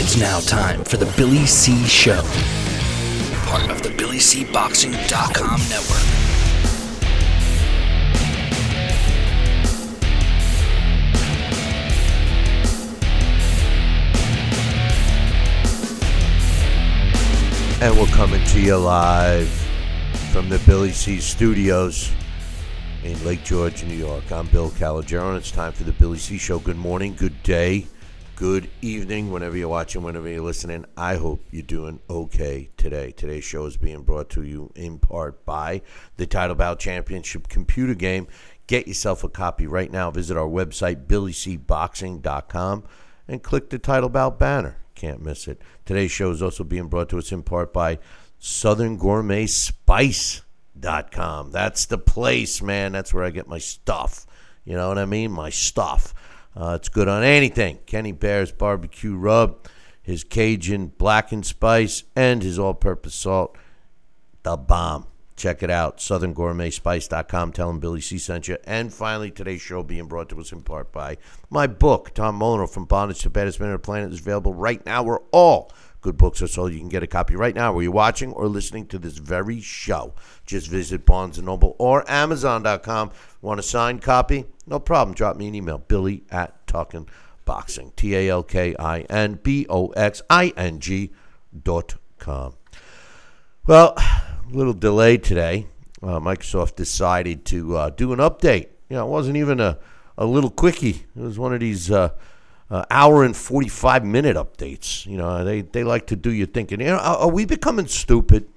It's 0.00 0.16
now 0.16 0.38
time 0.38 0.84
for 0.84 0.96
the 0.96 1.12
Billy 1.16 1.44
C 1.44 1.84
Show, 1.84 2.22
part 3.46 3.68
of 3.68 3.82
the 3.82 3.88
BillyCBoxing.com 3.88 5.60
network. 5.68 6.04
And 17.82 17.98
we're 17.98 18.06
coming 18.14 18.44
to 18.44 18.60
you 18.60 18.76
live 18.76 19.48
from 20.32 20.48
the 20.48 20.60
Billy 20.60 20.92
C 20.92 21.18
Studios 21.18 22.12
in 23.02 23.22
Lake 23.24 23.42
George, 23.42 23.82
New 23.82 23.96
York. 23.96 24.30
I'm 24.30 24.46
Bill 24.46 24.70
Calogero, 24.70 25.30
and 25.30 25.38
it's 25.38 25.50
time 25.50 25.72
for 25.72 25.82
the 25.82 25.92
Billy 25.92 26.18
C 26.18 26.38
Show. 26.38 26.60
Good 26.60 26.76
morning, 26.76 27.16
good 27.16 27.42
day, 27.42 27.88
good 28.38 28.70
evening, 28.82 29.30
whenever 29.32 29.56
you're 29.56 29.68
watching, 29.68 30.04
whenever 30.04 30.28
you're 30.28 30.44
listening. 30.44 30.84
I 30.96 31.16
hope 31.16 31.44
you're 31.50 31.60
doing 31.64 31.98
okay 32.08 32.70
today. 32.76 33.10
Today's 33.10 33.42
show 33.42 33.66
is 33.66 33.76
being 33.76 34.04
brought 34.04 34.30
to 34.30 34.44
you 34.44 34.70
in 34.76 35.00
part 35.00 35.44
by 35.44 35.82
the 36.18 36.26
Title 36.26 36.54
Bout 36.54 36.78
Championship 36.78 37.48
computer 37.48 37.94
game. 37.94 38.28
Get 38.68 38.86
yourself 38.86 39.24
a 39.24 39.28
copy 39.28 39.66
right 39.66 39.90
now. 39.90 40.12
Visit 40.12 40.36
our 40.36 40.46
website, 40.46 41.08
billycboxing.com, 41.08 42.84
and 43.26 43.42
click 43.42 43.70
the 43.70 43.78
Title 43.80 44.08
Bout 44.08 44.38
banner. 44.38 44.76
Can't 44.94 45.20
miss 45.20 45.48
it. 45.48 45.60
Today's 45.84 46.12
show 46.12 46.30
is 46.30 46.40
also 46.40 46.62
being 46.62 46.86
brought 46.86 47.08
to 47.08 47.18
us 47.18 47.32
in 47.32 47.42
part 47.42 47.72
by 47.72 47.98
Southern 48.38 48.98
Gourmet. 48.98 49.46
That's 49.46 50.42
the 50.76 51.98
place, 52.06 52.62
man. 52.62 52.92
That's 52.92 53.12
where 53.12 53.24
I 53.24 53.30
get 53.30 53.48
my 53.48 53.58
stuff. 53.58 54.26
You 54.64 54.76
know 54.76 54.86
what 54.86 54.98
I 54.98 55.06
mean? 55.06 55.32
My 55.32 55.50
stuff. 55.50 56.14
Uh, 56.58 56.74
it's 56.74 56.88
good 56.88 57.06
on 57.06 57.22
anything. 57.22 57.78
Kenny 57.86 58.10
Bear's 58.10 58.50
barbecue 58.50 59.14
rub, 59.14 59.68
his 60.02 60.24
Cajun 60.24 60.88
blackened 60.88 61.46
spice, 61.46 62.02
and 62.16 62.42
his 62.42 62.58
all 62.58 62.74
purpose 62.74 63.14
salt. 63.14 63.56
The 64.42 64.56
bomb. 64.56 65.06
Check 65.36 65.62
it 65.62 65.70
out. 65.70 65.98
SouthernGourmetSpice.com. 65.98 67.52
Tell 67.52 67.68
them 67.68 67.78
Billy 67.78 68.00
C 68.00 68.18
sent 68.18 68.48
you. 68.48 68.58
And 68.64 68.92
finally, 68.92 69.30
today's 69.30 69.60
show 69.60 69.84
being 69.84 70.06
brought 70.06 70.28
to 70.30 70.40
us 70.40 70.50
in 70.50 70.62
part 70.62 70.90
by 70.90 71.16
my 71.48 71.68
book, 71.68 72.12
Tom 72.12 72.40
Molineaux, 72.40 72.68
From 72.68 72.86
Bondage 72.86 73.20
to 73.20 73.30
Baddest 73.30 73.60
Man 73.60 73.68
on 73.68 73.74
the 73.74 73.78
Planet, 73.78 74.12
is 74.12 74.18
available 74.18 74.52
right 74.52 74.84
now 74.84 75.04
We're 75.04 75.20
all 75.30 75.70
good 76.08 76.16
books 76.16 76.40
are 76.40 76.46
sold. 76.46 76.72
You 76.72 76.78
can 76.78 76.88
get 76.88 77.02
a 77.02 77.06
copy 77.06 77.36
right 77.36 77.54
now 77.54 77.70
where 77.70 77.82
you're 77.82 77.92
watching 77.92 78.32
or 78.32 78.48
listening 78.48 78.86
to 78.86 78.98
this 78.98 79.18
very 79.18 79.60
show. 79.60 80.14
Just 80.46 80.68
visit 80.68 81.04
Barnes 81.04 81.38
& 81.38 81.42
Noble 81.42 81.76
or 81.78 82.10
Amazon.com. 82.10 83.10
Want 83.42 83.60
a 83.60 83.62
signed 83.62 84.00
copy? 84.00 84.46
No 84.66 84.78
problem. 84.80 85.14
Drop 85.14 85.36
me 85.36 85.48
an 85.48 85.54
email. 85.54 85.76
Billy 85.76 86.24
at 86.30 86.66
Talkin' 86.66 87.04
Boxing. 87.44 87.92
T-A-L-K-I-N-B-O-X-I-N-G 87.94 88.70
dot 91.62 91.94
com. 92.18 92.54
Well, 93.66 93.92
a 93.98 94.22
little 94.50 94.72
delay 94.72 95.18
today. 95.18 95.66
Uh, 96.02 96.20
Microsoft 96.20 96.76
decided 96.76 97.44
to 97.44 97.76
uh, 97.76 97.90
do 97.90 98.14
an 98.14 98.18
update. 98.18 98.68
You 98.88 98.96
know, 98.96 99.06
it 99.06 99.10
wasn't 99.10 99.36
even 99.36 99.60
a, 99.60 99.76
a 100.16 100.24
little 100.24 100.48
quickie. 100.48 101.04
It 101.14 101.20
was 101.20 101.38
one 101.38 101.52
of 101.52 101.60
these 101.60 101.90
uh, 101.90 102.12
uh, 102.70 102.84
hour 102.90 103.24
and 103.24 103.36
45 103.36 104.04
minute 104.04 104.36
updates. 104.36 105.06
You 105.06 105.16
know, 105.18 105.44
they, 105.44 105.62
they 105.62 105.84
like 105.84 106.06
to 106.08 106.16
do 106.16 106.30
you 106.30 106.46
thinking, 106.46 106.80
you 106.80 106.86
know, 106.86 106.98
are, 106.98 107.18
are 107.18 107.30
we 107.30 107.44
becoming 107.44 107.86
stupid? 107.86 108.48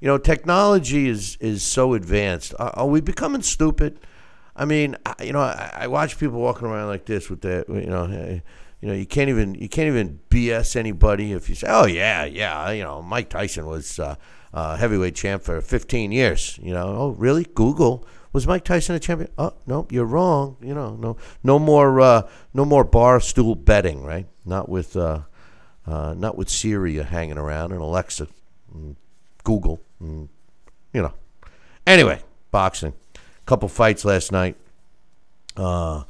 You 0.00 0.06
know, 0.08 0.18
technology 0.18 1.08
is, 1.08 1.36
is 1.40 1.62
so 1.62 1.94
advanced. 1.94 2.54
Are, 2.58 2.70
are 2.70 2.86
we 2.86 3.00
becoming 3.00 3.42
stupid? 3.42 3.98
I 4.56 4.64
mean, 4.64 4.96
I, 5.04 5.24
you 5.24 5.32
know, 5.32 5.40
I, 5.40 5.70
I 5.74 5.86
watch 5.86 6.18
people 6.18 6.40
walking 6.40 6.66
around 6.66 6.88
like 6.88 7.06
this 7.06 7.30
with 7.30 7.40
that, 7.42 7.68
you 7.68 7.86
know, 7.86 8.04
eh, 8.04 8.40
you 8.80 8.88
know, 8.88 8.94
you 8.94 9.06
can't 9.06 9.28
even 9.28 9.54
you 9.56 9.68
can't 9.68 9.88
even 9.88 10.20
BS 10.30 10.74
anybody 10.74 11.32
if 11.32 11.50
you 11.50 11.54
say, 11.54 11.66
"Oh 11.68 11.84
yeah, 11.84 12.24
yeah," 12.24 12.70
you 12.70 12.82
know, 12.82 13.02
Mike 13.02 13.28
Tyson 13.28 13.66
was 13.66 13.98
uh, 13.98 14.14
uh, 14.54 14.76
heavyweight 14.76 15.14
champ 15.14 15.42
for 15.42 15.60
15 15.60 16.12
years. 16.12 16.58
You 16.62 16.72
know, 16.72 16.86
oh 16.86 17.08
really? 17.10 17.44
Google 17.44 18.06
was 18.32 18.46
Mike 18.46 18.64
Tyson 18.64 18.94
a 18.94 19.00
champion? 19.00 19.30
Oh 19.38 19.54
no, 19.66 19.86
you're 19.90 20.04
wrong. 20.04 20.56
You 20.60 20.74
know, 20.74 20.96
no, 20.96 21.16
no 21.42 21.58
more, 21.58 22.00
uh, 22.00 22.28
no 22.54 22.64
more 22.64 22.84
bar 22.84 23.20
stool 23.20 23.54
betting, 23.54 24.04
right? 24.04 24.26
Not 24.44 24.68
with, 24.68 24.96
uh, 24.96 25.22
uh, 25.86 26.14
not 26.16 26.36
with 26.36 26.48
Siri 26.48 26.96
hanging 26.96 27.38
around 27.38 27.72
and 27.72 27.80
Alexa, 27.80 28.28
and 28.72 28.96
Google, 29.44 29.80
and, 29.98 30.28
you 30.92 31.02
know. 31.02 31.14
Anyway, 31.86 32.22
boxing, 32.50 32.92
couple 33.46 33.68
fights 33.68 34.04
last 34.04 34.32
night. 34.32 34.56
Uh, 35.56 36.04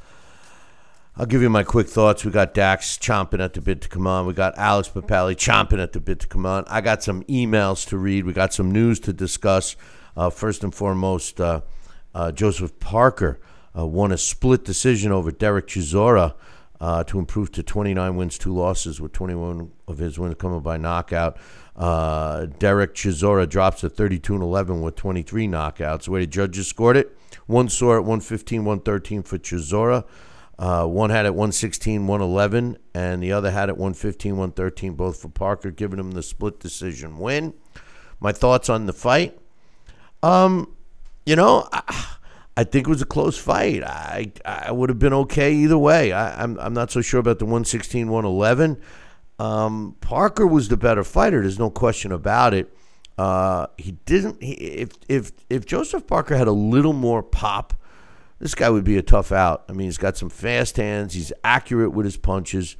I'll 1.17 1.25
give 1.25 1.41
you 1.41 1.49
my 1.49 1.63
quick 1.63 1.87
thoughts. 1.87 2.23
We 2.23 2.31
got 2.31 2.53
Dax 2.53 2.97
chomping 2.97 3.43
at 3.43 3.53
the 3.53 3.61
bit 3.61 3.81
to 3.81 3.89
come 3.89 4.07
on. 4.07 4.25
We 4.25 4.33
got 4.33 4.57
Alex 4.57 4.89
Papali 4.89 5.35
chomping 5.35 5.81
at 5.81 5.93
the 5.93 5.99
bit 5.99 6.19
to 6.21 6.27
come 6.27 6.45
on. 6.45 6.63
I 6.67 6.81
got 6.81 7.03
some 7.03 7.23
emails 7.23 7.87
to 7.89 7.97
read. 7.97 8.25
We 8.25 8.33
got 8.33 8.53
some 8.53 8.71
news 8.71 8.99
to 9.01 9.13
discuss. 9.13 9.75
Uh, 10.15 10.29
first 10.29 10.63
and 10.63 10.73
foremost, 10.73 11.39
uh, 11.41 11.61
uh, 12.13 12.31
Joseph 12.31 12.79
Parker 12.79 13.39
uh, 13.77 13.85
won 13.85 14.11
a 14.11 14.17
split 14.17 14.65
decision 14.65 15.11
over 15.11 15.31
Derek 15.31 15.67
Chisora 15.67 16.33
uh, 16.79 17.03
to 17.03 17.19
improve 17.19 17.51
to 17.51 17.63
29 17.63 18.15
wins, 18.15 18.37
two 18.37 18.53
losses, 18.53 18.99
with 18.99 19.13
21 19.13 19.71
of 19.87 19.99
his 19.99 20.17
wins 20.17 20.35
coming 20.39 20.61
by 20.61 20.77
knockout. 20.77 21.37
Uh, 21.75 22.47
Derek 22.57 22.95
Chisora 22.95 23.47
drops 23.47 23.81
to 23.81 23.89
32 23.89 24.33
and 24.33 24.43
11 24.43 24.81
with 24.81 24.95
23 24.95 25.47
knockouts. 25.47 26.05
The 26.05 26.11
way 26.11 26.19
the 26.21 26.27
judges 26.27 26.67
scored 26.67 26.97
it, 26.97 27.15
one 27.45 27.69
saw 27.69 27.93
at 27.93 27.99
115, 27.99 28.65
113 28.65 29.23
for 29.23 29.37
Chisora. 29.37 30.05
Uh, 30.57 30.85
one 30.85 31.09
had 31.09 31.25
at 31.25 31.33
116, 31.33 32.05
111, 32.05 32.77
and 32.93 33.23
the 33.23 33.31
other 33.31 33.49
had 33.49 33.69
at 33.69 33.77
115, 33.77 34.33
113, 34.33 34.93
both 34.93 35.21
for 35.21 35.29
Parker, 35.29 35.71
giving 35.71 35.97
him 35.97 36.11
the 36.11 36.21
split 36.21 36.59
decision 36.59 37.17
win. 37.17 37.53
My 38.19 38.31
thoughts 38.31 38.69
on 38.69 38.85
the 38.85 38.93
fight? 38.93 39.39
Um, 40.21 40.75
you 41.25 41.35
know, 41.35 41.67
I, 41.71 42.15
I 42.57 42.63
think 42.63 42.87
it 42.87 42.89
was 42.89 43.01
a 43.01 43.05
close 43.05 43.37
fight. 43.37 43.83
I 43.83 44.31
I 44.45 44.71
would 44.71 44.89
have 44.89 44.99
been 44.99 45.13
okay 45.13 45.53
either 45.53 45.77
way. 45.77 46.11
I, 46.11 46.43
I'm 46.43 46.59
I'm 46.59 46.73
not 46.73 46.91
so 46.91 47.01
sure 47.01 47.19
about 47.19 47.39
the 47.39 47.45
116, 47.45 48.07
111. 48.09 48.81
Um, 49.39 49.95
Parker 50.01 50.45
was 50.45 50.67
the 50.67 50.77
better 50.77 51.03
fighter. 51.03 51.41
There's 51.41 51.59
no 51.59 51.69
question 51.69 52.11
about 52.11 52.53
it. 52.53 52.75
Uh, 53.17 53.67
he 53.77 53.93
didn't. 54.05 54.41
He, 54.43 54.53
if 54.53 54.91
if 55.07 55.31
if 55.49 55.65
Joseph 55.65 56.07
Parker 56.07 56.37
had 56.37 56.47
a 56.47 56.53
little 56.53 56.93
more 56.93 57.23
pop 57.23 57.73
this 58.41 58.55
guy 58.55 58.71
would 58.71 58.83
be 58.83 58.97
a 58.97 59.03
tough 59.03 59.31
out. 59.31 59.63
I 59.69 59.73
mean, 59.73 59.85
he's 59.85 59.99
got 59.99 60.17
some 60.17 60.31
fast 60.31 60.77
hands. 60.77 61.13
He's 61.13 61.31
accurate 61.43 61.91
with 61.91 62.05
his 62.05 62.17
punches. 62.17 62.75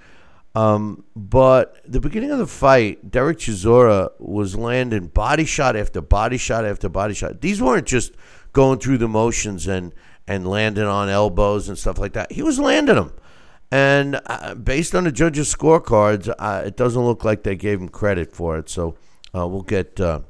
Um, 0.53 1.06
but 1.16 1.81
the 1.85 2.01
beginning 2.01 2.31
of 2.31 2.38
the 2.38 2.47
fight, 2.47 3.09
Derek 3.09 3.38
Chisora 3.38 4.09
was 4.19 4.56
landing 4.56 5.07
body 5.07 5.45
shot 5.45 5.75
after 5.75 6.01
body 6.01 6.38
shot 6.38 6.66
after 6.66 6.89
body 6.89 7.13
shot. 7.13 7.41
These 7.41 7.62
weren't 7.62 7.88
just 7.88 8.13
going 8.51 8.79
through 8.79 8.97
the 8.97 9.07
motions 9.07 9.67
and 9.67 9.94
and 10.28 10.47
landing 10.47 10.85
on 10.85 11.09
elbows 11.09 11.67
and 11.67 11.78
stuff 11.78 11.97
like 11.97 12.13
that. 12.13 12.31
He 12.31 12.41
was 12.41 12.59
landing 12.59 12.95
them. 12.95 13.13
And 13.72 14.19
uh, 14.25 14.56
based 14.56 14.94
on 14.94 15.06
the 15.06 15.12
judges' 15.12 15.53
scorecards, 15.53 16.34
uh, 16.38 16.63
it 16.66 16.75
doesn't 16.75 17.01
look 17.01 17.23
like 17.23 17.44
they 17.44 17.56
gave 17.56 17.79
him 17.79 17.89
credit 17.89 18.31
for 18.33 18.57
it. 18.57 18.69
So 18.69 18.97
uh, 19.33 19.47
we'll 19.47 19.62
get 19.62 20.00
uh, 20.00 20.22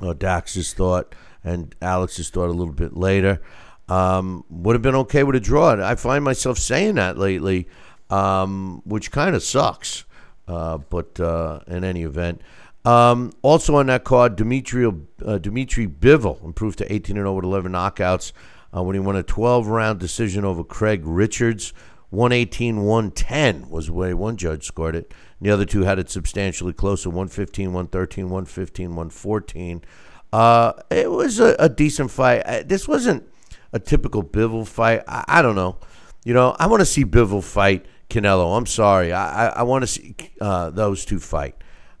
uh, 0.00 0.12
Dax's 0.14 0.72
thought 0.72 1.14
and 1.44 1.74
Alex's 1.82 2.30
thought 2.30 2.48
a 2.48 2.52
little 2.52 2.72
bit 2.72 2.96
later. 2.96 3.40
Um, 3.88 4.44
would 4.48 4.74
have 4.74 4.82
been 4.82 4.94
okay 4.94 5.24
with 5.24 5.36
a 5.36 5.40
draw. 5.40 5.72
I 5.84 5.96
find 5.96 6.24
myself 6.24 6.56
saying 6.56 6.94
that 6.94 7.18
lately, 7.18 7.68
um, 8.12 8.82
which 8.84 9.10
kind 9.10 9.34
of 9.34 9.42
sucks. 9.42 10.04
Uh, 10.46 10.78
but 10.78 11.18
uh, 11.18 11.60
in 11.66 11.84
any 11.84 12.02
event, 12.02 12.42
um, 12.84 13.32
also 13.42 13.76
on 13.76 13.86
that 13.86 14.04
card, 14.04 14.36
Dimitri 14.36 14.90
uh, 15.24 15.38
Dimitri 15.38 15.86
Bivol 15.86 16.44
improved 16.44 16.78
to 16.78 16.92
18 16.92 17.16
and 17.16 17.24
0 17.24 17.34
with 17.34 17.44
11 17.44 17.72
knockouts 17.72 18.32
uh, 18.76 18.82
when 18.82 18.94
he 18.94 19.00
won 19.00 19.16
a 19.16 19.22
12 19.22 19.66
round 19.68 19.98
decision 19.98 20.44
over 20.44 20.62
Craig 20.62 21.02
Richards. 21.04 21.72
118 22.10 22.82
110 22.82 23.70
was 23.70 23.86
the 23.86 23.92
way 23.94 24.12
one 24.12 24.36
judge 24.36 24.66
scored 24.66 24.94
it. 24.94 25.14
The 25.40 25.50
other 25.50 25.64
two 25.64 25.84
had 25.84 25.98
it 25.98 26.10
substantially 26.10 26.74
closer 26.74 27.08
115 27.08 27.72
113, 27.72 28.24
115 28.24 28.88
114. 28.90 29.82
Uh, 30.30 30.72
it 30.90 31.10
was 31.10 31.40
a, 31.40 31.56
a 31.58 31.70
decent 31.70 32.10
fight. 32.10 32.68
This 32.68 32.86
wasn't 32.86 33.26
a 33.72 33.78
typical 33.78 34.22
Bivol 34.22 34.66
fight. 34.66 35.02
I, 35.08 35.24
I 35.26 35.42
don't 35.42 35.54
know. 35.54 35.78
You 36.24 36.34
know, 36.34 36.54
I 36.58 36.66
want 36.66 36.80
to 36.80 36.86
see 36.86 37.04
Bivol 37.04 37.42
fight 37.42 37.86
Canelo. 38.08 38.56
I'm 38.56 38.66
sorry. 38.66 39.12
I, 39.12 39.46
I, 39.46 39.52
I 39.58 39.62
want 39.62 39.82
to 39.82 39.86
see 39.86 40.14
uh, 40.40 40.70
those 40.70 41.04
two 41.04 41.18
fight. 41.18 41.56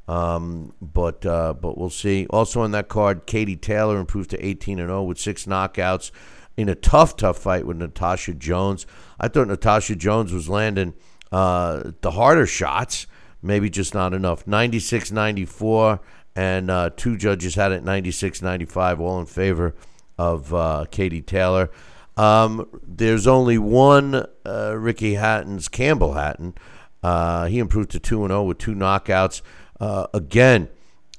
Um, 0.08 0.74
but 0.80 1.24
uh, 1.24 1.54
but 1.54 1.78
we'll 1.78 1.90
see. 1.90 2.26
Also 2.28 2.60
on 2.60 2.72
that 2.72 2.88
card, 2.88 3.26
Katie 3.26 3.56
Taylor 3.56 3.98
improved 3.98 4.30
to 4.30 4.44
18 4.44 4.78
and 4.78 4.88
0 4.88 5.04
with 5.04 5.18
six 5.18 5.46
knockouts 5.46 6.10
in 6.56 6.68
a 6.68 6.74
tough, 6.74 7.16
tough 7.16 7.38
fight 7.38 7.66
with 7.66 7.76
Natasha 7.76 8.34
Jones. 8.34 8.86
I 9.18 9.28
thought 9.28 9.48
Natasha 9.48 9.96
Jones 9.96 10.32
was 10.32 10.48
landing 10.48 10.94
uh, 11.30 11.92
the 12.02 12.10
harder 12.10 12.46
shots, 12.46 13.06
maybe 13.40 13.70
just 13.70 13.94
not 13.94 14.12
enough. 14.12 14.46
96 14.46 15.10
94, 15.12 16.00
and 16.36 16.70
uh, 16.70 16.90
two 16.96 17.16
judges 17.16 17.54
had 17.54 17.72
it 17.72 17.84
96 17.84 18.42
95, 18.42 19.00
all 19.00 19.20
in 19.20 19.26
favor 19.26 19.74
of 20.18 20.52
uh, 20.52 20.84
Katie 20.90 21.22
Taylor. 21.22 21.70
Um, 22.16 22.68
there's 22.82 23.26
only 23.26 23.58
one 23.58 24.26
uh, 24.44 24.76
Ricky 24.76 25.14
Hatton's 25.14 25.68
Campbell 25.68 26.14
Hatton 26.14 26.54
Uh, 27.02 27.46
he 27.46 27.58
improved 27.58 27.90
to 27.90 27.98
2 27.98 28.26
0 28.28 28.42
with 28.44 28.58
two 28.58 28.74
knockouts. 28.74 29.42
Uh, 29.80 30.06
again, 30.14 30.68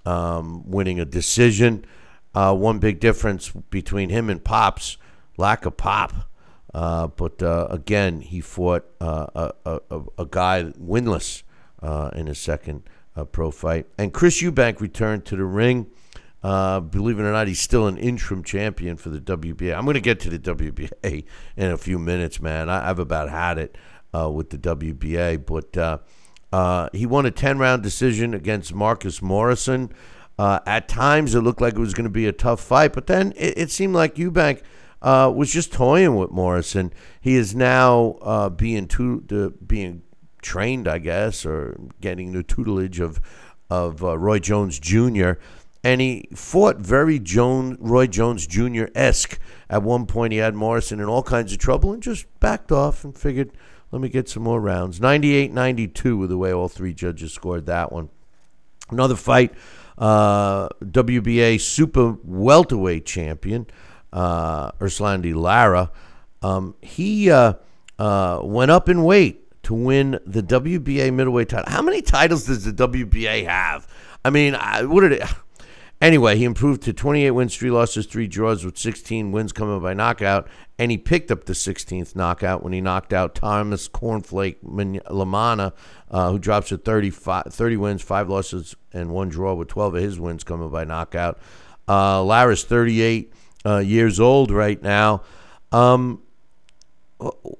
um, 0.05 0.69
winning 0.69 0.99
a 0.99 1.05
decision. 1.05 1.85
Uh, 2.33 2.55
one 2.55 2.79
big 2.79 2.99
difference 2.99 3.51
between 3.69 4.09
him 4.09 4.29
and 4.29 4.43
Pops, 4.43 4.97
lack 5.37 5.65
of 5.65 5.77
pop. 5.77 6.29
Uh, 6.73 7.07
but 7.07 7.43
uh, 7.43 7.67
again, 7.69 8.21
he 8.21 8.41
fought 8.41 8.85
a, 8.99 9.51
a, 9.65 10.01
a, 10.17 10.25
guy 10.25 10.63
winless 10.81 11.43
in 12.15 12.25
his 12.25 12.39
second 12.39 12.81
pro 13.31 13.51
fight. 13.51 13.85
And 13.97 14.11
Chris 14.11 14.41
Eubank 14.41 14.79
returned 14.79 15.25
to 15.25 15.35
the 15.35 15.43
ring. 15.43 15.87
Believe 16.43 17.19
it 17.19 17.23
or 17.23 17.31
not, 17.31 17.47
he's 17.47 17.61
still 17.61 17.87
an 17.87 17.97
interim 17.97 18.43
champion 18.43 18.97
for 18.97 19.09
the 19.09 19.19
WBA. 19.19 19.75
I'm 19.75 19.85
going 19.85 19.95
to 19.95 20.01
get 20.01 20.19
to 20.21 20.29
the 20.29 20.39
WBA 20.39 21.25
in 21.57 21.71
a 21.71 21.77
few 21.77 21.97
minutes, 21.97 22.41
man. 22.41 22.69
I, 22.69 22.85
have 22.87 22.99
about 22.99 23.29
had 23.29 23.57
it 23.57 23.77
with 24.13 24.49
the 24.49 24.57
WBA. 24.57 25.45
But 25.45 26.91
he 26.93 27.05
won 27.05 27.25
a 27.25 27.31
10 27.31 27.57
round 27.57 27.83
decision 27.83 28.33
against 28.33 28.73
Marcus 28.73 29.21
Morrison. 29.21 29.91
at 30.37 30.87
times, 30.87 31.33
it 31.33 31.41
looked 31.41 31.61
like 31.61 31.75
it 31.75 31.79
was 31.79 31.93
going 31.93 32.05
to 32.05 32.09
be 32.09 32.27
a 32.27 32.33
tough 32.33 32.61
fight, 32.61 32.93
but 32.93 33.07
then 33.07 33.33
it, 33.37 33.57
it 33.57 33.71
seemed 33.71 33.95
like 33.95 34.15
Eubank 34.15 34.61
uh, 35.03 35.31
was 35.33 35.51
just 35.51 35.73
toying 35.73 36.15
with 36.15 36.31
Morrison. 36.31 36.93
He 37.19 37.35
is 37.35 37.53
now 37.53 38.17
uh, 38.21 38.49
being 38.49 38.87
to, 38.87 39.53
being 39.65 40.01
trained, 40.41 40.87
I 40.87 40.97
guess, 40.99 41.45
or 41.45 41.77
getting 42.01 42.31
the 42.31 42.43
tutelage 42.43 42.99
of 42.99 43.21
of 43.69 44.03
uh, 44.03 44.17
Roy 44.17 44.39
Jones 44.39 44.77
Jr. 44.77 45.33
And 45.83 45.99
he 45.99 46.29
fought 46.33 46.77
very 46.77 47.19
Jones, 47.19 47.77
Roy 47.79 48.07
Jones 48.07 48.47
Jr. 48.47 48.85
esque. 48.95 49.37
At 49.69 49.83
one 49.83 50.05
point, 50.05 50.31
he 50.31 50.39
had 50.39 50.55
Morrison 50.55 50.99
in 50.99 51.07
all 51.07 51.23
kinds 51.23 51.51
of 51.51 51.59
trouble 51.59 51.91
and 51.91 52.01
just 52.01 52.25
backed 52.39 52.71
off 52.71 53.03
and 53.03 53.17
figured, 53.17 53.51
let 53.91 54.01
me 54.01 54.07
get 54.07 54.29
some 54.29 54.43
more 54.43 54.61
rounds. 54.61 55.01
98 55.01 55.51
92 55.51 56.17
with 56.17 56.29
the 56.29 56.37
way 56.37 56.53
all 56.53 56.69
three 56.69 56.93
judges 56.93 57.33
scored 57.33 57.65
that 57.65 57.91
one. 57.91 58.09
Another 58.89 59.15
fight, 59.15 59.53
uh, 59.97 60.69
WBA 60.83 61.59
super 61.59 62.15
welterweight 62.23 63.05
champion 63.05 63.67
uh, 64.13 64.71
Erislandy 64.73 65.35
Lara, 65.35 65.91
um, 66.41 66.75
he 66.81 67.31
uh, 67.31 67.53
uh, 67.97 68.39
went 68.43 68.71
up 68.71 68.87
in 68.87 69.03
weight 69.03 69.39
to 69.63 69.73
win 69.73 70.19
the 70.25 70.43
WBA 70.43 71.11
middleweight 71.13 71.49
title. 71.49 71.71
How 71.71 71.81
many 71.81 72.01
titles 72.01 72.45
does 72.45 72.63
the 72.63 72.71
WBA 72.71 73.45
have? 73.47 73.87
I 74.23 74.29
mean, 74.29 74.55
I, 74.55 74.83
what 74.83 75.01
did 75.01 75.13
it? 75.13 75.23
Anyway, 76.03 76.35
he 76.35 76.43
improved 76.43 76.81
to 76.81 76.91
28 76.91 77.31
wins, 77.31 77.55
three 77.55 77.71
losses, 77.71 78.05
three 78.05 78.27
draws, 78.27 78.65
with 78.65 78.77
16 78.77 79.31
wins 79.31 79.53
coming 79.53 79.79
by 79.79 79.93
knockout, 79.93 80.49
and 80.77 80.91
he 80.91 80.97
picked 80.97 81.31
up 81.31 81.45
the 81.45 81.53
16th 81.53 82.13
knockout 82.13 82.61
when 82.61 82.73
he 82.73 82.81
knocked 82.81 83.13
out 83.13 83.33
Thomas 83.33 83.87
Cornflake 83.87 84.57
LaManna, 84.65 85.71
uh, 86.11 86.29
who 86.29 86.39
drops 86.39 86.67
to 86.67 86.77
30, 86.77 87.09
30 87.09 87.77
wins, 87.77 88.01
five 88.01 88.27
losses, 88.27 88.75
and 88.91 89.11
one 89.11 89.29
draw, 89.29 89.53
with 89.53 89.69
12 89.69 89.95
of 89.95 90.03
his 90.03 90.19
wins 90.19 90.43
coming 90.43 90.69
by 90.69 90.83
knockout. 90.83 91.39
Uh, 91.87 92.21
Lara's 92.21 92.65
38 92.65 93.33
uh, 93.65 93.77
years 93.77 94.19
old 94.19 94.51
right 94.51 94.83
now. 94.83 95.21
Um, 95.71 96.21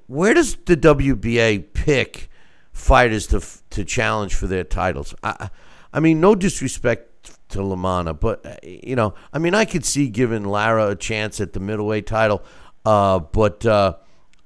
where 0.06 0.34
does 0.34 0.56
the 0.66 0.76
WBA 0.76 1.72
pick 1.72 2.28
fighters 2.74 3.26
to 3.28 3.42
to 3.70 3.86
challenge 3.86 4.34
for 4.34 4.46
their 4.46 4.64
titles? 4.64 5.14
I, 5.22 5.48
I 5.94 6.00
mean, 6.00 6.20
no 6.20 6.34
disrespect 6.34 7.13
to 7.54 7.60
LaManna, 7.60 8.18
but 8.18 8.44
uh, 8.44 8.56
you 8.62 8.94
know, 8.94 9.14
I 9.32 9.38
mean, 9.38 9.54
I 9.54 9.64
could 9.64 9.84
see 9.84 10.08
giving 10.08 10.44
Lara 10.44 10.90
a 10.90 10.96
chance 10.96 11.40
at 11.40 11.52
the 11.52 11.60
middleweight 11.60 12.06
title, 12.06 12.42
uh, 12.84 13.18
but 13.18 13.64
uh, 13.64 13.94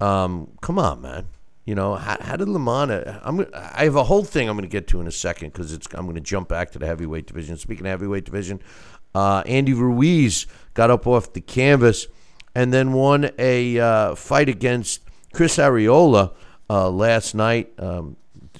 um, 0.00 0.52
come 0.60 0.78
on, 0.78 1.02
man. 1.02 1.26
You 1.64 1.74
know, 1.74 1.96
how, 1.96 2.16
how 2.20 2.36
did 2.36 2.48
LaManna? 2.48 3.20
I'm. 3.22 3.44
I 3.52 3.84
have 3.84 3.96
a 3.96 4.04
whole 4.04 4.24
thing 4.24 4.48
I'm 4.48 4.56
going 4.56 4.68
to 4.68 4.72
get 4.72 4.86
to 4.88 5.00
in 5.00 5.06
a 5.06 5.12
second 5.12 5.52
because 5.52 5.72
it's. 5.72 5.86
I'm 5.92 6.04
going 6.04 6.14
to 6.14 6.20
jump 6.22 6.48
back 6.48 6.70
to 6.72 6.78
the 6.78 6.86
heavyweight 6.86 7.26
division. 7.26 7.56
Speaking 7.58 7.84
of 7.84 7.90
heavyweight 7.90 8.24
division, 8.24 8.60
uh, 9.14 9.42
Andy 9.44 9.74
Ruiz 9.74 10.46
got 10.74 10.90
up 10.90 11.06
off 11.06 11.32
the 11.32 11.40
canvas 11.40 12.06
and 12.54 12.72
then 12.72 12.92
won 12.92 13.30
a 13.38 13.78
uh, 13.78 14.14
fight 14.14 14.48
against 14.48 15.02
Chris 15.32 15.58
Arreola 15.58 16.34
uh, 16.70 16.88
last 16.88 17.34
night. 17.34 17.72
Um, 17.78 18.16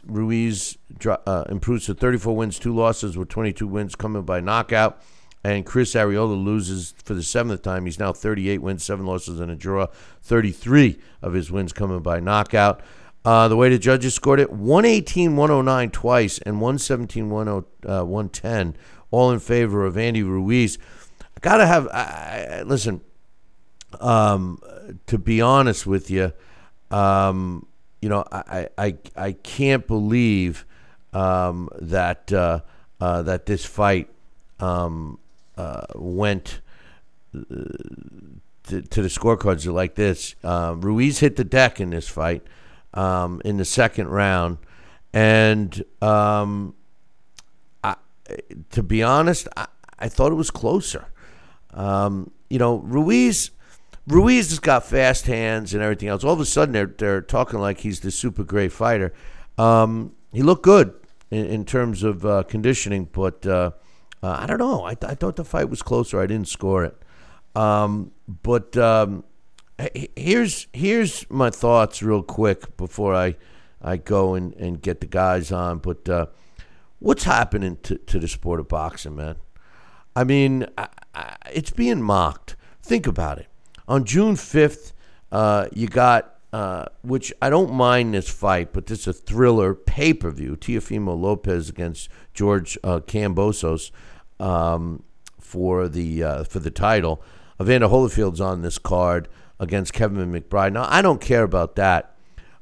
Ruiz 0.09 0.77
uh, 1.07 1.45
improves 1.49 1.87
to 1.87 1.95
34 1.95 2.35
wins, 2.35 2.59
two 2.59 2.75
losses, 2.75 3.17
with 3.17 3.29
22 3.29 3.67
wins 3.67 3.95
coming 3.95 4.23
by 4.23 4.41
knockout. 4.41 5.01
And 5.45 5.65
Chris 5.65 5.95
Arreola 5.95 6.43
loses 6.43 6.95
for 7.05 7.15
the 7.15 7.23
seventh 7.23 7.63
time. 7.63 7.85
He's 7.85 7.99
now 7.99 8.13
38 8.13 8.61
wins, 8.61 8.83
seven 8.83 9.07
losses, 9.07 9.39
and 9.39 9.51
a 9.51 9.55
draw. 9.55 9.87
33 10.23 10.99
of 11.23 11.33
his 11.33 11.51
wins 11.51 11.73
coming 11.73 12.01
by 12.01 12.19
knockout. 12.19 12.81
Uh, 13.25 13.47
the 13.47 13.57
way 13.57 13.69
the 13.69 13.79
judges 13.79 14.15
scored 14.15 14.41
it 14.41 14.51
118 14.51 15.37
109 15.37 15.91
twice 15.91 16.39
and 16.39 16.61
117 16.61 17.29
110 17.31 18.77
all 19.11 19.31
in 19.31 19.39
favor 19.39 19.85
of 19.85 19.97
Andy 19.97 20.23
Ruiz. 20.23 20.79
I 21.21 21.41
gotta 21.41 21.67
have. 21.67 21.89
I, 21.89 22.49
I, 22.51 22.63
listen, 22.63 23.01
um, 24.01 24.61
to 25.07 25.19
be 25.19 25.41
honest 25.41 25.87
with 25.87 26.11
you, 26.11 26.33
um, 26.91 27.67
you 28.01 28.09
know, 28.09 28.25
I, 28.31 28.69
I, 28.79 28.97
I 29.17 29.33
can't 29.33 29.87
believe 29.87 30.65
um, 31.13 31.69
that 31.81 32.33
uh, 32.33 32.61
uh, 33.01 33.23
that 33.23 33.47
this 33.47 33.65
fight 33.65 34.09
um, 34.61 35.19
uh, 35.57 35.87
went 35.95 36.61
uh, 37.35 37.41
to, 38.65 38.83
to, 38.83 39.03
the 39.03 39.09
scorecards 39.09 39.71
like 39.73 39.95
this. 39.95 40.35
Uh, 40.45 40.75
Ruiz 40.77 41.21
hit 41.21 41.37
the 41.37 41.45
deck 41.45 41.81
in 41.81 41.91
this 41.91 42.09
fight 42.09 42.43
um, 42.95 43.41
in 43.45 43.57
the 43.57 43.65
second 43.65 44.09
round, 44.09 44.59
and 45.13 45.83
um, 46.03 46.75
to 48.71 48.83
be 48.83 49.03
honest, 49.03 49.49
I, 49.57 49.67
I 49.99 50.09
thought 50.09 50.33
it 50.33 50.37
was 50.37 50.51
closer. 50.51 51.07
Um, 51.73 52.31
you 52.49 52.59
know, 52.59 52.77
Ruiz. 52.77 53.51
Ruiz 54.09 54.49
has 54.49 54.59
got 54.59 54.87
fast 54.87 55.27
hands 55.27 55.75
and 55.75 55.83
everything 55.83 56.09
else. 56.09 56.25
All 56.25 56.33
of 56.33 56.41
a 56.41 56.47
sudden, 56.47 56.73
they're 56.73 56.87
they're 56.87 57.21
talking 57.21 57.61
like 57.61 57.81
he's 57.81 58.01
the 58.01 58.11
super 58.11 58.43
great 58.43 58.73
fighter. 58.73 59.13
Um, 59.59 60.15
he 60.33 60.43
looked 60.43 60.63
good 60.63 60.95
in, 61.31 61.45
in 61.47 61.65
terms 61.65 62.03
of 62.03 62.25
uh, 62.25 62.43
conditioning, 62.45 63.09
but 63.13 63.47
uh, 63.47 63.73
uh, 64.23 64.37
I 64.41 64.47
don't 64.47 64.59
know. 64.59 64.85
I, 64.85 64.95
th- 64.95 65.13
I 65.13 65.15
thought 65.15 65.37
the 65.37 65.45
fight 65.45 65.69
was 65.69 65.83
closer. 65.83 66.21
I 66.21 66.27
didn't 66.27 66.49
score 66.49 66.85
it. 66.85 66.97
Um, 67.55 68.13
but 68.27 68.77
um, 68.77 69.25
here's 70.17 70.69
here's 70.73 71.29
my 71.31 71.51
thoughts 71.51 72.03
real 72.03 72.23
quick 72.23 72.77
before 72.77 73.15
I 73.15 73.37
I 73.83 73.97
go 73.97 74.35
and, 74.35 74.55
and 74.55 74.81
get 74.81 75.01
the 75.01 75.07
guys 75.07 75.53
on. 75.53 75.79
But 75.79 76.09
uh, 76.09 76.27
what's 76.99 77.25
happening 77.25 77.77
to, 77.83 77.99
to 77.99 78.19
the 78.19 78.29
sport 78.29 78.59
of 78.59 78.69
boxing, 78.69 79.17
man? 79.17 79.37
I 80.17 80.25
mean, 80.25 80.67
I, 80.77 80.89
I, 81.15 81.37
it's 81.53 81.71
being 81.71 82.03
mocked. 82.03 82.57
Think 82.83 83.07
about 83.07 83.39
it. 83.39 83.49
On 83.89 84.05
June 84.05 84.35
5th, 84.35 84.93
uh, 85.33 85.67
you 85.73 85.89
got, 85.89 86.37
uh, 86.53 86.85
which 87.03 87.33
I 87.41 87.49
don't 87.49 87.73
mind 87.73 88.15
this 88.15 88.29
fight, 88.29 88.73
but 88.73 88.87
this 88.87 89.01
is 89.01 89.07
a 89.09 89.13
thriller 89.15 89.75
pay 89.75 90.13
per 90.13 90.31
view 90.31 90.57
Teofimo 90.57 91.19
Lopez 91.19 91.71
against 91.71 92.11
George 92.35 92.77
uh, 92.85 93.01
Kambosos 93.01 93.91
um, 94.39 95.03
for, 95.41 95.89
the, 95.89 96.23
uh, 96.23 96.45
for 96.45 96.59
the 96.59 96.71
title. 96.71 97.23
Evander 97.61 97.89
Holyfield's 97.89 98.41
on 98.41 98.63
this 98.63 98.79
card 98.79 99.27
against 99.59 99.93
Kevin 99.93 100.31
McBride. 100.31 100.73
Now, 100.73 100.87
I 100.89 101.03
don't 101.03 101.21
care 101.21 101.43
about 101.43 101.77
that. 101.77 102.15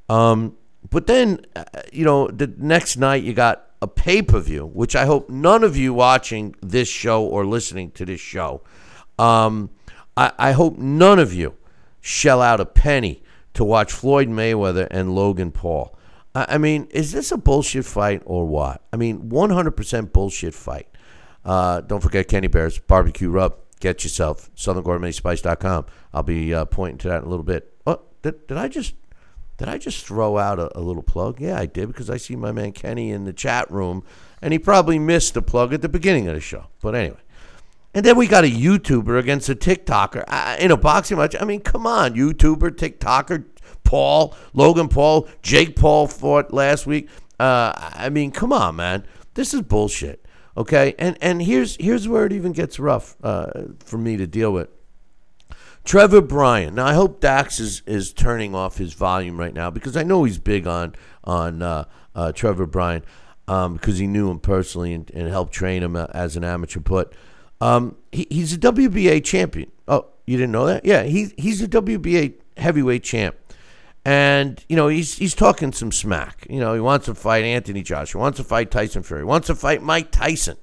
Um, 0.09 0.56
but 0.88 1.06
then, 1.06 1.45
uh, 1.54 1.64
you 1.92 2.04
know, 2.04 2.28
the 2.28 2.47
next 2.56 2.97
night 2.97 3.25
you 3.25 3.35
got 3.35 3.71
a 3.83 3.88
pay 3.88 4.23
per 4.23 4.38
view, 4.38 4.66
which 4.66 4.95
I 4.97 5.04
hope 5.04 5.28
none 5.28 5.64
of 5.64 5.76
you 5.76 5.92
watching 5.92 6.54
this 6.62 6.88
show 6.88 7.25
or 7.25 7.45
listening 7.45 7.90
to 7.92 8.04
this 8.04 8.21
show, 8.21 8.62
um, 9.18 9.71
I, 10.17 10.33
I 10.39 10.53
hope 10.53 10.79
none 10.79 11.19
of 11.19 11.33
you 11.33 11.55
shell 12.01 12.41
out 12.41 12.61
a 12.61 12.67
penny 12.67 13.23
to 13.55 13.65
watch 13.65 13.93
Floyd 13.93 14.29
Mayweather 14.29 14.87
and 14.91 15.15
Logan 15.15 15.51
Paul. 15.51 15.97
I, 16.35 16.47
I 16.51 16.59
mean, 16.59 16.89
is 16.91 17.13
this 17.13 17.33
a 17.33 17.37
bullshit 17.37 17.85
fight 17.85 18.23
or 18.25 18.47
what? 18.47 18.83
I 18.93 18.97
mean, 18.97 19.29
100% 19.31 20.13
bullshit 20.13 20.55
fight. 20.55 20.89
Uh, 21.45 21.81
don't 21.81 22.03
forget 22.03 22.29
Kenny 22.29 22.49
Bears 22.49 22.79
barbecue 22.79 23.31
rub. 23.31 23.57
Get 23.81 24.05
yourself 24.05 24.51
southerngourmetspice.com. 24.55 25.87
I'll 26.13 26.23
be 26.23 26.55
uh, 26.55 26.65
pointing 26.65 26.99
to 26.99 27.09
that 27.09 27.23
in 27.23 27.25
a 27.25 27.29
little 27.29 27.45
bit. 27.45 27.75
Oh, 27.87 28.01
did, 28.23 28.47
did 28.47 28.57
I 28.57 28.69
just 28.69 28.95
did 29.59 29.69
I 29.69 29.79
just 29.79 30.05
throw 30.05 30.37
out 30.39 30.59
a, 30.59 30.77
a, 30.79 30.81
little 30.81 31.03
plug? 31.03 31.41
Yeah, 31.41 31.59
I 31.59 31.67
did 31.67 31.89
because 31.89 32.11
I 32.11 32.19
see 32.19 32.37
my 32.37 32.53
man 32.53 32.73
Kenny 32.73 33.11
in 33.11 33.25
the 33.25 33.33
chat 33.33 33.71
room, 33.71 34.03
and 34.43 34.53
he 34.53 34.59
probably 34.59 34.99
missed 34.99 35.35
the 35.35 35.43
plug 35.43 35.73
at 35.73 35.83
the 35.83 35.89
beginning 35.89 36.29
of 36.29 36.35
the 36.35 36.41
show. 36.41 36.67
But 36.83 36.95
anyway. 36.95 37.19
And 37.97 38.05
then 38.05 38.19
we 38.19 38.26
got 38.26 38.45
a 38.45 38.50
YouTuber 38.50 39.19
against 39.19 39.49
a 39.49 39.55
TikToker 39.55 40.25
uh, 40.29 40.57
in 40.61 40.71
a 40.71 40.76
boxing 40.76 41.17
match. 41.17 41.35
I 41.41 41.47
mean, 41.47 41.61
come 41.61 41.87
on, 41.87 42.12
YouTuber, 42.12 42.73
TikToker, 42.73 43.47
Paul, 43.85 44.37
Logan 44.53 44.88
Paul, 44.88 45.26
Jake 45.41 45.76
Paul 45.76 46.07
fought 46.07 46.53
last 46.53 46.87
week. 46.87 47.09
Uh, 47.41 47.73
I 47.75 48.11
mean, 48.11 48.33
come 48.33 48.53
on, 48.53 48.76
man. 48.76 49.07
This 49.33 49.55
is 49.55 49.62
bullshit. 49.62 50.26
Okay, 50.59 50.95
and 50.99 51.17
and 51.23 51.41
here's 51.41 51.76
here's 51.76 52.07
where 52.07 52.26
it 52.26 52.35
even 52.35 52.53
gets 52.53 52.79
rough 52.79 53.17
uh, 53.23 53.62
for 53.83 53.97
me 53.97 54.19
to 54.19 54.26
deal 54.26 54.53
with. 54.53 54.69
Trevor 55.83 56.21
Bryan. 56.21 56.75
Now 56.75 56.85
I 56.85 56.93
hope 56.93 57.23
Dax 57.23 57.59
is, 57.59 57.83
is 57.87 58.12
turning 58.12 58.55
off 58.55 58.76
his 58.76 58.93
volume 58.93 59.41
right 59.41 59.55
now 59.55 59.71
because 59.71 59.97
I 59.97 60.03
know 60.03 60.25
he's 60.25 60.38
big 60.38 60.67
on 60.67 60.95
on 61.25 61.62
uh, 61.62 61.85
uh, 62.15 62.33
Trevor 62.33 62.67
Bryan, 62.67 63.05
um, 63.49 63.75
because 63.75 63.97
he 63.97 64.07
knew 64.07 64.31
him 64.31 64.38
personally 64.38 64.93
and, 64.93 65.11
and 65.15 65.29
helped 65.29 65.55
train 65.55 65.83
him 65.83 65.97
uh, 65.97 66.09
as 66.12 66.37
an 66.37 66.45
amateur. 66.45 66.81
But 66.81 67.15
um, 67.61 67.97
he, 68.13 68.27
he's 68.31 68.53
a 68.53 68.59
WBA 68.59 69.25
champion. 69.25 69.71
Oh, 69.89 70.07
you 70.27 70.37
didn't 70.37 70.53
know 70.53 70.67
that? 70.67 70.85
Yeah, 70.85 71.05
he's 71.05 71.33
he's 71.37 71.63
a 71.63 71.69
WBA 71.69 72.35
heavyweight 72.57 73.03
champ. 73.03 73.37
And 74.05 74.65
you 74.69 74.77
know 74.77 74.87
he's 74.89 75.19
he's 75.19 75.35
talking 75.35 75.73
some 75.73 75.91
smack. 75.91 76.47
You 76.49 76.61
know 76.61 76.75
he 76.75 76.81
wants 76.81 77.07
to 77.07 77.15
fight 77.15 77.45
Anthony 77.45 77.83
Joshua, 77.83 78.21
wants 78.21 78.37
to 78.37 78.45
fight 78.45 78.71
Tyson 78.71 79.03
Fury, 79.03 79.25
wants 79.25 79.49
to 79.49 79.55
fight 79.55 79.83
Mike 79.83 80.11
Tyson. 80.13 80.57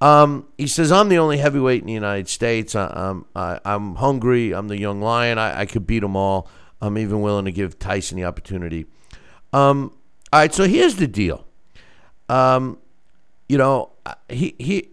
Um, 0.00 0.48
he 0.56 0.66
says, 0.66 0.90
I'm 0.90 1.08
the 1.08 1.18
only 1.18 1.38
heavyweight 1.38 1.82
in 1.82 1.86
the 1.86 1.92
United 1.92 2.28
States. 2.28 2.74
I, 2.74 2.86
I'm, 2.86 3.26
I, 3.36 3.60
I'm 3.64 3.96
hungry. 3.96 4.52
I'm 4.52 4.68
the 4.68 4.78
young 4.78 5.02
lion. 5.02 5.38
I, 5.38 5.60
I 5.60 5.66
could 5.66 5.86
beat 5.86 6.00
them 6.00 6.16
all. 6.16 6.48
I'm 6.80 6.96
even 6.96 7.20
willing 7.20 7.44
to 7.44 7.52
give 7.52 7.78
Tyson 7.78 8.16
the 8.16 8.24
opportunity. 8.24 8.86
Um, 9.52 9.92
all 10.32 10.40
right, 10.40 10.54
so 10.54 10.64
here's 10.64 10.96
the 10.96 11.06
deal. 11.06 11.46
Um, 12.28 12.78
you 13.48 13.58
know, 13.58 13.90
he, 14.28 14.54
he, 14.58 14.88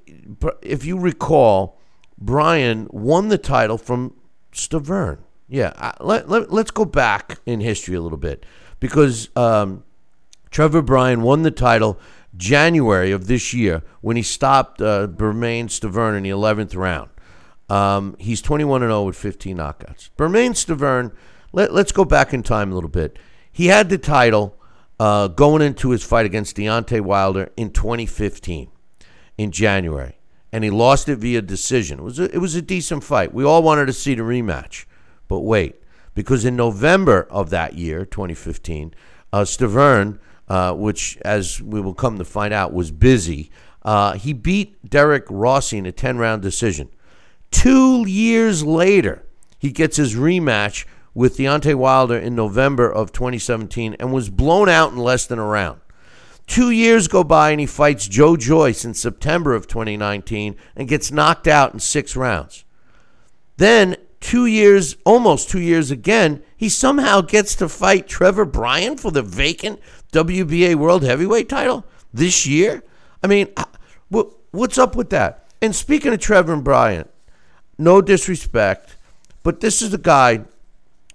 if 0.62 0.86
you 0.86 1.00
recall, 1.00 1.80
Bryan 2.18 2.88
won 2.92 3.30
the 3.30 3.38
title 3.38 3.78
from 3.78 4.14
Stiverne. 4.52 5.20
Yeah, 5.48 5.94
let, 6.02 6.30
let, 6.30 6.52
let's 6.52 6.72
go 6.72 6.84
back 6.84 7.40
in 7.46 7.62
history 7.62 7.96
a 7.96 8.02
little 8.02 8.18
bit 8.18 8.46
because 8.80 9.30
um, 9.36 9.84
Trevor 10.52 10.82
Bryan 10.82 11.22
won 11.22 11.44
the 11.44 11.52
title 11.52 12.00
January 12.36 13.12
of 13.12 13.28
this 13.28 13.54
year 13.54 13.84
when 14.02 14.18
he 14.18 14.24
stopped 14.24 14.82
uh, 14.82 15.08
Bermane 15.08 15.68
Stiverne 15.68 16.18
in 16.18 16.24
the 16.24 16.30
11th 16.30 16.76
round. 16.76 17.10
Um, 17.70 18.16
he's 18.20 18.42
21 18.42 18.84
and 18.84 18.90
0 18.90 19.04
with 19.04 19.18
15 19.18 19.58
knockouts. 19.58 20.10
Bermane 20.18 20.54
Stiverne, 20.54 21.14
let, 21.54 21.72
us 21.72 21.92
go 21.92 22.06
back 22.06 22.34
in 22.34 22.44
time 22.44 22.72
a 22.72 22.76
little 22.76 22.90
bit. 22.90 23.18
He 23.52 23.68
had 23.68 23.90
the 23.90 23.98
title 23.98 24.58
uh, 25.00 25.28
going 25.30 25.62
into 25.62 25.92
his 25.92 26.04
fight 26.04 26.26
against 26.26 26.58
Deontay 26.58 27.02
Wilder 27.02 27.52
in 27.56 27.72
2015 27.72 28.70
in 29.38 29.52
January, 29.52 30.18
and 30.52 30.64
he 30.64 30.70
lost 30.70 31.10
it 31.10 31.18
via 31.18 31.42
decision. 31.42 32.00
It 32.00 32.04
was 32.04 32.20
a, 32.20 32.34
it 32.34 32.40
was 32.40 32.56
a 32.56 32.62
decent 32.62 33.04
fight. 33.04 33.34
We 33.34 33.44
all 33.44 33.64
wanted 33.64 33.86
to 33.88 33.94
see 33.94 34.16
the 34.16 34.24
rematch, 34.24 34.86
but 35.28 35.42
wait, 35.42 35.82
because 36.14 36.46
in 36.46 36.56
November 36.56 37.28
of 37.30 37.50
that 37.52 37.76
year, 37.76 38.06
2015, 38.06 38.94
uh, 39.34 39.42
Stiverne 39.42 40.20
uh, 40.48 40.74
which, 40.74 41.18
as 41.26 41.62
we 41.62 41.82
will 41.82 41.94
come 41.94 42.18
to 42.18 42.26
find 42.26 42.54
out, 42.54 42.74
was 42.74 42.92
busy. 42.92 43.52
Uh, 43.84 44.14
he 44.14 44.34
beat 44.34 44.90
Derric 44.90 45.26
Rossy 45.30 45.78
in 45.78 45.86
a 45.86 45.92
10 45.92 46.18
round 46.18 46.42
decision. 46.42 46.90
Two 47.52 48.08
years 48.08 48.64
later, 48.64 49.26
he 49.60 49.72
gets 49.72 49.98
his 49.98 50.16
rematch 50.16 50.86
with 51.14 51.38
Deontay 51.38 51.76
Wilder 51.76 52.18
in 52.18 52.36
November 52.36 52.92
of 52.92 53.12
2017 53.12 53.96
and 54.00 54.14
was 54.14 54.30
blown 54.30 54.70
out 54.70 54.92
in 54.92 54.98
less 54.98 55.26
than 55.26 55.40
a 55.40 55.46
round. 55.46 55.82
Two 56.48 56.72
years 56.72 57.08
go 57.08 57.24
by 57.24 57.52
and 57.52 57.60
he 57.60 57.66
fights 57.66 58.08
Joe 58.08 58.38
Joyce 58.38 58.84
in 58.86 58.94
September 58.94 59.54
of 59.54 59.68
2019 59.68 60.56
and 60.76 60.88
gets 60.88 61.12
knocked 61.12 61.48
out 61.48 61.74
in 61.74 61.80
six 61.80 62.16
rounds. 62.16 62.64
Then, 63.58 63.98
two 64.22 64.46
years, 64.46 64.96
almost 65.06 65.50
two 65.50 65.60
years 65.60 65.92
again, 65.92 66.42
he 66.56 66.70
somehow 66.70 67.22
gets 67.22 67.54
to 67.56 67.68
fight 67.68 68.08
Trevor 68.08 68.46
Bryan 68.46 68.98
for 68.98 69.12
the 69.12 69.22
vacant 69.22 69.80
WBA 70.12 70.76
World 70.76 71.04
Heavyweight 71.04 71.50
title 71.50 71.86
this 72.14 72.48
year? 72.48 72.84
I 73.22 73.28
mean, 73.28 73.50
uh, 73.58 73.66
what's 74.52 74.78
up 74.78 74.96
with 74.96 75.10
that? 75.10 75.46
And 75.62 75.76
speaking 75.76 76.14
of 76.14 76.20
Trevor 76.20 76.54
and 76.54 76.64
Bryan, 76.64 77.10
no 77.78 78.02
disrespect, 78.02 78.96
but 79.44 79.60
this 79.60 79.82
is 79.82 79.94
a 79.94 79.98
guy 79.98 80.46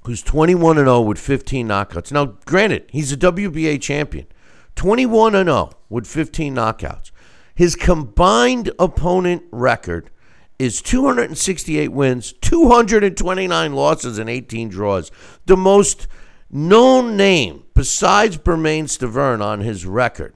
who's 0.04 0.22
21 0.22 0.78
and 0.78 0.86
0 0.86 1.00
with 1.02 1.18
15 1.18 1.68
knockouts. 1.68 2.12
Now, 2.12 2.36
granted, 2.44 2.84
he's 2.90 3.12
a 3.12 3.16
WBA 3.16 3.80
champion. 3.80 4.26
21 4.76 5.34
and 5.34 5.48
0 5.48 5.70
with 5.88 6.06
15 6.06 6.54
knockouts. 6.54 7.10
His 7.54 7.76
combined 7.76 8.70
opponent 8.78 9.42
record 9.50 10.10
is 10.58 10.80
268 10.80 11.88
wins, 11.88 12.32
229 12.34 13.72
losses, 13.72 14.18
and 14.18 14.30
18 14.30 14.68
draws. 14.68 15.10
The 15.46 15.56
most 15.56 16.06
known 16.50 17.16
name 17.16 17.64
besides 17.74 18.36
Bermane 18.36 18.86
Stiverne 18.86 19.42
on 19.42 19.60
his 19.60 19.86
record 19.86 20.34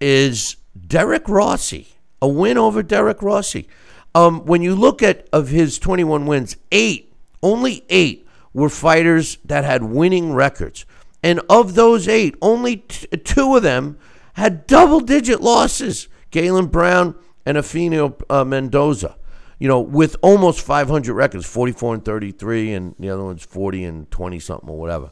is 0.00 0.56
Derric 0.78 1.24
Rossy. 1.24 1.88
A 2.20 2.28
win 2.28 2.58
over 2.58 2.82
Derric 2.82 3.18
Rossy. 3.18 3.66
Um, 4.14 4.44
when 4.46 4.62
you 4.62 4.74
look 4.74 5.02
at 5.02 5.28
of 5.32 5.48
his 5.48 5.78
21 5.78 6.26
wins, 6.26 6.56
eight, 6.72 7.12
only 7.42 7.84
eight 7.88 8.26
were 8.52 8.68
fighters 8.68 9.38
that 9.44 9.64
had 9.64 9.82
winning 9.84 10.32
records. 10.32 10.84
And 11.22 11.40
of 11.50 11.74
those 11.74 12.08
eight, 12.08 12.36
only 12.40 12.76
t- 12.76 13.06
two 13.18 13.56
of 13.56 13.62
them 13.62 13.98
had 14.34 14.66
double 14.66 15.00
digit 15.00 15.40
losses 15.40 16.08
Galen 16.30 16.66
Brown 16.66 17.14
and 17.44 17.56
Eufemio 17.56 18.20
uh, 18.30 18.44
Mendoza 18.44 19.16
you 19.58 19.66
know, 19.66 19.80
with 19.80 20.16
almost 20.22 20.60
500 20.60 21.12
records, 21.12 21.46
44 21.46 21.94
and 21.94 22.04
33, 22.04 22.74
and 22.74 22.94
the 22.98 23.10
other 23.10 23.24
one's 23.24 23.44
40 23.44 23.84
and 23.84 24.10
20 24.10 24.38
something 24.38 24.68
or 24.68 24.78
whatever. 24.78 25.10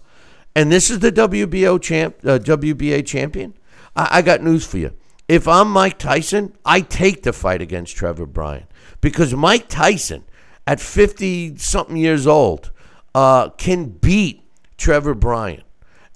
And 0.55 0.71
this 0.71 0.89
is 0.89 1.01
the 1.01 1.13
WBO 1.13 1.81
champ, 1.83 2.17
uh, 2.25 2.39
WBA 2.39 3.05
champion. 3.05 3.55
I, 3.95 4.19
I 4.19 4.23
got 4.23 4.43
news 4.43 4.65
for 4.65 4.79
you. 4.79 4.93
If 5.29 5.49
I'm 5.49 5.71
Mike 5.71 5.99
Tyson, 5.99 6.57
I 6.65 6.81
take 6.81 7.25
the 7.25 7.33
fight 7.33 7.61
against 7.61 7.97
Trevor 7.97 8.27
Bryan 8.27 8.67
because 9.01 9.35
Mike 9.35 9.69
Tyson, 9.69 10.25
at 10.69 10.81
50 10.81 11.59
something 11.59 11.97
years 11.97 12.27
old, 12.27 12.71
uh, 13.15 13.51
can 13.51 13.87
beat 13.87 14.49
Trevor 14.77 15.15
Bryan, 15.15 15.63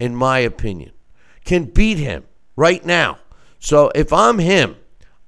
in 0.00 0.16
my 0.16 0.40
opinion. 0.40 0.92
Can 1.44 1.66
beat 1.66 1.98
him 1.98 2.24
right 2.56 2.84
now. 2.84 3.18
So 3.58 3.92
if 3.94 4.12
I'm 4.12 4.38
him, 4.38 4.76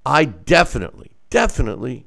I 0.04 0.24
definitely, 0.24 1.12
definitely 1.30 2.06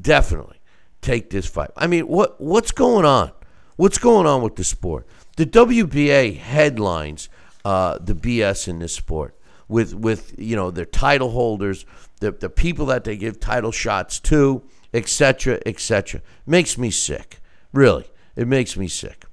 definitely 0.00 0.60
take 1.02 1.30
this 1.30 1.46
fight. 1.46 1.70
I 1.76 1.86
mean, 1.86 2.08
what 2.08 2.40
what's 2.40 2.72
going 2.72 3.04
on? 3.04 3.32
What's 3.76 3.98
going 3.98 4.26
on 4.26 4.42
with 4.42 4.56
the 4.56 4.64
sport? 4.64 5.06
The 5.36 5.46
WBA 5.46 6.38
headlines 6.38 7.28
uh, 7.64 7.98
the 7.98 8.14
BS 8.14 8.68
in 8.68 8.78
this 8.78 8.92
sport 8.92 9.36
with 9.68 9.94
with 9.94 10.34
you 10.38 10.56
know 10.56 10.70
their 10.70 10.84
title 10.84 11.30
holders, 11.30 11.86
the 12.20 12.30
the 12.32 12.50
people 12.50 12.86
that 12.86 13.04
they 13.04 13.16
give 13.16 13.40
title 13.40 13.72
shots 13.72 14.20
to, 14.20 14.62
etc. 14.92 15.60
etc. 15.66 16.20
Makes 16.46 16.78
me 16.78 16.90
sick. 16.90 17.40
Really, 17.72 18.06
it 18.36 18.46
makes 18.46 18.76
me 18.76 18.88
sick. 18.88 19.24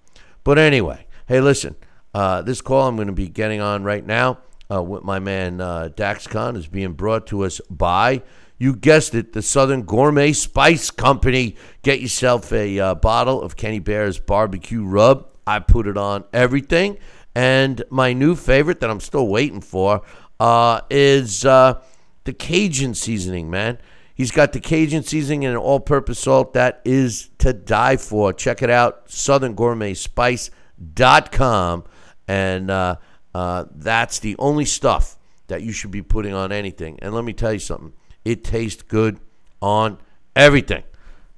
But 0.43 0.57
anyway, 0.57 1.05
hey, 1.27 1.41
listen. 1.41 1.75
Uh, 2.13 2.41
this 2.41 2.61
call 2.61 2.87
I'm 2.87 2.95
going 2.95 3.07
to 3.07 3.13
be 3.13 3.29
getting 3.29 3.61
on 3.61 3.83
right 3.83 4.05
now 4.05 4.39
uh, 4.71 4.81
with 4.81 5.03
my 5.03 5.19
man 5.19 5.61
uh, 5.61 5.89
Dax 5.95 6.27
Khan 6.27 6.55
is 6.55 6.67
being 6.67 6.93
brought 6.93 7.27
to 7.27 7.45
us 7.45 7.61
by 7.69 8.23
you 8.61 8.75
guessed 8.75 9.15
it, 9.15 9.33
the 9.33 9.41
Southern 9.41 9.81
Gourmet 9.81 10.33
Spice 10.33 10.91
Company. 10.91 11.55
Get 11.81 11.99
yourself 11.99 12.53
a 12.53 12.79
uh, 12.79 12.93
bottle 12.93 13.41
of 13.41 13.55
Kenny 13.55 13.79
Bear's 13.79 14.19
barbecue 14.19 14.83
rub. 14.83 15.27
I 15.47 15.57
put 15.57 15.87
it 15.87 15.97
on 15.97 16.25
everything. 16.31 16.99
And 17.33 17.83
my 17.89 18.13
new 18.13 18.35
favorite 18.35 18.79
that 18.81 18.91
I'm 18.91 18.99
still 18.99 19.27
waiting 19.27 19.61
for 19.61 20.03
uh, 20.39 20.81
is 20.91 21.43
uh, 21.43 21.81
the 22.25 22.33
Cajun 22.33 22.93
seasoning, 22.93 23.49
man. 23.49 23.79
He's 24.13 24.29
got 24.29 24.53
the 24.53 24.59
Cajun 24.59 25.01
seasoning 25.01 25.45
and 25.45 25.55
an 25.55 25.59
all 25.59 25.79
purpose 25.79 26.19
salt 26.19 26.53
that 26.53 26.83
is 26.85 27.31
to 27.39 27.53
die 27.53 27.97
for. 27.97 28.31
Check 28.31 28.61
it 28.61 28.69
out, 28.69 29.07
southerngourmetspice.com. 29.07 31.83
And 32.31 32.71
uh, 32.71 32.95
uh, 33.35 33.65
that's 33.75 34.19
the 34.19 34.37
only 34.39 34.63
stuff 34.63 35.17
that 35.47 35.63
you 35.63 35.73
should 35.73 35.91
be 35.91 36.01
putting 36.01 36.33
on 36.33 36.53
anything. 36.53 36.97
And 37.01 37.13
let 37.13 37.25
me 37.25 37.33
tell 37.33 37.51
you 37.51 37.59
something 37.59 37.91
it 38.23 38.45
tastes 38.45 38.83
good 38.83 39.19
on 39.61 39.97
everything. 40.33 40.83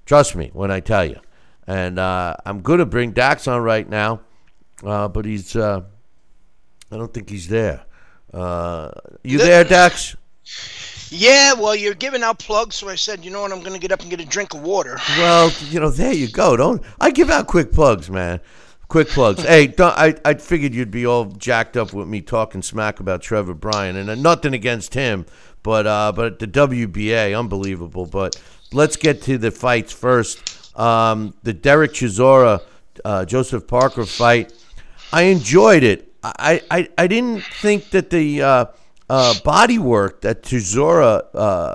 Trust 0.05 0.35
me 0.35 0.51
when 0.53 0.69
I 0.69 0.81
tell 0.81 1.03
you. 1.03 1.19
And 1.65 1.97
uh, 1.97 2.35
I'm 2.45 2.61
going 2.61 2.77
to 2.77 2.85
bring 2.85 3.11
Dax 3.11 3.47
on 3.47 3.63
right 3.63 3.89
now, 3.89 4.21
uh, 4.83 5.07
but 5.07 5.25
he's, 5.25 5.55
uh, 5.55 5.81
I 6.91 6.95
don't 6.95 7.11
think 7.11 7.27
he's 7.27 7.47
there. 7.47 7.83
Uh, 8.31 8.91
you 9.23 9.39
there, 9.39 9.63
Dax? 9.63 10.15
Yeah, 11.09 11.53
well, 11.53 11.75
you're 11.75 11.95
giving 11.95 12.21
out 12.21 12.37
plugs, 12.37 12.75
so 12.75 12.87
I 12.87 12.95
said, 12.95 13.25
you 13.25 13.31
know 13.31 13.41
what, 13.41 13.51
I'm 13.51 13.61
going 13.61 13.73
to 13.73 13.79
get 13.79 13.91
up 13.91 14.01
and 14.01 14.11
get 14.11 14.21
a 14.21 14.25
drink 14.25 14.53
of 14.53 14.61
water. 14.61 14.99
Well, 15.17 15.51
you 15.69 15.79
know, 15.79 15.89
there 15.89 16.13
you 16.13 16.27
go. 16.27 16.55
Don't 16.55 16.83
I 16.99 17.09
give 17.09 17.31
out 17.31 17.47
quick 17.47 17.71
plugs, 17.71 18.11
man? 18.11 18.41
Quick 18.93 19.07
plugs. 19.07 19.41
hey, 19.47 19.73
I 19.79 20.15
I 20.23 20.35
figured 20.35 20.75
you'd 20.75 20.91
be 20.91 21.07
all 21.07 21.25
jacked 21.25 21.77
up 21.77 21.93
with 21.93 22.07
me 22.07 22.21
talking 22.21 22.61
smack 22.61 22.99
about 22.99 23.23
Trevor 23.23 23.55
Bryan, 23.55 23.95
and 23.95 24.07
uh, 24.07 24.13
nothing 24.13 24.53
against 24.53 24.93
him, 24.93 25.25
but 25.63 25.87
uh, 25.87 26.11
but 26.15 26.37
the 26.37 26.45
WBA, 26.45 27.35
unbelievable. 27.35 28.05
But 28.05 28.39
let's 28.71 28.95
get 28.95 29.23
to 29.23 29.39
the 29.39 29.49
fights 29.49 29.91
first. 29.91 30.79
Um, 30.79 31.33
the 31.41 31.53
Derek 31.53 31.93
Chisora, 31.93 32.61
uh, 33.03 33.25
Joseph 33.25 33.65
Parker 33.65 34.05
fight. 34.05 34.53
I 35.11 35.23
enjoyed 35.23 35.81
it. 35.81 36.13
I, 36.23 36.61
I, 36.69 36.87
I 36.95 37.07
didn't 37.07 37.41
think 37.41 37.89
that 37.89 38.11
the 38.11 38.43
uh, 38.43 38.65
uh, 39.09 39.33
body 39.43 39.79
work 39.79 40.21
that 40.21 40.43
Chisora, 40.43 41.23
uh, 41.33 41.73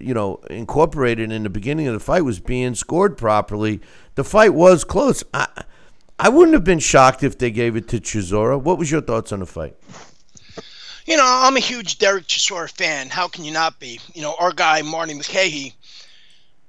you 0.00 0.14
know, 0.14 0.40
incorporated 0.50 1.30
in 1.30 1.44
the 1.44 1.48
beginning 1.48 1.86
of 1.86 1.94
the 1.94 2.00
fight 2.00 2.22
was 2.22 2.40
being 2.40 2.74
scored 2.74 3.16
properly. 3.16 3.80
The 4.16 4.24
fight 4.24 4.52
was 4.52 4.82
close. 4.82 5.22
I, 5.32 5.46
I 6.18 6.28
wouldn't 6.30 6.54
have 6.54 6.64
been 6.64 6.78
shocked 6.78 7.22
if 7.22 7.38
they 7.38 7.50
gave 7.50 7.76
it 7.76 7.88
to 7.88 8.00
Chisora. 8.00 8.60
What 8.60 8.78
was 8.78 8.90
your 8.90 9.02
thoughts 9.02 9.32
on 9.32 9.40
the 9.40 9.46
fight? 9.46 9.76
you 11.06 11.16
know, 11.16 11.24
I'm 11.24 11.56
a 11.56 11.60
huge 11.60 11.98
Derek 11.98 12.26
Chisora 12.26 12.70
fan. 12.70 13.08
How 13.08 13.28
can 13.28 13.44
you 13.44 13.52
not 13.52 13.78
be? 13.78 14.00
You 14.12 14.22
know, 14.22 14.34
our 14.40 14.52
guy 14.52 14.82
Marty 14.82 15.14
McKay 15.14 15.72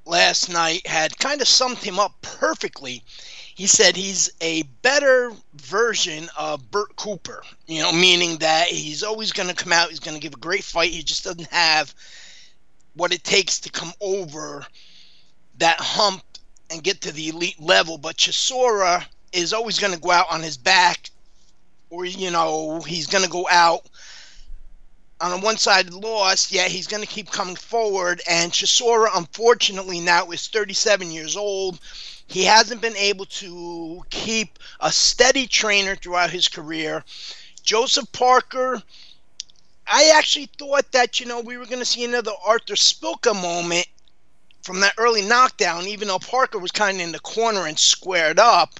last 0.05 0.49
night 0.49 0.85
had 0.85 1.17
kind 1.17 1.41
of 1.41 1.47
summed 1.47 1.79
him 1.79 1.97
up 1.97 2.13
perfectly. 2.21 3.03
He 3.55 3.65
said 3.65 3.95
he's 3.95 4.29
a 4.39 4.61
better 4.83 5.31
version 5.55 6.29
of 6.37 6.69
Bert 6.69 6.95
Cooper, 6.95 7.41
you 7.65 7.81
know, 7.81 7.91
meaning 7.91 8.37
that 8.37 8.67
he's 8.67 9.01
always 9.01 9.31
going 9.31 9.49
to 9.49 9.55
come 9.55 9.73
out, 9.73 9.89
he's 9.89 9.99
going 9.99 10.15
to 10.15 10.21
give 10.21 10.35
a 10.35 10.39
great 10.39 10.63
fight. 10.63 10.91
He 10.91 11.01
just 11.01 11.23
doesn't 11.23 11.51
have 11.51 11.95
what 12.93 13.11
it 13.11 13.23
takes 13.23 13.59
to 13.61 13.71
come 13.71 13.93
over 13.99 14.65
that 15.57 15.79
hump 15.79 16.21
and 16.69 16.83
get 16.83 17.01
to 17.01 17.11
the 17.11 17.29
elite 17.29 17.59
level. 17.59 17.97
But 17.97 18.17
Chisora 18.17 19.03
is 19.33 19.53
always 19.53 19.79
going 19.79 19.93
to 19.93 19.99
go 19.99 20.11
out 20.11 20.27
on 20.31 20.41
his 20.41 20.57
back, 20.57 21.09
or, 21.89 22.05
you 22.05 22.31
know, 22.31 22.81
he's 22.81 23.07
going 23.07 23.23
to 23.23 23.29
go 23.29 23.47
out 23.49 23.81
on 25.19 25.31
a 25.31 25.43
one-sided 25.43 25.93
loss, 25.93 26.51
yet 26.51 26.69
he's 26.69 26.87
going 26.87 27.01
to 27.01 27.09
keep 27.09 27.31
coming 27.31 27.55
forward. 27.55 28.21
And 28.29 28.51
Chisora, 28.51 29.07
unfortunately, 29.15 29.99
now 29.99 30.29
is 30.31 30.47
37 30.47 31.11
years 31.11 31.35
old. 31.35 31.79
He 32.27 32.43
hasn't 32.43 32.81
been 32.81 32.97
able 32.97 33.25
to 33.25 34.03
keep 34.09 34.59
a 34.79 34.91
steady 34.91 35.47
trainer 35.47 35.95
throughout 35.95 36.29
his 36.29 36.47
career. 36.47 37.03
Joseph 37.63 38.11
Parker, 38.11 38.81
I 39.87 40.11
actually 40.15 40.49
thought 40.57 40.91
that, 40.91 41.19
you 41.19 41.25
know, 41.25 41.39
we 41.39 41.57
were 41.57 41.65
going 41.65 41.79
to 41.79 41.85
see 41.85 42.05
another 42.05 42.31
Artur 42.45 42.75
Szpilka 42.75 43.33
moment 43.33 43.87
from 44.61 44.81
that 44.81 44.93
early 44.97 45.21
knockdown, 45.21 45.87
even 45.87 46.09
though 46.09 46.19
Parker 46.19 46.59
was 46.59 46.71
kind 46.71 46.97
of 46.97 47.03
in 47.03 47.13
the 47.13 47.19
corner 47.19 47.65
and 47.65 47.79
squared 47.79 48.37
up. 48.37 48.79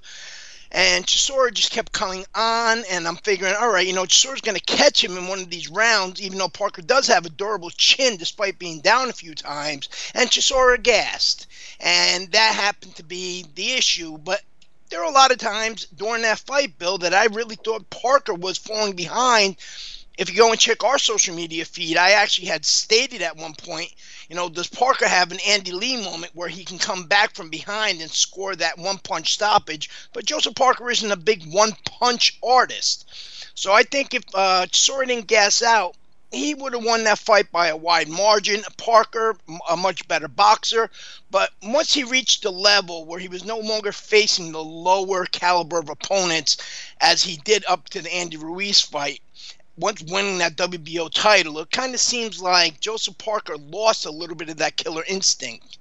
And 0.72 1.06
Chisora 1.06 1.54
just 1.54 1.72
kept 1.72 1.94
coming 1.94 2.26
on, 2.36 2.84
and 2.90 3.08
I'm 3.08 3.16
figuring, 3.16 3.56
all 3.60 3.72
right, 3.72 3.88
you 3.88 3.94
know, 3.94 4.04
Chisora's 4.04 4.42
going 4.42 4.58
to 4.58 4.64
catch 4.64 5.04
him 5.04 5.18
in 5.18 5.28
one 5.28 5.40
of 5.40 5.50
these 5.50 5.70
rounds, 5.70 6.22
even 6.22 6.38
though 6.38 6.50
Parker 6.50 6.82
does 6.82 7.08
have 7.08 7.26
a 7.26 7.30
durable 7.30 7.70
chin 7.70 8.18
despite 8.18 8.60
being 8.60 8.82
down 8.82 9.10
a 9.10 9.14
few 9.14 9.34
times. 9.34 9.90
And 10.14 10.30
Chisora 10.30 10.82
gassed. 10.82 11.48
And 11.80 12.32
that 12.32 12.56
happened 12.56 12.96
to 12.98 13.04
be 13.04 13.46
the 13.56 13.74
issue. 13.74 14.18
But 14.18 14.42
there 14.90 15.02
are 15.02 15.10
a 15.10 15.14
lot 15.14 15.32
of 15.32 15.38
times 15.38 15.86
during 15.86 16.24
that 16.24 16.40
fight, 16.40 16.78
Bill, 16.78 16.98
that 17.00 17.14
I 17.14 17.26
really 17.26 17.56
thought 17.56 17.90
Parker 17.90 18.34
was 18.34 18.58
falling 18.58 18.96
behind. 18.96 19.58
If 20.18 20.30
you 20.30 20.36
go 20.36 20.52
and 20.52 20.60
check 20.60 20.84
our 20.84 20.98
social 20.98 21.36
media 21.36 21.64
feed, 21.64 21.96
I 21.96 22.12
actually 22.12 22.48
had 22.48 22.66
stated 22.66 23.22
at 23.22 23.38
one 23.38 23.54
point 23.54 23.94
you 24.30 24.36
know, 24.36 24.50
does 24.50 24.68
Parker 24.68 25.08
have 25.08 25.32
an 25.32 25.40
Andy 25.48 25.72
Lee 25.72 26.04
moment 26.04 26.36
where 26.36 26.50
he 26.50 26.66
can 26.66 26.80
come 26.80 27.06
back 27.06 27.34
from 27.34 27.50
behind 27.50 28.02
and 28.02 28.12
score 28.12 28.56
that 28.56 28.78
one 28.78 28.98
punch 28.98 29.34
stoppage? 29.34 29.90
But 30.14 30.26
Joseph 30.26 30.56
Parker 30.56 30.90
isn't 30.90 31.12
a 31.12 31.16
big 31.16 31.46
one 31.46 31.72
punch 31.86 32.38
artist. 32.44 33.06
So 33.56 33.72
I 33.72 33.84
think 33.84 34.14
if 34.14 34.24
uh, 34.34 34.68
Sora 34.72 35.08
didn't 35.08 35.28
gas 35.28 35.62
out, 35.62 35.96
he 36.32 36.54
would 36.54 36.74
have 36.74 36.84
won 36.84 37.06
that 37.06 37.20
fight 37.20 37.52
by 37.54 37.68
a 37.68 37.78
wide 37.78 38.10
margin. 38.10 38.62
Parker, 38.76 39.38
a 39.70 39.78
much 39.78 40.06
better 40.10 40.28
boxer, 40.28 40.90
but 41.32 41.52
once 41.64 41.94
he 41.94 42.04
reached 42.04 42.44
the 42.44 42.52
level 42.52 43.06
where 43.06 43.20
he 43.20 43.30
was 43.30 43.46
no 43.46 43.60
longer 43.60 43.94
facing 43.94 44.52
the 44.52 44.64
lower 44.64 45.26
caliber 45.26 45.80
of 45.80 45.90
opponents 45.90 46.58
as 47.00 47.24
he 47.24 47.38
did 47.38 47.64
up 47.68 47.88
to 47.90 48.02
the 48.02 48.14
Andy 48.14 48.36
Ruiz 48.36 48.82
fight, 48.82 49.22
once 49.78 50.04
winning 50.04 50.40
that 50.40 50.56
WBO 50.56 51.12
title, 51.12 51.60
it 51.60 51.72
kind 51.72 51.94
of 51.94 52.00
seems 52.00 52.42
like 52.42 52.80
Joseph 52.80 53.18
Parker 53.18 53.56
lost 53.58 54.06
a 54.06 54.12
little 54.12 54.36
bit 54.36 54.50
of 54.50 54.58
that 54.58 54.76
killer 54.76 55.04
instinct. 55.08 55.78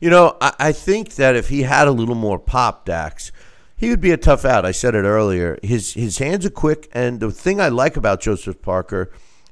You 0.00 0.10
know, 0.10 0.36
I, 0.40 0.52
I 0.58 0.72
think 0.72 1.14
that 1.14 1.36
if 1.36 1.48
he 1.48 1.62
had 1.62 1.88
a 1.88 1.92
little 1.92 2.14
more 2.14 2.38
pop, 2.38 2.84
Dax, 2.84 3.32
he 3.76 3.88
would 3.88 4.00
be 4.00 4.10
a 4.10 4.16
tough 4.16 4.44
out. 4.44 4.64
I 4.64 4.72
said 4.72 4.94
it 4.94 5.04
earlier. 5.04 5.58
His 5.62 5.94
his 5.94 6.18
hands 6.18 6.44
are 6.44 6.50
quick, 6.50 6.88
and 6.92 7.20
the 7.20 7.30
thing 7.30 7.60
I 7.60 7.68
like 7.68 7.96
about 7.96 8.20
Joseph 8.20 8.60
Parker 8.60 9.10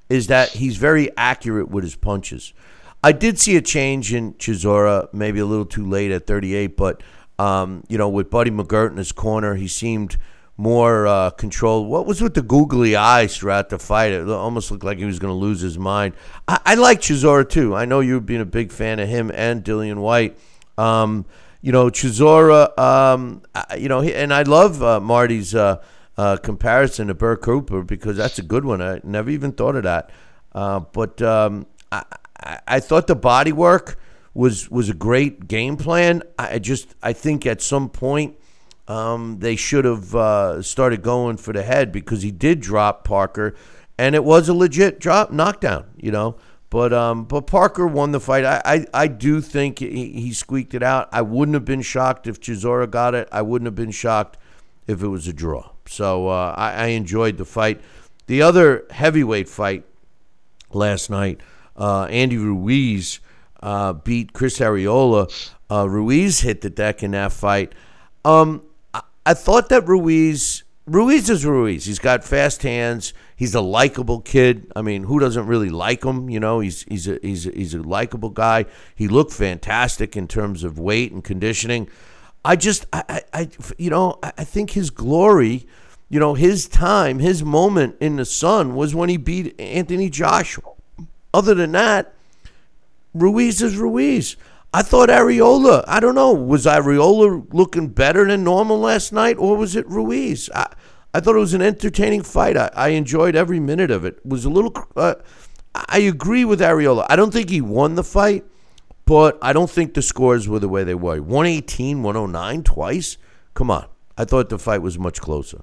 is 0.09 0.27
that 0.27 0.51
he's 0.51 0.77
very 0.77 1.11
accurate 1.17 1.69
with 1.69 1.85
his 1.85 1.97
punches. 1.97 2.53
I 3.03 3.13
did 3.13 3.39
see 3.39 3.57
a 3.57 3.63
change 3.63 4.13
in 4.13 4.35
Chisora, 4.35 5.13
maybe 5.13 5.39
a 5.39 5.47
little 5.47 5.67
too 5.67 5.87
late 5.87 6.11
at 6.11 6.27
38, 6.27 6.77
but 6.77 7.03
um, 7.39 7.85
you 7.89 7.97
know, 7.97 8.09
with 8.09 8.31
Buddy 8.31 8.51
McGirt 8.51 8.91
in 8.91 8.97
his 8.97 9.13
corner, 9.13 9.55
he 9.55 9.69
seemed 9.69 10.17
more 10.59 11.07
uh, 11.07 11.31
control. 11.31 11.87
What 11.87 12.05
was 12.05 12.21
with 12.21 12.35
the 12.35 12.43
googly 12.43 12.97
eyes 12.97 13.37
throughout 13.37 13.71
the 13.71 13.79
fight? 13.79 14.13
It 14.13 14.29
almost 14.29 14.71
looked 14.71 14.85
like 14.85 14.99
he 14.99 15.05
was 15.05 15.21
going 15.21 15.33
to 15.33 15.39
lose 15.39 15.61
his 15.61 15.79
mind. 15.79 16.15
I, 16.47 16.61
I 16.67 16.75
like 16.75 17.01
Chisora 17.01 17.49
too. 17.49 17.75
I 17.75 17.85
know 17.85 18.01
you've 18.01 18.27
been 18.27 18.41
a 18.41 18.47
big 18.47 18.73
fan 18.73 18.99
of 18.99 19.09
him 19.09 19.31
and 19.33 19.65
Dillian 19.65 19.99
Whyte. 19.99 20.37
Um, 20.77 21.25
you 21.63 21.71
know, 21.73 21.87
Chisora, 21.91 22.77
um, 22.79 23.43
you 23.79 23.89
know, 23.89 24.03
and 24.03 24.35
I 24.35 24.43
love 24.43 24.83
uh, 24.83 25.01
Marty's 25.01 25.55
uh, 25.55 25.83
uh, 26.17 26.37
comparison 26.39 27.07
to 27.07 27.15
Bert 27.15 27.41
Cooper 27.41 27.83
because 27.83 28.17
that's 28.17 28.39
a 28.39 28.43
good 28.43 28.65
one. 28.65 28.83
I 28.83 29.01
never 29.05 29.31
even 29.31 29.53
thought 29.53 29.77
of 29.77 29.85
that. 29.85 30.11
Uh, 30.53 30.81
but 30.81 31.23
um, 31.23 31.67
I, 31.93 32.05
I 32.67 32.81
thought 32.81 33.07
the 33.07 33.17
body 33.17 33.53
work 33.53 33.99
was 34.35 34.69
was 34.71 34.89
a 34.89 34.95
great 34.95 35.47
game 35.47 35.77
plan. 35.77 36.23
I 36.39 36.59
just 36.59 36.95
I 37.03 37.13
think 37.13 37.47
at 37.47 37.63
some 37.63 37.89
point 37.89 38.37
um, 38.89 39.39
they 39.39 39.55
should 39.55 39.85
have 39.85 40.15
uh, 40.15 40.63
started 40.63 41.03
going 41.03 41.37
for 41.37 41.53
the 41.53 41.63
head 41.63 41.93
because 41.93 42.23
he 42.23 42.31
did 42.31 42.61
drop 42.61 43.05
Parker, 43.05 43.55
and 43.99 44.15
it 44.15 44.25
was 44.25 44.49
a 44.49 44.55
legit 44.55 44.99
drop 44.99 45.31
knockdown, 45.31 45.85
you 45.97 46.11
know. 46.11 46.37
But 46.71 46.93
um, 46.93 47.25
but 47.25 47.47
Parker 47.47 47.87
won 47.87 48.13
the 48.13 48.21
fight. 48.21 48.45
I, 48.45 48.61
I, 48.65 48.87
I 48.93 49.07
do 49.07 49.41
think 49.41 49.79
he, 49.79 50.13
he 50.13 50.33
squeaked 50.33 50.75
it 50.75 50.83
out. 50.83 51.09
I 51.13 51.23
wouldn't 51.23 51.55
have 51.55 51.65
been 51.65 51.83
shocked 51.83 52.27
if 52.27 52.41
Chisora 52.41 52.91
got 52.91 53.15
it. 53.15 53.29
I 53.31 53.43
wouldn't 53.43 53.67
have 53.67 53.75
been 53.75 53.91
shocked 53.91 54.39
if 54.87 55.03
it 55.03 55.09
was 55.09 55.29
a 55.29 55.33
draw. 55.33 55.71
So 55.87 56.29
uh, 56.29 56.55
I, 56.57 56.73
I 56.73 56.87
enjoyed 56.89 57.39
the 57.39 57.45
fight. 57.45 57.81
The 58.27 58.43
other 58.43 58.87
heavyweight 58.91 59.49
fight 59.49 59.85
last 60.71 61.09
night, 61.09 61.41
uh, 61.77 62.05
Andy 62.05 62.37
Ruiz 62.37 63.21
uh, 63.63 63.95
beat 63.95 64.35
Chris 64.35 64.59
Arreola. 64.59 65.55
Uh, 65.71 65.89
Ruiz 65.89 66.41
hit 66.41 66.61
the 66.61 66.71
deck 66.71 67.03
in 67.03 67.13
that 67.13 67.33
fight. 67.33 67.75
Um, 68.25 68.63
I 69.29 69.35
thought 69.35 69.69
that 69.69 69.87
Ruiz 69.87 70.65
Ruiz 70.87 71.29
is 71.29 71.45
Ruiz. 71.45 71.85
He's 71.85 71.99
got 71.99 72.25
fast 72.25 72.63
hands. 72.63 73.13
He's 73.37 73.55
a 73.55 73.61
likable 73.61 74.23
kid. 74.23 74.73
I 74.75 74.81
mean, 74.81 75.03
who 75.03 75.21
doesn't 75.21 75.47
really 75.47 75.69
like 75.69 76.03
him? 76.03 76.31
You 76.31 76.41
know, 76.41 76.61
he's 76.61 76.85
he's 76.85 77.07
a 77.07 77.19
he's 77.21 77.47
a, 77.47 77.51
he's 77.51 77.75
a 77.75 77.83
likable 77.83 78.31
guy. 78.31 78.65
He 78.95 79.07
looked 79.07 79.35
fantastic 79.35 80.17
in 80.17 80.29
terms 80.29 80.65
of 80.65 80.79
weight 80.79 81.13
and 81.13 81.23
conditioning. 81.23 81.91
I 82.43 82.57
just 82.57 82.87
I, 82.91 83.21
I 83.35 83.51
you 83.77 83.91
know 83.91 84.19
I 84.23 84.45
think 84.45 84.71
his 84.71 84.89
glory, 84.89 85.67
you 86.09 86.19
know, 86.19 86.33
his 86.33 86.67
time, 86.67 87.19
his 87.19 87.45
moment 87.45 87.97
in 88.01 88.17
the 88.17 88.25
sun 88.25 88.75
was 88.75 88.95
when 88.95 89.11
he 89.11 89.19
beat 89.19 89.61
Anthony 89.61 90.09
Joshua. 90.09 90.73
Other 91.35 91.53
than 91.55 91.73
that, 91.73 92.15
Ruiz 93.13 93.61
is 93.61 93.77
Ruiz. 93.77 94.37
I 94.73 94.83
thought 94.83 95.09
Arreola, 95.09 95.83
I 95.87 95.99
don't 95.99 96.15
know, 96.15 96.33
was 96.33 96.67
Arreola 96.67 97.47
looking 97.53 97.89
better 97.89 98.27
than 98.27 98.45
normal 98.45 98.79
last 98.79 99.13
night 99.13 99.37
or 99.39 99.57
was 99.57 99.75
it 99.75 99.89
Ruiz? 99.89 100.51
I, 100.55 100.71
I 101.15 101.21
thought 101.21 101.37
it 101.37 101.41
was 101.41 101.55
an 101.55 101.63
entertaining 101.63 102.23
fight. 102.23 102.57
I, 102.57 102.71
I 102.75 102.89
enjoyed 102.89 103.35
every 103.35 103.61
minute 103.61 103.91
of 103.91 104.05
it. 104.05 104.25
was 104.27 104.45
a 104.45 104.51
little, 104.51 104.75
uh, 104.95 105.15
I 105.75 106.01
agree 106.01 106.45
with 106.45 106.61
Arreola. 106.61 107.07
I 107.09 107.17
don't 107.17 107.33
think 107.33 107.49
he 107.49 107.63
won 107.63 107.95
the 107.95 108.05
fight, 108.05 108.45
but 109.07 109.39
I 109.41 109.55
don't 109.55 109.71
think 109.71 109.95
the 109.95 110.03
scores 110.03 110.47
were 110.47 110.59
the 110.59 110.69
way 110.69 110.85
they 110.85 110.95
were. 110.95 111.23
118, 111.23 112.03
109 112.03 112.63
twice? 112.63 113.17
Come 113.55 113.71
on. 113.71 113.87
I 114.19 114.27
thought 114.27 114.51
the 114.51 114.59
fight 114.59 114.83
was 114.83 114.99
much 114.99 115.21
closer. 115.21 115.63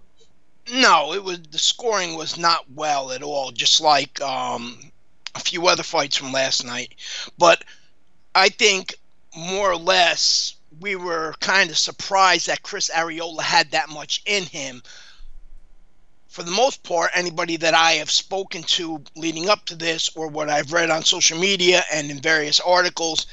No, 0.73 1.13
it 1.13 1.23
was 1.23 1.41
the 1.51 1.59
scoring 1.59 2.15
was 2.15 2.39
not 2.39 2.65
well 2.73 3.11
at 3.11 3.21
all, 3.21 3.51
just 3.51 3.81
like 3.81 4.19
um, 4.21 4.91
a 5.35 5.39
few 5.39 5.67
other 5.67 5.83
fights 5.83 6.17
from 6.17 6.31
last 6.31 6.65
night. 6.65 6.95
But 7.37 7.63
I 8.35 8.49
think 8.49 8.95
more 9.35 9.71
or 9.71 9.77
less 9.77 10.55
we 10.81 10.97
were 10.97 11.33
kind 11.39 11.69
of 11.69 11.77
surprised 11.77 12.47
that 12.47 12.63
Chris 12.63 12.91
Arreola 12.93 13.41
had 13.41 13.71
that 13.71 13.89
much 13.89 14.21
in 14.25 14.43
him. 14.43 14.83
For 16.27 16.43
the 16.43 16.51
most 16.51 16.83
part, 16.83 17.11
anybody 17.13 17.55
that 17.55 17.73
I 17.73 17.93
have 17.93 18.11
spoken 18.11 18.63
to 18.63 19.01
leading 19.15 19.49
up 19.49 19.63
to 19.67 19.75
this, 19.75 20.09
or 20.17 20.27
what 20.27 20.49
I've 20.49 20.73
read 20.73 20.89
on 20.89 21.03
social 21.03 21.39
media 21.39 21.85
and 21.93 22.11
in 22.11 22.19
various 22.19 22.59
articles, 22.59 23.25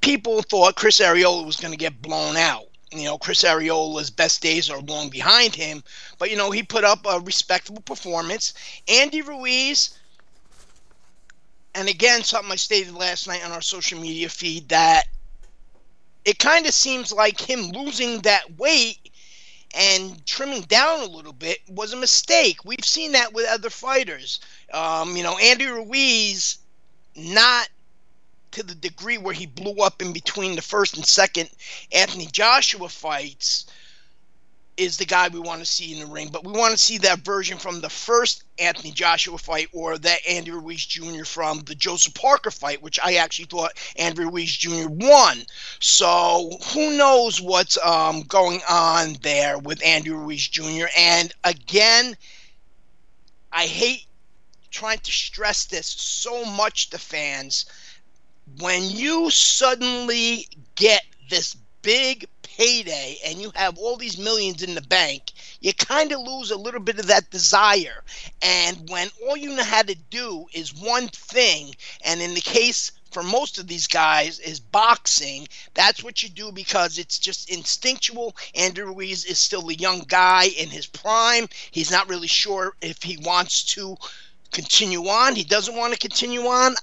people 0.00 0.40
thought 0.40 0.76
Chris 0.76 1.00
Arreola 1.00 1.44
was 1.44 1.56
going 1.56 1.72
to 1.72 1.78
get 1.78 2.00
blown 2.00 2.38
out. 2.38 2.64
You 2.90 3.04
know, 3.04 3.18
Chris 3.18 3.42
Arreola's 3.42 4.10
best 4.10 4.40
days 4.40 4.70
are 4.70 4.80
long 4.80 5.10
behind 5.10 5.54
him, 5.54 5.84
but 6.18 6.30
you 6.30 6.36
know, 6.36 6.50
he 6.50 6.62
put 6.62 6.84
up 6.84 7.04
a 7.06 7.20
respectable 7.20 7.82
performance. 7.82 8.54
Andy 8.88 9.20
Ruiz, 9.20 9.90
and 11.74 11.88
again, 11.88 12.22
something 12.22 12.52
I 12.52 12.56
stated 12.56 12.94
last 12.94 13.26
night 13.26 13.44
on 13.44 13.52
our 13.52 13.62
social 13.62 14.00
media 14.00 14.28
feed 14.28 14.68
that 14.70 15.04
it 16.24 16.38
kind 16.38 16.66
of 16.66 16.74
seems 16.74 17.12
like 17.12 17.40
him 17.40 17.70
losing 17.70 18.20
that 18.20 18.56
weight 18.58 19.10
and 19.74 20.24
trimming 20.26 20.62
down 20.62 21.00
a 21.00 21.06
little 21.06 21.32
bit 21.32 21.58
was 21.68 21.92
a 21.92 21.96
mistake. 21.96 22.64
We've 22.64 22.84
seen 22.84 23.12
that 23.12 23.32
with 23.32 23.48
other 23.48 23.70
fighters. 23.70 24.40
Um, 24.72 25.16
you 25.16 25.22
know, 25.22 25.38
Andy 25.38 25.66
Ruiz, 25.66 26.58
not 27.16 27.68
to 28.52 28.62
the 28.62 28.74
degree 28.74 29.18
where 29.18 29.34
he 29.34 29.46
blew 29.46 29.82
up 29.82 30.02
in 30.02 30.12
between 30.12 30.56
the 30.56 30.62
first 30.62 30.96
and 30.96 31.06
second 31.06 31.48
Anthony 31.90 32.26
Joshua 32.26 32.88
fights, 32.88 33.66
is 34.76 34.96
the 34.96 35.04
guy 35.04 35.28
we 35.28 35.38
want 35.38 35.60
to 35.60 35.66
see 35.66 35.92
in 35.92 36.00
the 36.00 36.06
ring, 36.06 36.30
but 36.32 36.44
we 36.44 36.52
want 36.52 36.72
to 36.72 36.78
see 36.78 36.98
that 36.98 37.20
version 37.20 37.58
from 37.58 37.80
the 37.80 37.90
first 37.90 38.44
Anthony 38.58 38.90
Joshua 38.90 39.36
fight 39.36 39.68
or 39.72 39.98
that 39.98 40.20
Andy 40.26 40.50
Ruiz 40.50 40.84
Jr. 40.86 41.24
from 41.24 41.60
the 41.60 41.74
Joseph 41.74 42.14
Parker 42.14 42.50
fight, 42.50 42.82
which 42.82 42.98
I 43.02 43.14
actually 43.14 43.46
thought 43.46 43.72
Andy 43.96 44.24
Ruiz 44.24 44.50
Jr. 44.56 44.88
won. 44.88 45.42
So 45.80 46.50
who 46.72 46.96
knows 46.96 47.40
what's 47.40 47.76
um, 47.84 48.22
going 48.22 48.60
on 48.68 49.16
there 49.22 49.58
with 49.58 49.84
Andy 49.84 50.10
Ruiz 50.10 50.48
Jr. 50.48 50.86
And 50.96 51.32
again, 51.44 52.16
I 53.52 53.66
hate 53.66 54.06
trying 54.70 55.00
to 55.00 55.10
stress 55.10 55.66
this 55.66 55.86
so 55.86 56.44
much 56.46 56.90
to 56.90 56.98
fans. 56.98 57.66
When 58.58 58.82
you 58.84 59.30
suddenly 59.30 60.48
get 60.74 61.02
this 61.28 61.56
big 61.82 62.26
payday 62.56 63.18
and 63.26 63.40
you 63.40 63.50
have 63.54 63.78
all 63.78 63.96
these 63.96 64.18
millions 64.18 64.62
in 64.62 64.74
the 64.74 64.82
bank, 64.82 65.32
you 65.60 65.72
kind 65.72 66.12
of 66.12 66.20
lose 66.20 66.50
a 66.50 66.56
little 66.56 66.80
bit 66.80 66.98
of 66.98 67.06
that 67.06 67.30
desire. 67.30 68.02
And 68.42 68.88
when 68.88 69.08
all 69.26 69.36
you 69.36 69.54
know 69.54 69.64
how 69.64 69.82
to 69.82 69.94
do 70.10 70.46
is 70.52 70.74
one 70.74 71.08
thing, 71.08 71.74
and 72.04 72.20
in 72.20 72.34
the 72.34 72.40
case 72.40 72.92
for 73.12 73.22
most 73.22 73.58
of 73.58 73.66
these 73.66 73.86
guys 73.86 74.38
is 74.40 74.58
boxing. 74.58 75.46
That's 75.74 76.02
what 76.02 76.22
you 76.22 76.30
do 76.30 76.50
because 76.50 76.98
it's 76.98 77.18
just 77.18 77.50
instinctual. 77.50 78.34
Andrew 78.54 78.86
Ruiz 78.86 79.26
is 79.26 79.38
still 79.38 79.68
a 79.68 79.74
young 79.74 80.00
guy 80.08 80.44
in 80.44 80.70
his 80.70 80.86
prime. 80.86 81.46
He's 81.70 81.90
not 81.90 82.08
really 82.08 82.26
sure 82.26 82.74
if 82.80 83.02
he 83.02 83.18
wants 83.18 83.64
to 83.74 83.96
continue 84.50 85.08
on. 85.08 85.34
He 85.34 85.44
doesn't 85.44 85.76
want 85.76 85.92
to 85.92 85.98
continue 85.98 86.46
on. 86.46 86.74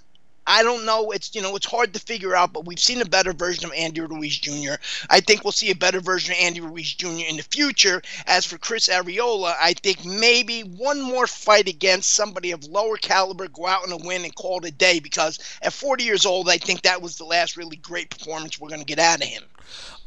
I 0.49 0.63
don't 0.63 0.83
know. 0.83 1.11
It's 1.11 1.35
you 1.35 1.43
know 1.43 1.55
it's 1.55 1.67
hard 1.67 1.93
to 1.93 1.99
figure 1.99 2.35
out, 2.35 2.53
but 2.53 2.65
we've 2.65 2.79
seen 2.79 3.01
a 3.01 3.05
better 3.05 3.33
version 3.33 3.65
of 3.65 3.71
Andy 3.73 4.01
Ruiz 4.01 4.39
Jr. 4.39 4.81
I 5.07 5.19
think 5.19 5.43
we'll 5.43 5.51
see 5.51 5.69
a 5.69 5.75
better 5.75 6.01
version 6.01 6.33
of 6.33 6.39
Andy 6.41 6.59
Ruiz 6.59 6.91
Jr. 6.95 7.27
in 7.29 7.37
the 7.37 7.43
future. 7.43 8.01
As 8.25 8.47
for 8.47 8.57
Chris 8.57 8.89
Arreola, 8.89 9.53
I 9.61 9.73
think 9.73 10.03
maybe 10.03 10.61
one 10.61 11.01
more 11.01 11.27
fight 11.27 11.67
against 11.67 12.13
somebody 12.13 12.49
of 12.49 12.63
lower 12.65 12.97
caliber, 12.97 13.47
go 13.47 13.67
out 13.67 13.87
and 13.87 14.03
win 14.03 14.23
and 14.23 14.33
call 14.33 14.57
it 14.57 14.65
a 14.65 14.71
day. 14.71 14.99
Because 14.99 15.37
at 15.61 15.71
40 15.71 16.03
years 16.03 16.25
old, 16.25 16.49
I 16.49 16.57
think 16.57 16.81
that 16.81 16.99
was 16.99 17.17
the 17.17 17.25
last 17.25 17.55
really 17.55 17.77
great 17.77 18.09
performance 18.09 18.59
we're 18.59 18.69
going 18.69 18.81
to 18.81 18.85
get 18.85 18.97
out 18.97 19.21
of 19.21 19.27
him. 19.27 19.43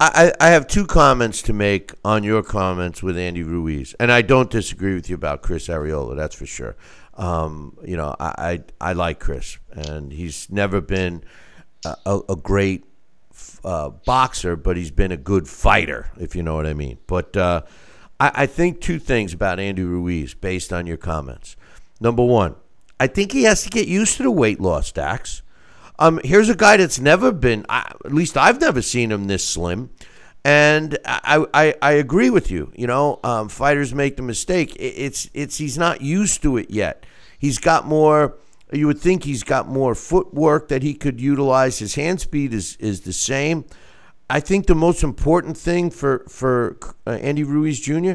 I, 0.00 0.32
I 0.40 0.48
have 0.48 0.66
two 0.66 0.86
comments 0.86 1.42
to 1.42 1.52
make 1.52 1.92
on 2.04 2.24
your 2.24 2.42
comments 2.42 3.04
with 3.04 3.16
Andy 3.16 3.44
Ruiz, 3.44 3.94
and 4.00 4.10
I 4.10 4.22
don't 4.22 4.50
disagree 4.50 4.94
with 4.94 5.08
you 5.08 5.14
about 5.14 5.42
Chris 5.42 5.68
Arreola. 5.68 6.16
That's 6.16 6.34
for 6.34 6.46
sure. 6.46 6.74
Um, 7.14 7.76
you 7.84 7.96
know, 7.96 8.16
I, 8.18 8.60
I, 8.80 8.90
I 8.90 8.92
like 8.94 9.20
Chris, 9.20 9.58
and 9.70 10.12
he's 10.12 10.48
never 10.50 10.80
been 10.80 11.24
a, 11.84 12.20
a 12.28 12.36
great 12.36 12.84
uh, 13.64 13.90
boxer, 13.90 14.56
but 14.56 14.76
he's 14.76 14.90
been 14.90 15.12
a 15.12 15.16
good 15.16 15.48
fighter, 15.48 16.10
if 16.18 16.34
you 16.34 16.42
know 16.42 16.54
what 16.54 16.66
I 16.66 16.74
mean. 16.74 16.98
But 17.06 17.36
uh, 17.36 17.62
I, 18.18 18.30
I 18.34 18.46
think 18.46 18.80
two 18.80 18.98
things 18.98 19.32
about 19.32 19.60
Andy 19.60 19.82
Ruiz 19.82 20.34
based 20.34 20.72
on 20.72 20.86
your 20.86 20.96
comments. 20.96 21.56
Number 22.00 22.24
one, 22.24 22.56
I 22.98 23.06
think 23.06 23.32
he 23.32 23.44
has 23.44 23.62
to 23.64 23.70
get 23.70 23.88
used 23.88 24.16
to 24.16 24.22
the 24.22 24.30
weight 24.30 24.60
loss, 24.60 24.92
Dax. 24.92 25.42
Um, 25.98 26.20
here's 26.24 26.48
a 26.48 26.56
guy 26.56 26.78
that's 26.78 26.98
never 26.98 27.30
been, 27.30 27.66
at 27.68 27.96
least 28.12 28.36
I've 28.36 28.60
never 28.60 28.82
seen 28.82 29.12
him 29.12 29.26
this 29.26 29.46
slim. 29.46 29.90
And 30.44 30.98
I, 31.04 31.46
I, 31.54 31.74
I 31.80 31.92
agree 31.92 32.30
with 32.30 32.50
you. 32.50 32.72
You 32.74 32.86
know, 32.86 33.20
um, 33.22 33.48
fighters 33.48 33.94
make 33.94 34.16
the 34.16 34.22
mistake. 34.22 34.76
It's 34.78 35.30
it's 35.34 35.58
he's 35.58 35.78
not 35.78 36.00
used 36.00 36.42
to 36.42 36.56
it 36.56 36.70
yet. 36.70 37.06
He's 37.38 37.58
got 37.58 37.86
more. 37.86 38.36
You 38.72 38.86
would 38.86 38.98
think 38.98 39.24
he's 39.24 39.44
got 39.44 39.68
more 39.68 39.94
footwork 39.94 40.68
that 40.68 40.82
he 40.82 40.94
could 40.94 41.20
utilize. 41.20 41.78
His 41.78 41.94
hand 41.94 42.20
speed 42.20 42.52
is 42.52 42.76
is 42.76 43.02
the 43.02 43.12
same. 43.12 43.64
I 44.28 44.40
think 44.40 44.66
the 44.66 44.74
most 44.74 45.04
important 45.04 45.56
thing 45.56 45.90
for 45.90 46.24
for 46.28 46.76
uh, 47.06 47.10
Andy 47.10 47.44
Ruiz 47.44 47.78
Jr. 47.78 48.14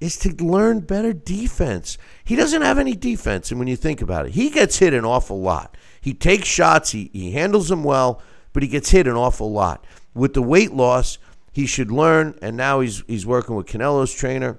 is 0.00 0.16
to 0.18 0.30
learn 0.42 0.80
better 0.80 1.12
defense. 1.12 1.98
He 2.24 2.36
doesn't 2.36 2.62
have 2.62 2.78
any 2.78 2.94
defense, 2.94 3.50
and 3.50 3.58
when 3.58 3.68
you 3.68 3.76
think 3.76 4.00
about 4.00 4.26
it, 4.26 4.32
he 4.32 4.48
gets 4.48 4.78
hit 4.78 4.94
an 4.94 5.04
awful 5.04 5.42
lot. 5.42 5.76
He 6.00 6.14
takes 6.14 6.48
shots. 6.48 6.92
He 6.92 7.10
he 7.12 7.32
handles 7.32 7.68
them 7.68 7.84
well, 7.84 8.22
but 8.54 8.62
he 8.62 8.68
gets 8.68 8.90
hit 8.90 9.06
an 9.06 9.14
awful 9.16 9.52
lot. 9.52 9.84
With 10.14 10.32
the 10.32 10.42
weight 10.42 10.72
loss 10.72 11.18
he 11.56 11.64
should 11.64 11.90
learn, 11.90 12.38
and 12.42 12.54
now 12.54 12.80
he's 12.80 13.02
he's 13.06 13.24
working 13.24 13.56
with 13.56 13.64
Canelo's 13.64 14.12
trainer. 14.12 14.58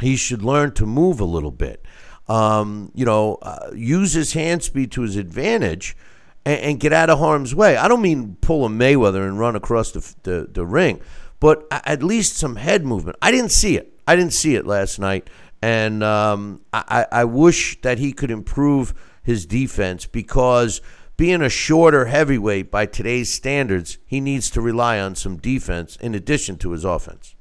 He 0.00 0.16
should 0.16 0.42
learn 0.42 0.72
to 0.72 0.84
move 0.84 1.20
a 1.20 1.24
little 1.24 1.52
bit. 1.52 1.86
Um, 2.26 2.90
you 2.92 3.04
know, 3.04 3.36
uh, 3.40 3.70
use 3.72 4.14
his 4.14 4.32
hand 4.32 4.64
speed 4.64 4.90
to 4.92 5.02
his 5.02 5.14
advantage 5.14 5.96
and, 6.44 6.60
and, 6.60 6.80
get 6.80 6.92
out 6.92 7.08
of 7.08 7.20
harm's 7.20 7.54
way. 7.54 7.76
I 7.76 7.86
don't 7.86 8.02
mean 8.02 8.36
pull 8.40 8.66
a 8.66 8.68
Mayweather 8.68 9.28
and 9.28 9.38
run 9.38 9.54
across 9.54 9.92
the, 9.92 10.14
the, 10.24 10.48
the 10.50 10.66
ring, 10.66 11.00
but 11.38 11.68
at 11.70 12.02
least 12.02 12.36
some 12.36 12.56
head 12.56 12.84
movement. 12.84 13.16
I 13.22 13.30
didn't 13.30 13.52
see 13.52 13.76
it. 13.76 13.96
I 14.04 14.16
didn't 14.16 14.32
see 14.32 14.56
it 14.56 14.66
last 14.66 14.98
night. 14.98 15.30
And 15.62 16.02
um, 16.02 16.62
I, 16.72 17.06
I 17.12 17.24
wish 17.26 17.80
that 17.82 17.98
he 17.98 18.12
could 18.12 18.32
improve 18.32 18.92
his 19.22 19.46
defense 19.46 20.04
because– 20.04 20.80
being 21.18 21.42
a 21.42 21.50
shorter 21.50 22.06
heavyweight 22.06 22.70
by 22.70 22.86
today's 22.86 23.30
standards, 23.30 23.98
he 24.06 24.20
needs 24.20 24.48
to 24.48 24.60
rely 24.62 25.00
on 25.00 25.16
some 25.16 25.36
defense 25.36 25.96
in 25.96 26.14
addition 26.14 26.56
to 26.56 26.70
his 26.70 26.84
offense. 26.84 27.34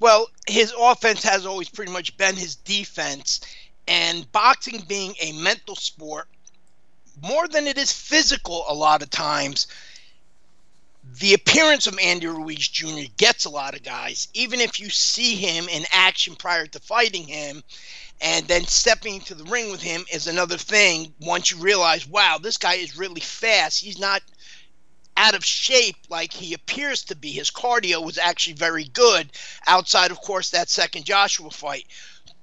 Well, 0.00 0.28
his 0.48 0.74
offense 0.76 1.22
has 1.22 1.46
always 1.46 1.68
pretty 1.68 1.92
much 1.92 2.16
been 2.16 2.34
his 2.34 2.56
defense, 2.56 3.42
and 3.86 4.30
boxing 4.32 4.82
being 4.88 5.14
a 5.20 5.32
mental 5.32 5.76
sport, 5.76 6.28
more 7.22 7.46
than 7.46 7.66
it 7.66 7.76
is 7.76 7.92
physical, 7.92 8.64
a 8.68 8.74
lot 8.74 9.02
of 9.02 9.10
times, 9.10 9.66
the 11.20 11.34
appearance 11.34 11.86
of 11.86 11.98
Andy 11.98 12.26
Ruiz 12.26 12.66
Jr. 12.66 13.10
gets 13.18 13.44
a 13.44 13.50
lot 13.50 13.74
of 13.74 13.82
guys. 13.82 14.28
Even 14.32 14.60
if 14.60 14.80
you 14.80 14.88
see 14.88 15.36
him 15.36 15.68
in 15.68 15.84
action 15.92 16.34
prior 16.36 16.66
to 16.66 16.80
fighting 16.80 17.24
him, 17.24 17.62
and 18.20 18.46
then 18.46 18.64
stepping 18.64 19.16
into 19.16 19.34
the 19.34 19.44
ring 19.44 19.70
with 19.70 19.82
him 19.82 20.04
is 20.12 20.26
another 20.26 20.56
thing 20.56 21.12
once 21.20 21.50
you 21.50 21.58
realize, 21.58 22.06
wow, 22.08 22.38
this 22.40 22.56
guy 22.56 22.74
is 22.74 22.96
really 22.96 23.20
fast. 23.20 23.82
He's 23.82 23.98
not 23.98 24.22
out 25.16 25.34
of 25.34 25.44
shape 25.44 25.96
like 26.08 26.32
he 26.32 26.54
appears 26.54 27.04
to 27.04 27.16
be. 27.16 27.30
His 27.32 27.50
cardio 27.50 28.04
was 28.04 28.18
actually 28.18 28.54
very 28.54 28.84
good 28.84 29.30
outside, 29.66 30.10
of 30.10 30.20
course, 30.20 30.50
that 30.50 30.68
second 30.68 31.04
Joshua 31.04 31.50
fight. 31.50 31.86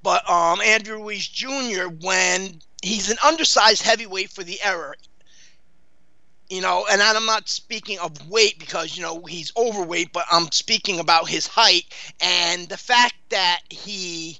But 0.03 0.27
um, 0.29 0.61
Andrew 0.61 0.97
Ruiz 0.97 1.27
Jr., 1.27 1.87
when 2.01 2.61
he's 2.81 3.09
an 3.09 3.17
undersized 3.23 3.81
heavyweight 3.83 4.31
for 4.31 4.43
the 4.43 4.61
era, 4.63 4.93
you 6.49 6.61
know, 6.61 6.85
and 6.91 7.01
I'm 7.01 7.25
not 7.25 7.47
speaking 7.47 7.97
of 7.99 8.29
weight 8.29 8.59
because, 8.59 8.97
you 8.97 9.03
know, 9.03 9.23
he's 9.23 9.53
overweight, 9.55 10.11
but 10.11 10.25
I'm 10.29 10.51
speaking 10.51 10.99
about 10.99 11.29
his 11.29 11.47
height 11.47 11.85
and 12.19 12.67
the 12.67 12.77
fact 12.77 13.15
that 13.29 13.61
he 13.69 14.39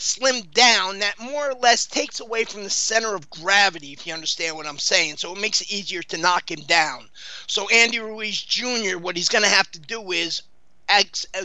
slimmed 0.00 0.52
down, 0.52 0.98
that 1.00 1.18
more 1.18 1.50
or 1.50 1.54
less 1.54 1.86
takes 1.86 2.20
away 2.20 2.44
from 2.44 2.64
the 2.64 2.70
center 2.70 3.14
of 3.14 3.30
gravity, 3.30 3.92
if 3.92 4.06
you 4.06 4.14
understand 4.14 4.56
what 4.56 4.66
I'm 4.66 4.78
saying. 4.78 5.16
So 5.18 5.32
it 5.34 5.40
makes 5.40 5.60
it 5.60 5.70
easier 5.70 6.02
to 6.02 6.18
knock 6.18 6.50
him 6.50 6.60
down. 6.62 7.08
So 7.46 7.68
Andy 7.68 7.98
Ruiz 7.98 8.40
Jr., 8.40 8.98
what 8.98 9.16
he's 9.16 9.28
going 9.28 9.44
to 9.44 9.50
have 9.50 9.70
to 9.72 9.78
do 9.78 10.12
is 10.12 10.42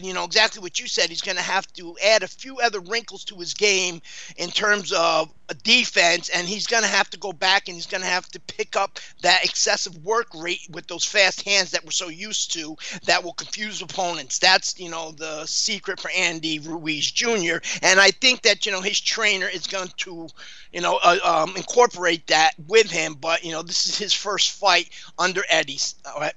you 0.01 0.13
know 0.13 0.23
exactly 0.23 0.59
what 0.59 0.79
you 0.79 0.87
said. 0.87 1.09
He's 1.09 1.21
going 1.21 1.37
to 1.37 1.43
have 1.43 1.71
to 1.73 1.95
add 2.03 2.23
a 2.23 2.27
few 2.27 2.57
other 2.59 2.79
wrinkles 2.79 3.23
to 3.25 3.35
his 3.35 3.53
game 3.53 4.01
in 4.37 4.49
terms 4.49 4.91
of 4.91 5.31
a 5.49 5.53
defense, 5.53 6.29
and 6.29 6.47
he's 6.47 6.67
going 6.67 6.83
to 6.83 6.89
have 6.89 7.09
to 7.11 7.17
go 7.17 7.31
back 7.31 7.67
and 7.67 7.75
he's 7.75 7.85
going 7.85 8.01
to 8.01 8.07
have 8.07 8.27
to 8.29 8.39
pick 8.39 8.75
up 8.75 8.99
that 9.21 9.43
excessive 9.43 10.03
work 10.03 10.27
rate 10.35 10.67
with 10.71 10.87
those 10.87 11.05
fast 11.05 11.43
hands 11.43 11.71
that 11.71 11.83
we're 11.83 11.91
so 11.91 12.09
used 12.09 12.53
to 12.53 12.75
that 13.05 13.23
will 13.23 13.33
confuse 13.33 13.81
opponents. 13.81 14.39
That's 14.39 14.79
you 14.79 14.89
know 14.89 15.11
the 15.11 15.45
secret 15.45 15.99
for 15.99 16.11
Andy 16.11 16.59
Ruiz 16.59 17.09
Jr. 17.11 17.57
And 17.81 17.99
I 17.99 18.11
think 18.11 18.41
that 18.43 18.65
you 18.65 18.71
know 18.71 18.81
his 18.81 18.99
trainer 18.99 19.47
is 19.47 19.67
going 19.67 19.89
to 19.97 20.27
you 20.71 20.81
know 20.81 20.99
uh, 21.03 21.17
um, 21.23 21.55
incorporate 21.55 22.27
that 22.27 22.53
with 22.67 22.89
him. 22.89 23.15
But 23.15 23.43
you 23.43 23.51
know 23.51 23.61
this 23.61 23.85
is 23.85 23.97
his 23.97 24.13
first 24.13 24.51
fight 24.51 24.89
under 25.19 25.43
Eddie. 25.49 25.79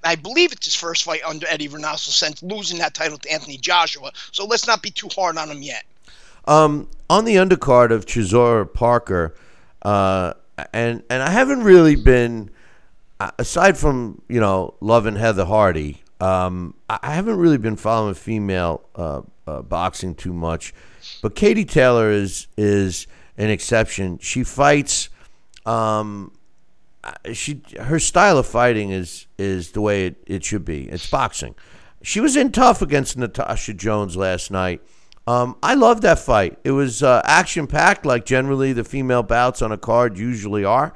I 0.03 0.15
believe 0.15 0.51
it's 0.51 0.65
his 0.65 0.75
first 0.75 1.03
fight 1.03 1.21
under 1.25 1.47
Eddie 1.47 1.69
Reynoso 1.69 2.09
since 2.09 2.43
losing 2.43 2.79
that 2.79 2.93
title 2.93 3.17
to 3.17 3.31
Anthony 3.31 3.57
Joshua. 3.57 4.11
So 4.31 4.45
let's 4.45 4.67
not 4.67 4.81
be 4.81 4.91
too 4.91 5.09
hard 5.09 5.37
on 5.37 5.49
him 5.49 5.61
yet. 5.61 5.83
Um, 6.49 6.87
on 7.11 7.25
the 7.25 7.35
undercard 7.35 7.91
of 7.91 8.07
Chisora 8.07 8.71
Parker, 8.73 9.35
uh, 9.83 10.33
and 10.73 11.03
and 11.07 11.21
I 11.21 11.29
haven't 11.29 11.61
really 11.61 11.95
been, 11.95 12.49
aside 13.37 13.77
from 13.77 14.23
you 14.27 14.39
know 14.39 14.73
loving 14.81 15.15
Heather 15.15 15.45
Hardy, 15.45 16.01
um, 16.19 16.73
I 16.89 17.13
haven't 17.13 17.37
really 17.37 17.59
been 17.59 17.75
following 17.75 18.15
female 18.15 18.81
uh, 18.95 19.21
uh, 19.45 19.61
boxing 19.61 20.15
too 20.15 20.33
much. 20.33 20.73
But 21.21 21.35
Katie 21.35 21.65
Taylor 21.65 22.09
is 22.09 22.47
is 22.57 23.05
an 23.37 23.51
exception. 23.51 24.17
She 24.17 24.43
fights. 24.43 25.09
Um, 25.67 26.31
she 27.31 27.61
her 27.79 27.99
style 27.99 28.39
of 28.39 28.47
fighting 28.47 28.89
is 28.89 29.27
is 29.37 29.73
the 29.73 29.81
way 29.81 30.07
it, 30.07 30.23
it 30.25 30.43
should 30.43 30.65
be. 30.65 30.89
It's 30.89 31.07
boxing. 31.07 31.53
She 32.01 32.19
was 32.19 32.35
in 32.35 32.51
tough 32.51 32.81
against 32.81 33.17
Natasha 33.17 33.75
Jones 33.75 34.17
last 34.17 34.49
night. 34.49 34.81
Um, 35.29 35.57
I 35.61 35.75
love 35.75 36.01
that 36.01 36.17
fight. 36.17 36.57
It 36.63 36.71
was 36.71 37.03
uh, 37.03 37.21
action 37.23 37.67
packed, 37.67 38.03
like 38.03 38.25
generally 38.25 38.73
the 38.73 38.83
female 38.83 39.21
bouts 39.21 39.61
on 39.61 39.71
a 39.71 39.77
card 39.77 40.17
usually 40.17 40.65
are. 40.65 40.95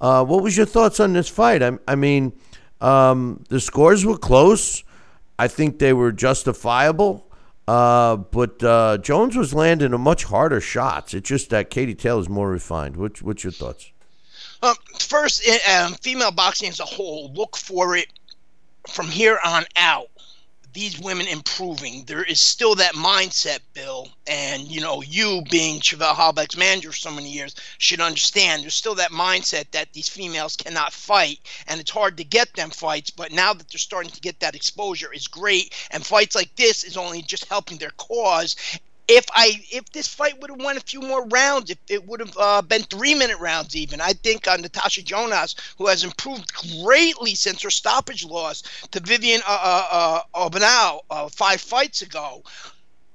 Uh, 0.00 0.24
what 0.24 0.42
was 0.42 0.56
your 0.56 0.64
thoughts 0.64 1.00
on 1.00 1.12
this 1.12 1.28
fight? 1.28 1.62
I, 1.62 1.72
I 1.86 1.94
mean, 1.94 2.32
um, 2.80 3.44
the 3.50 3.60
scores 3.60 4.06
were 4.06 4.16
close. 4.16 4.82
I 5.38 5.48
think 5.48 5.80
they 5.80 5.92
were 5.92 6.12
justifiable. 6.12 7.30
Uh, 7.68 8.16
but 8.16 8.62
uh, 8.64 8.96
Jones 8.98 9.36
was 9.36 9.52
landing 9.52 9.92
a 9.92 9.98
much 9.98 10.24
harder 10.24 10.62
shots. 10.62 11.12
It's 11.12 11.28
just 11.28 11.50
that 11.50 11.68
Katie 11.68 11.94
Taylor 11.94 12.20
is 12.20 12.28
more 12.30 12.48
refined. 12.48 12.96
What's 12.96 13.20
what's 13.20 13.44
your 13.44 13.52
thoughts? 13.52 13.92
Um, 14.62 14.76
first, 14.98 15.46
um, 15.68 15.92
female 15.92 16.30
boxing 16.30 16.70
as 16.70 16.80
a 16.80 16.86
whole, 16.86 17.30
look 17.34 17.54
for 17.54 17.96
it 17.96 18.06
from 18.88 19.08
here 19.08 19.38
on 19.44 19.64
out 19.76 20.08
these 20.74 20.98
women 20.98 21.28
improving. 21.28 22.04
There 22.04 22.24
is 22.24 22.40
still 22.40 22.74
that 22.74 22.94
mindset, 22.94 23.60
Bill, 23.72 24.08
and 24.26 24.64
you 24.64 24.80
know, 24.80 25.02
you 25.02 25.42
being 25.50 25.80
Chevelle 25.80 26.14
Hallback's 26.14 26.56
manager 26.56 26.90
for 26.90 26.96
so 26.96 27.12
many 27.12 27.30
years 27.30 27.54
should 27.78 28.00
understand. 28.00 28.62
There's 28.62 28.74
still 28.74 28.96
that 28.96 29.12
mindset 29.12 29.70
that 29.70 29.92
these 29.92 30.08
females 30.08 30.56
cannot 30.56 30.92
fight, 30.92 31.38
and 31.68 31.80
it's 31.80 31.90
hard 31.90 32.16
to 32.16 32.24
get 32.24 32.52
them 32.54 32.70
fights. 32.70 33.10
But 33.10 33.32
now 33.32 33.54
that 33.54 33.68
they're 33.68 33.78
starting 33.78 34.10
to 34.10 34.20
get 34.20 34.40
that 34.40 34.56
exposure, 34.56 35.12
is 35.12 35.28
great, 35.28 35.72
and 35.92 36.04
fights 36.04 36.34
like 36.34 36.54
this 36.56 36.82
is 36.82 36.96
only 36.96 37.22
just 37.22 37.44
helping 37.46 37.78
their 37.78 37.92
cause 37.96 38.56
if 39.08 39.26
I 39.32 39.62
if 39.70 39.90
this 39.92 40.08
fight 40.08 40.40
would 40.40 40.50
have 40.50 40.60
won 40.60 40.76
a 40.76 40.80
few 40.80 41.00
more 41.00 41.26
rounds, 41.26 41.70
if 41.70 41.78
it 41.88 42.06
would 42.06 42.20
have 42.20 42.36
uh, 42.38 42.62
been 42.62 42.82
three 42.82 43.14
minute 43.14 43.38
rounds 43.38 43.76
even, 43.76 44.00
I 44.00 44.14
think 44.14 44.48
uh, 44.48 44.56
Natasha 44.56 45.02
Jonas, 45.02 45.54
who 45.76 45.86
has 45.88 46.04
improved 46.04 46.52
greatly 46.82 47.34
since 47.34 47.62
her 47.62 47.70
stoppage 47.70 48.24
loss 48.24 48.62
to 48.90 49.00
Vivian 49.00 49.42
uh, 49.46 49.58
uh, 49.92 50.20
uh, 50.34 50.98
uh 51.10 51.28
five 51.28 51.60
fights 51.60 52.02
ago, 52.02 52.42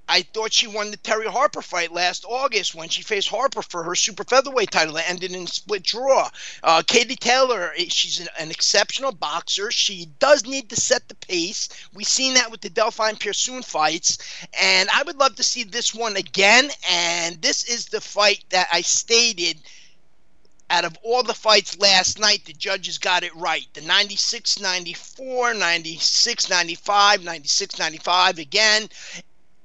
I 0.10 0.24
thought 0.24 0.52
she 0.52 0.66
won 0.66 0.90
the 0.90 0.98
Terry 0.98 1.28
Harper 1.28 1.62
fight 1.62 1.92
last 1.92 2.26
August 2.28 2.74
when 2.74 2.90
she 2.90 3.04
faced 3.04 3.30
Harper 3.30 3.62
for 3.62 3.84
her 3.84 3.94
super 3.94 4.24
featherweight 4.24 4.72
title 4.72 4.96
that 4.96 5.08
ended 5.08 5.34
in 5.34 5.46
split 5.46 5.84
draw. 5.84 6.28
Uh, 6.64 6.82
Katie 6.82 7.16
Taylor, 7.16 7.72
eh, 7.78 7.86
she's 7.90 8.20
an, 8.20 8.28
an, 8.40 8.50
exceptional 8.50 9.12
boxer. 9.12 9.70
She 9.70 10.08
does 10.18 10.46
need 10.46 10.70
to 10.70 10.76
set 10.76 11.08
the 11.08 11.16
pace. 11.16 11.70
We've 11.94 12.08
seen 12.08 12.34
that 12.34 12.50
with 12.50 12.62
the 12.62 12.72
Delfine 12.72 13.20
Persoon 13.20 13.62
fights, 13.62 14.18
and 14.60 14.90
I 14.90 15.04
would 15.04 15.20
love 15.20 15.36
to 15.36 15.44
see 15.44 15.64
this 15.64 15.94
one 15.94 16.18
again. 16.18 16.72
And 16.90 17.40
this 17.40 17.70
is 17.70 17.86
the 17.86 18.02
fight 18.02 18.44
that 18.50 18.68
I 18.74 18.82
stated 18.82 19.62
out 20.72 20.86
of 20.86 20.98
all 21.04 21.24
the 21.24 21.34
fights 21.34 21.80
last 21.80 22.20
night, 22.20 22.46
the 22.46 22.54
judges 22.54 22.98
got 22.98 23.24
it 23.24 23.36
right. 23.36 23.66
The 23.74 23.82
96 23.82 24.60
94, 24.60 25.54
96 25.56 26.50
95, 26.50 27.24
96 27.24 27.80
95 27.80 28.38
again. 28.38 28.90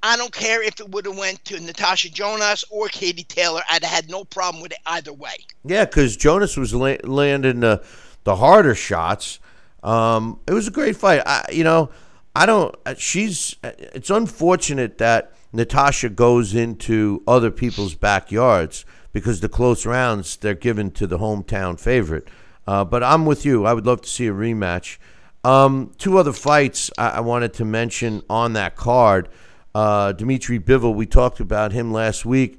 I 0.05 0.19
don't 0.19 0.33
care 0.33 0.63
if 0.63 0.81
it 0.81 0.91
would 0.91 1.07
have 1.07 1.17
went 1.17 1.43
to 1.47 1.59
Natasha 1.59 2.11
Jonas 2.11 2.63
or 2.69 2.89
Katie 2.89 3.25
Taylor. 3.25 3.63
I'd 3.71 3.83
have 3.83 3.91
had 4.05 4.11
no 4.11 4.25
problem 4.25 4.63
with 4.63 4.73
it 4.73 4.79
either 4.85 5.15
way. 5.15 5.37
Yeah, 5.65 5.87
because 5.87 6.15
Jonas 6.19 6.59
was 6.59 6.75
la- 6.75 6.97
landing 7.05 7.61
the, 7.61 7.83
the 8.25 8.37
harder 8.37 8.75
shots. 8.75 9.39
Um, 9.83 10.41
it 10.47 10.53
was 10.53 10.69
a 10.69 10.71
great 10.71 10.97
fight. 10.97 11.23
I, 11.25 11.47
you 11.51 11.65
know, 11.65 11.89
I 12.37 12.45
don't. 12.45 12.75
Uh, 12.85 12.95
she's. 12.99 13.57
Uh, 13.65 13.73
it's 13.79 14.11
unfortunate 14.11 14.99
that 14.99 15.33
Natasha 15.55 16.11
goes 16.11 16.55
into 16.55 17.23
other 17.27 17.51
people's 17.51 17.95
backyards 17.95 18.85
because 19.13 19.41
the 19.41 19.49
close 19.49 19.87
rounds 19.87 20.37
they're 20.37 20.55
given 20.55 20.91
to 20.93 21.07
the 21.07 21.19
hometown 21.19 21.81
favorite. 21.81 22.29
Uh, 22.67 22.85
but 22.85 23.03
I'm 23.03 23.25
with 23.25 23.47
you. 23.47 23.65
I 23.65 23.73
would 23.73 23.87
love 23.87 24.03
to 24.03 24.09
see 24.09 24.27
a 24.27 24.33
rematch. 24.33 24.99
Um, 25.45 25.93
two 25.97 26.19
other 26.19 26.33
fights 26.33 26.91
I, 26.99 27.09
I 27.11 27.21
wanted 27.21 27.55
to 27.55 27.65
mention 27.65 28.23
on 28.29 28.53
that 28.55 28.77
card. 28.77 29.31
Uh, 29.75 30.13
Dimitri 30.13 30.59
Bivol, 30.59 30.95
we 30.95 31.07
talked 31.07 31.41
about 31.41 31.73
him 31.73 31.93
last 31.93 32.25
week. 32.25 32.59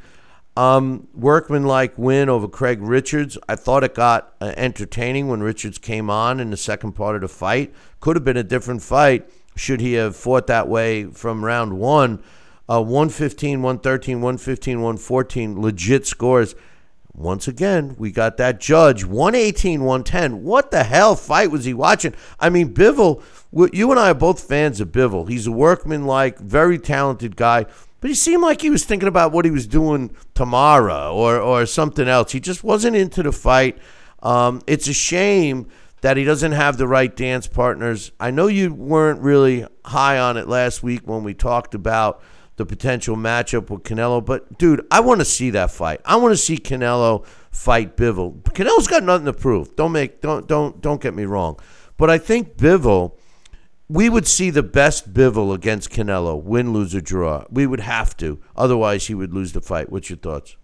Um, 0.58 1.08
workman-like 1.14 1.98
win 1.98 2.30
over 2.30 2.48
Craig 2.48 2.82
Richards. 2.82 3.38
I 3.48 3.56
thought 3.56 3.84
it 3.84 3.94
got 3.94 4.34
uh, 4.40 4.54
entertaining 4.56 5.28
when 5.28 5.44
Richards 5.44 5.78
came 5.78 6.10
on 6.10 6.40
in 6.40 6.50
the 6.50 6.58
second 6.58 6.94
part 6.94 7.16
of 7.16 7.22
the 7.22 7.28
fight. 7.28 7.74
Could 8.00 8.16
have 8.16 8.24
been 8.24 8.38
a 8.38 8.44
different 8.44 8.82
fight 8.82 9.30
should 9.56 9.82
he 9.82 9.94
have 9.94 10.16
fought 10.16 10.48
that 10.48 10.68
way 10.68 11.06
from 11.06 11.44
round 11.44 11.78
one. 11.78 12.22
Uh, 12.68 12.82
115, 12.82 13.62
113, 13.62 14.22
115, 14.22 14.82
114, 14.82 15.62
legit 15.62 16.06
scores. 16.08 16.56
Once 17.14 17.48
again, 17.48 17.96
we 17.98 18.12
got 18.12 18.38
that 18.38 18.60
judge 18.60 19.06
118, 19.06 19.84
110. 19.84 20.44
What 20.44 20.72
the 20.72 20.84
hell 20.84 21.16
fight 21.16 21.52
was 21.52 21.64
he 21.64 21.74
watching? 21.74 22.14
I 22.40 22.50
mean, 22.50 22.74
Bivol 22.74 23.22
you 23.72 23.92
and 23.92 24.00
I 24.00 24.12
are 24.12 24.16
both 24.16 24.48
fans 24.48 24.82
of 24.82 24.92
Bivol. 24.92 25.30
He's 25.30 25.48
a 25.48 25.52
workman-like, 25.52 26.40
very 26.40 26.78
talented 26.78 27.36
guy, 27.36 27.66
but 28.02 28.10
he 28.10 28.16
seemed 28.16 28.44
like 28.44 28.62
he 28.62 28.70
was 28.70 28.84
thinking 28.84 29.08
about 29.08 29.32
what 29.32 29.46
he 29.46 29.52
was 29.52 29.66
doing 29.66 30.16
tomorrow 30.34 31.14
or 31.16 31.40
or 31.40 31.66
something 31.66 32.08
else. 32.08 32.34
He 32.34 32.40
just 32.40 32.64
wasn't 32.64 32.96
into 32.96 33.24
the 33.24 33.32
fight. 33.32 33.78
Um, 34.22 34.62
it's 34.68 34.88
a 34.88 34.94
shame 34.94 35.68
that 36.02 36.18
he 36.18 36.24
doesn't 36.24 36.52
have 36.52 36.78
the 36.78 36.88
right 36.88 37.16
dance 37.16 37.48
partners. 37.48 38.12
I 38.20 38.30
know 38.30 38.48
you 38.48 38.74
weren't 38.74 39.22
really 39.22 39.66
high 39.86 40.20
on 40.20 40.38
it 40.38 40.48
last 40.48 40.84
week 40.84 41.02
when 41.06 41.24
we 41.24 41.34
talked 41.34 41.74
about 41.74 42.22
the 42.58 42.66
potential 42.66 43.16
matchup 43.16 43.70
with 43.70 43.84
Canelo, 43.84 44.24
but 44.24 44.58
dude, 44.58 44.86
I 44.92 45.00
want 45.00 45.20
to 45.22 45.26
see 45.26 45.50
that 45.52 45.72
fight. 45.72 46.02
I 46.06 46.18
want 46.18 46.32
to 46.32 46.38
see 46.38 46.58
Canelo 46.58 47.26
fight 47.52 47.98
Bivol. 47.98 48.44
Canelo's 48.44 48.88
got 48.88 49.04
nothing 49.04 49.26
to 49.26 49.34
prove. 49.34 49.76
Don't 49.76 49.94
make 49.94 50.22
don't 50.22 50.48
don't 50.48 50.82
don't 50.82 51.02
get 51.02 51.14
me 51.14 51.26
wrong, 51.26 51.60
but 51.98 52.10
I 52.10 52.18
think 52.18 52.56
Bivol 52.58 53.18
we 53.88 54.10
would 54.10 54.28
see 54.28 54.50
the 54.50 54.64
best 54.64 55.14
Bivol 55.14 55.54
against 55.54 55.92
Canelo, 55.92 56.42
win, 56.42 56.74
lose, 56.74 56.96
or 56.96 57.02
draw. 57.02 57.46
We 57.52 57.68
would 57.68 57.82
have 57.82 58.18
to. 58.18 58.40
Otherwise, 58.56 59.08
he 59.08 59.14
would 59.14 59.34
lose 59.34 59.54
the 59.54 59.62
fight. 59.62 59.92
What's 59.92 60.10
your 60.10 60.18
thoughts? 60.18 60.56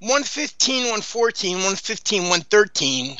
115, 0.00 0.82
114, 0.82 1.54
115, 1.54 2.22
113. 2.22 3.16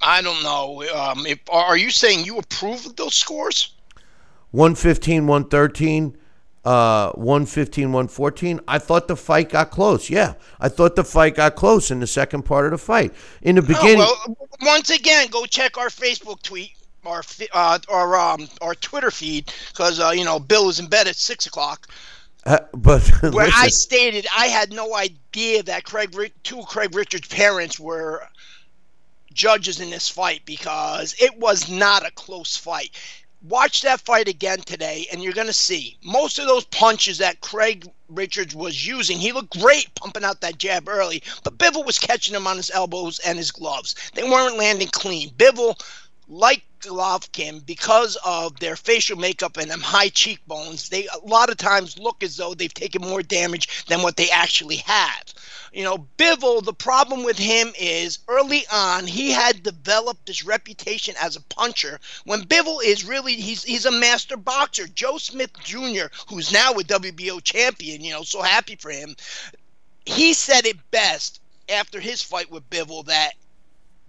I 0.00 0.22
don't 0.22 0.42
know. 0.42 0.84
Um, 0.92 1.26
if, 1.26 1.38
are 1.50 1.76
you 1.76 1.90
saying 1.90 2.24
you 2.24 2.38
approve 2.38 2.84
of 2.86 2.96
those 2.96 3.14
scores? 3.14 3.74
115, 4.50 5.26
113, 5.26 6.16
uh, 6.64 7.12
115, 7.12 7.84
114. 7.84 8.60
I 8.66 8.78
thought 8.78 9.06
the 9.06 9.16
fight 9.16 9.50
got 9.50 9.70
close. 9.70 10.10
Yeah, 10.10 10.34
I 10.58 10.68
thought 10.68 10.96
the 10.96 11.04
fight 11.04 11.36
got 11.36 11.54
close 11.54 11.90
in 11.92 12.00
the 12.00 12.06
second 12.06 12.42
part 12.42 12.64
of 12.64 12.72
the 12.72 12.78
fight. 12.78 13.12
In 13.42 13.56
the 13.56 13.62
beginning. 13.62 14.00
Oh, 14.00 14.16
well, 14.26 14.48
once 14.62 14.90
again, 14.90 15.28
go 15.28 15.44
check 15.44 15.78
our 15.78 15.88
Facebook 15.88 16.42
tweet 16.42 16.72
our 17.08 17.22
uh, 17.52 17.78
our 17.88 18.16
um, 18.16 18.48
our 18.60 18.74
Twitter 18.74 19.10
feed 19.10 19.52
because 19.68 19.98
uh, 20.00 20.10
you 20.10 20.24
know 20.24 20.38
Bill 20.38 20.66
was 20.66 20.78
in 20.78 20.86
bed 20.86 21.08
at 21.08 21.16
six 21.16 21.46
o'clock. 21.46 21.88
Uh, 22.46 22.58
but 22.72 23.02
where 23.22 23.46
listen. 23.46 23.52
I 23.54 23.68
stated 23.68 24.26
I 24.36 24.46
had 24.46 24.72
no 24.72 24.94
idea 24.94 25.62
that 25.64 25.84
Craig 25.84 26.16
two 26.42 26.62
Craig 26.62 26.94
Richards' 26.94 27.28
parents 27.28 27.78
were 27.80 28.28
judges 29.32 29.80
in 29.80 29.90
this 29.90 30.08
fight 30.08 30.42
because 30.44 31.14
it 31.20 31.38
was 31.38 31.68
not 31.68 32.06
a 32.06 32.10
close 32.10 32.56
fight. 32.56 32.90
Watch 33.42 33.82
that 33.82 34.00
fight 34.00 34.26
again 34.26 34.58
today, 34.60 35.06
and 35.12 35.22
you're 35.22 35.32
going 35.32 35.46
to 35.46 35.52
see 35.52 35.96
most 36.02 36.40
of 36.40 36.46
those 36.46 36.64
punches 36.64 37.18
that 37.18 37.40
Craig 37.40 37.88
Richards 38.08 38.52
was 38.52 38.84
using. 38.84 39.16
He 39.16 39.30
looked 39.30 39.60
great 39.60 39.94
pumping 39.94 40.24
out 40.24 40.40
that 40.40 40.58
jab 40.58 40.88
early, 40.88 41.22
but 41.44 41.56
Bivol 41.56 41.86
was 41.86 42.00
catching 42.00 42.34
him 42.34 42.48
on 42.48 42.56
his 42.56 42.70
elbows 42.72 43.20
and 43.20 43.38
his 43.38 43.52
gloves. 43.52 43.94
They 44.14 44.24
weren't 44.24 44.58
landing 44.58 44.88
clean. 44.88 45.30
Bivol 45.30 45.80
like 46.28 46.62
Golovkin, 46.80 47.64
because 47.64 48.16
of 48.24 48.60
their 48.60 48.76
facial 48.76 49.16
makeup 49.16 49.56
and 49.56 49.70
them 49.70 49.80
high 49.80 50.10
cheekbones, 50.10 50.90
they 50.90 51.06
a 51.06 51.26
lot 51.26 51.50
of 51.50 51.56
times 51.56 51.98
look 51.98 52.22
as 52.22 52.36
though 52.36 52.54
they've 52.54 52.72
taken 52.72 53.02
more 53.02 53.22
damage 53.22 53.86
than 53.86 54.02
what 54.02 54.16
they 54.16 54.30
actually 54.30 54.76
have. 54.76 55.24
You 55.72 55.84
know, 55.84 56.06
Bivol, 56.18 56.64
the 56.64 56.74
problem 56.74 57.24
with 57.24 57.38
him 57.38 57.72
is 57.78 58.18
early 58.28 58.64
on 58.70 59.06
he 59.06 59.30
had 59.30 59.62
developed 59.62 60.26
this 60.26 60.44
reputation 60.44 61.14
as 61.20 61.34
a 61.34 61.42
puncher 61.42 61.98
when 62.24 62.42
Bivol 62.42 62.82
is 62.84 63.04
really 63.04 63.34
he's 63.34 63.64
he's 63.64 63.86
a 63.86 63.90
master 63.90 64.36
boxer. 64.36 64.86
Joe 64.86 65.18
Smith 65.18 65.52
Jr., 65.64 66.06
who's 66.28 66.52
now 66.52 66.72
a 66.72 66.84
WBO 66.84 67.42
champion, 67.42 68.02
you 68.02 68.12
know, 68.12 68.22
so 68.22 68.42
happy 68.42 68.76
for 68.76 68.90
him. 68.90 69.16
He 70.04 70.34
said 70.34 70.66
it 70.66 70.90
best 70.90 71.40
after 71.68 72.00
his 72.00 72.22
fight 72.22 72.50
with 72.50 72.68
Bivol 72.70 73.06
that 73.06 73.32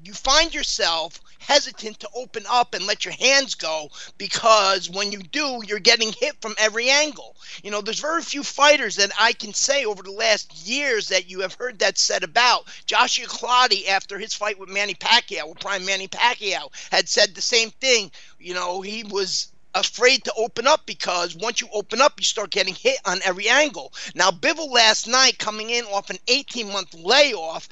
you 0.04 0.14
find 0.14 0.54
yourself 0.54 1.20
hesitant 1.50 2.00
to 2.00 2.10
open 2.14 2.44
up 2.48 2.76
and 2.76 2.86
let 2.86 3.04
your 3.04 3.14
hands 3.16 3.56
go 3.56 3.90
because 4.20 4.88
when 4.88 5.12
you 5.12 5.18
do, 5.18 5.62
you're 5.66 5.80
getting 5.80 6.14
hit 6.14 6.40
from 6.42 6.54
every 6.60 6.90
angle. 6.92 7.36
You 7.64 7.72
know, 7.72 7.82
there's 7.82 8.00
very 8.00 8.22
few 8.22 8.44
fighters 8.44 8.98
that 8.98 9.12
I 9.20 9.34
can 9.34 9.56
say 9.56 9.84
over 9.84 10.04
the 10.04 10.12
last 10.12 10.56
years 10.68 11.08
that 11.08 11.28
you 11.28 11.40
have 11.40 11.56
heard 11.56 11.80
that 11.80 11.98
said 11.98 12.24
about. 12.24 12.68
Joshua 12.86 13.26
Clottey, 13.26 13.88
after 13.88 14.20
his 14.20 14.36
fight 14.36 14.60
with 14.60 14.70
Manny 14.70 14.94
Pacquiao, 14.94 15.50
with 15.50 15.60
Prime 15.60 15.84
Manny 15.86 16.08
Pacquiao, 16.08 16.70
had 16.92 17.10
said 17.10 17.34
the 17.34 17.42
same 17.42 17.72
thing. 17.72 18.12
You 18.38 18.54
know, 18.54 18.82
he 18.82 19.04
was 19.04 19.48
afraid 19.74 20.24
to 20.26 20.34
open 20.38 20.68
up 20.68 20.86
because 20.86 21.36
once 21.36 21.62
you 21.62 21.68
open 21.74 22.00
up, 22.00 22.14
you 22.20 22.26
start 22.26 22.52
getting 22.52 22.76
hit 22.76 23.00
on 23.06 23.22
every 23.24 23.50
angle. 23.50 23.92
Now, 24.14 24.30
Bivol 24.30 24.70
last 24.70 25.08
night 25.08 25.40
coming 25.40 25.72
in 25.72 25.86
off 25.86 26.12
an 26.12 26.20
18 26.28 26.72
month 26.72 26.94
layoff, 26.94 27.68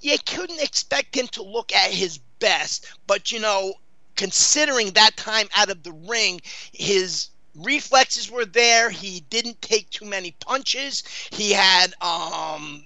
you 0.00 0.16
couldn't 0.26 0.60
expect 0.60 1.16
him 1.16 1.28
to 1.28 1.42
look 1.44 1.72
at 1.72 1.90
his 1.92 2.18
best. 2.38 2.86
But, 3.06 3.32
you 3.32 3.40
know, 3.40 3.74
considering 4.16 4.90
that 4.92 5.16
time 5.16 5.48
out 5.56 5.70
of 5.70 5.82
the 5.82 5.92
ring, 5.92 6.40
his 6.72 7.28
reflexes 7.54 8.30
were 8.30 8.44
there. 8.44 8.90
He 8.90 9.20
didn't 9.30 9.60
take 9.62 9.90
too 9.90 10.04
many 10.04 10.32
punches. 10.32 11.02
He 11.30 11.52
had, 11.52 11.94
um, 12.00 12.84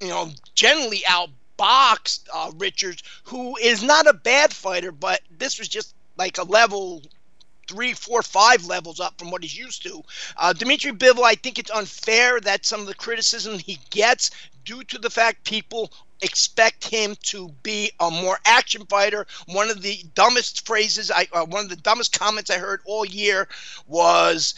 you 0.00 0.08
know, 0.08 0.30
generally 0.54 1.02
outboxed 1.06 2.28
uh, 2.32 2.52
Richards, 2.56 3.02
who 3.24 3.56
is 3.56 3.82
not 3.82 4.06
a 4.06 4.12
bad 4.12 4.52
fighter, 4.52 4.92
but 4.92 5.20
this 5.38 5.58
was 5.58 5.68
just 5.68 5.94
like 6.16 6.38
a 6.38 6.44
level 6.44 7.02
three, 7.68 7.94
four, 7.94 8.22
five 8.22 8.66
levels 8.66 9.00
up 9.00 9.18
from 9.18 9.30
what 9.30 9.42
he's 9.42 9.56
used 9.56 9.82
to. 9.82 10.02
Uh, 10.36 10.52
Dimitri 10.52 10.92
Bivol, 10.92 11.24
I 11.24 11.34
think 11.34 11.58
it's 11.58 11.70
unfair 11.70 12.40
that 12.40 12.66
some 12.66 12.80
of 12.80 12.86
the 12.86 12.94
criticism 12.94 13.58
he 13.58 13.78
gets 13.90 14.30
due 14.64 14.84
to 14.84 14.98
the 14.98 15.10
fact 15.10 15.44
people 15.44 15.90
expect 16.24 16.88
him 16.88 17.16
to 17.24 17.50
be 17.62 17.92
a 18.00 18.10
more 18.10 18.38
action 18.44 18.86
fighter. 18.86 19.26
One 19.46 19.70
of 19.70 19.82
the 19.82 20.02
dumbest 20.14 20.66
phrases, 20.66 21.10
I 21.10 21.28
uh, 21.32 21.44
one 21.44 21.64
of 21.64 21.70
the 21.70 21.76
dumbest 21.76 22.18
comments 22.18 22.50
I 22.50 22.58
heard 22.58 22.80
all 22.84 23.04
year 23.04 23.48
was, 23.86 24.54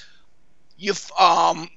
"You 0.78 0.94
um." 1.18 1.68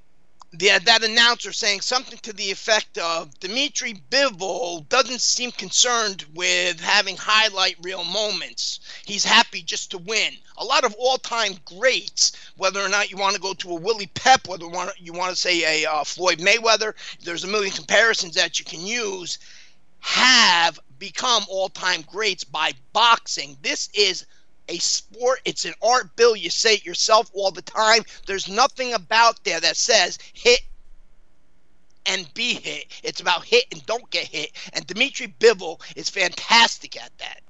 The, 0.51 0.81
that 0.83 1.03
announcer 1.03 1.53
saying 1.53 1.81
something 1.81 2.17
to 2.23 2.33
the 2.33 2.49
effect 2.49 2.97
of 2.97 3.39
Dimitri 3.39 4.01
Bivol 4.09 4.89
doesn't 4.89 5.21
seem 5.21 5.51
concerned 5.51 6.25
with 6.33 6.79
having 6.79 7.15
highlight 7.17 7.77
reel 7.83 8.03
moments. 8.03 8.79
He's 9.05 9.23
happy 9.23 9.61
just 9.61 9.91
to 9.91 9.99
win. 9.99 10.33
A 10.57 10.65
lot 10.65 10.85
of 10.85 10.95
all-time 10.95 11.53
greats, 11.65 12.31
whether 12.57 12.81
or 12.81 12.89
not 12.89 13.11
you 13.11 13.17
want 13.17 13.35
to 13.35 13.41
go 13.41 13.53
to 13.53 13.69
a 13.69 13.75
Willie 13.75 14.07
Pep, 14.15 14.47
whether 14.47 14.65
you 14.97 15.13
want 15.13 15.29
to 15.29 15.35
say 15.35 15.83
a 15.83 15.87
uh, 15.87 16.03
Floyd 16.03 16.39
Mayweather, 16.39 16.95
there's 17.23 17.43
a 17.43 17.47
million 17.47 17.71
comparisons 17.71 18.33
that 18.33 18.57
you 18.57 18.65
can 18.65 18.83
use 18.83 19.37
have 19.99 20.79
become 20.97 21.43
all 21.49 21.69
time 21.69 22.03
greats 22.07 22.43
by 22.43 22.73
boxing. 22.93 23.57
This 23.61 23.89
is 23.93 24.25
a 24.67 24.77
sport, 24.77 25.39
it's 25.45 25.65
an 25.65 25.73
art, 25.81 26.15
Bill. 26.15 26.35
You 26.35 26.49
say 26.49 26.75
it 26.75 26.85
yourself 26.85 27.29
all 27.33 27.51
the 27.51 27.61
time. 27.61 28.03
There's 28.27 28.47
nothing 28.47 28.93
about 28.93 29.43
there 29.43 29.59
that 29.59 29.77
says 29.77 30.19
hit 30.33 30.61
and 32.05 32.31
be 32.33 32.53
hit. 32.53 32.85
It's 33.03 33.21
about 33.21 33.45
hit 33.45 33.65
and 33.71 33.85
don't 33.85 34.09
get 34.09 34.25
hit. 34.25 34.51
And 34.73 34.85
Dimitri 34.85 35.33
Bivol 35.39 35.81
is 35.95 36.09
fantastic 36.09 37.01
at 37.01 37.11
that. 37.17 37.41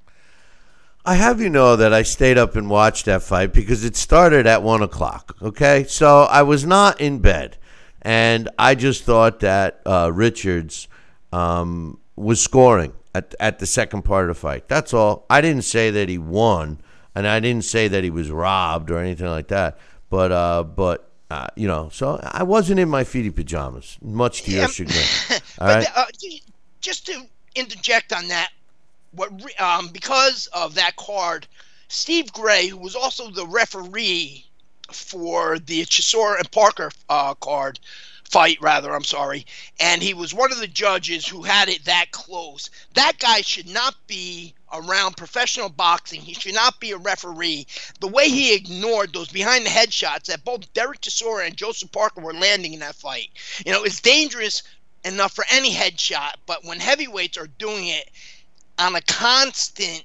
I 1.04 1.14
have 1.14 1.40
you 1.40 1.48
know 1.48 1.76
that 1.76 1.94
I 1.94 2.02
stayed 2.02 2.36
up 2.36 2.56
and 2.56 2.68
watched 2.68 3.06
that 3.06 3.22
fight 3.22 3.54
because 3.54 3.84
it 3.84 3.96
started 3.96 4.46
at 4.46 4.62
one 4.62 4.82
o'clock. 4.82 5.34
Okay, 5.40 5.84
so 5.88 6.24
I 6.24 6.42
was 6.42 6.66
not 6.66 7.00
in 7.00 7.20
bed, 7.20 7.56
and 8.02 8.50
I 8.58 8.74
just 8.74 9.04
thought 9.04 9.40
that 9.40 9.80
uh, 9.86 10.10
Richards 10.12 10.88
um, 11.32 11.99
was 12.20 12.40
scoring 12.40 12.92
at, 13.14 13.34
at 13.40 13.58
the 13.58 13.66
second 13.66 14.02
part 14.02 14.28
of 14.30 14.36
the 14.36 14.40
fight. 14.40 14.68
That's 14.68 14.94
all. 14.94 15.26
I 15.30 15.40
didn't 15.40 15.64
say 15.64 15.90
that 15.90 16.08
he 16.08 16.18
won, 16.18 16.80
and 17.14 17.26
I 17.26 17.40
didn't 17.40 17.64
say 17.64 17.88
that 17.88 18.04
he 18.04 18.10
was 18.10 18.30
robbed 18.30 18.90
or 18.90 18.98
anything 18.98 19.28
like 19.28 19.48
that. 19.48 19.78
But 20.08 20.32
uh, 20.32 20.64
but 20.64 21.10
uh, 21.30 21.46
you 21.56 21.68
know, 21.68 21.88
so 21.90 22.20
I 22.22 22.42
wasn't 22.42 22.80
in 22.80 22.88
my 22.88 23.04
feety 23.04 23.34
pajamas, 23.34 23.98
much 24.02 24.42
to 24.42 24.50
your 24.50 24.68
chagrin. 24.68 25.04
All 25.58 25.68
right. 25.68 25.86
Uh, 25.94 26.06
just 26.80 27.06
to 27.06 27.22
interject 27.54 28.12
on 28.12 28.28
that, 28.28 28.50
what 29.12 29.30
um, 29.60 29.88
because 29.88 30.48
of 30.48 30.74
that 30.74 30.96
card, 30.96 31.46
Steve 31.88 32.32
Gray, 32.32 32.66
who 32.66 32.78
was 32.78 32.96
also 32.96 33.30
the 33.30 33.46
referee 33.46 34.44
for 34.90 35.58
the 35.58 35.82
Chisora 35.82 36.38
and 36.38 36.50
Parker 36.50 36.90
uh, 37.08 37.34
card, 37.34 37.78
fight 38.30 38.58
rather 38.60 38.94
i'm 38.94 39.04
sorry. 39.04 39.44
And 39.80 40.02
he 40.02 40.14
was 40.14 40.32
one 40.32 40.52
of 40.52 40.58
the 40.58 40.68
judges 40.68 41.26
who 41.26 41.42
had 41.42 41.68
it 41.68 41.84
that 41.86 42.12
close. 42.12 42.70
That 42.94 43.18
guy 43.18 43.40
should 43.40 43.68
not 43.68 43.94
be 44.06 44.54
around 44.72 45.16
professional 45.16 45.68
boxing. 45.68 46.20
He 46.20 46.34
should 46.34 46.54
not 46.54 46.78
be 46.78 46.92
a 46.92 46.96
referee. 46.96 47.66
The 47.98 48.06
way 48.06 48.28
he 48.28 48.54
ignored 48.54 49.12
those 49.12 49.28
behind 49.28 49.66
the 49.66 49.70
head 49.70 49.92
shots 49.92 50.28
that 50.28 50.44
both 50.44 50.72
derek 50.74 51.00
Chisora 51.00 51.46
and 51.46 51.56
joseph 51.56 51.90
parker 51.90 52.20
were 52.20 52.32
landing 52.32 52.72
in 52.74 52.80
that 52.80 52.94
fight. 52.94 53.30
You 53.66 53.72
know 53.72 53.82
it's 53.82 54.00
dangerous 54.00 54.62
enough 55.04 55.32
for 55.32 55.44
any 55.50 55.74
headshot 55.74 56.34
but 56.46 56.64
when 56.64 56.78
heavyweights 56.78 57.38
are 57.38 57.46
doing 57.46 57.88
it 57.88 58.08
on 58.78 58.94
a 58.94 59.00
constant 59.00 60.04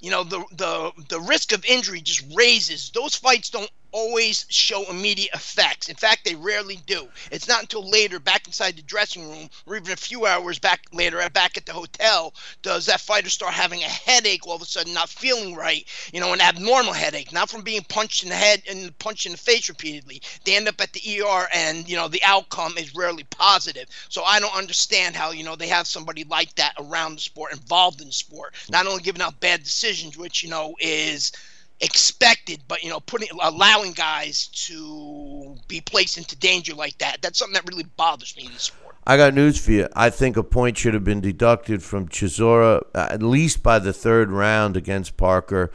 you 0.00 0.10
know 0.10 0.22
the 0.22 0.44
the 0.52 0.92
the 1.08 1.20
risk 1.20 1.52
of 1.52 1.64
injury 1.64 2.00
just 2.00 2.24
raises. 2.34 2.90
Those 2.90 3.14
fights 3.14 3.50
don't 3.50 3.70
always 3.96 4.44
show 4.50 4.84
immediate 4.90 5.32
effects. 5.32 5.88
In 5.88 5.96
fact, 5.96 6.26
they 6.26 6.34
rarely 6.34 6.76
do. 6.86 7.08
It's 7.30 7.48
not 7.48 7.62
until 7.62 7.88
later, 7.88 8.20
back 8.20 8.46
inside 8.46 8.76
the 8.76 8.82
dressing 8.82 9.26
room, 9.26 9.48
or 9.64 9.74
even 9.74 9.90
a 9.90 9.96
few 9.96 10.26
hours 10.26 10.58
back 10.58 10.82
later, 10.92 11.26
back 11.30 11.56
at 11.56 11.64
the 11.64 11.72
hotel, 11.72 12.34
does 12.60 12.84
that 12.86 13.00
fighter 13.00 13.30
start 13.30 13.54
having 13.54 13.80
a 13.82 13.88
headache 13.88 14.46
all 14.46 14.56
of 14.56 14.60
a 14.60 14.66
sudden, 14.66 14.92
not 14.92 15.08
feeling 15.08 15.54
right. 15.56 15.88
You 16.12 16.20
know, 16.20 16.34
an 16.34 16.42
abnormal 16.42 16.92
headache, 16.92 17.32
not 17.32 17.48
from 17.48 17.62
being 17.62 17.84
punched 17.88 18.22
in 18.22 18.28
the 18.28 18.34
head 18.34 18.62
and 18.68 18.96
punched 18.98 19.24
in 19.24 19.32
the 19.32 19.38
face 19.38 19.66
repeatedly. 19.70 20.20
They 20.44 20.56
end 20.56 20.68
up 20.68 20.78
at 20.82 20.92
the 20.92 21.00
ER, 21.00 21.48
and 21.54 21.88
you 21.88 21.96
know 21.96 22.08
the 22.08 22.22
outcome 22.22 22.76
is 22.76 22.94
rarely 22.94 23.24
positive. 23.24 23.88
So 24.10 24.22
I 24.24 24.40
don't 24.40 24.54
understand 24.54 25.16
how 25.16 25.30
you 25.30 25.42
know 25.42 25.56
they 25.56 25.68
have 25.68 25.86
somebody 25.86 26.24
like 26.24 26.54
that 26.56 26.74
around 26.78 27.16
the 27.16 27.22
sport, 27.22 27.52
involved 27.54 28.02
in 28.02 28.08
the 28.08 28.12
sport, 28.12 28.54
not 28.68 28.86
only 28.86 29.02
giving 29.02 29.22
out 29.22 29.40
bad 29.40 29.62
decisions, 29.62 30.18
which 30.18 30.42
you 30.42 30.50
know 30.50 30.74
is 30.80 31.32
expected, 31.80 32.62
but 32.68 32.82
you 32.82 32.90
know, 32.90 33.00
putting 33.00 33.28
allowing 33.40 33.92
guys 33.92 34.48
to 34.48 35.56
be 35.68 35.80
placed 35.80 36.18
into 36.18 36.36
danger 36.36 36.74
like 36.74 36.98
that. 36.98 37.18
That's 37.22 37.38
something 37.38 37.54
that 37.54 37.68
really 37.68 37.84
bothers 37.96 38.36
me 38.36 38.46
in 38.46 38.52
the 38.52 38.58
sport. 38.58 38.96
I 39.06 39.16
got 39.16 39.34
news 39.34 39.64
for 39.64 39.72
you. 39.72 39.88
I 39.94 40.10
think 40.10 40.36
a 40.36 40.42
point 40.42 40.78
should 40.78 40.94
have 40.94 41.04
been 41.04 41.20
deducted 41.20 41.82
from 41.82 42.08
Chisora 42.08 42.82
uh, 42.94 43.08
at 43.10 43.22
least 43.22 43.62
by 43.62 43.78
the 43.78 43.92
third 43.92 44.30
round 44.30 44.76
against 44.76 45.16
Parker 45.16 45.70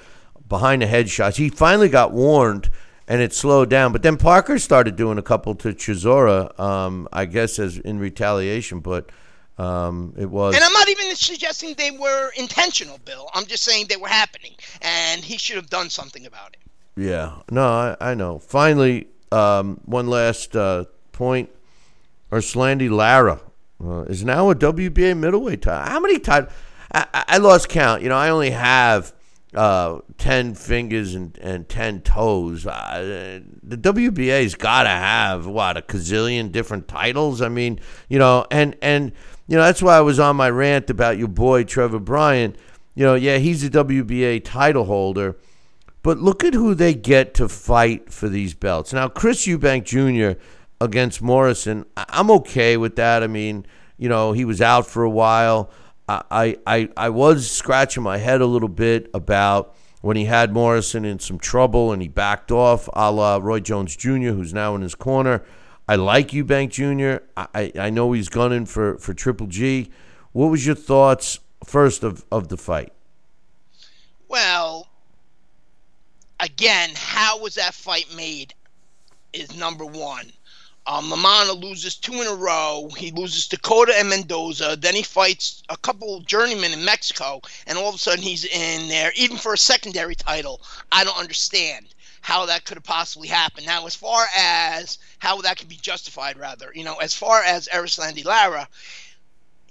behind 0.49 0.81
the 0.81 0.87
headshots. 0.87 1.37
He 1.37 1.49
finally 1.49 1.87
got 1.87 2.11
warned 2.11 2.69
and 3.07 3.21
it 3.21 3.33
slowed 3.33 3.69
down, 3.69 3.91
but 3.93 4.03
then 4.03 4.17
Parker 4.17 4.59
started 4.59 4.95
doing 4.95 5.17
a 5.17 5.21
couple 5.21 5.55
to 5.55 5.69
Chisora, 5.69 6.57
um, 6.59 7.07
I 7.13 7.25
guess 7.25 7.57
as 7.57 7.77
in 7.77 7.99
retaliation, 7.99 8.79
but 8.79 9.09
um, 9.61 10.13
it 10.17 10.29
was. 10.29 10.55
And 10.55 10.63
I'm 10.63 10.73
not 10.73 10.89
even 10.89 11.15
suggesting 11.15 11.75
they 11.77 11.91
were 11.91 12.31
intentional, 12.35 12.97
Bill. 13.05 13.29
I'm 13.33 13.45
just 13.45 13.63
saying 13.63 13.85
they 13.89 13.97
were 13.97 14.07
happening, 14.07 14.53
and 14.81 15.23
he 15.23 15.37
should 15.37 15.55
have 15.55 15.69
done 15.69 15.89
something 15.89 16.25
about 16.25 16.53
it. 16.53 16.59
Yeah, 16.99 17.35
no, 17.51 17.67
I, 17.67 17.95
I 18.01 18.13
know. 18.15 18.39
Finally, 18.39 19.07
um, 19.31 19.79
one 19.85 20.07
last 20.07 20.55
uh, 20.55 20.85
point. 21.11 21.49
Erislandy 22.31 22.89
Lara 22.89 23.41
uh, 23.83 24.03
is 24.03 24.23
now 24.23 24.49
a 24.49 24.55
WBA 24.55 25.17
middleweight 25.17 25.61
title. 25.61 25.91
How 25.91 25.99
many 25.99 26.17
titles? 26.17 26.53
I, 26.93 27.05
I, 27.13 27.37
lost 27.37 27.67
count. 27.67 28.01
You 28.01 28.09
know, 28.09 28.15
I 28.15 28.29
only 28.29 28.51
have 28.51 29.13
uh, 29.53 29.99
10 30.17 30.55
fingers 30.55 31.13
and, 31.13 31.37
and 31.39 31.67
10 31.67 32.01
toes. 32.01 32.65
Uh, 32.65 33.41
the 33.61 33.77
WBA's 33.77 34.55
got 34.55 34.83
to 34.83 34.89
have, 34.89 35.45
what, 35.45 35.75
a 35.75 35.81
gazillion 35.81 36.53
different 36.53 36.87
titles? 36.87 37.41
I 37.41 37.49
mean, 37.49 37.81
you 38.07 38.17
know, 38.17 38.45
and, 38.49 38.77
and– 38.81 39.11
you 39.47 39.57
know, 39.57 39.63
that's 39.63 39.81
why 39.81 39.97
I 39.97 40.01
was 40.01 40.19
on 40.19 40.35
my 40.35 40.49
rant 40.49 40.89
about 40.89 41.17
your 41.17 41.27
boy 41.27 41.63
Trevor 41.63 41.99
Bryan. 41.99 42.55
You 42.95 43.05
know, 43.05 43.15
yeah, 43.15 43.37
he's 43.37 43.63
a 43.63 43.69
WBA 43.69 44.43
title 44.43 44.85
holder, 44.85 45.37
but 46.03 46.17
look 46.17 46.43
at 46.43 46.53
who 46.53 46.75
they 46.75 46.93
get 46.93 47.33
to 47.35 47.47
fight 47.47 48.11
for 48.11 48.27
these 48.27 48.53
belts. 48.53 48.93
Now, 48.93 49.07
Chris 49.07 49.47
Eubank 49.47 49.85
Jr. 49.85 50.39
against 50.79 51.21
Morrison, 51.21 51.85
I'm 51.95 52.29
okay 52.31 52.77
with 52.77 52.95
that. 52.97 53.23
I 53.23 53.27
mean, 53.27 53.65
you 53.97 54.09
know, 54.09 54.31
he 54.31 54.45
was 54.45 54.61
out 54.61 54.87
for 54.87 55.03
a 55.03 55.09
while. 55.09 55.71
I, 56.07 56.57
I, 56.67 56.89
I 56.97 57.09
was 57.09 57.49
scratching 57.49 58.03
my 58.03 58.17
head 58.17 58.41
a 58.41 58.45
little 58.45 58.67
bit 58.67 59.09
about 59.13 59.75
when 60.01 60.17
he 60.17 60.25
had 60.25 60.51
Morrison 60.51 61.05
in 61.05 61.19
some 61.19 61.37
trouble 61.37 61.91
and 61.91 62.01
he 62.01 62.07
backed 62.07 62.51
off, 62.51 62.89
a 62.93 63.11
la 63.11 63.37
Roy 63.37 63.59
Jones 63.59 63.95
Jr., 63.95 64.31
who's 64.31 64.53
now 64.53 64.75
in 64.75 64.81
his 64.81 64.95
corner. 64.95 65.43
I 65.87 65.95
like 65.95 66.29
Eubank 66.29 66.69
Jr. 66.69 67.23
I, 67.35 67.71
I 67.77 67.89
know 67.89 68.11
he's 68.13 68.29
gunning 68.29 68.65
for, 68.65 68.97
for 68.97 69.13
Triple 69.13 69.47
G. 69.47 69.91
What 70.31 70.47
was 70.47 70.65
your 70.65 70.75
thoughts 70.75 71.39
first 71.65 72.03
of, 72.03 72.25
of 72.31 72.47
the 72.47 72.57
fight? 72.57 72.93
Well, 74.27 74.87
again, 76.39 76.91
how 76.95 77.39
was 77.39 77.55
that 77.55 77.73
fight 77.73 78.13
made 78.15 78.53
is 79.33 79.57
number 79.57 79.85
one. 79.85 80.31
Um, 80.87 81.11
LaManna 81.11 81.61
loses 81.61 81.95
two 81.95 82.13
in 82.13 82.27
a 82.27 82.33
row. 82.33 82.89
He 82.97 83.11
loses 83.11 83.47
Dakota 83.47 83.93
and 83.95 84.09
Mendoza. 84.09 84.75
Then 84.79 84.95
he 84.95 85.03
fights 85.03 85.61
a 85.69 85.77
couple 85.77 86.19
journeymen 86.21 86.73
in 86.73 86.83
Mexico, 86.83 87.39
and 87.67 87.77
all 87.77 87.89
of 87.89 87.95
a 87.95 87.99
sudden 87.99 88.23
he's 88.23 88.45
in 88.45 88.87
there, 88.87 89.11
even 89.15 89.37
for 89.37 89.53
a 89.53 89.57
secondary 89.57 90.15
title. 90.15 90.61
I 90.91 91.03
don't 91.03 91.19
understand 91.19 91.93
how 92.21 92.45
that 92.45 92.63
could 92.65 92.77
have 92.77 92.83
possibly 92.83 93.27
happened. 93.27 93.65
Now, 93.65 93.85
as 93.85 93.95
far 93.95 94.25
as 94.35 94.99
how 95.19 95.41
that 95.41 95.57
could 95.57 95.67
be 95.69 95.75
justified, 95.75 96.37
rather, 96.37 96.71
you 96.73 96.83
know, 96.83 96.95
as 96.95 97.13
far 97.15 97.43
as 97.43 97.67
Erislandy 97.67 98.23
Lara, 98.23 98.67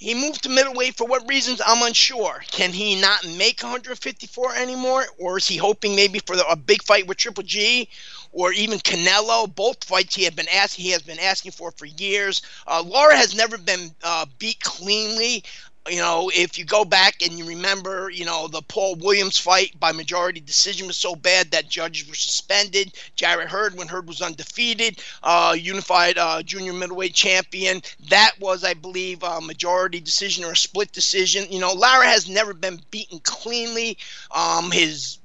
he 0.00 0.14
moved 0.14 0.42
to 0.44 0.48
middleweight 0.48 0.96
for 0.96 1.06
what 1.06 1.28
reasons 1.28 1.60
I'm 1.64 1.82
unsure. 1.86 2.42
Can 2.50 2.72
he 2.72 2.98
not 2.98 3.22
make 3.36 3.62
154 3.62 4.56
anymore, 4.56 5.04
or 5.18 5.36
is 5.36 5.46
he 5.46 5.58
hoping 5.58 5.94
maybe 5.94 6.20
for 6.20 6.36
the, 6.36 6.48
a 6.48 6.56
big 6.56 6.82
fight 6.82 7.06
with 7.06 7.18
Triple 7.18 7.42
G, 7.42 7.86
or 8.32 8.50
even 8.52 8.78
Canelo? 8.78 9.54
Both 9.54 9.84
fights 9.84 10.14
he 10.14 10.24
had 10.24 10.34
been 10.34 10.48
asking, 10.48 10.86
he 10.86 10.90
has 10.92 11.02
been 11.02 11.18
asking 11.18 11.52
for 11.52 11.70
for 11.72 11.84
years. 11.84 12.40
Uh, 12.66 12.82
Lara 12.82 13.14
has 13.14 13.34
never 13.34 13.58
been 13.58 13.94
uh, 14.02 14.24
beat 14.38 14.60
cleanly 14.60 15.44
you 15.88 15.96
know, 15.98 16.30
if 16.34 16.58
you 16.58 16.64
go 16.64 16.84
back 16.84 17.22
and 17.22 17.32
you 17.38 17.46
remember, 17.46 18.10
you 18.10 18.24
know, 18.24 18.48
the 18.48 18.60
Paul 18.62 18.96
Williams 18.96 19.38
fight 19.38 19.78
by 19.80 19.92
majority 19.92 20.40
decision 20.40 20.86
was 20.86 20.96
so 20.96 21.14
bad 21.14 21.50
that 21.52 21.68
judges 21.68 22.08
were 22.08 22.14
suspended. 22.14 22.92
Jarrett 23.16 23.48
Hurd, 23.48 23.76
when 23.76 23.88
Hurd 23.88 24.06
was 24.06 24.20
undefeated, 24.20 25.00
uh, 25.22 25.56
unified 25.58 26.18
uh, 26.18 26.42
junior 26.42 26.72
middleweight 26.72 27.14
champion, 27.14 27.80
that 28.10 28.32
was, 28.40 28.62
I 28.62 28.74
believe, 28.74 29.22
a 29.22 29.40
majority 29.40 30.00
decision 30.00 30.44
or 30.44 30.52
a 30.52 30.56
split 30.56 30.92
decision. 30.92 31.50
You 31.50 31.60
know, 31.60 31.72
Lara 31.72 32.06
has 32.06 32.28
never 32.28 32.52
been 32.52 32.80
beaten 32.90 33.20
cleanly. 33.20 33.96
Um, 34.30 34.70
his 34.70 35.18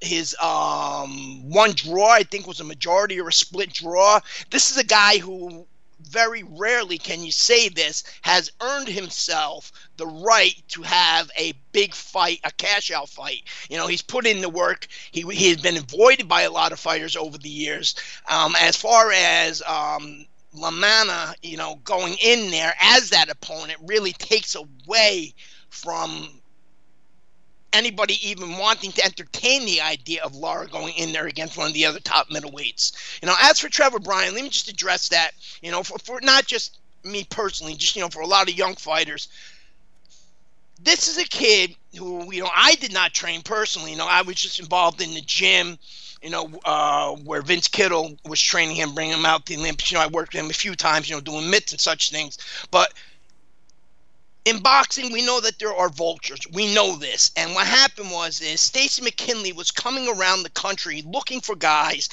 his 0.00 0.36
um, 0.42 1.50
one 1.50 1.72
draw, 1.72 2.10
I 2.10 2.22
think, 2.24 2.46
was 2.46 2.60
a 2.60 2.64
majority 2.64 3.20
or 3.20 3.28
a 3.28 3.32
split 3.32 3.72
draw. 3.72 4.20
This 4.50 4.70
is 4.70 4.76
a 4.76 4.84
guy 4.84 5.18
who 5.18 5.66
very 6.06 6.42
rarely 6.42 6.98
can 6.98 7.22
you 7.22 7.32
say 7.32 7.68
this 7.68 8.04
has 8.22 8.52
earned 8.60 8.88
himself 8.88 9.72
the 9.96 10.06
right 10.06 10.54
to 10.68 10.82
have 10.82 11.30
a 11.38 11.52
big 11.72 11.94
fight, 11.94 12.40
a 12.44 12.50
cash 12.52 12.90
out 12.90 13.08
fight. 13.08 13.42
You 13.70 13.76
know, 13.76 13.86
he's 13.86 14.02
put 14.02 14.26
in 14.26 14.40
the 14.40 14.48
work. 14.48 14.86
He, 15.10 15.22
he 15.22 15.48
has 15.48 15.58
been 15.58 15.76
avoided 15.76 16.28
by 16.28 16.42
a 16.42 16.50
lot 16.50 16.72
of 16.72 16.80
fighters 16.80 17.16
over 17.16 17.38
the 17.38 17.48
years. 17.48 17.94
Um, 18.28 18.54
as 18.60 18.76
far 18.76 19.12
as 19.12 19.62
um, 19.62 20.26
LaManna, 20.54 21.34
you 21.42 21.56
know, 21.56 21.76
going 21.84 22.16
in 22.22 22.50
there 22.50 22.74
as 22.80 23.10
that 23.10 23.30
opponent 23.30 23.78
really 23.82 24.12
takes 24.12 24.54
away 24.54 25.34
from 25.70 26.41
anybody 27.72 28.18
even 28.28 28.58
wanting 28.58 28.92
to 28.92 29.04
entertain 29.04 29.64
the 29.64 29.80
idea 29.80 30.22
of 30.22 30.34
Lara 30.34 30.66
going 30.66 30.94
in 30.94 31.12
there 31.12 31.26
against 31.26 31.56
one 31.56 31.68
of 31.68 31.74
the 31.74 31.86
other 31.86 32.00
top 32.00 32.28
middleweights. 32.28 33.20
You 33.22 33.26
know, 33.26 33.34
as 33.40 33.58
for 33.60 33.68
Trevor 33.68 33.98
Bryan, 33.98 34.34
let 34.34 34.42
me 34.42 34.50
just 34.50 34.68
address 34.68 35.08
that. 35.08 35.32
You 35.62 35.70
know, 35.70 35.82
for, 35.82 35.98
for 35.98 36.20
not 36.20 36.46
just 36.46 36.78
me 37.04 37.24
personally, 37.24 37.74
just 37.74 37.96
you 37.96 38.02
know, 38.02 38.08
for 38.08 38.20
a 38.20 38.26
lot 38.26 38.48
of 38.48 38.56
young 38.56 38.74
fighters. 38.74 39.28
This 40.80 41.06
is 41.06 41.16
a 41.16 41.24
kid 41.24 41.76
who, 41.96 42.32
you 42.32 42.42
know, 42.42 42.50
I 42.54 42.74
did 42.76 42.92
not 42.92 43.12
train 43.12 43.42
personally. 43.42 43.92
You 43.92 43.98
know, 43.98 44.08
I 44.08 44.22
was 44.22 44.36
just 44.36 44.58
involved 44.58 45.00
in 45.00 45.14
the 45.14 45.20
gym, 45.20 45.78
you 46.22 46.30
know, 46.30 46.50
uh, 46.64 47.14
where 47.16 47.40
Vince 47.40 47.68
Kittle 47.68 48.16
was 48.24 48.40
training 48.40 48.76
him, 48.76 48.94
bringing 48.94 49.16
him 49.16 49.26
out 49.26 49.46
the 49.46 49.56
Olympics. 49.56 49.92
You 49.92 49.98
know, 49.98 50.04
I 50.04 50.08
worked 50.08 50.34
with 50.34 50.42
him 50.42 50.50
a 50.50 50.54
few 50.54 50.74
times, 50.74 51.08
you 51.08 51.14
know, 51.14 51.20
doing 51.20 51.48
mitts 51.48 51.70
and 51.70 51.80
such 51.80 52.10
things. 52.10 52.38
But 52.72 52.94
in 54.44 54.58
boxing, 54.60 55.12
we 55.12 55.24
know 55.24 55.40
that 55.40 55.58
there 55.58 55.74
are 55.74 55.88
vultures. 55.88 56.40
We 56.52 56.74
know 56.74 56.96
this. 56.96 57.30
And 57.36 57.54
what 57.54 57.66
happened 57.66 58.10
was 58.10 58.40
is 58.40 58.60
Stacy 58.60 59.02
McKinley 59.02 59.52
was 59.52 59.70
coming 59.70 60.08
around 60.08 60.42
the 60.42 60.50
country 60.50 61.02
looking 61.02 61.40
for 61.40 61.54
guys 61.54 62.08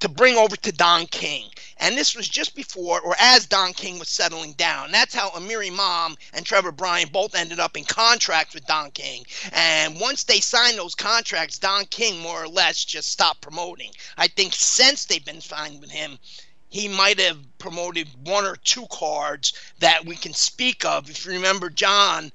to 0.00 0.08
bring 0.08 0.36
over 0.36 0.54
to 0.54 0.72
Don 0.72 1.06
King. 1.06 1.48
And 1.78 1.96
this 1.96 2.14
was 2.14 2.28
just 2.28 2.54
before 2.54 3.00
or 3.00 3.16
as 3.18 3.46
Don 3.46 3.72
King 3.72 3.98
was 3.98 4.08
settling 4.08 4.52
down. 4.52 4.92
That's 4.92 5.14
how 5.14 5.30
Amir 5.30 5.62
Imam 5.62 6.16
and 6.34 6.44
Trevor 6.44 6.72
Bryan 6.72 7.08
both 7.10 7.34
ended 7.34 7.58
up 7.58 7.76
in 7.76 7.84
contracts 7.84 8.54
with 8.54 8.66
Don 8.66 8.90
King. 8.90 9.24
And 9.52 9.98
once 9.98 10.24
they 10.24 10.40
signed 10.40 10.78
those 10.78 10.94
contracts, 10.94 11.58
Don 11.58 11.86
King 11.86 12.20
more 12.20 12.44
or 12.44 12.48
less 12.48 12.84
just 12.84 13.10
stopped 13.10 13.40
promoting. 13.40 13.90
I 14.16 14.28
think 14.28 14.54
since 14.54 15.06
they've 15.06 15.24
been 15.24 15.40
signed 15.40 15.80
with 15.80 15.90
him, 15.90 16.18
he 16.74 16.88
might 16.88 17.20
have 17.20 17.38
promoted 17.58 18.08
one 18.24 18.44
or 18.44 18.56
two 18.56 18.84
cards 18.90 19.52
that 19.78 20.04
we 20.04 20.16
can 20.16 20.34
speak 20.34 20.84
of. 20.84 21.08
If 21.08 21.24
you 21.24 21.30
remember, 21.30 21.70
John 21.70 22.32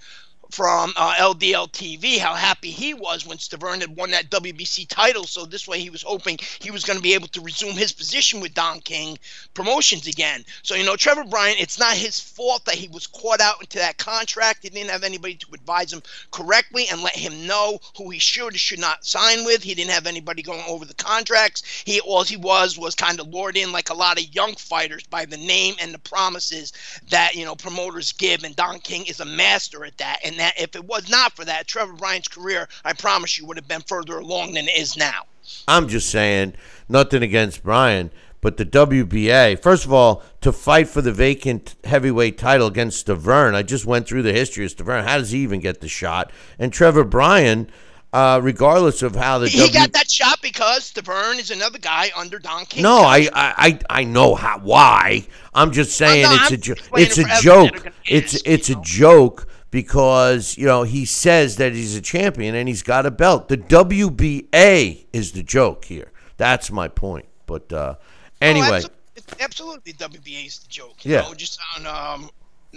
from 0.50 0.94
uh, 0.96 1.14
LDL 1.16 1.72
TV 1.72 2.18
how 2.18 2.34
happy 2.34 2.72
he 2.72 2.94
was 2.94 3.26
when 3.26 3.38
Stiverne 3.38 3.82
had 3.82 3.96
won 3.96 4.12
that 4.12 4.30
WBC 4.30 4.88
title. 4.88 5.24
So 5.26 5.46
this 5.46 5.68
way 5.68 5.80
he 5.80 5.90
was 5.90 6.02
hoping 6.02 6.40
he 6.60 6.72
was 6.72 6.84
going 6.84 6.98
to 6.98 7.04
be 7.04 7.14
able 7.14 7.28
to 7.30 7.42
resume 7.42 7.76
his 7.76 7.92
position 7.92 8.42
with 8.42 8.54
Don 8.54 8.80
King 8.82 9.18
promotions 9.54 10.08
again. 10.08 10.44
So, 10.64 10.76
you 10.76 10.84
know, 10.84 10.96
Trevor 10.96 11.24
Bryan, 11.24 11.58
it's 11.60 11.80
not 11.80 11.96
his 11.96 12.20
fault 12.20 12.66
that 12.66 12.76
he 12.76 12.88
was 12.88 13.08
caught 13.08 13.42
out 13.42 13.62
into 13.62 13.78
that 13.78 13.98
contract. 13.98 14.64
He 14.64 14.70
didn't 14.70 14.90
have 14.90 15.04
anybody 15.04 15.36
to 15.36 15.54
advise 15.54 15.94
him 15.94 16.02
correctly 16.32 16.88
and 16.92 17.04
let 17.04 17.16
him 17.16 17.46
know 17.46 17.80
who 17.98 18.10
he 18.10 18.20
should 18.20 18.56
or 18.56 18.58
should 18.58 18.80
not 18.80 19.06
sign 19.06 19.46
with. 19.46 19.62
He 19.64 19.76
didn't 19.76 19.92
have 19.92 20.08
anybody 20.08 20.42
going 20.42 20.64
over 20.68 20.86
the 20.86 20.94
contracts. 20.96 21.84
He 21.86 22.00
all 22.02 22.24
he 22.24 22.38
was 22.38 22.78
was 22.78 22.96
kind 22.96 23.20
of 23.20 23.28
lured 23.28 23.58
in 23.58 23.72
like 23.72 23.90
a 23.90 23.94
lot 23.94 24.20
of 24.20 24.34
young 24.34 24.56
fighters 24.56 25.04
by 25.04 25.26
the 25.26 25.38
name 25.38 25.76
and 25.80 25.94
the 25.94 26.00
promises 26.00 26.74
that, 27.10 27.36
you 27.36 27.46
know, 27.46 27.56
promoters 27.56 28.14
give. 28.14 28.44
And 28.44 28.56
Don 28.56 28.80
King 28.80 29.06
is 29.06 29.20
a 29.20 29.26
master 29.26 29.86
at 29.86 29.98
that. 29.98 30.20
And 30.24 30.39
that 30.40 30.60
if 30.60 30.76
it 30.76 30.86
was 30.86 31.10
not 31.10 31.36
for 31.36 31.46
that, 31.46 31.68
Trevor 31.68 31.94
Bryan's 31.94 32.28
career, 32.28 32.68
I 32.84 32.94
promise 32.94 33.38
you, 33.38 33.46
would 33.46 33.58
have 33.58 33.68
been 33.68 33.82
further 33.82 34.18
along 34.18 34.54
than 34.54 34.68
it 34.68 34.78
is 34.78 34.98
now. 34.98 35.24
I'm 35.68 35.88
just 35.88 36.10
saying, 36.10 36.54
nothing 36.88 37.24
against 37.24 37.64
Bryan, 37.64 38.12
but 38.42 38.58
the 38.58 38.66
WBA, 38.66 39.62
first 39.62 39.86
of 39.86 39.92
all, 39.92 40.24
to 40.42 40.52
fight 40.52 40.88
for 40.88 41.02
the 41.02 41.12
vacant 41.12 41.76
heavyweight 41.84 42.38
title 42.38 42.68
against 42.68 43.06
Stiverne, 43.06 43.54
I 43.54 43.64
just 43.64 43.86
went 43.86 44.08
through 44.08 44.24
the 44.24 44.34
history 44.34 44.66
of 44.66 44.72
Stiverne. 44.72 45.04
How 45.04 45.18
does 45.18 45.32
he 45.32 45.40
even 45.40 45.60
get 45.60 45.82
the 45.82 45.90
shot? 45.90 46.32
And 46.58 46.72
Trevor 46.72 47.04
Bryan, 47.04 47.70
uh, 48.14 48.40
regardless 48.42 49.02
of 49.02 49.16
how 49.16 49.40
the 49.40 49.50
he 49.50 49.60
w- 49.60 49.74
got 49.74 49.92
that 49.92 50.10
shot 50.10 50.42
because 50.42 50.92
Stiverne 50.92 51.40
is 51.40 51.52
another 51.52 51.80
guy 51.80 52.12
under 52.16 52.40
Don 52.40 52.66
King. 52.66 52.84
No, 52.84 53.00
I, 53.00 53.30
I, 53.34 53.80
I 53.90 54.04
know 54.06 54.36
how 54.36 54.60
why. 54.60 55.28
I'm 55.54 55.72
just 55.72 55.98
saying 55.98 56.24
no, 56.24 56.36
it's 56.36 56.48
I'm 56.48 56.54
a 56.54 56.58
jo- 56.58 56.76
it's 56.94 57.18
a 57.18 57.24
for 57.24 57.30
everyone 57.30 57.66
that 57.66 57.74
joke. 57.84 57.94
It's 58.08 58.36
ask, 58.36 58.48
it's 58.48 58.70
you 58.70 58.80
a 58.80 58.82
joke 58.84 59.49
because 59.72 60.58
you 60.58 60.66
know 60.66 60.84
he 60.84 61.06
says 61.06 61.58
that 61.58 61.74
he's 61.74 61.96
a 61.96 62.02
champion 62.02 62.56
and 62.56 62.68
he's 62.68 62.84
got 62.84 63.06
a 63.06 63.12
belt. 63.12 63.48
The 63.50 63.58
WBA 63.58 65.06
is 65.14 65.32
the 65.32 65.44
joke 65.44 65.86
here. 65.86 66.12
That's 66.38 66.72
my 66.72 66.88
point. 66.88 67.26
But 67.46 67.72
uh, 67.74 67.96
Oh, 68.42 68.46
anyway, 68.46 68.82
it's 69.16 69.34
absolutely, 69.42 69.92
WBA 69.94 70.46
is 70.48 70.60
the 70.60 70.68
joke. 70.70 71.04
You 71.04 71.14
Yeah. 71.16 71.22
know, 71.24 71.34
just 71.34 71.60
on 71.76 71.86
um, 71.86 72.30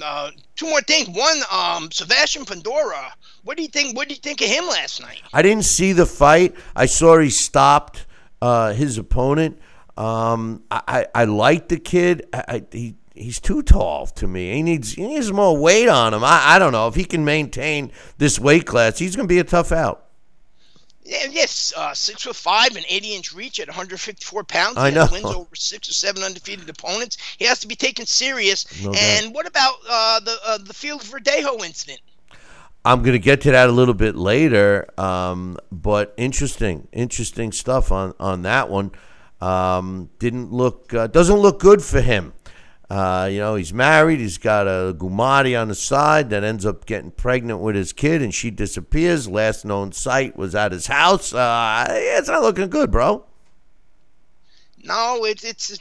uh, 0.02 0.30
two 0.56 0.68
more 0.68 0.80
things. 0.80 1.08
One, 1.08 1.40
um, 1.52 1.88
Sebastian 1.92 2.44
Fundora. 2.44 3.12
What 3.44 3.56
do 3.56 3.62
you 3.62 3.68
think? 3.68 3.96
What 3.96 4.08
do 4.08 4.14
you 4.14 4.20
think 4.20 4.40
of 4.40 4.48
him 4.48 4.66
last 4.66 5.00
night? 5.00 5.22
I 5.32 5.42
didn't 5.42 5.64
see 5.64 5.92
the 5.92 6.06
fight. 6.06 6.56
I 6.74 6.86
saw 6.86 7.18
he 7.18 7.30
stopped 7.30 8.06
uh, 8.40 8.72
his 8.72 8.98
opponent. 8.98 9.58
Um, 9.96 10.62
I, 10.70 10.82
I, 10.88 11.06
I 11.14 11.24
like 11.24 11.68
the 11.68 11.78
kid. 11.78 12.26
I, 12.32 12.44
I, 12.48 12.62
he 12.72 12.96
he's 13.14 13.40
too 13.40 13.62
tall 13.62 14.06
to 14.06 14.26
me. 14.26 14.52
He 14.54 14.62
needs 14.62 14.92
he 14.92 15.06
needs 15.06 15.32
more 15.32 15.56
weight 15.56 15.88
on 15.88 16.14
him. 16.14 16.24
I, 16.24 16.54
I 16.54 16.58
don't 16.58 16.72
know 16.72 16.88
if 16.88 16.94
he 16.94 17.04
can 17.04 17.24
maintain 17.24 17.92
this 18.18 18.38
weight 18.38 18.66
class. 18.66 18.98
He's 18.98 19.16
going 19.16 19.28
to 19.28 19.32
be 19.32 19.38
a 19.38 19.44
tough 19.44 19.72
out. 19.72 20.06
Yeah, 21.04 21.26
yes, 21.28 21.72
uh, 21.76 21.94
six 21.94 22.22
foot 22.22 22.36
five 22.36 22.76
and 22.76 22.84
eighty 22.88 23.14
inch 23.14 23.34
reach 23.34 23.58
at 23.58 23.66
154 23.66 24.44
pounds. 24.44 24.78
I 24.78 24.90
know. 24.90 25.08
Wins 25.10 25.24
over 25.24 25.54
six 25.54 25.88
or 25.88 25.92
seven 25.94 26.22
undefeated 26.22 26.68
opponents. 26.68 27.16
He 27.38 27.44
has 27.46 27.58
to 27.60 27.66
be 27.66 27.74
taken 27.74 28.06
serious. 28.06 28.82
No 28.82 28.92
doubt. 28.92 29.02
and 29.02 29.34
what 29.34 29.46
about 29.46 29.74
uh, 29.88 30.20
the 30.20 30.36
uh, 30.46 30.58
the 30.58 30.72
Felix 30.72 31.10
Verdejo 31.10 31.64
incident? 31.64 32.00
I'm 32.84 33.02
going 33.02 33.12
to 33.12 33.18
get 33.18 33.40
to 33.42 33.52
that 33.52 33.68
a 33.68 33.72
little 33.72 33.94
bit 33.94 34.16
later. 34.16 34.88
Um, 34.98 35.56
but 35.70 36.14
interesting, 36.16 36.88
interesting 36.92 37.50
stuff 37.50 37.90
on 37.90 38.14
on 38.20 38.42
that 38.42 38.70
one. 38.70 38.92
Um, 39.40 40.08
didn't 40.20 40.52
look 40.52 40.94
uh, 40.94 41.08
doesn't 41.08 41.36
look 41.36 41.58
good 41.58 41.82
for 41.82 42.00
him. 42.00 42.32
Uh, 42.92 43.24
you 43.24 43.38
know, 43.38 43.54
he's 43.54 43.72
married. 43.72 44.20
He's 44.20 44.36
got 44.36 44.66
a 44.66 44.92
Gumati 44.92 45.58
on 45.58 45.68
the 45.68 45.74
side 45.74 46.28
that 46.28 46.44
ends 46.44 46.66
up 46.66 46.84
getting 46.84 47.10
pregnant 47.10 47.60
with 47.60 47.74
his 47.74 47.90
kid, 47.90 48.20
and 48.20 48.34
she 48.34 48.50
disappears. 48.50 49.26
Last 49.26 49.64
known 49.64 49.92
sight 49.92 50.36
was 50.36 50.54
at 50.54 50.72
his 50.72 50.88
house. 50.88 51.32
Uh, 51.32 51.86
yeah, 51.88 52.18
it's 52.18 52.28
not 52.28 52.42
looking 52.42 52.68
good, 52.68 52.90
bro. 52.90 53.24
No, 54.84 55.24
it's 55.24 55.42
it's 55.42 55.78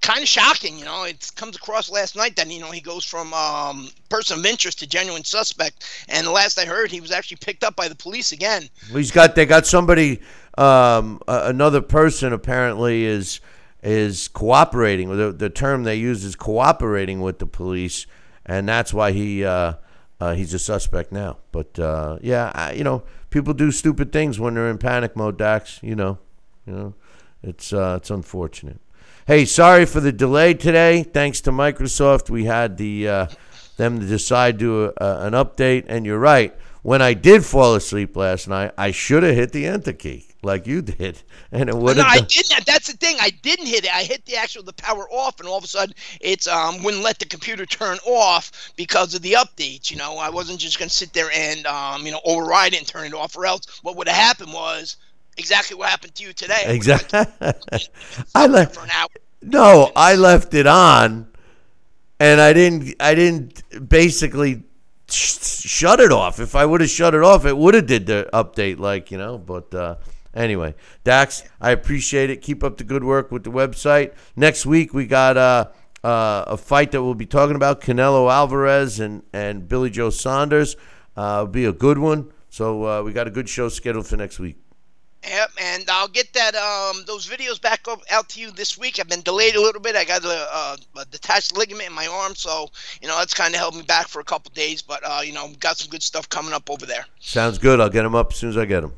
kind 0.00 0.22
of 0.22 0.28
shocking. 0.28 0.78
You 0.78 0.86
know, 0.86 1.04
it 1.04 1.30
comes 1.36 1.54
across 1.54 1.90
last 1.90 2.16
night 2.16 2.34
that 2.36 2.50
you 2.50 2.60
know 2.60 2.70
he 2.70 2.80
goes 2.80 3.04
from 3.04 3.34
um, 3.34 3.90
person 4.08 4.38
of 4.38 4.46
interest 4.46 4.78
to 4.78 4.86
genuine 4.86 5.24
suspect, 5.24 5.84
and 6.08 6.26
the 6.26 6.30
last 6.30 6.58
I 6.58 6.64
heard, 6.64 6.90
he 6.90 7.02
was 7.02 7.10
actually 7.10 7.36
picked 7.42 7.62
up 7.62 7.76
by 7.76 7.88
the 7.88 7.94
police 7.94 8.32
again. 8.32 8.70
He's 8.90 9.10
got 9.10 9.34
they 9.34 9.44
got 9.44 9.66
somebody, 9.66 10.22
um, 10.56 11.20
another 11.28 11.82
person 11.82 12.32
apparently 12.32 13.04
is 13.04 13.40
is 13.82 14.28
cooperating. 14.28 15.16
The, 15.16 15.32
the 15.32 15.50
term 15.50 15.84
they 15.84 15.96
use 15.96 16.24
is 16.24 16.36
cooperating 16.36 17.20
with 17.20 17.38
the 17.38 17.46
police, 17.46 18.06
and 18.44 18.68
that's 18.68 18.92
why 18.92 19.12
he 19.12 19.44
uh, 19.44 19.74
uh, 20.20 20.34
he's 20.34 20.54
a 20.54 20.58
suspect 20.58 21.12
now. 21.12 21.38
But 21.52 21.78
uh, 21.78 22.18
yeah, 22.20 22.52
I, 22.54 22.72
you 22.72 22.84
know, 22.84 23.04
people 23.30 23.54
do 23.54 23.70
stupid 23.70 24.12
things 24.12 24.40
when 24.40 24.54
they're 24.54 24.70
in 24.70 24.78
panic 24.78 25.16
mode. 25.16 25.38
Dax, 25.38 25.80
you 25.82 25.94
know, 25.94 26.18
you 26.66 26.72
know, 26.72 26.94
it's 27.42 27.72
uh, 27.72 27.98
it's 28.00 28.10
unfortunate. 28.10 28.80
Hey, 29.26 29.44
sorry 29.44 29.84
for 29.84 30.00
the 30.00 30.12
delay 30.12 30.54
today. 30.54 31.02
Thanks 31.02 31.40
to 31.42 31.50
Microsoft, 31.50 32.30
we 32.30 32.44
had 32.44 32.78
the 32.78 33.08
uh, 33.08 33.26
them 33.76 34.00
to 34.00 34.06
decide 34.06 34.58
to 34.60 34.92
a, 34.96 35.26
an 35.26 35.34
update. 35.34 35.84
And 35.88 36.06
you're 36.06 36.18
right. 36.18 36.56
When 36.82 37.02
I 37.02 37.12
did 37.12 37.44
fall 37.44 37.74
asleep 37.74 38.16
last 38.16 38.48
night, 38.48 38.72
I 38.78 38.90
should 38.90 39.22
have 39.22 39.34
hit 39.34 39.52
the 39.52 39.66
enter 39.66 39.92
key 39.92 40.27
like 40.42 40.66
you 40.66 40.82
did, 40.82 41.22
and 41.52 41.68
it 41.68 41.76
would 41.76 41.96
No. 41.96 42.04
I 42.06 42.20
didn't. 42.20 42.64
That's 42.66 42.86
the 42.90 42.96
thing. 42.96 43.16
I 43.20 43.30
didn't 43.42 43.66
hit 43.66 43.84
it. 43.84 43.94
I 43.94 44.04
hit 44.04 44.24
the 44.26 44.36
actual 44.36 44.62
the 44.62 44.72
power 44.72 45.08
off, 45.10 45.40
and 45.40 45.48
all 45.48 45.58
of 45.58 45.64
a 45.64 45.68
sudden, 45.68 45.94
it's 46.20 46.46
um 46.46 46.82
wouldn't 46.82 47.02
let 47.02 47.18
the 47.18 47.26
computer 47.26 47.66
turn 47.66 47.98
off 48.06 48.72
because 48.76 49.14
of 49.14 49.22
the 49.22 49.32
updates. 49.32 49.90
You 49.90 49.96
know, 49.96 50.16
I 50.18 50.30
wasn't 50.30 50.60
just 50.60 50.78
gonna 50.78 50.90
sit 50.90 51.12
there 51.12 51.30
and 51.32 51.66
um 51.66 52.04
you 52.06 52.12
know 52.12 52.20
override 52.24 52.74
it 52.74 52.78
and 52.78 52.86
turn 52.86 53.06
it 53.06 53.14
off, 53.14 53.36
or 53.36 53.46
else 53.46 53.80
what 53.82 53.96
would 53.96 54.08
have 54.08 54.16
happened 54.16 54.52
was 54.52 54.96
exactly 55.36 55.76
what 55.76 55.88
happened 55.88 56.14
to 56.16 56.24
you 56.24 56.32
today. 56.32 56.62
Exactly. 56.66 57.20
I 58.34 58.46
left. 58.46 58.74
for 58.74 58.84
an 58.84 58.90
hour. 58.90 59.08
No, 59.42 59.90
I 59.94 60.14
left 60.16 60.52
it 60.54 60.66
on, 60.66 61.28
and 62.20 62.40
I 62.40 62.52
didn't. 62.52 62.94
I 63.00 63.14
didn't 63.14 63.88
basically 63.88 64.62
sh- 65.08 65.38
shut 65.66 66.00
it 66.00 66.12
off. 66.12 66.40
If 66.40 66.54
I 66.56 66.64
would 66.66 66.80
have 66.80 66.90
shut 66.90 67.14
it 67.14 67.22
off, 67.22 67.44
it 67.46 67.56
would 67.56 67.74
have 67.74 67.86
did 67.86 68.06
the 68.06 68.28
update, 68.32 68.78
like 68.78 69.10
you 69.10 69.18
know. 69.18 69.38
But 69.38 69.72
uh, 69.74 69.96
anyway, 70.38 70.74
Dax, 71.04 71.42
I 71.60 71.72
appreciate 71.72 72.30
it. 72.30 72.40
Keep 72.40 72.64
up 72.64 72.78
the 72.78 72.84
good 72.84 73.04
work 73.04 73.30
with 73.30 73.44
the 73.44 73.50
website. 73.50 74.14
Next 74.36 74.64
week 74.64 74.94
we 74.94 75.06
got 75.06 75.36
uh, 75.36 75.68
uh, 76.02 76.44
a 76.46 76.56
fight 76.56 76.92
that 76.92 77.02
we'll 77.02 77.14
be 77.14 77.26
talking 77.26 77.56
about: 77.56 77.80
Canelo 77.80 78.32
Alvarez 78.32 79.00
and 79.00 79.22
and 79.32 79.68
Billy 79.68 79.90
Joe 79.90 80.10
Saunders. 80.10 80.76
Uh, 81.16 81.40
it'll 81.42 81.46
be 81.48 81.64
a 81.64 81.72
good 81.72 81.98
one. 81.98 82.32
So 82.50 82.84
uh, 82.86 83.02
we 83.02 83.12
got 83.12 83.26
a 83.26 83.30
good 83.30 83.48
show 83.48 83.68
scheduled 83.68 84.06
for 84.06 84.16
next 84.16 84.38
week. 84.38 84.56
Yep, 85.26 85.50
and 85.60 85.90
I'll 85.90 86.08
get 86.08 86.32
that 86.34 86.54
um 86.54 87.02
those 87.06 87.26
videos 87.26 87.60
back 87.60 87.86
up, 87.88 88.02
out 88.10 88.28
to 88.30 88.40
you 88.40 88.52
this 88.52 88.78
week. 88.78 89.00
I've 89.00 89.08
been 89.08 89.20
delayed 89.22 89.56
a 89.56 89.60
little 89.60 89.80
bit. 89.80 89.96
I 89.96 90.04
got 90.04 90.24
a, 90.24 90.28
a, 90.28 90.76
a 91.00 91.04
detached 91.06 91.56
ligament 91.56 91.88
in 91.88 91.94
my 91.94 92.06
arm, 92.06 92.36
so 92.36 92.68
you 93.02 93.08
know 93.08 93.18
that's 93.18 93.34
kind 93.34 93.52
of 93.52 93.58
held 93.60 93.74
me 93.74 93.82
back 93.82 94.06
for 94.06 94.20
a 94.20 94.24
couple 94.24 94.52
days. 94.54 94.80
But 94.80 95.02
uh, 95.04 95.20
you 95.24 95.32
know, 95.32 95.50
got 95.58 95.76
some 95.76 95.90
good 95.90 96.04
stuff 96.04 96.28
coming 96.28 96.52
up 96.52 96.70
over 96.70 96.86
there. 96.86 97.04
Sounds 97.18 97.58
good. 97.58 97.80
I'll 97.80 97.90
get 97.90 98.04
them 98.04 98.14
up 98.14 98.32
as 98.32 98.38
soon 98.38 98.50
as 98.50 98.56
I 98.56 98.64
get 98.64 98.82
them. 98.82 98.94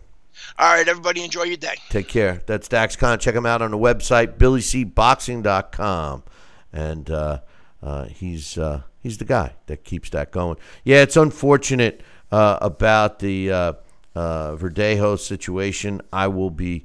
All 0.61 0.75
right, 0.75 0.87
everybody, 0.87 1.25
enjoy 1.25 1.45
your 1.45 1.57
day. 1.57 1.77
Take 1.89 2.09
care. 2.09 2.43
That's 2.45 2.69
Dax 2.69 2.95
Khan. 2.95 3.19
Check 3.19 3.35
him 3.35 3.47
out 3.47 3.63
on 3.63 3.71
the 3.71 3.79
website, 3.79 4.37
billycboxing.com. 4.37 6.23
And 6.71 7.11
uh, 7.11 7.41
uh, 7.83 8.05
he's 8.05 8.59
uh, 8.59 8.83
he's 9.03 9.17
the 9.17 9.25
guy 9.25 9.55
that 9.69 9.85
keeps 9.85 10.11
that 10.11 10.31
going. 10.31 10.59
Yeah, 10.85 11.01
it's 11.01 11.17
unfortunate 11.17 12.03
uh, 12.31 12.59
about 12.61 13.21
the 13.21 13.51
uh, 13.51 13.73
uh, 14.15 14.55
Verdejo 14.57 15.19
situation. 15.19 16.03
I 16.13 16.27
will 16.27 16.51
be 16.51 16.85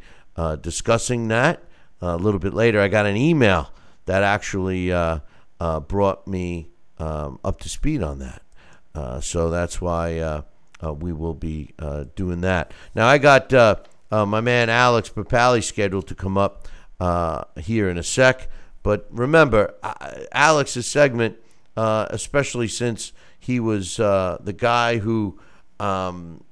discussing 0.61 1.27
that 1.27 1.61
a 1.99 2.15
little 2.15 2.39
bit 2.39 2.53
later. 2.53 2.79
I 2.79 2.87
got 2.87 3.05
an 3.05 3.17
email 3.17 3.73
that 4.05 4.23
actually 4.23 4.87
brought 5.59 6.25
me 6.25 6.69
um, 6.97 7.41
up 7.43 7.59
to 7.59 7.67
speed 7.67 8.01
on 8.01 8.19
that. 8.19 8.41
So 9.21 9.49
that's 9.49 9.81
why 9.81 10.43
we 10.93 11.13
will 11.13 11.33
be 11.33 11.71
uh, 11.79 12.05
doing 12.15 12.41
that. 12.41 12.71
Now, 12.93 13.07
I 13.07 13.17
got 13.17 13.53
uh, 13.53 13.77
uh, 14.11 14.25
my 14.25 14.41
man 14.41 14.69
Alex 14.69 15.09
Papali 15.09 15.63
scheduled 15.63 16.07
to 16.07 16.15
come 16.15 16.37
up 16.37 16.67
uh, 16.99 17.43
here 17.57 17.89
in 17.89 17.97
a 17.97 18.03
sec. 18.03 18.49
But 18.83 19.07
remember, 19.09 19.73
uh, 19.81 20.11
Alex's 20.31 20.85
segment, 20.85 21.37
uh, 21.75 22.07
especially 22.09 22.67
since 22.67 23.13
he 23.39 23.59
was 23.59 23.99
uh, 23.99 24.37
the 24.39 24.53
guy 24.53 24.99
who, 24.99 25.39
um, 25.79 26.43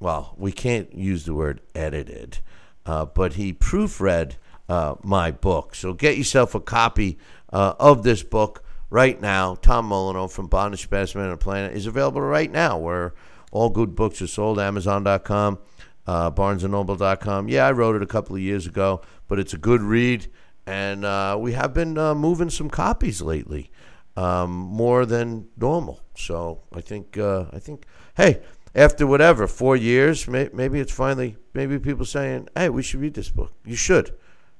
well, 0.00 0.34
we 0.36 0.52
can't 0.52 0.94
use 0.94 1.24
the 1.24 1.34
word 1.34 1.60
edited, 1.74 2.38
uh, 2.84 3.04
but 3.06 3.34
he 3.34 3.52
proofread 3.52 4.32
uh, 4.68 4.96
my 5.02 5.30
book. 5.30 5.74
So 5.74 5.92
get 5.92 6.16
yourself 6.16 6.54
a 6.54 6.60
copy 6.60 7.18
uh, 7.52 7.74
of 7.78 8.02
this 8.02 8.22
book 8.22 8.64
right 8.90 9.20
now. 9.20 9.54
Tom 9.54 9.88
Molineaux 9.88 10.30
from 10.30 10.48
Bondage 10.48 10.82
Specimen 10.82 11.26
on 11.26 11.30
the 11.30 11.36
Planet 11.36 11.72
is 11.72 11.86
available 11.86 12.20
right 12.20 12.50
now 12.50 12.78
where 12.78 13.14
all 13.52 13.70
good 13.70 13.94
books 13.94 14.20
are 14.22 14.26
sold. 14.26 14.58
Amazon.com, 14.58 15.58
uh, 16.06 16.30
BarnesandNoble.com. 16.30 17.48
Yeah, 17.48 17.66
I 17.66 17.72
wrote 17.72 17.96
it 17.96 18.02
a 18.02 18.06
couple 18.06 18.36
of 18.36 18.42
years 18.42 18.66
ago, 18.66 19.00
but 19.28 19.38
it's 19.38 19.54
a 19.54 19.58
good 19.58 19.82
read. 19.82 20.26
And 20.66 21.04
uh, 21.04 21.36
we 21.38 21.52
have 21.52 21.72
been 21.72 21.96
uh, 21.96 22.14
moving 22.14 22.50
some 22.50 22.68
copies 22.68 23.22
lately, 23.22 23.70
um, 24.16 24.50
more 24.50 25.06
than 25.06 25.48
normal. 25.56 26.00
So 26.16 26.62
I 26.74 26.80
think, 26.80 27.16
uh, 27.16 27.46
I 27.52 27.60
think, 27.60 27.86
hey, 28.16 28.42
after 28.74 29.06
whatever 29.06 29.46
four 29.46 29.76
years, 29.76 30.26
may, 30.26 30.50
maybe 30.52 30.80
it's 30.80 30.92
finally 30.92 31.36
maybe 31.54 31.78
people 31.78 32.04
saying, 32.04 32.48
hey, 32.54 32.68
we 32.68 32.82
should 32.82 33.00
read 33.00 33.14
this 33.14 33.30
book. 33.30 33.52
You 33.64 33.76
should. 33.76 34.12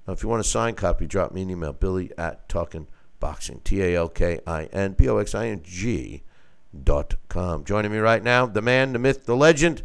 Now, 0.06 0.12
if 0.12 0.22
you 0.22 0.28
want 0.28 0.40
a 0.40 0.44
signed 0.44 0.76
copy, 0.76 1.06
drop 1.06 1.32
me 1.32 1.42
an 1.42 1.50
email, 1.50 1.72
Billy 1.72 2.12
at 2.16 2.48
Talking 2.48 2.86
Boxing, 3.18 3.60
T 3.64 3.82
A 3.82 3.96
L 3.96 4.08
K 4.08 4.40
I 4.46 4.64
N 4.66 4.92
B 4.92 5.08
O 5.08 5.18
X 5.18 5.34
I 5.34 5.48
N 5.48 5.62
G 5.64 6.22
com. 7.28 7.64
Joining 7.64 7.92
me 7.92 7.98
right 7.98 8.22
now, 8.22 8.46
the 8.46 8.62
man, 8.62 8.92
the 8.92 8.98
myth, 8.98 9.26
the 9.26 9.36
legend. 9.36 9.82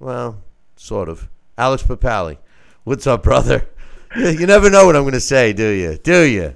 Well, 0.00 0.42
sort 0.76 1.08
of. 1.08 1.28
Alex 1.56 1.82
Papali. 1.82 2.38
What's 2.84 3.06
up, 3.06 3.22
brother? 3.22 3.68
You 4.16 4.46
never 4.46 4.70
know 4.70 4.86
what 4.86 4.96
I'm 4.96 5.02
going 5.02 5.12
to 5.12 5.20
say, 5.20 5.52
do 5.52 5.68
you? 5.68 5.98
Do 5.98 6.22
you? 6.22 6.54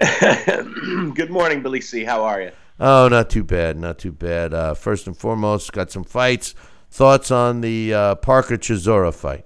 Good 1.14 1.30
morning, 1.30 1.62
Billy 1.62 1.80
C. 1.80 2.04
How 2.04 2.24
are 2.24 2.40
you? 2.40 2.52
Oh, 2.78 3.08
not 3.08 3.30
too 3.30 3.44
bad, 3.44 3.76
not 3.76 3.98
too 3.98 4.12
bad. 4.12 4.54
Uh, 4.54 4.74
first 4.74 5.06
and 5.06 5.16
foremost, 5.16 5.72
got 5.72 5.90
some 5.90 6.04
fights. 6.04 6.54
Thoughts 6.90 7.30
on 7.30 7.60
the 7.60 7.92
uh, 7.92 8.14
Parker 8.16 8.56
Chisora 8.56 9.14
fight? 9.14 9.44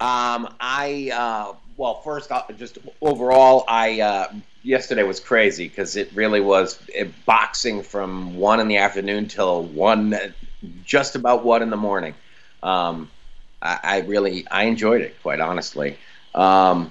Um, 0.00 0.54
I 0.60 1.10
uh, 1.14 1.56
well, 1.76 2.00
first, 2.02 2.30
just 2.56 2.78
overall, 3.00 3.64
I 3.68 4.00
uh, 4.00 4.32
yesterday 4.64 5.04
was 5.04 5.20
crazy 5.20 5.68
because 5.68 5.94
it 5.94 6.10
really 6.14 6.40
was 6.40 6.80
uh, 7.00 7.04
boxing 7.26 7.82
from 7.82 8.36
one 8.36 8.58
in 8.58 8.66
the 8.66 8.78
afternoon 8.78 9.28
till 9.28 9.62
one, 9.64 10.18
just 10.84 11.14
about 11.14 11.44
one 11.44 11.62
in 11.62 11.70
the 11.70 11.76
morning. 11.76 12.14
Um, 12.62 13.10
I, 13.62 13.78
I 13.82 13.98
really 14.00 14.46
I 14.50 14.64
enjoyed 14.64 15.02
it, 15.02 15.14
quite 15.22 15.38
honestly. 15.40 15.96
Um, 16.34 16.90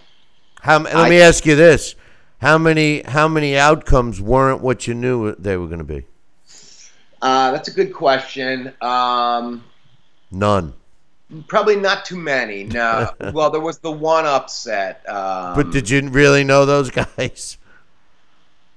How, 0.61 0.79
let 0.79 0.95
I- 0.95 1.09
me 1.09 1.19
ask 1.19 1.45
you 1.45 1.55
this: 1.55 1.95
How 2.39 2.57
many 2.57 3.01
how 3.01 3.27
many 3.27 3.57
outcomes 3.57 4.21
weren't 4.21 4.61
what 4.61 4.87
you 4.87 4.93
knew 4.93 5.35
they 5.35 5.57
were 5.57 5.67
going 5.67 5.79
to 5.79 5.83
be? 5.83 6.05
uh, 7.21 7.51
that's 7.51 7.67
a 7.67 7.71
good 7.73 7.93
question. 7.93 8.73
Um, 8.81 9.63
None. 10.31 10.73
probably 11.47 11.75
not 11.77 12.05
too 12.05 12.17
many. 12.17 12.65
No. 12.65 13.11
well, 13.33 13.49
there 13.49 13.61
was 13.61 13.79
the 13.79 13.91
one 13.91 14.25
upset. 14.25 15.07
Um, 15.09 15.55
But 15.55 15.71
did 15.71 15.89
you 15.89 16.07
really 16.09 16.43
know 16.43 16.65
those 16.65 16.89
guys? 17.17 17.57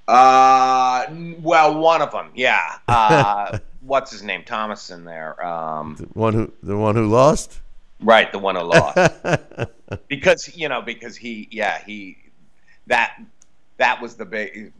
Uh, 0.08 1.06
well, 1.40 1.78
one 1.78 2.02
of 2.02 2.10
them, 2.12 2.30
yeah. 2.34 2.78
Uh, 2.88 3.58
what's 3.80 4.10
his 4.10 4.22
name? 4.22 4.42
Thomason 4.44 5.04
there. 5.04 5.44
Um, 5.44 5.96
The 5.96 6.06
one 6.18 6.32
who 6.34 6.52
the 6.62 6.76
one 6.76 6.94
who 6.96 7.06
lost? 7.06 7.60
right, 8.00 8.30
the 8.32 8.38
one 8.38 8.56
who 8.56 8.62
lost. 8.62 8.98
because 10.08 10.56
you 10.56 10.68
know, 10.68 10.82
because 10.82 11.16
he, 11.16 11.48
yeah, 11.50 11.82
he 11.84 12.16
that 12.86 13.20
that 13.78 14.00
was 14.00 14.16
the 14.16 14.24
big. 14.24 14.72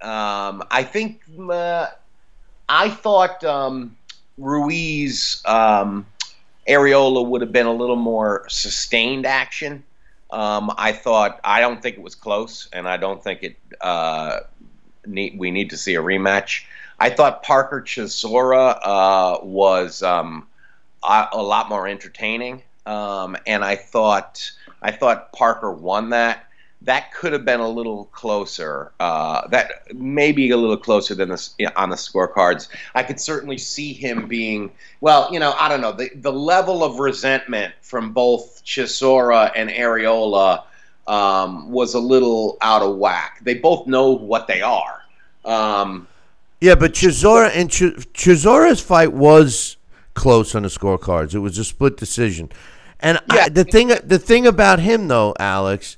Um, 0.00 0.62
I 0.70 0.82
think 0.82 1.22
uh, 1.50 1.88
I 2.68 2.90
thought 2.90 3.44
um, 3.44 3.96
Ruiz 4.38 5.42
um, 5.44 6.06
Arreola 6.68 7.26
would 7.26 7.40
have 7.40 7.52
been 7.52 7.66
a 7.66 7.72
little 7.72 7.96
more 7.96 8.44
sustained 8.48 9.26
action. 9.26 9.84
Um, 10.30 10.72
I 10.78 10.92
thought 10.92 11.40
I 11.44 11.60
don't 11.60 11.82
think 11.82 11.96
it 11.96 12.02
was 12.02 12.14
close, 12.14 12.68
and 12.72 12.88
I 12.88 12.96
don't 12.96 13.22
think 13.22 13.42
it. 13.42 13.56
Uh, 13.80 14.40
need, 15.06 15.38
we 15.38 15.50
need 15.50 15.70
to 15.70 15.76
see 15.76 15.94
a 15.94 16.02
rematch. 16.02 16.64
I 16.98 17.10
thought 17.10 17.42
Parker 17.42 17.82
Chisora 17.82 18.78
uh, 18.82 19.38
was 19.42 20.02
um, 20.02 20.46
a, 21.02 21.28
a 21.32 21.42
lot 21.42 21.68
more 21.68 21.88
entertaining, 21.88 22.62
um, 22.86 23.36
and 23.46 23.64
I 23.64 23.76
thought 23.76 24.50
I 24.80 24.92
thought 24.92 25.32
Parker 25.32 25.72
won 25.72 26.10
that. 26.10 26.46
That 26.82 27.12
could 27.12 27.32
have 27.32 27.44
been 27.44 27.60
a 27.60 27.68
little 27.68 28.06
closer. 28.06 28.92
Uh, 28.98 29.46
that 29.48 29.94
maybe 29.94 30.50
a 30.50 30.56
little 30.56 30.76
closer 30.76 31.14
than 31.14 31.28
this 31.28 31.54
on 31.76 31.90
the 31.90 31.96
scorecards. 31.96 32.68
I 32.94 33.04
could 33.04 33.20
certainly 33.20 33.58
see 33.58 33.92
him 33.92 34.26
being 34.26 34.72
well. 35.00 35.32
You 35.32 35.38
know, 35.38 35.54
I 35.58 35.68
don't 35.68 35.80
know 35.80 35.92
the 35.92 36.10
the 36.14 36.32
level 36.32 36.82
of 36.84 36.98
resentment 36.98 37.74
from 37.82 38.12
both 38.12 38.62
Chisora 38.64 39.52
and 39.54 39.70
Arreola 39.70 40.64
um, 41.06 41.70
was 41.70 41.94
a 41.94 41.98
little 41.98 42.56
out 42.60 42.82
of 42.82 42.96
whack. 42.96 43.40
They 43.42 43.54
both 43.54 43.86
know 43.86 44.10
what 44.12 44.46
they 44.46 44.62
are. 44.62 45.02
Um, 45.44 46.06
Yeah, 46.60 46.76
but 46.76 46.92
Chisora 46.92 47.50
and 47.54 47.70
Ch- 47.70 48.06
Chisora's 48.14 48.80
fight 48.80 49.12
was 49.12 49.76
close 50.14 50.54
on 50.54 50.62
the 50.62 50.68
scorecards. 50.68 51.34
It 51.34 51.40
was 51.40 51.58
a 51.58 51.64
split 51.64 51.96
decision, 51.96 52.50
and 53.00 53.18
I, 53.28 53.36
Yeah. 53.36 53.48
the 53.48 53.64
thing 53.64 53.88
the 53.88 54.18
thing 54.18 54.46
about 54.46 54.78
him 54.78 55.08
though, 55.08 55.34
Alex, 55.40 55.96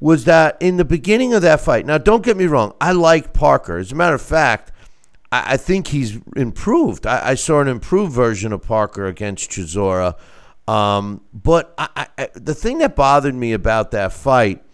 was 0.00 0.24
that 0.24 0.56
in 0.60 0.76
the 0.76 0.84
beginning 0.84 1.32
of 1.32 1.42
that 1.42 1.60
fight. 1.60 1.86
Now, 1.86 1.96
don't 1.96 2.22
get 2.24 2.36
me 2.36 2.46
wrong. 2.46 2.74
I 2.80 2.92
like 2.92 3.32
Parker. 3.32 3.78
As 3.78 3.92
a 3.92 3.94
matter 3.94 4.16
of 4.16 4.20
fact, 4.22 4.70
I, 5.30 5.54
I 5.54 5.56
think 5.56 5.86
he's 5.88 6.18
improved. 6.36 7.06
I, 7.06 7.30
I 7.30 7.34
saw 7.36 7.60
an 7.60 7.68
improved 7.68 8.12
version 8.12 8.52
of 8.52 8.62
Parker 8.62 9.06
against 9.06 9.50
Chisora. 9.50 10.16
Um, 10.68 11.22
but 11.32 11.74
I, 11.76 12.06
I, 12.16 12.28
the 12.34 12.54
thing 12.54 12.78
that 12.78 12.94
bothered 12.94 13.34
me 13.34 13.52
about 13.52 13.90
that 13.90 14.12
fight 14.12 14.64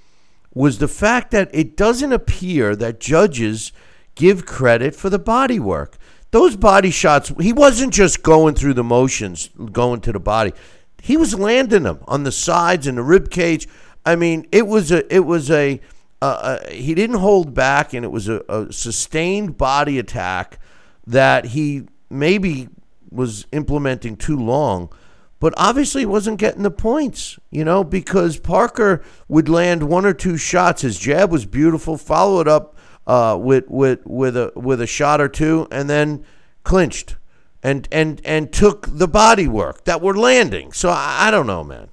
was 0.54 0.78
the 0.78 0.88
fact 0.88 1.30
that 1.30 1.50
it 1.52 1.76
doesn't 1.76 2.12
appear 2.12 2.76
that 2.76 3.00
judges 3.00 3.72
give 4.14 4.44
credit 4.44 4.94
for 4.94 5.08
the 5.08 5.18
body 5.18 5.58
work. 5.58 5.96
Those 6.30 6.56
body 6.56 6.90
shots, 6.90 7.32
he 7.40 7.52
wasn't 7.52 7.94
just 7.94 8.22
going 8.22 8.54
through 8.54 8.74
the 8.74 8.84
motions, 8.84 9.48
going 9.72 10.00
to 10.02 10.12
the 10.12 10.20
body. 10.20 10.52
He 11.00 11.16
was 11.16 11.38
landing 11.38 11.84
them 11.84 12.00
on 12.06 12.24
the 12.24 12.32
sides 12.32 12.86
and 12.86 12.98
the 12.98 13.02
rib 13.02 13.30
cage. 13.30 13.66
I 14.04 14.16
mean, 14.16 14.46
it 14.52 14.66
was 14.66 14.92
a, 14.92 15.14
it 15.14 15.20
was 15.20 15.50
a, 15.50 15.80
uh, 16.20 16.24
uh, 16.24 16.70
he 16.70 16.94
didn't 16.94 17.16
hold 17.16 17.54
back, 17.54 17.94
and 17.94 18.04
it 18.04 18.08
was 18.08 18.28
a, 18.28 18.42
a 18.48 18.72
sustained 18.72 19.56
body 19.56 19.98
attack 19.98 20.58
that 21.06 21.46
he 21.46 21.84
maybe 22.10 22.68
was 23.10 23.46
implementing 23.52 24.16
too 24.16 24.36
long 24.36 24.92
but 25.40 25.54
obviously 25.56 26.04
wasn't 26.04 26.38
getting 26.38 26.62
the 26.62 26.70
points, 26.70 27.38
you 27.50 27.64
know, 27.64 27.84
because 27.84 28.38
Parker 28.38 29.02
would 29.28 29.48
land 29.48 29.88
one 29.88 30.04
or 30.04 30.14
two 30.14 30.36
shots. 30.36 30.82
His 30.82 30.98
jab 30.98 31.30
was 31.30 31.46
beautiful, 31.46 31.96
followed 31.96 32.48
up 32.48 32.76
uh, 33.06 33.38
with 33.40 33.64
with 33.68 34.04
with 34.04 34.36
a 34.36 34.52
with 34.54 34.80
a 34.80 34.86
shot 34.86 35.20
or 35.20 35.28
two, 35.28 35.68
and 35.70 35.88
then 35.88 36.24
clinched 36.64 37.16
and 37.62 37.88
and 37.90 38.20
and 38.24 38.52
took 38.52 38.86
the 38.88 39.08
body 39.08 39.48
work 39.48 39.84
that 39.84 40.00
were 40.00 40.16
landing. 40.16 40.72
So 40.72 40.90
I, 40.90 41.28
I 41.28 41.30
don't 41.30 41.46
know, 41.46 41.64
man. 41.64 41.88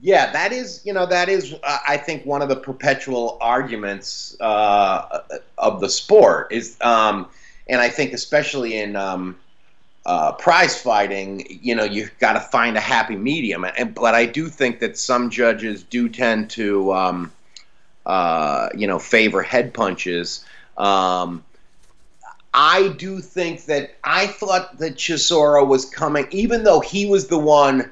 Yeah, 0.00 0.30
that 0.32 0.52
is, 0.52 0.82
you 0.84 0.92
know, 0.92 1.06
that 1.06 1.30
is, 1.30 1.54
uh, 1.62 1.78
I 1.88 1.96
think, 1.96 2.26
one 2.26 2.42
of 2.42 2.50
the 2.50 2.56
perpetual 2.56 3.38
arguments 3.40 4.36
uh, 4.38 5.20
of 5.56 5.80
the 5.80 5.88
sport 5.88 6.48
is, 6.52 6.76
um, 6.82 7.26
and 7.70 7.80
I 7.80 7.88
think 7.88 8.12
especially 8.12 8.76
in 8.76 8.96
um, 8.96 9.38
uh, 10.06 10.32
prize 10.32 10.80
fighting, 10.80 11.46
you 11.62 11.74
know, 11.74 11.84
you've 11.84 12.16
got 12.18 12.34
to 12.34 12.40
find 12.40 12.76
a 12.76 12.80
happy 12.80 13.16
medium. 13.16 13.64
And 13.64 13.94
but 13.94 14.14
I 14.14 14.26
do 14.26 14.48
think 14.48 14.80
that 14.80 14.98
some 14.98 15.30
judges 15.30 15.82
do 15.82 16.08
tend 16.08 16.50
to, 16.50 16.92
um, 16.92 17.32
uh, 18.04 18.68
you 18.76 18.86
know, 18.86 18.98
favor 18.98 19.42
head 19.42 19.72
punches. 19.72 20.44
Um, 20.76 21.42
I 22.52 22.88
do 22.98 23.20
think 23.20 23.64
that 23.64 23.96
I 24.04 24.26
thought 24.26 24.78
that 24.78 24.96
Chisora 24.96 25.66
was 25.66 25.86
coming, 25.86 26.26
even 26.30 26.64
though 26.64 26.80
he 26.80 27.06
was 27.06 27.26
the 27.26 27.38
one 27.38 27.90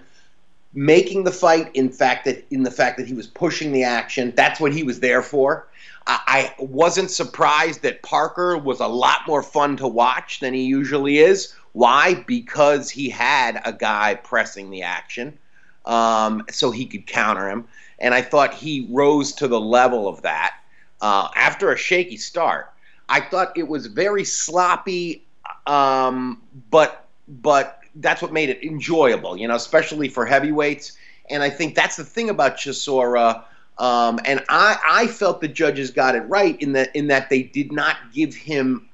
making 0.75 1.25
the 1.25 1.33
fight. 1.33 1.71
In 1.75 1.91
fact, 1.91 2.27
that 2.27 2.45
in 2.51 2.63
the 2.63 2.71
fact 2.71 2.99
that 2.99 3.07
he 3.07 3.15
was 3.15 3.27
pushing 3.27 3.73
the 3.73 3.85
action, 3.85 4.33
that's 4.37 4.61
what 4.61 4.73
he 4.73 4.83
was 4.83 5.01
there 5.01 5.23
for. 5.23 5.67
I, 6.07 6.53
I 6.59 6.63
wasn't 6.63 7.11
surprised 7.11 7.83
that 7.83 8.03
Parker 8.03 8.59
was 8.59 8.81
a 8.81 8.87
lot 8.87 9.21
more 9.27 9.43
fun 9.43 9.77
to 9.79 9.89
watch 9.89 10.41
than 10.41 10.53
he 10.53 10.63
usually 10.63 11.19
is. 11.19 11.55
Why? 11.73 12.15
Because 12.27 12.91
he 12.91 13.09
had 13.09 13.61
a 13.65 13.73
guy 13.73 14.15
pressing 14.15 14.71
the 14.71 14.83
action, 14.83 15.39
um, 15.87 16.45
so 16.51 16.71
he 16.71 16.87
could 16.87 17.07
counter 17.07 17.49
him, 17.49 17.67
and 17.99 18.15
I 18.15 18.23
thought 18.23 18.55
he 18.55 18.87
rose 18.91 19.33
to 19.35 19.49
the 19.49 19.61
level 19.61 20.07
of 20.07 20.23
that 20.23 20.55
uh, 21.01 21.29
after 21.35 21.73
a 21.73 21.77
shaky 21.77 22.17
start. 22.17 22.73
I 23.09 23.21
thought 23.21 23.57
it 23.57 23.69
was 23.69 23.87
very 23.87 24.25
sloppy, 24.25 25.25
um, 25.67 26.43
but 26.71 27.07
but 27.29 27.81
that's 27.97 28.23
what 28.23 28.33
made 28.33 28.49
it 28.49 28.63
enjoyable, 28.63 29.37
you 29.37 29.47
know, 29.49 29.55
especially 29.55 30.09
for 30.09 30.25
heavyweights. 30.25 30.93
And 31.31 31.43
I 31.43 31.51
think 31.51 31.75
that's 31.75 31.97
the 31.97 32.05
thing 32.05 32.31
about 32.31 32.57
Chisora. 32.57 33.45
Um, 33.79 34.21
and 34.25 34.45
I, 34.49 34.79
I 34.89 35.07
felt 35.07 35.41
the 35.41 35.49
judges 35.49 35.91
got 35.91 36.15
it 36.15 36.21
right 36.21 36.61
in 36.61 36.73
that 36.73 36.95
in 36.95 37.09
that 37.09 37.31
they 37.31 37.43
did 37.43 37.73
not 37.73 37.97
give 38.13 38.35
him 38.35 38.89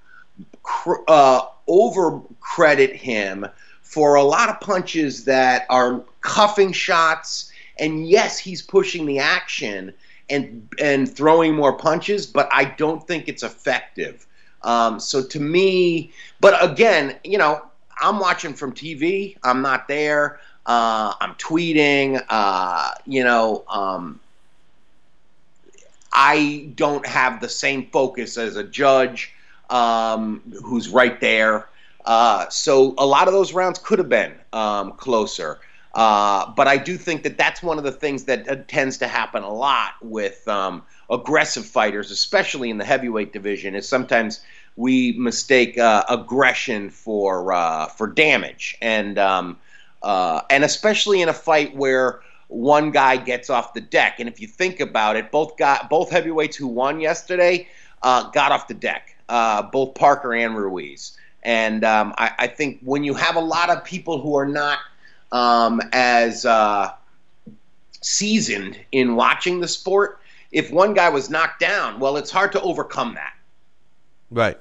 uh, 1.09 1.43
over 1.67 2.21
credit 2.41 2.95
him 2.95 3.47
for 3.83 4.17
a 4.17 4.23
lot 4.23 4.49
of 4.49 4.61
punches 4.61 5.25
that 5.25 5.67
are 5.71 6.03
cuffing 6.21 6.73
shots. 6.73 7.53
And 7.79 8.09
yes, 8.09 8.39
he's 8.39 8.63
pushing 8.63 9.07
the 9.07 9.19
action 9.19 9.93
and 10.31 10.69
and 10.79 11.11
throwing 11.11 11.55
more 11.55 11.77
punches, 11.77 12.27
but 12.27 12.49
I 12.53 12.65
don't 12.65 13.07
think 13.07 13.29
it's 13.29 13.43
effective. 13.43 14.27
Um, 14.63 15.01
so 15.01 15.25
to 15.25 15.41
me, 15.41 16.13
but 16.41 16.63
again, 16.63 17.17
you 17.25 17.39
know, 17.39 17.63
I'm 18.01 18.19
watching 18.19 18.55
from 18.55 18.73
TV. 18.73 19.37
I'm 19.43 19.63
not 19.63 19.89
there. 19.89 20.41
Uh, 20.67 21.15
I'm 21.21 21.35
tweeting. 21.35 22.23
Uh, 22.29 22.91
you 23.07 23.25
know, 23.25 23.65
um, 23.69 24.21
I 26.13 26.71
don't 26.75 27.07
have 27.07 27.41
the 27.41 27.49
same 27.49 27.87
focus 27.91 28.37
as 28.37 28.57
a 28.57 28.65
judge 28.65 29.33
um, 29.71 30.43
who's 30.65 30.89
right 30.89 31.21
there. 31.21 31.69
Uh, 32.05 32.49
so 32.49 32.95
a 32.99 33.07
lot 33.07 33.29
of 33.29 33.35
those 33.35 33.53
rounds 33.53 33.79
could 33.79 33.99
have 33.99 34.09
been 34.09 34.35
um, 34.53 34.93
closer. 34.93 35.59
Uh, 35.95 36.51
but 36.55 36.69
I 36.69 36.77
do 36.77 36.97
think 36.97 37.23
that 37.25 37.37
that's 37.37 37.63
one 37.63 37.79
of 37.79 37.85
the 37.85 37.93
things 37.93 38.25
that 38.25 38.49
uh, 38.49 38.57
tends 38.69 38.99
to 38.99 39.09
happen 39.09 39.43
a 39.43 39.53
lot 39.53 39.95
with 40.01 40.47
um, 40.47 40.83
aggressive 41.11 41.67
fighters, 41.67 42.11
especially 42.11 42.71
in 42.71 42.79
the 42.79 42.85
heavyweight 42.85 43.33
division, 43.33 43.75
is 43.75 43.89
sometimes 43.89 44.41
we 44.77 45.13
mistake 45.19 45.77
uh, 45.77 46.05
aggression 46.09 46.89
for 46.89 47.53
uh, 47.53 47.87
for 47.87 48.07
damage, 48.07 48.79
and 48.81 49.19
um, 49.19 49.59
uh, 50.03 50.43
and 50.51 50.63
especially 50.63 51.21
in 51.21 51.29
a 51.29 51.35
fight 51.35 51.75
where 51.75 52.21
one 52.47 52.93
guy 52.93 53.17
gets 53.17 53.51
off 53.51 53.75
the 53.75 53.81
deck. 53.81 54.21
And 54.21 54.29
if 54.29 54.41
you 54.41 54.47
think 54.47 54.81
about 54.81 55.17
it, 55.17 55.33
both 55.33 55.57
got 55.57 55.91
both 55.91 56.11
heavyweights 56.11 56.57
who 56.57 56.69
won 56.69 57.01
yesterday 57.01 57.69
uh, 58.03 58.31
got 58.31 58.53
off 58.53 58.69
the 58.69 58.75
deck, 58.75 59.17
uh, 59.29 59.63
both 59.63 59.95
Parker 59.95 60.35
and 60.35 60.57
Ruiz. 60.57 61.17
And 61.43 61.85
um, 61.85 62.15
I, 62.19 62.33
I, 62.39 62.47
think 62.47 62.81
when 62.83 63.05
you 63.05 63.15
have 63.15 63.37
a 63.37 63.41
lot 63.41 63.71
of 63.71 63.85
people 63.85 64.21
who 64.21 64.37
are 64.37 64.47
not 64.47 64.81
um, 65.31 65.81
as 65.93 66.45
uh, 66.45 66.93
seasoned 68.01 68.79
in 68.93 69.15
watching 69.15 69.61
the 69.61 69.69
sport, 69.69 70.21
if 70.51 70.71
one 70.71 70.95
guy 70.95 71.09
was 71.09 71.31
knocked 71.31 71.61
down, 71.61 72.01
well, 72.01 72.17
it's 72.17 72.31
hard 72.31 72.53
to 72.53 72.61
overcome 72.61 73.15
that. 73.15 73.35
Right. 74.31 74.59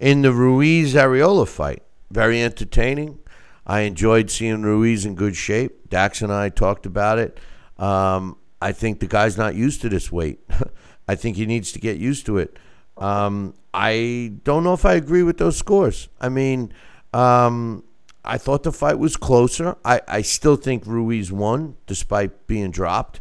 In 0.00 0.22
the 0.22 0.32
Ruiz 0.32 0.94
Arreola 0.94 1.46
fight, 1.46 1.82
very 2.10 2.42
entertaining. 2.42 3.18
I 3.66 3.80
enjoyed 3.80 4.30
seeing 4.30 4.62
Ruiz 4.62 5.04
in 5.04 5.14
good 5.14 5.36
shape. 5.36 5.88
Dax 5.88 6.22
and 6.22 6.32
I 6.32 6.48
talked 6.48 6.86
about 6.86 7.18
it. 7.18 7.38
Um, 7.78 8.38
I 8.60 8.72
think 8.72 9.00
the 9.00 9.06
guy's 9.06 9.36
not 9.36 9.54
used 9.54 9.82
to 9.82 9.88
this 9.88 10.10
weight. 10.10 10.40
I 11.08 11.14
think 11.14 11.36
he 11.36 11.46
needs 11.46 11.72
to 11.72 11.78
get 11.78 11.98
used 11.98 12.26
to 12.26 12.38
it. 12.38 12.56
Um, 12.96 13.54
I 13.74 14.32
don't 14.44 14.64
know 14.64 14.74
if 14.74 14.84
I 14.84 14.94
agree 14.94 15.22
with 15.22 15.38
those 15.38 15.56
scores. 15.56 16.08
I 16.20 16.28
mean, 16.28 16.72
um, 17.12 17.84
I 18.24 18.38
thought 18.38 18.62
the 18.62 18.72
fight 18.72 18.98
was 18.98 19.16
closer. 19.16 19.76
I, 19.84 20.00
I 20.06 20.22
still 20.22 20.56
think 20.56 20.86
Ruiz 20.86 21.32
won 21.32 21.76
despite 21.86 22.46
being 22.46 22.70
dropped. 22.70 23.20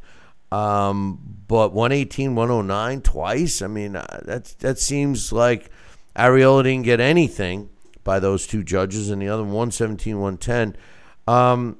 Um, 0.51 1.19
but 1.47 1.71
118, 1.71 2.35
109 2.35 3.01
twice. 3.01 3.61
I 3.61 3.67
mean, 3.67 3.95
uh, 3.95 4.21
that 4.25 4.55
that 4.59 4.79
seems 4.79 5.31
like 5.31 5.69
Arreola 6.15 6.63
didn't 6.63 6.83
get 6.83 6.99
anything 6.99 7.69
by 8.03 8.19
those 8.19 8.47
two 8.47 8.63
judges, 8.63 9.09
and 9.09 9.21
the 9.21 9.29
other 9.29 9.43
117, 9.43 10.19
110. 10.19 10.75
Um, 11.27 11.77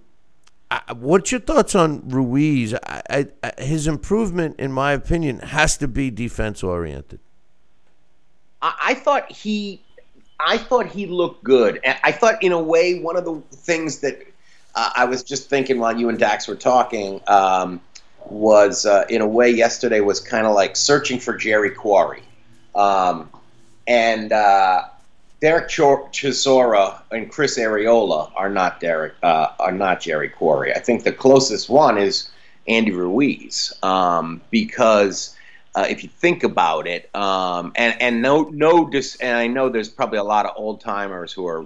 I, 0.70 0.94
what's 0.94 1.32
your 1.32 1.42
thoughts 1.42 1.76
on 1.76 2.08
Ruiz? 2.08 2.74
I, 2.74 3.28
I, 3.44 3.52
his 3.62 3.88
improvement, 3.88 4.58
in 4.58 4.72
my 4.72 4.94
opinion, 4.94 5.40
has 5.40 5.76
to 5.78 5.88
be 5.88 6.10
defense 6.10 6.64
oriented. 6.64 7.20
I 8.62 8.94
thought 8.94 9.32
he 9.32 9.82
I 10.40 10.58
thought 10.58 10.88
he 10.88 11.06
looked 11.06 11.44
good. 11.44 11.80
I 12.04 12.12
thought, 12.12 12.42
in 12.42 12.52
a 12.52 12.62
way, 12.62 13.00
one 13.00 13.16
of 13.16 13.26
the 13.26 13.42
things 13.56 14.00
that 14.00 14.22
uh, 14.76 14.92
I 14.96 15.06
was 15.06 15.24
just 15.24 15.50
thinking 15.50 15.80
while 15.80 15.98
you 15.98 16.10
and 16.10 16.18
Dax 16.18 16.48
were 16.48 16.56
talking 16.56 17.22
um, 17.28 17.82
was, 18.26 18.86
uh, 18.86 19.06
in 19.10 19.22
a 19.22 19.28
way, 19.28 19.50
yesterday 19.50 20.00
was 20.00 20.20
kind 20.20 20.48
of 20.48 20.56
like 20.56 20.76
searching 20.76 21.20
for 21.20 21.36
Jerry 21.36 21.72
Quarry. 21.72 22.24
Um, 22.74 23.30
and 23.88 24.32
uh, 24.32 24.86
Derek 25.42 25.70
Chisora 25.70 27.02
and 27.12 27.32
Chris 27.32 27.58
Arreola 27.58 28.32
are 28.36 28.50
not 28.50 28.80
Derek 28.80 29.14
uh, 29.24 29.50
are 29.60 29.72
not 29.72 30.02
Jerry 30.02 30.30
Quarry. 30.30 30.74
I 30.74 30.80
think 30.80 31.04
the 31.04 31.12
closest 31.12 31.70
one 31.70 31.98
is 31.98 32.30
Andy 32.68 32.92
Ruiz 32.92 33.74
um, 33.84 34.42
because 34.52 35.36
uh, 35.74 35.86
if 35.90 36.04
you 36.04 36.10
think 36.10 36.44
about 36.44 36.88
it, 36.88 37.14
um, 37.16 37.72
and 37.76 38.02
and 38.02 38.22
no 38.22 38.44
no 38.44 38.90
dis, 38.90 39.16
and 39.18 39.38
I 39.38 39.48
know 39.48 39.70
there's 39.70 39.90
probably 39.90 40.18
a 40.20 40.24
lot 40.24 40.46
of 40.46 40.54
old 40.58 40.82
timers 40.82 41.32
who 41.32 41.48
are 41.48 41.66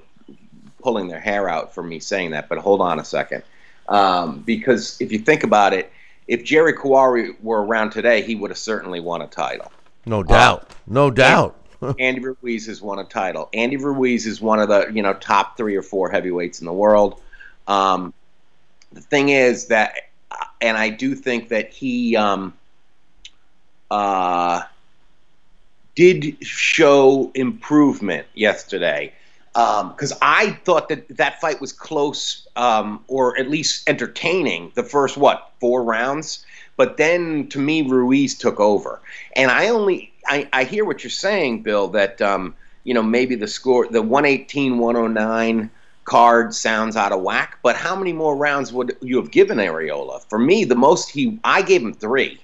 pulling 0.82 1.08
their 1.08 1.20
hair 1.20 1.50
out 1.50 1.74
for 1.74 1.82
me 1.82 2.00
saying 2.00 2.32
that, 2.32 2.48
but 2.48 2.60
hold 2.60 2.82
on 2.82 3.00
a 3.00 3.06
second, 3.06 3.42
um, 3.90 4.42
because 4.42 5.02
if 5.02 5.12
you 5.12 5.20
think 5.20 5.44
about 5.44 5.74
it, 5.74 5.92
if 6.28 6.44
Jerry 6.44 6.74
Quarry 6.74 7.36
were 7.42 7.66
around 7.66 7.92
today, 7.92 8.22
he 8.22 8.36
would 8.36 8.52
have 8.52 8.60
certainly 8.60 9.00
won 9.00 9.24
a 9.24 9.28
title. 9.28 9.72
No 10.06 10.22
doubt, 10.22 10.68
uh, 10.70 10.74
no 10.86 11.10
doubt. 11.10 11.60
Andy 12.00 12.20
Ruiz 12.22 12.68
has 12.68 12.82
won 12.82 13.00
a 13.00 13.06
title. 13.06 13.50
Andy 13.54 13.78
Ruiz 13.78 14.28
is 14.28 14.40
one 14.40 14.60
of 14.60 14.70
the 14.70 14.92
you 14.94 15.02
know 15.02 15.14
top 15.14 15.58
three 15.58 15.76
or 15.76 15.82
four 15.82 16.12
heavyweights 16.12 16.60
in 16.60 16.66
the 16.66 16.74
world. 16.74 17.20
Um, 17.68 18.14
the 18.94 19.02
thing 19.02 19.30
is 19.30 19.66
that, 19.68 19.96
and 20.62 20.78
I 20.78 20.90
do 20.90 21.16
think 21.16 21.50
that 21.50 21.74
he. 21.74 22.16
Um, 22.16 22.54
uh, 23.92 24.62
did 25.96 26.38
show 26.46 27.32
improvement 27.34 28.28
yesterday 28.36 29.14
because 29.54 30.12
um, 30.12 30.18
I 30.22 30.60
thought 30.66 30.90
that 30.90 31.08
that 31.16 31.40
fight 31.40 31.62
was 31.62 31.72
close 31.72 32.46
um, 32.58 33.04
or 33.08 33.40
at 33.40 33.50
least 33.50 33.88
entertaining 33.88 34.74
the 34.76 34.84
first 34.84 35.16
what 35.16 35.52
four 35.62 35.82
rounds, 35.82 36.46
but 36.76 36.98
then 36.98 37.48
to 37.50 37.60
me 37.60 37.82
Ruiz 37.82 38.38
took 38.38 38.60
over, 38.60 39.00
and 39.34 39.50
I 39.50 39.70
only 39.70 40.12
I, 40.28 40.50
I 40.52 40.66
hear 40.66 40.84
what 40.84 41.04
you're 41.04 41.12
saying, 41.12 41.64
Bill, 41.64 41.88
that 41.90 42.22
um, 42.22 42.54
you 42.84 42.94
know 42.94 43.02
maybe 43.04 43.36
the 43.36 43.48
score 43.48 43.88
the 43.88 44.02
118 44.02 44.78
109 44.78 45.72
card 46.04 46.54
sounds 46.54 46.98
out 46.98 47.14
of 47.14 47.22
whack, 47.22 47.58
but 47.64 47.78
how 47.78 47.96
many 47.96 48.12
more 48.12 48.36
rounds 48.36 48.74
would 48.74 48.98
you 49.02 49.16
have 49.16 49.32
given 49.32 49.58
Arreola? 49.58 50.22
For 50.30 50.38
me, 50.38 50.66
the 50.66 50.76
most 50.76 51.10
he 51.10 51.40
I 51.46 51.62
gave 51.62 51.82
him 51.82 51.94
three. 51.94 52.42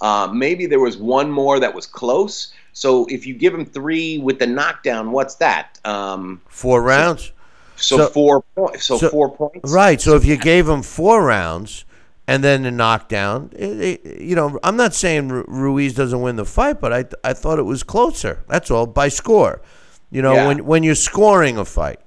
Uh, 0.00 0.28
maybe 0.32 0.66
there 0.66 0.80
was 0.80 0.96
one 0.96 1.30
more 1.30 1.58
that 1.60 1.74
was 1.74 1.86
close. 1.86 2.52
So 2.72 3.06
if 3.06 3.26
you 3.26 3.34
give 3.34 3.54
him 3.54 3.64
three 3.64 4.18
with 4.18 4.38
the 4.38 4.46
knockdown, 4.46 5.12
what's 5.12 5.36
that? 5.36 5.78
Um, 5.84 6.42
four 6.48 6.82
rounds. 6.82 7.32
So, 7.76 7.98
so 7.98 8.08
four 8.08 8.42
points. 8.42 8.84
So, 8.84 8.98
so, 8.98 9.08
four 9.08 9.30
points. 9.30 9.70
Right. 9.70 10.00
So 10.00 10.16
if 10.16 10.24
you 10.24 10.36
gave 10.36 10.68
him 10.68 10.82
four 10.82 11.24
rounds 11.24 11.84
and 12.26 12.42
then 12.42 12.62
the 12.62 12.70
knockdown, 12.70 13.50
it, 13.54 13.80
it, 14.04 14.20
you 14.20 14.34
know, 14.34 14.58
I'm 14.62 14.76
not 14.76 14.94
saying 14.94 15.28
Ruiz 15.28 15.94
doesn't 15.94 16.20
win 16.20 16.36
the 16.36 16.44
fight, 16.44 16.80
but 16.80 16.92
I 16.92 17.04
I 17.24 17.32
thought 17.32 17.58
it 17.58 17.64
was 17.64 17.82
closer. 17.82 18.44
That's 18.48 18.70
all 18.70 18.86
by 18.86 19.08
score. 19.08 19.62
You 20.10 20.22
know, 20.22 20.34
yeah. 20.34 20.46
when 20.46 20.64
when 20.64 20.82
you're 20.82 20.94
scoring 20.94 21.58
a 21.58 21.64
fight, 21.64 22.00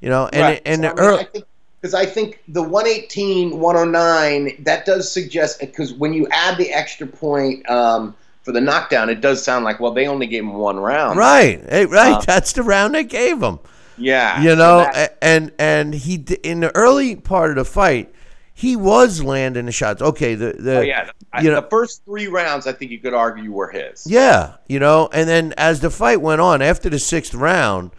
you 0.00 0.08
know, 0.08 0.28
and 0.32 0.42
right. 0.42 0.62
and 0.64 0.82
so, 0.82 0.88
I 0.90 1.10
mean, 1.10 1.20
I 1.20 1.24
think 1.24 1.44
because 1.80 1.94
I 1.94 2.04
think 2.06 2.42
the 2.48 2.62
118, 2.62 3.58
109, 3.58 4.64
that 4.64 4.84
does 4.84 5.10
suggest, 5.10 5.60
because 5.60 5.92
when 5.94 6.12
you 6.12 6.26
add 6.30 6.58
the 6.58 6.70
extra 6.72 7.06
point 7.06 7.68
um, 7.70 8.14
for 8.42 8.52
the 8.52 8.60
knockdown, 8.60 9.08
it 9.08 9.20
does 9.20 9.42
sound 9.42 9.64
like, 9.64 9.80
well, 9.80 9.92
they 9.92 10.06
only 10.06 10.26
gave 10.26 10.42
him 10.42 10.54
one 10.54 10.78
round. 10.78 11.18
Right, 11.18 11.62
hey, 11.68 11.86
right. 11.86 12.16
Uh, 12.16 12.20
That's 12.20 12.52
the 12.52 12.62
round 12.62 12.94
they 12.94 13.04
gave 13.04 13.42
him. 13.42 13.58
Yeah, 13.96 14.42
you 14.42 14.56
know, 14.56 14.80
and 14.80 14.94
that- 14.94 15.18
and 15.20 15.52
and 15.58 15.94
he 15.94 16.14
in 16.42 16.60
the 16.60 16.74
early 16.74 17.16
part 17.16 17.50
of 17.50 17.56
the 17.56 17.64
fight, 17.66 18.10
he 18.54 18.74
was 18.74 19.22
landing 19.22 19.66
the 19.66 19.72
shots. 19.72 20.00
Okay, 20.00 20.34
the 20.34 20.54
the 20.54 20.78
oh 20.78 20.80
yeah, 20.80 21.10
I- 21.34 21.42
you 21.42 21.50
know- 21.50 21.60
the 21.60 21.68
first 21.68 22.02
three 22.06 22.26
rounds, 22.26 22.66
I 22.66 22.72
think 22.72 22.90
you 22.92 22.98
could 22.98 23.12
argue 23.12 23.52
were 23.52 23.68
his. 23.70 24.06
Yeah, 24.06 24.54
you 24.68 24.78
know, 24.78 25.10
and 25.12 25.28
then 25.28 25.52
as 25.58 25.80
the 25.80 25.90
fight 25.90 26.22
went 26.22 26.40
on, 26.40 26.62
after 26.62 26.88
the 26.88 26.98
sixth 26.98 27.34
round, 27.34 27.90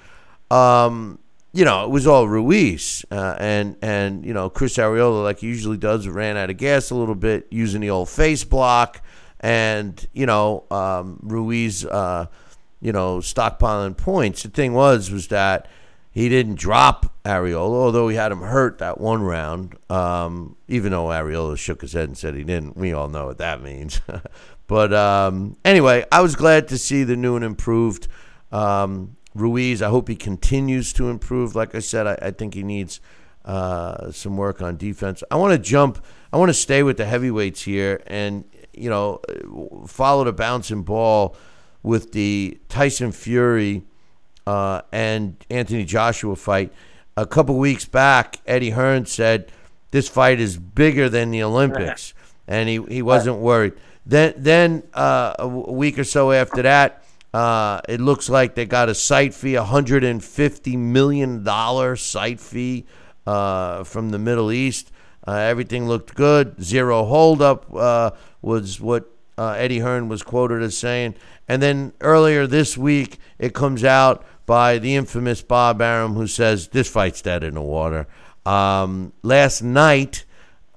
um, 0.50 1.20
you 1.54 1.66
know, 1.66 1.84
it 1.84 1.90
was 1.90 2.08
all 2.08 2.28
Ruiz, 2.28 3.06
uh, 3.12 3.36
and 3.38 3.76
and 3.82 4.26
you 4.26 4.34
know, 4.34 4.50
Chris 4.50 4.78
Arreola, 4.78 5.24
like 5.24 5.40
he 5.40 5.48
usually 5.48 5.78
does, 5.78 6.08
ran 6.08 6.38
out 6.38 6.50
of 6.50 6.58
gas 6.58 6.92
a 6.92 6.96
little 6.96 7.16
bit 7.16 7.48
using 7.52 7.82
the 7.82 7.90
old 7.90 8.10
face 8.10 8.44
block, 8.44 9.02
and 9.40 10.08
you 10.14 10.26
know, 10.26 10.64
um, 10.72 11.20
Ruiz, 11.22 11.86
uh, 11.86 12.28
you 12.80 12.94
know, 12.94 13.18
stockpiling 13.18 13.98
points. 13.98 14.44
The 14.44 14.50
thing 14.50 14.74
was, 14.74 15.12
was 15.12 15.28
that 15.28 15.68
he 16.10 16.30
didn't 16.30 16.56
drop 16.56 17.14
Arreola, 17.26 17.74
although 17.74 18.08
he 18.08 18.16
had 18.16 18.32
him 18.32 18.42
hurt 18.42 18.78
that 18.80 19.00
one 19.00 19.22
round. 19.22 19.78
Um, 19.90 20.56
even 20.70 20.92
though 20.92 21.06
Arreola 21.06 21.58
shook 21.58 21.82
his 21.82 21.94
head 21.94 22.06
and 22.06 22.18
said 22.18 22.36
he 22.36 22.44
didn't, 22.44 22.78
we 22.78 22.94
all 22.94 23.10
know 23.10 23.26
what 23.26 23.38
that 23.40 23.62
means. 23.62 24.02
but 24.68 24.94
um, 24.94 25.58
anyway, 25.66 26.06
I 26.12 26.22
was 26.22 26.36
glad 26.36 26.70
to 26.70 26.78
see 26.78 27.04
the 27.04 27.16
new 27.16 27.36
and 27.36 27.44
improved 27.46 28.08
um, 28.52 29.16
Ruiz. 29.34 29.82
I 29.82 29.90
hope 29.90 30.08
he 30.08 30.16
continues 30.16 30.94
to 30.94 31.10
improve. 31.10 31.56
Like 31.56 31.76
I 31.76 31.80
said, 31.80 32.08
I, 32.08 32.18
I 32.22 32.32
think 32.32 32.54
he 32.54 32.64
needs 32.64 33.00
uh, 33.46 34.12
some 34.12 34.38
work 34.38 34.62
on 34.62 34.78
defense. 34.78 35.24
I 35.32 35.36
want 35.36 35.54
to 35.54 35.60
jump. 35.60 36.04
I 36.32 36.38
want 36.38 36.50
to 36.50 36.54
stay 36.54 36.84
with 36.84 36.98
the 36.98 37.06
heavyweights 37.06 37.64
here, 37.64 38.02
and 38.08 38.46
you 38.74 38.90
know, 38.90 39.22
follow 39.88 40.24
the 40.24 40.34
bouncing 40.34 40.84
ball 40.84 41.36
with 41.84 42.12
the 42.12 42.60
Tyson 42.70 43.12
Fury 43.12 43.84
uh, 44.48 44.82
and 44.92 45.36
Anthony 45.50 45.84
Joshua 45.84 46.36
fight. 46.36 46.72
A 47.18 47.26
couple 47.26 47.58
weeks 47.58 47.86
back, 47.86 48.40
Eddie 48.46 48.72
Hearn 48.72 49.06
said 49.06 49.52
this 49.92 50.08
fight 50.08 50.40
is 50.40 50.58
bigger 50.58 51.10
than 51.10 51.32
the 51.32 51.44
Olympics, 51.44 52.14
and 52.48 52.70
he, 52.70 52.82
he 52.84 53.02
wasn't 53.02 53.38
worried. 53.38 53.74
Then 54.06 54.34
then 54.38 54.84
uh, 54.94 55.36
a 55.38 55.48
week 55.48 56.00
or 56.00 56.04
so 56.04 56.32
after 56.32 56.62
that, 56.62 57.01
uh, 57.34 57.82
it 57.88 58.02
looks 58.02 58.30
like 58.30 58.56
they 58.56 58.66
got 58.66 58.90
a 58.90 58.96
site 58.96 59.34
fee, 59.34 59.56
a 59.56 59.64
hundred 59.64 60.04
and 60.04 60.24
fifty 60.24 60.76
million 60.76 61.44
dollar 61.44 61.96
site 61.96 62.40
fee 62.40 62.86
uh, 63.26 63.84
from 63.84 64.10
the 64.10 64.20
Middle 64.20 64.52
East. 64.52 64.92
Uh, 65.28 65.34
everything 65.34 65.88
looked 65.88 66.16
good. 66.16 66.62
Zero 66.62 67.06
holdup 67.06 67.74
uh, 67.74 68.12
was 68.42 68.82
what 68.82 69.10
uh, 69.38 69.52
Eddie 69.52 69.80
Hearn 69.80 70.10
was 70.10 70.24
quoted 70.24 70.62
as 70.62 70.78
saying. 70.78 71.16
And 71.48 71.62
then 71.62 71.94
earlier 72.02 72.48
this 72.48 72.78
week, 72.78 73.20
it 73.38 73.54
comes 73.54 73.84
out 73.84 74.26
by 74.46 74.78
the 74.80 74.96
infamous 74.96 75.42
Bob 75.42 75.82
Arum, 75.82 76.14
who 76.14 76.28
says 76.28 76.70
this 76.70 76.90
fight's 76.90 77.22
dead 77.22 77.44
in 77.44 77.54
the 77.54 77.62
water. 77.62 78.08
Um, 78.46 79.14
last 79.22 79.62
night, 79.62 80.26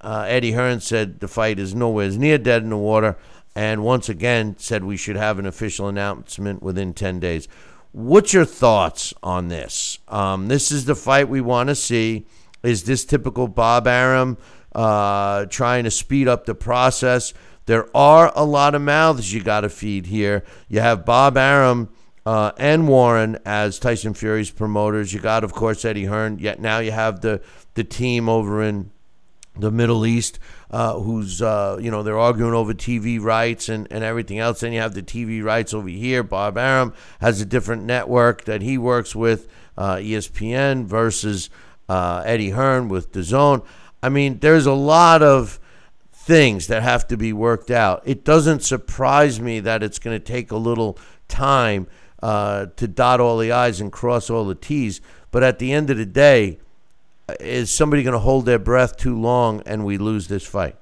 uh, 0.01 0.27
Eddie 0.29 0.53
Hearn 0.53 0.81
said 0.81 1.21
the 1.21 1.29
fight 1.29 1.59
is 1.59 1.75
nowhere 1.75 2.11
near 2.11 2.39
dead 2.39 2.63
in 2.63 2.71
the 2.71 2.77
water, 2.77 3.17
and 3.55 3.85
once 3.85 4.09
again 4.09 4.57
said 4.59 4.85
we 4.85 4.97
should 4.97 5.17
have 5.17 5.39
an 5.39 5.47
official 5.47 5.89
announcement 5.89 6.63
within 6.63 6.93
10 6.93 7.21
days. 7.21 7.49
What's 7.93 8.33
your 8.33 8.45
thoughts 8.45 9.15
on 9.23 9.49
this? 9.49 10.01
Um, 10.09 10.49
this 10.49 10.73
is 10.73 10.85
the 10.85 10.97
fight 10.97 11.29
we 11.29 11.41
want 11.41 11.69
to 11.69 11.75
see. 11.75 12.27
Is 12.65 12.85
this 12.85 13.05
typical 13.05 13.47
Bob 13.47 13.87
Arum 13.87 14.39
uh, 14.75 15.47
trying 15.47 15.85
to 15.85 15.91
speed 15.91 16.27
up 16.27 16.45
the 16.45 16.55
process? 16.55 17.33
There 17.67 17.95
are 17.97 18.33
a 18.35 18.45
lot 18.45 18.75
of 18.75 18.83
mouths 18.83 19.33
you 19.33 19.43
got 19.43 19.61
to 19.61 19.69
feed 19.69 20.07
here. 20.07 20.43
You 20.69 20.81
have 20.81 21.05
Bob 21.05 21.37
Arum 21.37 21.89
uh, 22.27 22.53
and 22.59 22.89
Warren 22.89 23.39
as 23.45 23.79
Tyson 23.79 24.15
Fury's 24.15 24.51
promoters. 24.51 25.13
You 25.13 25.21
got, 25.21 25.45
of 25.45 25.53
course, 25.53 25.85
Eddie 25.85 26.07
Hearn. 26.07 26.39
Yet 26.39 26.61
now 26.61 26.79
you 26.79 26.91
have 26.91 27.21
the 27.21 27.41
the 27.75 27.85
team 27.85 28.29
over 28.29 28.63
in 28.63 28.91
the 29.57 29.71
Middle 29.71 30.05
East, 30.05 30.39
uh, 30.71 30.99
who's 30.99 31.41
uh, 31.41 31.79
you 31.81 31.91
know 31.91 32.03
they're 32.03 32.19
arguing 32.19 32.55
over 32.55 32.75
TV 32.75 33.21
rights 33.21 33.69
and, 33.69 33.87
and 33.91 34.03
everything 34.03 34.39
else. 34.39 34.61
Then 34.61 34.73
you 34.73 34.81
have 34.81 34.95
the 34.95 35.03
TV 35.03 35.43
rights 35.43 35.73
over 35.73 35.89
here. 35.89 36.23
Bob 36.23 36.59
Arum 36.59 36.93
has 37.21 37.41
a 37.41 37.47
different 37.47 37.85
network 37.85 38.45
that 38.45 38.63
he 38.63 38.79
works 38.79 39.15
with, 39.15 39.49
uh, 39.77 39.97
ESPN 39.97 40.87
versus 40.87 41.51
uh, 41.89 42.23
Eddie 42.25 42.51
Hearn 42.51 42.89
with 42.89 43.13
DAZN. 43.13 43.65
I 44.03 44.09
mean, 44.09 44.39
there's 44.41 44.67
a 44.67 44.75
lot 44.75 45.23
of 45.23 45.59
things 46.13 46.67
that 46.69 46.83
have 46.83 47.07
to 47.09 47.17
be 47.17 47.33
worked 47.33 47.71
out. 47.71 48.03
It 48.05 48.25
doesn't 48.25 48.63
surprise 48.63 49.41
me 49.41 49.61
that 49.61 49.83
it's 49.83 49.99
going 49.99 50.19
to 50.19 50.25
take 50.25 50.51
a 50.51 50.57
little 50.57 50.99
time 51.29 51.87
uh, 52.23 52.67
to 52.77 52.89
dot 52.89 53.21
all 53.21 53.39
the 53.39 53.53
I's 53.53 53.81
and 53.81 53.93
cross 53.93 54.31
all 54.31 54.45
the 54.45 54.55
T's. 54.55 55.01
But 55.31 55.43
at 55.43 55.59
the 55.59 55.73
end 55.73 55.91
of 55.91 55.99
the 55.99 56.07
day, 56.07 56.59
is 57.41 57.71
somebody 57.71 58.03
going 58.03 58.13
to 58.13 58.19
hold 58.19 58.47
their 58.47 58.59
breath 58.59 58.97
too 58.97 59.19
long 59.19 59.63
and 59.67 59.85
we 59.85 59.99
lose 59.99 60.29
this 60.29 60.47
fight? 60.47 60.77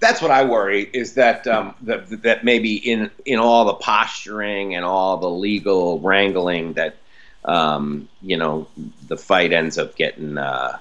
That's 0.00 0.22
what 0.22 0.30
I 0.30 0.44
worry 0.44 0.88
is 0.92 1.14
that 1.14 1.46
um, 1.46 1.74
that 1.82 2.22
that 2.22 2.44
maybe 2.44 2.76
in 2.76 3.10
in 3.26 3.38
all 3.38 3.66
the 3.66 3.74
posturing 3.74 4.74
and 4.74 4.84
all 4.84 5.18
the 5.18 5.28
legal 5.28 6.00
wrangling 6.00 6.72
that 6.74 6.96
um, 7.44 8.08
you 8.22 8.38
know 8.38 8.66
the 9.08 9.18
fight 9.18 9.52
ends 9.52 9.76
up 9.76 9.94
getting 9.96 10.38
uh, 10.38 10.78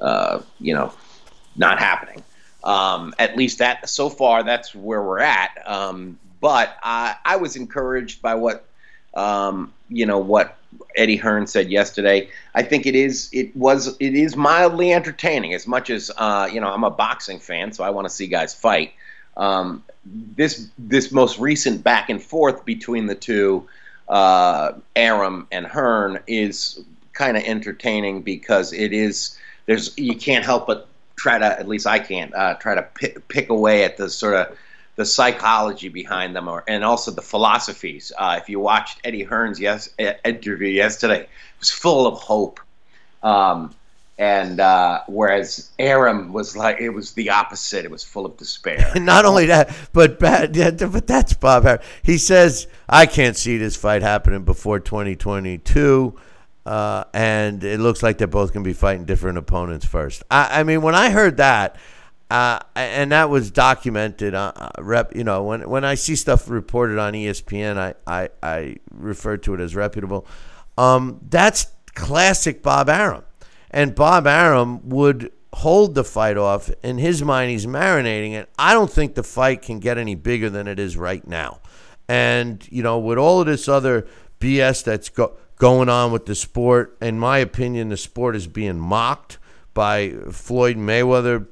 uh, 0.00 0.42
you 0.60 0.74
know 0.74 0.92
not 1.56 1.78
happening. 1.78 2.22
Um, 2.62 3.14
at 3.18 3.36
least 3.38 3.58
that 3.58 3.88
so 3.88 4.10
far 4.10 4.42
that's 4.42 4.74
where 4.74 5.02
we're 5.02 5.20
at. 5.20 5.50
Um, 5.66 6.18
but 6.40 6.76
I, 6.82 7.16
I 7.24 7.36
was 7.36 7.56
encouraged 7.56 8.20
by 8.20 8.34
what 8.34 8.66
um, 9.14 9.72
you 9.88 10.04
know 10.04 10.18
what 10.18 10.58
Eddie 10.94 11.16
Hearn 11.16 11.46
said 11.46 11.70
yesterday. 11.70 12.28
I 12.54 12.62
think 12.62 12.86
it 12.86 12.94
is 12.94 13.28
it 13.32 13.54
was 13.56 13.96
it 14.00 14.14
is 14.14 14.36
mildly 14.36 14.92
entertaining 14.92 15.54
as 15.54 15.66
much 15.66 15.90
as 15.90 16.10
uh, 16.16 16.48
you 16.52 16.60
know 16.60 16.68
I'm 16.68 16.84
a 16.84 16.90
boxing 16.90 17.38
fan, 17.38 17.72
so 17.72 17.84
I 17.84 17.90
want 17.90 18.06
to 18.06 18.14
see 18.14 18.26
guys 18.26 18.54
fight. 18.54 18.92
Um, 19.36 19.82
this 20.04 20.68
this 20.78 21.12
most 21.12 21.38
recent 21.38 21.82
back 21.82 22.08
and 22.08 22.22
forth 22.22 22.64
between 22.64 23.06
the 23.06 23.14
two, 23.14 23.68
uh, 24.08 24.72
Arum 24.94 25.46
and 25.52 25.66
Hearn, 25.66 26.20
is 26.26 26.80
kind 27.12 27.36
of 27.36 27.42
entertaining 27.44 28.22
because 28.22 28.72
it 28.72 28.92
is 28.92 29.38
there's 29.66 29.96
you 29.98 30.16
can't 30.16 30.44
help 30.44 30.66
but 30.66 30.88
try 31.16 31.38
to 31.38 31.44
at 31.44 31.66
least 31.66 31.86
I 31.86 31.98
can't 31.98 32.34
uh, 32.34 32.54
try 32.54 32.74
to 32.74 32.82
pick, 32.82 33.26
pick 33.28 33.48
away 33.48 33.84
at 33.84 33.96
the 33.96 34.08
sort 34.08 34.34
of 34.34 34.56
the 34.96 35.04
psychology 35.04 35.88
behind 35.88 36.34
them, 36.34 36.48
or 36.48 36.64
and 36.66 36.82
also 36.82 37.10
the 37.10 37.22
philosophies. 37.22 38.12
Uh, 38.16 38.38
if 38.40 38.48
you 38.48 38.58
watched 38.58 39.00
Eddie 39.04 39.22
Hearn's 39.22 39.60
yes 39.60 39.90
interview 39.98 40.68
yesterday, 40.68 41.20
it 41.20 41.28
was 41.60 41.70
full 41.70 42.06
of 42.06 42.18
hope. 42.18 42.60
Um, 43.22 43.74
and 44.18 44.60
uh, 44.60 45.02
whereas 45.06 45.70
Arum 45.78 46.32
was 46.32 46.56
like 46.56 46.80
it 46.80 46.88
was 46.88 47.12
the 47.12 47.30
opposite; 47.30 47.84
it 47.84 47.90
was 47.90 48.02
full 48.02 48.24
of 48.24 48.38
despair. 48.38 48.92
And 48.94 49.04
not 49.06 49.26
only 49.26 49.46
that, 49.46 49.76
but 49.92 50.18
but 50.18 51.06
that's 51.06 51.34
Bob. 51.34 51.82
He 52.02 52.16
says, 52.16 52.66
I 52.88 53.04
can't 53.04 53.36
see 53.36 53.58
this 53.58 53.76
fight 53.76 54.02
happening 54.02 54.44
before 54.44 54.80
2022. 54.80 56.18
Uh, 56.64 57.04
and 57.14 57.62
it 57.62 57.78
looks 57.78 58.02
like 58.02 58.18
they're 58.18 58.26
both 58.26 58.52
going 58.52 58.64
to 58.64 58.68
be 58.68 58.74
fighting 58.74 59.04
different 59.04 59.38
opponents 59.38 59.86
first. 59.86 60.24
I, 60.30 60.60
I 60.60 60.62
mean, 60.64 60.82
when 60.82 60.96
I 60.96 61.10
heard 61.10 61.36
that, 61.36 61.76
uh, 62.30 62.58
and 62.74 63.12
that 63.12 63.30
was 63.30 63.50
documented. 63.50 64.34
Uh, 64.34 64.52
uh, 64.56 64.70
rep, 64.78 65.14
you 65.14 65.22
know, 65.22 65.44
when 65.44 65.68
when 65.68 65.84
I 65.84 65.94
see 65.94 66.16
stuff 66.16 66.48
reported 66.48 66.98
on 66.98 67.12
ESPN, 67.12 67.76
I 67.76 67.94
I, 68.06 68.30
I 68.42 68.76
refer 68.90 69.36
to 69.38 69.54
it 69.54 69.60
as 69.60 69.76
reputable. 69.76 70.26
Um, 70.76 71.20
that's 71.28 71.68
classic 71.94 72.62
Bob 72.62 72.88
Arum, 72.88 73.24
and 73.70 73.94
Bob 73.94 74.26
Arum 74.26 74.88
would 74.88 75.30
hold 75.54 75.94
the 75.94 76.02
fight 76.02 76.36
off. 76.36 76.68
In 76.82 76.98
his 76.98 77.22
mind, 77.22 77.52
he's 77.52 77.64
marinating 77.64 78.32
it. 78.32 78.50
I 78.58 78.74
don't 78.74 78.90
think 78.90 79.14
the 79.14 79.22
fight 79.22 79.62
can 79.62 79.78
get 79.78 79.96
any 79.96 80.16
bigger 80.16 80.50
than 80.50 80.66
it 80.66 80.80
is 80.80 80.96
right 80.96 81.26
now. 81.26 81.60
And 82.08 82.66
you 82.72 82.82
know, 82.82 82.98
with 82.98 83.18
all 83.18 83.40
of 83.40 83.46
this 83.46 83.68
other 83.68 84.08
BS 84.40 84.82
that's 84.82 85.10
go, 85.10 85.36
going 85.58 85.88
on 85.88 86.10
with 86.10 86.26
the 86.26 86.34
sport, 86.34 86.96
in 87.00 87.20
my 87.20 87.38
opinion, 87.38 87.88
the 87.88 87.96
sport 87.96 88.34
is 88.34 88.48
being 88.48 88.80
mocked 88.80 89.38
by 89.74 90.10
Floyd 90.32 90.76
Mayweather 90.76 91.48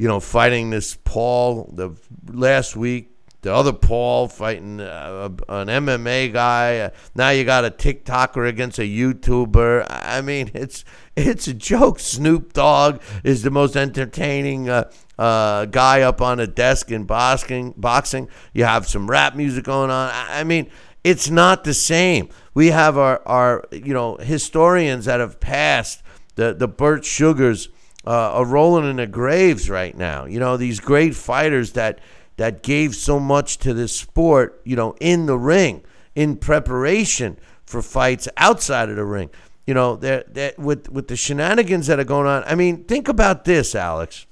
you 0.00 0.08
know, 0.08 0.18
fighting 0.18 0.70
this 0.70 0.96
Paul 1.04 1.70
the 1.74 1.90
last 2.32 2.74
week, 2.74 3.10
the 3.42 3.52
other 3.52 3.74
Paul 3.74 4.28
fighting 4.28 4.80
uh, 4.80 5.28
an 5.50 5.68
MMA 5.68 6.32
guy. 6.32 6.78
Uh, 6.78 6.90
now 7.14 7.28
you 7.28 7.44
got 7.44 7.66
a 7.66 7.70
TikToker 7.70 8.48
against 8.48 8.78
a 8.78 8.88
YouTuber. 8.88 9.84
I 9.90 10.22
mean, 10.22 10.52
it's 10.54 10.86
it's 11.16 11.46
a 11.48 11.52
joke. 11.52 11.98
Snoop 11.98 12.54
Dogg 12.54 13.02
is 13.24 13.42
the 13.42 13.50
most 13.50 13.76
entertaining 13.76 14.70
uh, 14.70 14.90
uh, 15.18 15.66
guy 15.66 16.00
up 16.00 16.22
on 16.22 16.40
a 16.40 16.46
desk 16.46 16.90
in 16.90 17.04
boxing. 17.04 17.74
Boxing. 17.76 18.30
You 18.54 18.64
have 18.64 18.88
some 18.88 19.10
rap 19.10 19.36
music 19.36 19.64
going 19.64 19.90
on. 19.90 20.10
I 20.14 20.44
mean, 20.44 20.70
it's 21.04 21.28
not 21.28 21.64
the 21.64 21.74
same. 21.74 22.30
We 22.54 22.68
have 22.68 22.96
our 22.96 23.20
our 23.26 23.66
you 23.70 23.92
know 23.92 24.16
historians 24.16 25.04
that 25.04 25.20
have 25.20 25.40
passed 25.40 26.02
the 26.36 26.54
the 26.54 26.68
Bert 26.68 27.04
Sugars 27.04 27.68
uh, 28.06 28.10
are 28.10 28.44
rolling 28.44 28.88
in 28.88 28.96
their 28.96 29.06
graves 29.06 29.68
right 29.68 29.96
now. 29.96 30.24
You 30.24 30.40
know, 30.40 30.56
these 30.56 30.80
great 30.80 31.14
fighters 31.14 31.72
that 31.72 31.98
that 32.36 32.62
gave 32.62 32.94
so 32.94 33.20
much 33.20 33.58
to 33.58 33.74
this 33.74 33.94
sport, 33.94 34.62
you 34.64 34.74
know, 34.74 34.96
in 35.00 35.26
the 35.26 35.36
ring, 35.36 35.82
in 36.14 36.36
preparation 36.36 37.36
for 37.66 37.82
fights 37.82 38.28
outside 38.36 38.88
of 38.88 38.96
the 38.96 39.04
ring. 39.04 39.28
You 39.66 39.74
know, 39.74 39.96
that 39.96 40.34
that 40.34 40.58
with 40.58 40.88
with 40.90 41.08
the 41.08 41.16
shenanigans 41.16 41.86
that 41.88 42.00
are 42.00 42.04
going 42.04 42.26
on. 42.26 42.42
I 42.44 42.54
mean, 42.54 42.84
think 42.84 43.08
about 43.08 43.44
this, 43.44 43.74
Alex. 43.74 44.26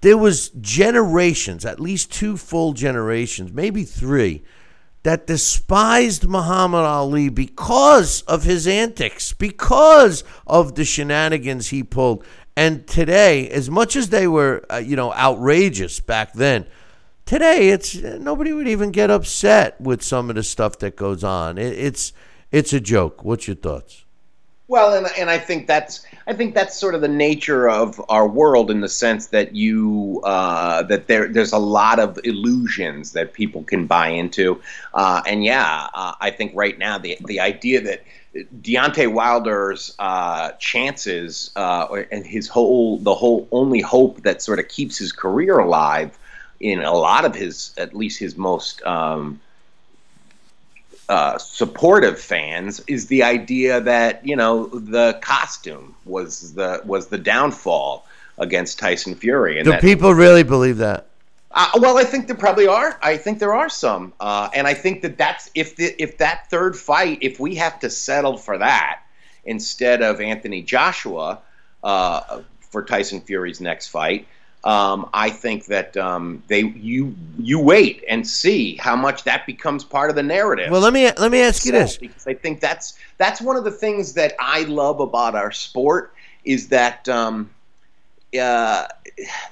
There 0.00 0.18
was 0.18 0.48
generations, 0.60 1.64
at 1.64 1.78
least 1.78 2.10
two 2.10 2.36
full 2.36 2.72
generations, 2.72 3.52
maybe 3.52 3.84
three, 3.84 4.42
that 5.02 5.26
despised 5.26 6.28
Muhammad 6.28 6.84
Ali 6.84 7.28
because 7.28 8.22
of 8.22 8.44
his 8.44 8.66
antics, 8.66 9.32
because 9.32 10.22
of 10.46 10.74
the 10.74 10.84
shenanigans 10.84 11.68
he 11.68 11.82
pulled. 11.82 12.24
And 12.56 12.86
today, 12.86 13.48
as 13.48 13.70
much 13.70 13.96
as 13.96 14.10
they 14.10 14.26
were, 14.28 14.64
uh, 14.70 14.76
you 14.76 14.94
know, 14.94 15.12
outrageous 15.14 16.00
back 16.00 16.34
then, 16.34 16.66
today 17.24 17.70
it's 17.70 17.94
nobody 17.96 18.52
would 18.52 18.68
even 18.68 18.90
get 18.90 19.10
upset 19.10 19.80
with 19.80 20.02
some 20.02 20.28
of 20.28 20.36
the 20.36 20.42
stuff 20.42 20.78
that 20.80 20.96
goes 20.96 21.24
on. 21.24 21.58
It, 21.58 21.72
it's 21.72 22.12
it's 22.50 22.72
a 22.72 22.80
joke. 22.80 23.24
What's 23.24 23.48
your 23.48 23.56
thoughts? 23.56 24.04
Well, 24.68 24.94
and 24.94 25.06
and 25.18 25.30
I 25.30 25.38
think 25.38 25.66
that's 25.66 26.04
I 26.26 26.34
think 26.34 26.54
that's 26.54 26.76
sort 26.76 26.94
of 26.94 27.00
the 27.00 27.08
nature 27.08 27.68
of 27.68 28.00
our 28.08 28.26
world 28.26 28.70
in 28.70 28.80
the 28.80 28.88
sense 28.88 29.28
that 29.28 29.54
you 29.54 30.20
uh, 30.24 30.82
that 30.84 31.06
there 31.06 31.28
there's 31.28 31.52
a 31.52 31.58
lot 31.58 31.98
of 31.98 32.18
illusions 32.24 33.12
that 33.12 33.32
people 33.32 33.64
can 33.64 33.86
buy 33.86 34.08
into, 34.08 34.60
uh, 34.94 35.22
and 35.26 35.44
yeah, 35.44 35.88
uh, 35.94 36.14
I 36.20 36.30
think 36.30 36.52
right 36.54 36.78
now 36.78 36.98
the 36.98 37.18
the 37.24 37.40
idea 37.40 37.80
that 37.82 38.04
Deontay 38.34 39.12
Wilder's 39.12 39.94
uh, 39.98 40.52
chances 40.52 41.50
uh, 41.56 42.02
and 42.10 42.24
his 42.24 42.48
whole 42.48 42.98
the 42.98 43.14
whole 43.14 43.48
only 43.50 43.80
hope 43.80 44.22
that 44.22 44.42
sort 44.42 44.58
of 44.58 44.68
keeps 44.68 44.96
his 44.98 45.12
career 45.12 45.58
alive 45.58 46.18
in 46.60 46.80
a 46.80 46.94
lot 46.94 47.24
of 47.24 47.34
his 47.34 47.74
at 47.76 47.94
least 47.94 48.18
his 48.18 48.36
most 48.36 48.82
um, 48.84 49.40
uh, 51.08 51.38
supportive 51.38 52.18
fans 52.18 52.80
is 52.86 53.06
the 53.08 53.22
idea 53.22 53.80
that 53.80 54.26
you 54.26 54.36
know 54.36 54.66
the 54.66 55.18
costume 55.20 55.94
was 56.04 56.54
the 56.54 56.80
was 56.84 57.08
the 57.08 57.18
downfall 57.18 58.06
against 58.38 58.78
Tyson 58.78 59.14
Fury. 59.14 59.58
And 59.58 59.66
Do 59.66 59.76
people 59.78 60.14
really 60.14 60.42
believe 60.42 60.78
that? 60.78 61.06
Uh, 61.50 61.70
well, 61.76 61.98
I 61.98 62.04
think 62.04 62.28
there 62.28 62.36
probably 62.36 62.66
are. 62.66 62.98
I 63.02 63.18
think 63.18 63.38
there 63.38 63.54
are 63.54 63.68
some, 63.68 64.14
uh, 64.20 64.48
and 64.54 64.66
I 64.66 64.72
think 64.72 65.02
that 65.02 65.18
that's 65.18 65.50
if 65.54 65.76
the 65.76 65.94
if 66.02 66.18
that 66.18 66.48
third 66.48 66.76
fight, 66.76 67.18
if 67.20 67.38
we 67.38 67.56
have 67.56 67.78
to 67.80 67.90
settle 67.90 68.38
for 68.38 68.58
that 68.58 69.02
instead 69.44 70.02
of 70.02 70.20
Anthony 70.20 70.62
Joshua 70.62 71.40
uh, 71.82 72.40
for 72.70 72.82
Tyson 72.84 73.20
Fury's 73.20 73.60
next 73.60 73.88
fight, 73.88 74.26
um, 74.64 75.08
I 75.12 75.30
think 75.30 75.66
that 75.66 75.96
um, 75.96 76.42
they 76.46 76.60
you 76.60 77.14
you 77.38 77.58
wait 77.58 78.04
and 78.08 78.26
see 78.26 78.76
how 78.76 78.94
much 78.94 79.24
that 79.24 79.44
becomes 79.46 79.82
part 79.82 80.10
of 80.10 80.16
the 80.16 80.22
narrative. 80.22 80.70
Well, 80.70 80.80
let 80.80 80.92
me 80.92 81.10
let 81.18 81.32
me 81.32 81.40
ask 81.40 81.64
you 81.64 81.72
so, 81.72 81.78
this 81.78 81.96
because 81.96 82.26
I 82.26 82.34
think 82.34 82.60
that's 82.60 82.98
that's 83.18 83.40
one 83.40 83.56
of 83.56 83.64
the 83.64 83.70
things 83.70 84.14
that 84.14 84.34
I 84.38 84.62
love 84.62 85.00
about 85.00 85.34
our 85.34 85.52
sport 85.52 86.14
is 86.44 86.68
that. 86.68 87.08
Um, 87.08 87.50
uh, 88.40 88.88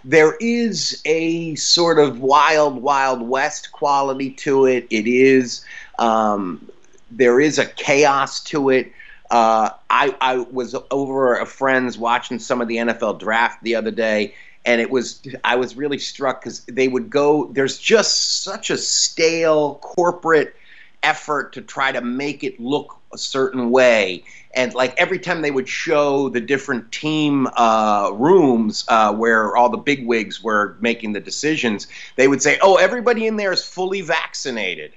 there 0.05 0.37
is 0.41 1.03
a 1.05 1.55
sort 1.57 1.99
of 1.99 2.21
wild, 2.21 2.81
wild 2.81 3.21
west 3.21 3.73
quality 3.73 4.31
to 4.31 4.65
it. 4.65 4.87
It 4.89 5.07
is 5.07 5.67
um, 5.99 6.67
there 7.11 7.41
is 7.41 7.59
a 7.59 7.67
chaos 7.67 8.43
to 8.45 8.71
it. 8.71 8.93
Uh, 9.31 9.71
I, 9.91 10.17
I 10.21 10.39
was 10.39 10.75
over 10.91 11.37
a 11.37 11.47
friend's 11.47 11.99
watching 11.99 12.39
some 12.39 12.61
of 12.61 12.69
the 12.69 12.77
NFL 12.77 13.21
draft 13.21 13.63
the 13.63 13.77
other 13.77 13.91
day, 13.91 14.35
and 14.65 14.81
it 14.81 14.91
was 14.91 15.23
I 15.45 15.57
was 15.57 15.77
really 15.77 15.99
struck 15.99 16.43
because 16.43 16.61
they 16.67 16.89
would 16.89 17.11
go. 17.11 17.47
There's 17.53 17.79
just 17.79 18.43
such 18.43 18.71
a 18.71 18.77
stale 18.77 19.77
corporate 19.77 20.55
effort 21.03 21.55
to 21.55 21.63
try 21.63 21.93
to 21.93 22.01
make 22.01 22.45
it 22.45 22.61
look 22.61 22.97
a 23.13 23.19
certain 23.19 23.71
way 23.71 24.23
and 24.53 24.75
like 24.75 24.95
every 24.97 25.19
time 25.19 25.43
they 25.43 25.51
would 25.51 25.69
show 25.69 26.29
the 26.29 26.41
different 26.41 26.91
team 26.91 27.47
uh, 27.57 28.11
rooms 28.15 28.85
uh, 28.89 29.15
where 29.15 29.57
all 29.57 29.69
the 29.69 29.77
big 29.77 30.07
wigs 30.07 30.43
were 30.43 30.77
making 30.81 31.13
the 31.13 31.21
decisions, 31.21 31.87
they 32.17 32.27
would 32.27 32.43
say, 32.43 32.59
"Oh, 32.61 32.77
everybody 32.77 33.27
in 33.27 33.37
there 33.37 33.53
is 33.53 33.65
fully 33.65 34.01
vaccinated." 34.01 34.93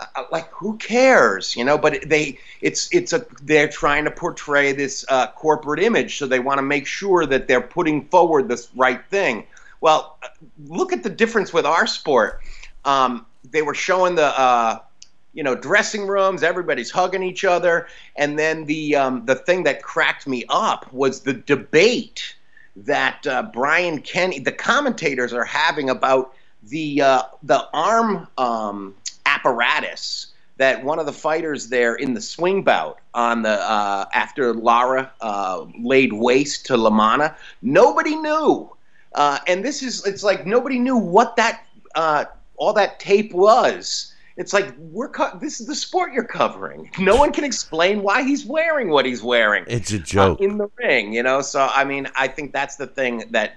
Uh, 0.00 0.06
uh 0.16 0.24
like 0.32 0.50
who 0.50 0.76
cares, 0.78 1.54
you 1.54 1.64
know? 1.64 1.78
But 1.78 2.08
they, 2.08 2.38
it's 2.60 2.88
it's 2.92 3.12
a 3.12 3.26
they're 3.42 3.68
trying 3.68 4.04
to 4.04 4.10
portray 4.10 4.72
this 4.72 5.04
uh, 5.08 5.28
corporate 5.28 5.80
image, 5.80 6.18
so 6.18 6.26
they 6.26 6.40
want 6.40 6.58
to 6.58 6.62
make 6.62 6.86
sure 6.86 7.26
that 7.26 7.46
they're 7.46 7.60
putting 7.60 8.06
forward 8.06 8.48
this 8.48 8.68
right 8.74 9.04
thing. 9.10 9.46
Well, 9.80 10.18
uh, 10.22 10.28
look 10.66 10.92
at 10.92 11.02
the 11.02 11.10
difference 11.10 11.52
with 11.52 11.66
our 11.66 11.86
sport. 11.86 12.40
Um, 12.84 13.26
they 13.50 13.62
were 13.62 13.74
showing 13.74 14.14
the 14.14 14.82
you 15.32 15.42
know, 15.42 15.54
dressing 15.54 16.06
rooms, 16.06 16.42
everybody's 16.42 16.90
hugging 16.90 17.22
each 17.22 17.44
other, 17.44 17.86
and 18.16 18.38
then 18.38 18.64
the 18.64 18.96
um, 18.96 19.24
the 19.26 19.36
thing 19.36 19.62
that 19.64 19.82
cracked 19.82 20.26
me 20.26 20.44
up 20.48 20.92
was 20.92 21.20
the 21.20 21.34
debate 21.34 22.34
that 22.76 23.26
uh, 23.26 23.42
Brian 23.52 24.00
Kenny, 24.00 24.38
the 24.40 24.52
commentators 24.52 25.32
are 25.32 25.44
having 25.44 25.90
about 25.90 26.34
the 26.64 27.00
uh, 27.02 27.22
the 27.42 27.68
arm 27.72 28.26
um, 28.38 28.94
apparatus 29.34 30.28
that 30.56 30.84
one 30.84 30.98
of 30.98 31.06
the 31.06 31.12
fighters 31.12 31.68
there 31.68 31.94
in 31.94 32.12
the 32.12 32.20
swing 32.20 32.62
bout 32.62 32.98
on 33.14 33.42
the 33.42 33.60
uh, 33.62 34.04
after 34.12 34.52
Lara 34.52 35.10
uh, 35.20 35.64
laid 35.78 36.12
waste 36.12 36.66
to 36.66 36.74
LaManna, 36.74 37.34
nobody 37.62 38.14
knew, 38.14 38.70
uh, 39.14 39.38
and 39.46 39.64
this 39.64 39.82
is 39.82 40.06
it's 40.06 40.22
like 40.22 40.46
nobody 40.46 40.78
knew 40.78 40.96
what 40.96 41.36
that 41.36 41.64
uh, 41.94 42.26
all 42.56 42.74
that 42.74 43.00
tape 43.00 43.32
was 43.32 44.14
it's 44.40 44.54
like 44.54 44.74
we're 44.78 45.10
co- 45.10 45.38
this 45.38 45.60
is 45.60 45.66
the 45.66 45.74
sport 45.74 46.14
you're 46.14 46.24
covering. 46.24 46.90
No 46.98 47.16
one 47.16 47.30
can 47.30 47.44
explain 47.44 48.02
why 48.02 48.22
he's 48.22 48.46
wearing 48.46 48.88
what 48.88 49.04
he's 49.04 49.22
wearing. 49.22 49.64
It's 49.66 49.92
a 49.92 49.98
joke 49.98 50.40
uh, 50.40 50.44
in 50.44 50.56
the 50.56 50.70
ring, 50.78 51.12
you 51.12 51.22
know. 51.22 51.42
So 51.42 51.68
I 51.70 51.84
mean, 51.84 52.08
I 52.16 52.26
think 52.28 52.52
that's 52.52 52.76
the 52.76 52.86
thing 52.86 53.24
that. 53.30 53.54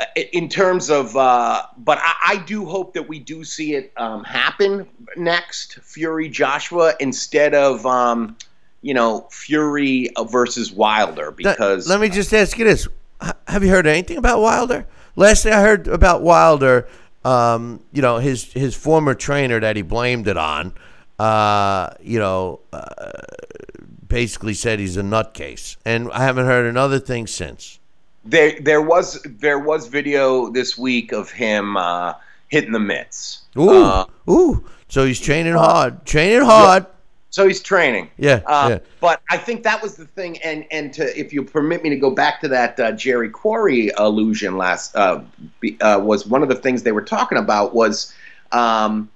Uh, 0.00 0.04
in 0.32 0.48
terms 0.48 0.90
of, 0.90 1.16
uh, 1.16 1.62
but 1.78 1.98
I, 2.00 2.14
I, 2.24 2.36
do 2.38 2.64
hope 2.64 2.94
that 2.94 3.06
we 3.06 3.18
do 3.18 3.44
see 3.44 3.74
it 3.74 3.92
um, 3.98 4.24
happen 4.24 4.88
next, 5.16 5.74
Fury 5.82 6.28
Joshua, 6.28 6.94
instead 7.00 7.54
of, 7.54 7.84
um, 7.84 8.36
you 8.80 8.94
know, 8.94 9.28
Fury 9.30 10.08
versus 10.28 10.72
Wilder. 10.72 11.30
Because 11.30 11.86
let 11.86 12.00
me 12.00 12.08
just 12.08 12.32
ask 12.32 12.56
you 12.58 12.64
this: 12.64 12.88
Have 13.46 13.62
you 13.62 13.68
heard 13.68 13.86
anything 13.86 14.16
about 14.16 14.40
Wilder? 14.40 14.86
Last 15.16 15.42
thing 15.42 15.52
I 15.52 15.60
heard 15.60 15.86
about 15.86 16.22
Wilder 16.22 16.88
um, 17.24 17.80
you 17.92 18.02
know, 18.02 18.18
his 18.18 18.52
his 18.52 18.74
former 18.74 19.14
trainer 19.14 19.60
that 19.60 19.76
he 19.76 19.82
blamed 19.82 20.26
it 20.28 20.36
on, 20.36 20.72
uh, 21.18 21.90
you 22.00 22.18
know, 22.18 22.60
uh, 22.72 23.12
basically 24.06 24.54
said 24.54 24.78
he's 24.78 24.96
a 24.96 25.02
nutcase, 25.02 25.76
and 25.84 26.10
I 26.12 26.22
haven't 26.24 26.46
heard 26.46 26.66
another 26.66 26.98
thing 26.98 27.26
since. 27.26 27.78
There, 28.24 28.60
there 28.60 28.82
was 28.82 29.22
there 29.24 29.58
was 29.58 29.86
video 29.86 30.50
this 30.50 30.76
week 30.76 31.12
of 31.12 31.30
him 31.30 31.76
uh, 31.76 32.14
hitting 32.48 32.72
the 32.72 32.80
mitts. 32.80 33.42
Ooh, 33.56 33.70
uh, 33.70 34.04
ooh! 34.28 34.68
So 34.88 35.06
he's 35.06 35.20
training 35.20 35.54
hard, 35.54 36.04
training 36.04 36.42
hard. 36.42 36.84
Yeah. 36.84 36.90
So 37.30 37.46
he's 37.46 37.62
training. 37.62 38.10
Yeah, 38.18 38.40
uh, 38.44 38.68
yeah. 38.70 38.78
But 39.00 39.22
I 39.30 39.36
think 39.36 39.62
that 39.62 39.80
was 39.80 39.94
the 39.94 40.04
thing, 40.04 40.36
and 40.38 40.66
and 40.72 40.92
to 40.94 41.18
if 41.18 41.32
you 41.32 41.44
permit 41.44 41.82
me 41.82 41.90
to 41.90 41.96
go 41.96 42.10
back 42.10 42.40
to 42.40 42.48
that 42.48 42.78
uh, 42.78 42.92
Jerry 42.92 43.30
Quarry 43.30 43.92
illusion 43.96 44.58
last 44.58 44.96
uh, 44.96 45.22
be, 45.60 45.80
uh, 45.80 46.00
was 46.00 46.26
one 46.26 46.42
of 46.42 46.48
the 46.48 46.56
things 46.56 46.82
they 46.82 46.92
were 46.92 47.04
talking 47.04 47.38
about 47.38 47.72
was, 47.72 48.12
um, 48.50 49.08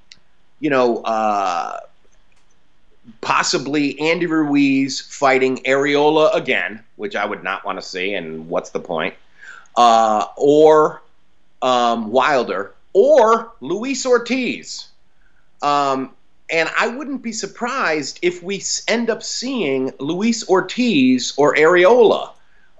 you 0.60 0.70
know, 0.70 0.98
uh, 0.98 1.80
possibly 3.20 3.98
Andy 4.00 4.26
Ruiz 4.26 5.00
fighting 5.00 5.58
Arreola 5.58 6.34
again, 6.34 6.82
which 6.96 7.16
I 7.16 7.24
would 7.24 7.42
not 7.42 7.64
want 7.64 7.78
to 7.78 7.86
see, 7.86 8.14
and 8.14 8.48
what's 8.48 8.70
the 8.70 8.80
point? 8.80 9.14
Uh, 9.76 10.26
or 10.36 11.02
um, 11.62 12.10
Wilder 12.10 12.72
or 12.92 13.52
Luis 13.60 14.06
Ortiz. 14.06 14.88
Um, 15.62 16.10
and 16.50 16.68
I 16.78 16.88
wouldn't 16.88 17.22
be 17.22 17.32
surprised 17.32 18.18
if 18.22 18.42
we 18.42 18.62
end 18.86 19.10
up 19.10 19.22
seeing 19.22 19.92
Luis 19.98 20.48
Ortiz 20.48 21.32
or 21.36 21.54
Arreola 21.54 22.30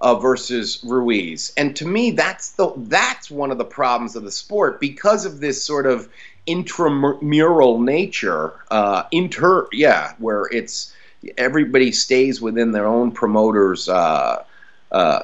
uh, 0.01 0.15
versus 0.15 0.79
Ruiz. 0.83 1.51
And 1.57 1.75
to 1.77 1.87
me, 1.87 2.11
that's 2.11 2.51
the 2.51 2.71
that's 2.77 3.31
one 3.31 3.51
of 3.51 3.57
the 3.57 3.65
problems 3.65 4.15
of 4.15 4.23
the 4.23 4.31
sport 4.31 4.79
because 4.79 5.25
of 5.25 5.39
this 5.39 5.63
sort 5.63 5.87
of 5.87 6.07
intramural 6.45 7.79
nature. 7.79 8.53
Uh, 8.71 9.03
inter, 9.11 9.67
yeah, 9.71 10.13
where 10.19 10.47
it's 10.51 10.93
everybody 11.37 11.91
stays 11.91 12.41
within 12.41 12.71
their 12.71 12.85
own 12.85 13.11
promoter's 13.11 13.89
uh, 13.89 14.43
uh 14.91 15.19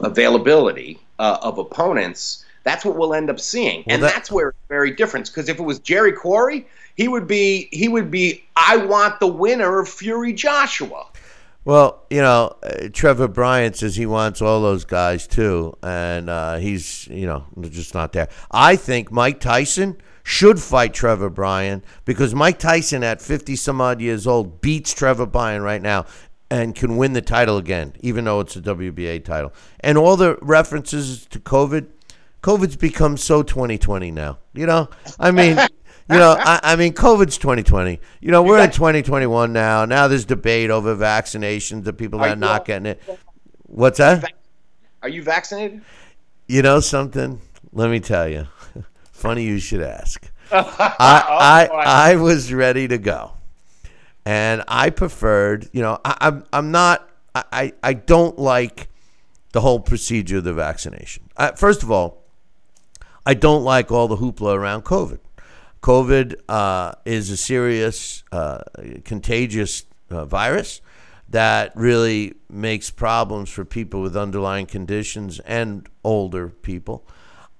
availability 0.00 0.98
uh, 1.18 1.38
of 1.42 1.58
opponents. 1.58 2.44
That's 2.62 2.84
what 2.84 2.96
we'll 2.96 3.14
end 3.14 3.30
up 3.30 3.40
seeing, 3.40 3.84
well, 3.86 3.94
and 3.94 4.02
that- 4.02 4.14
that's 4.14 4.30
where 4.30 4.50
it's 4.50 4.58
very 4.68 4.90
different. 4.90 5.26
Because 5.26 5.48
if 5.48 5.58
it 5.58 5.62
was 5.62 5.78
Jerry 5.78 6.12
Quarry, 6.12 6.66
he 6.96 7.08
would 7.08 7.26
be 7.26 7.68
he 7.72 7.88
would 7.88 8.10
be 8.10 8.44
I 8.56 8.76
want 8.76 9.20
the 9.20 9.26
winner 9.26 9.80
of 9.80 9.88
Fury 9.88 10.32
Joshua. 10.32 11.06
Well, 11.64 12.02
you 12.08 12.22
know, 12.22 12.56
uh, 12.62 12.88
Trevor 12.92 13.28
Bryant 13.28 13.76
says 13.76 13.96
he 13.96 14.06
wants 14.06 14.40
all 14.40 14.62
those 14.62 14.84
guys 14.84 15.26
too, 15.26 15.76
and 15.82 16.30
uh, 16.30 16.56
he's 16.56 17.06
you 17.08 17.26
know 17.26 17.44
just 17.68 17.94
not 17.94 18.12
there. 18.12 18.28
I 18.50 18.76
think 18.76 19.12
Mike 19.12 19.40
Tyson 19.40 19.96
should 20.22 20.60
fight 20.60 20.94
Trevor 20.94 21.30
Bryan 21.30 21.82
because 22.04 22.34
Mike 22.34 22.58
Tyson 22.58 23.02
at 23.02 23.20
50 23.20 23.56
some 23.56 23.80
odd 23.80 24.00
years 24.00 24.26
old 24.26 24.60
beats 24.60 24.92
Trevor 24.92 25.26
Bryan 25.26 25.62
right 25.62 25.82
now 25.82 26.06
and 26.50 26.74
can 26.74 26.96
win 26.96 27.12
the 27.12 27.22
title 27.22 27.56
again, 27.56 27.94
even 28.00 28.24
though 28.24 28.40
it's 28.40 28.56
a 28.56 28.60
WBA 28.60 29.24
title. 29.24 29.52
And 29.80 29.96
all 29.96 30.16
the 30.16 30.36
references 30.42 31.26
to 31.26 31.38
COVID, 31.38 31.86
COVID's 32.42 32.76
become 32.76 33.16
so 33.16 33.42
2020 33.42 34.10
now. 34.10 34.38
You 34.52 34.66
know, 34.66 34.90
I 35.18 35.30
mean, 35.30 35.56
you 35.56 36.16
know, 36.16 36.36
I, 36.38 36.60
I, 36.62 36.76
mean, 36.76 36.92
COVID's 36.92 37.38
2020. 37.38 38.00
You 38.20 38.30
know, 38.32 38.42
we're 38.42 38.58
in 38.58 38.70
2021 38.70 39.52
now. 39.52 39.84
Now 39.84 40.08
there's 40.08 40.24
debate 40.24 40.70
over 40.70 40.96
vaccinations, 40.96 41.84
the 41.84 41.92
people 41.92 42.18
that 42.20 42.32
are 42.32 42.36
not 42.36 42.64
getting 42.64 42.86
it. 42.86 43.02
What's 43.66 43.98
that? 43.98 44.32
Are 45.02 45.08
you 45.08 45.22
vaccinated? 45.22 45.82
You 46.48 46.62
know 46.62 46.80
something? 46.80 47.40
Let 47.72 47.90
me 47.90 48.00
tell 48.00 48.28
you. 48.28 48.48
Funny 49.20 49.44
you 49.44 49.58
should 49.58 49.82
ask. 49.82 50.30
I, 50.50 51.68
I, 51.70 52.12
I 52.12 52.16
was 52.16 52.54
ready 52.54 52.88
to 52.88 52.96
go. 52.96 53.32
And 54.24 54.64
I 54.66 54.88
preferred, 54.88 55.68
you 55.74 55.82
know, 55.82 55.98
I, 56.02 56.16
I'm, 56.22 56.44
I'm 56.54 56.70
not, 56.70 57.06
I, 57.34 57.74
I 57.82 57.92
don't 57.92 58.38
like 58.38 58.88
the 59.52 59.60
whole 59.60 59.78
procedure 59.78 60.38
of 60.38 60.44
the 60.44 60.54
vaccination. 60.54 61.24
I, 61.36 61.52
first 61.52 61.82
of 61.82 61.90
all, 61.90 62.24
I 63.26 63.34
don't 63.34 63.62
like 63.62 63.92
all 63.92 64.08
the 64.08 64.16
hoopla 64.16 64.54
around 64.54 64.84
COVID. 64.84 65.18
COVID 65.82 66.36
uh, 66.48 66.92
is 67.04 67.28
a 67.28 67.36
serious, 67.36 68.24
uh, 68.32 68.62
contagious 69.04 69.84
uh, 70.08 70.24
virus 70.24 70.80
that 71.28 71.76
really 71.76 72.36
makes 72.48 72.88
problems 72.88 73.50
for 73.50 73.66
people 73.66 74.00
with 74.00 74.16
underlying 74.16 74.64
conditions 74.64 75.40
and 75.40 75.90
older 76.04 76.48
people. 76.48 77.04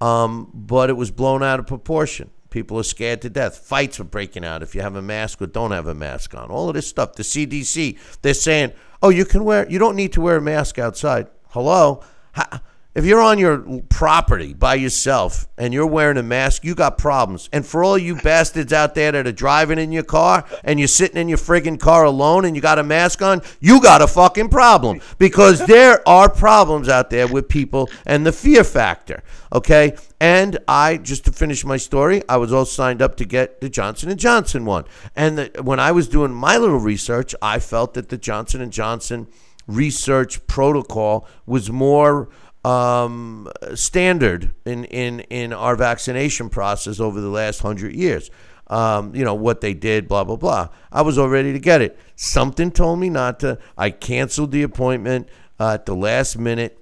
Um, 0.01 0.51
but 0.55 0.91
it 0.91 0.95
was 0.95 1.11
blown 1.11 1.43
out 1.43 1.61
of 1.61 1.67
proportion. 1.67 2.31
People 2.49 2.79
are 2.79 2.85
scared 2.85 3.23
to 3.23 3.31
death. 3.31 3.59
Fights 3.59 4.01
are 4.01 4.05
breaking 4.05 4.45
out 4.45 4.63
if 4.63 4.75
you 4.75 4.81
have 4.81 4.97
a 4.97 5.03
mask 5.03 5.41
or 5.41 5.47
don't 5.47 5.71
have 5.71 5.87
a 5.87 5.95
mask 5.95 6.35
on. 6.35 6.51
All 6.51 6.69
of 6.69 6.75
this 6.75 6.89
stuff. 6.89 7.15
The 7.15 7.23
CDC, 7.23 7.99
they're 8.23 8.35
saying, 8.35 8.73
oh, 9.03 9.11
you 9.11 9.25
can 9.25 9.45
wear, 9.45 9.71
you 9.71 9.79
don't 9.79 9.95
need 9.97 10.13
to 10.15 10.21
wear 10.21 10.37
a 10.37 10.41
mask 10.43 10.79
outside. 10.79 11.29
Hello? 11.49 12.03
How, 12.33 12.61
if 12.93 13.05
you're 13.05 13.21
on 13.21 13.39
your 13.39 13.83
property 13.89 14.53
by 14.53 14.75
yourself 14.75 15.47
and 15.57 15.73
you're 15.73 15.87
wearing 15.87 16.17
a 16.17 16.23
mask, 16.25 16.65
you 16.65 16.75
got 16.75 16.99
problems. 16.99 17.49
And 17.53 17.65
for 17.65 17.85
all 17.85 17.97
you 17.97 18.17
bastards 18.17 18.73
out 18.73 18.97
there 18.97 19.13
that 19.13 19.29
are 19.29 19.33
driving 19.33 19.79
in 19.79 19.93
your 19.93 20.03
car 20.03 20.45
and 20.65 20.81
you're 20.81 20.89
sitting 20.89 21.17
in 21.17 21.29
your 21.29 21.39
friggin' 21.39 21.79
car 21.79 22.05
alone 22.05 22.45
and 22.45 22.57
you 22.57 22.63
got 22.63 22.81
a 22.81 22.83
mask 22.83 23.23
on, 23.23 23.43
you 23.61 23.81
got 23.81 24.03
a 24.03 24.09
fucking 24.09 24.49
problem 24.49 25.01
because 25.19 25.65
there 25.67 26.07
are 26.09 26.29
problems 26.29 26.89
out 26.89 27.11
there 27.11 27.29
with 27.29 27.49
people 27.49 27.89
and 28.07 28.27
the 28.27 28.33
fear 28.33 28.65
factor. 28.65 29.23
Okay? 29.53 29.97
And 30.21 30.59
I 30.67 30.97
just 30.97 31.25
to 31.27 31.33
finish 31.33 31.65
my 31.65 31.77
story, 31.77 32.23
I 32.29 32.39
was 32.39 32.53
all 32.53 32.65
signed 32.65 33.01
up 33.03 33.17
to 33.19 33.25
get 33.25 33.61
the 33.61 33.69
Johnson 33.69 34.11
and 34.11 34.19
Johnson 34.19 34.65
one. 34.65 34.85
And 35.15 35.39
the, 35.39 35.63
when 35.63 35.79
I 35.79 35.93
was 35.93 36.09
doing 36.09 36.33
my 36.33 36.57
little 36.57 36.81
research, 36.81 37.37
I 37.41 37.61
felt 37.61 37.95
that 37.95 38.09
the 38.09 38.19
Johnson 38.19 38.61
and 38.61 38.73
Johnson 38.73 39.29
research 39.69 40.45
protocol 40.49 41.29
was 41.47 41.71
more 41.71 42.29
um, 42.65 43.51
standard 43.75 44.55
in, 44.65 44.85
in, 44.85 45.21
in 45.21 45.53
our 45.53 45.77
vaccination 45.77 46.49
process 46.49 47.01
over 47.01 47.21
the 47.21 47.29
last 47.29 47.61
hundred 47.61 47.95
years. 47.95 48.31
Um, 48.67 49.15
you 49.17 49.25
know, 49.25 49.35
what 49.35 49.61
they 49.61 49.75
did, 49.75 50.07
blah, 50.07 50.23
blah, 50.23 50.37
blah. 50.37 50.69
I 50.93 51.03
was 51.03 51.19
all 51.19 51.29
ready 51.29 51.53
to 51.53 51.59
get 51.59 51.83
it. 51.83 51.99
Something 52.15 52.71
told 52.71 53.01
me 53.01 53.11
not 53.11 53.41
to. 53.41 53.59
I 53.77 53.91
canceled 53.91 54.53
the 54.53 54.63
appointment 54.63 55.29
uh, 55.59 55.75
at 55.75 55.87
the 55.87 55.97
last 55.97 56.39
minute. 56.39 56.77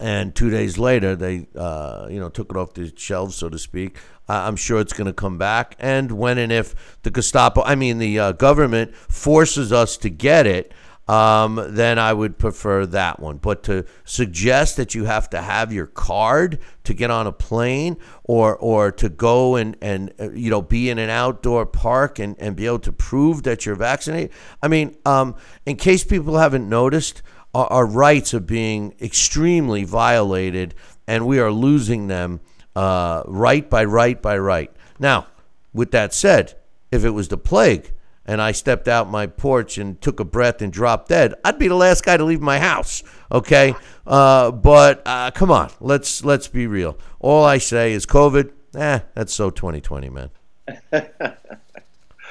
And 0.00 0.34
two 0.34 0.50
days 0.50 0.78
later, 0.78 1.14
they, 1.14 1.46
uh, 1.56 2.08
you 2.10 2.18
know, 2.18 2.28
took 2.28 2.50
it 2.50 2.56
off 2.56 2.74
the 2.74 2.92
shelves, 2.96 3.36
so 3.36 3.48
to 3.48 3.58
speak. 3.58 3.98
I'm 4.28 4.56
sure 4.56 4.80
it's 4.80 4.92
going 4.92 5.06
to 5.06 5.12
come 5.12 5.38
back. 5.38 5.76
And 5.78 6.12
when 6.12 6.38
and 6.38 6.50
if 6.50 6.98
the 7.02 7.10
Gestapo, 7.10 7.62
I 7.62 7.76
mean, 7.76 7.98
the 7.98 8.18
uh, 8.18 8.32
government 8.32 8.94
forces 8.94 9.72
us 9.72 9.96
to 9.98 10.10
get 10.10 10.46
it, 10.46 10.72
um, 11.08 11.62
then 11.68 11.98
I 11.98 12.12
would 12.12 12.38
prefer 12.38 12.84
that 12.86 13.20
one. 13.20 13.36
But 13.36 13.62
to 13.64 13.84
suggest 14.04 14.76
that 14.76 14.94
you 14.94 15.04
have 15.04 15.30
to 15.30 15.40
have 15.40 15.72
your 15.72 15.86
card 15.86 16.58
to 16.84 16.94
get 16.94 17.10
on 17.10 17.26
a 17.26 17.32
plane 17.32 17.96
or 18.24 18.56
or 18.56 18.90
to 18.92 19.08
go 19.08 19.56
and, 19.56 19.76
and 19.80 20.12
uh, 20.18 20.30
you 20.32 20.50
know 20.50 20.62
be 20.62 20.90
in 20.90 20.98
an 20.98 21.10
outdoor 21.10 21.66
park 21.66 22.18
and, 22.18 22.36
and 22.38 22.56
be 22.56 22.66
able 22.66 22.80
to 22.80 22.92
prove 22.92 23.44
that 23.44 23.64
you're 23.66 23.76
vaccinated. 23.76 24.32
I 24.62 24.68
mean, 24.68 24.96
um, 25.04 25.36
in 25.64 25.76
case 25.76 26.02
people 26.02 26.38
haven't 26.38 26.68
noticed, 26.68 27.22
our, 27.54 27.66
our, 27.66 27.86
rights 27.86 28.34
are 28.34 28.40
being 28.40 28.94
extremely 29.00 29.84
violated 29.84 30.74
and 31.06 31.26
we 31.26 31.38
are 31.38 31.52
losing 31.52 32.08
them 32.08 32.40
uh, 32.74 33.22
right 33.26 33.68
by 33.70 33.84
right 33.84 34.20
by 34.20 34.36
right. 34.36 34.70
Now, 34.98 35.28
with 35.72 35.92
that 35.92 36.12
said, 36.12 36.56
if 36.90 37.04
it 37.04 37.10
was 37.10 37.28
the 37.28 37.38
plague, 37.38 37.92
and 38.26 38.42
I 38.42 38.52
stepped 38.52 38.88
out 38.88 39.08
my 39.08 39.26
porch 39.26 39.78
and 39.78 40.00
took 40.00 40.20
a 40.20 40.24
breath 40.24 40.60
and 40.60 40.72
dropped 40.72 41.08
dead, 41.08 41.34
I'd 41.44 41.58
be 41.58 41.68
the 41.68 41.74
last 41.76 42.04
guy 42.04 42.16
to 42.16 42.24
leave 42.24 42.40
my 42.40 42.58
house. 42.58 43.02
Okay, 43.32 43.74
uh, 44.06 44.50
but 44.50 45.02
uh, 45.06 45.30
come 45.30 45.50
on, 45.50 45.70
let's 45.80 46.24
let's 46.24 46.48
be 46.48 46.66
real. 46.66 46.98
All 47.20 47.44
I 47.44 47.58
say 47.58 47.92
is 47.92 48.04
COVID. 48.04 48.52
Eh, 48.74 49.00
that's 49.14 49.32
so 49.32 49.50
2020, 49.50 50.10
man. 50.10 50.30
well, 50.92 51.06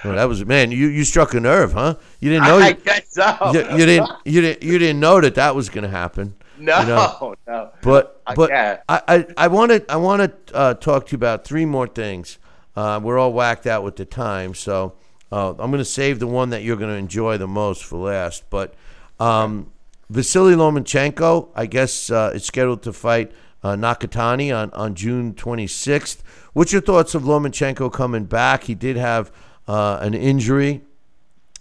that 0.03 0.25
was 0.25 0.45
man. 0.45 0.71
You 0.71 0.87
you 0.87 1.03
struck 1.03 1.33
a 1.33 1.39
nerve, 1.39 1.73
huh? 1.73 1.95
You 2.19 2.29
didn't 2.29 2.45
know. 2.45 2.57
I 2.57 2.73
guess 2.73 3.13
so. 3.13 3.51
You, 3.53 3.77
you 3.77 3.85
didn't. 3.85 4.09
You 4.25 4.41
didn't. 4.41 4.63
You 4.63 4.77
didn't 4.77 4.99
know 4.99 5.21
that 5.21 5.35
that 5.35 5.55
was 5.55 5.69
going 5.69 5.83
to 5.83 5.89
happen. 5.89 6.35
No, 6.57 6.79
you 6.79 6.87
know? 6.87 7.35
no. 7.47 7.71
But 7.81 8.21
but 8.35 8.51
I 8.51 8.79
I 8.87 9.25
I 9.37 9.47
want 9.47 9.71
to 9.71 9.85
I 9.91 9.95
want 9.97 10.47
to 10.47 10.55
uh, 10.55 10.73
talk 10.75 11.07
to 11.07 11.11
you 11.13 11.15
about 11.15 11.45
three 11.45 11.65
more 11.65 11.87
things. 11.87 12.37
Uh, 12.75 12.99
we're 13.01 13.17
all 13.17 13.31
whacked 13.31 13.67
out 13.67 13.83
with 13.83 13.95
the 13.95 14.05
time, 14.05 14.53
so 14.53 14.95
uh, 15.35 15.49
I'm 15.59 15.69
going 15.69 15.79
to 15.79 15.85
save 15.85 16.19
the 16.19 16.27
one 16.27 16.51
that 16.51 16.63
you're 16.63 16.77
going 16.77 16.91
to 16.91 16.97
enjoy 16.97 17.37
the 17.37 17.47
most 17.47 17.83
for 17.83 17.97
last. 17.97 18.49
But 18.49 18.73
um, 19.19 19.69
Vasily 20.09 20.53
Lomachenko, 20.53 21.49
I 21.53 21.65
guess, 21.65 22.09
uh, 22.09 22.31
is 22.33 22.45
scheduled 22.45 22.83
to 22.83 22.93
fight 22.93 23.33
uh, 23.61 23.75
Nakatani 23.75 24.55
on, 24.55 24.71
on 24.71 24.95
June 24.95 25.33
26th. 25.33 26.19
What's 26.53 26.71
your 26.71 26.81
thoughts 26.81 27.15
of 27.15 27.23
Lomachenko 27.23 27.91
coming 27.91 28.23
back? 28.23 28.63
He 28.63 28.75
did 28.75 28.95
have 28.95 29.29
uh, 29.67 29.97
an 29.99 30.13
injury 30.13 30.83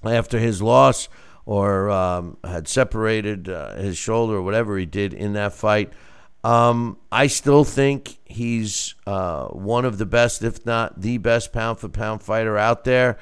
after 0.05 0.39
his 0.39 0.63
loss 0.63 1.09
or 1.45 1.91
um, 1.91 2.37
had 2.45 2.69
separated 2.69 3.49
uh, 3.49 3.75
his 3.75 3.99
shoulder 3.99 4.37
or 4.37 4.43
whatever 4.43 4.79
he 4.79 4.87
did 4.87 5.13
in 5.13 5.33
that 5.33 5.53
fight. 5.53 5.93
Um, 6.45 6.99
I 7.11 7.27
still 7.27 7.65
think 7.65 8.19
he's 8.25 8.95
uh, 9.05 9.47
one 9.47 9.85
of 9.85 9.99
the 9.99 10.07
best, 10.07 10.45
if 10.45 10.65
not 10.65 11.01
the 11.01 11.19
best, 11.19 11.53
pound 11.53 11.81
for 11.81 11.89
pound 11.89 12.23
fighter 12.23 12.57
out 12.57 12.85
there. 12.85 13.19